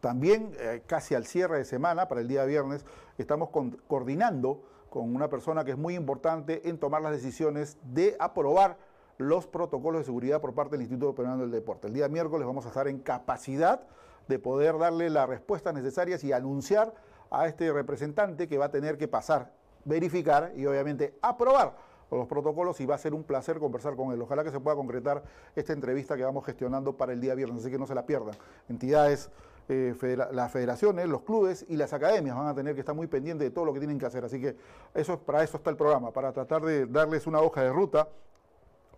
también 0.00 0.52
eh, 0.58 0.82
casi 0.86 1.14
al 1.14 1.26
cierre 1.26 1.58
de 1.58 1.64
semana, 1.64 2.08
para 2.08 2.20
el 2.20 2.28
día 2.28 2.44
viernes, 2.44 2.84
estamos 3.18 3.50
coordinando 3.86 4.62
con 4.88 5.14
una 5.14 5.28
persona 5.28 5.64
que 5.64 5.72
es 5.72 5.78
muy 5.78 5.94
importante 5.94 6.68
en 6.68 6.78
tomar 6.78 7.02
las 7.02 7.12
decisiones 7.12 7.78
de 7.82 8.16
aprobar 8.18 8.76
los 9.18 9.46
protocolos 9.46 10.00
de 10.00 10.04
seguridad 10.04 10.40
por 10.40 10.54
parte 10.54 10.72
del 10.72 10.82
Instituto 10.82 11.14
Peruano 11.14 11.42
del 11.42 11.50
Deporte. 11.50 11.88
El 11.88 11.92
día 11.92 12.08
miércoles 12.08 12.46
vamos 12.46 12.64
a 12.64 12.68
estar 12.68 12.88
en 12.88 12.98
capacidad 12.98 13.82
de 14.28 14.38
poder 14.38 14.78
darle 14.78 15.10
las 15.10 15.28
respuestas 15.28 15.74
necesarias 15.74 16.22
y 16.24 16.32
anunciar 16.32 16.94
a 17.30 17.46
este 17.46 17.72
representante 17.72 18.48
que 18.48 18.58
va 18.58 18.66
a 18.66 18.70
tener 18.70 18.98
que 18.98 19.08
pasar, 19.08 19.52
verificar 19.84 20.52
y 20.56 20.66
obviamente 20.66 21.16
aprobar 21.22 21.74
los 22.10 22.26
protocolos 22.26 22.80
y 22.80 22.86
va 22.86 22.96
a 22.96 22.98
ser 22.98 23.14
un 23.14 23.22
placer 23.22 23.58
conversar 23.58 23.94
con 23.94 24.12
él. 24.12 24.20
Ojalá 24.20 24.42
que 24.42 24.50
se 24.50 24.60
pueda 24.60 24.76
concretar 24.76 25.22
esta 25.54 25.72
entrevista 25.72 26.16
que 26.16 26.24
vamos 26.24 26.44
gestionando 26.44 26.96
para 26.96 27.12
el 27.12 27.20
día 27.20 27.34
viernes, 27.34 27.62
así 27.62 27.70
que 27.70 27.78
no 27.78 27.86
se 27.86 27.94
la 27.94 28.04
pierdan. 28.04 28.34
Entidades, 28.68 29.30
eh, 29.68 29.94
las 30.32 30.50
federaciones, 30.50 31.08
los 31.08 31.22
clubes 31.22 31.64
y 31.68 31.76
las 31.76 31.92
academias 31.92 32.36
van 32.36 32.48
a 32.48 32.54
tener 32.54 32.74
que 32.74 32.80
estar 32.80 32.94
muy 32.94 33.06
pendientes 33.06 33.46
de 33.46 33.50
todo 33.52 33.64
lo 33.64 33.72
que 33.72 33.78
tienen 33.78 33.98
que 33.98 34.06
hacer. 34.06 34.24
Así 34.24 34.40
que 34.40 34.56
eso, 34.94 35.20
para 35.20 35.44
eso 35.44 35.58
está 35.58 35.70
el 35.70 35.76
programa, 35.76 36.12
para 36.12 36.32
tratar 36.32 36.62
de 36.62 36.86
darles 36.86 37.26
una 37.26 37.40
hoja 37.40 37.62
de 37.62 37.72
ruta 37.72 38.08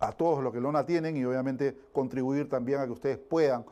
a 0.00 0.12
todos 0.12 0.42
los 0.42 0.52
que 0.52 0.60
la 0.60 0.84
tienen 0.84 1.16
y 1.16 1.24
obviamente 1.24 1.76
contribuir 1.92 2.48
también 2.48 2.80
a 2.80 2.86
que 2.86 2.92
ustedes 2.92 3.18
puedan 3.18 3.64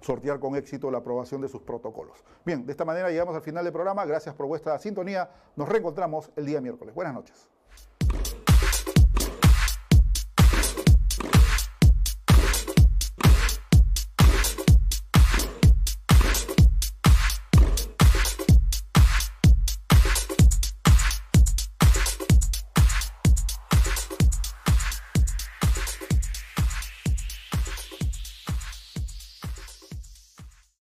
sortear 0.00 0.38
con 0.40 0.56
éxito 0.56 0.90
la 0.90 0.98
aprobación 0.98 1.40
de 1.40 1.48
sus 1.48 1.62
protocolos. 1.62 2.24
Bien, 2.44 2.64
de 2.64 2.72
esta 2.72 2.84
manera 2.84 3.10
llegamos 3.10 3.34
al 3.34 3.42
final 3.42 3.64
del 3.64 3.72
programa. 3.72 4.04
Gracias 4.04 4.34
por 4.34 4.46
vuestra 4.46 4.78
sintonía. 4.78 5.30
Nos 5.56 5.68
reencontramos 5.68 6.30
el 6.36 6.46
día 6.46 6.60
miércoles. 6.60 6.94
Buenas 6.94 7.14
noches. 7.14 7.48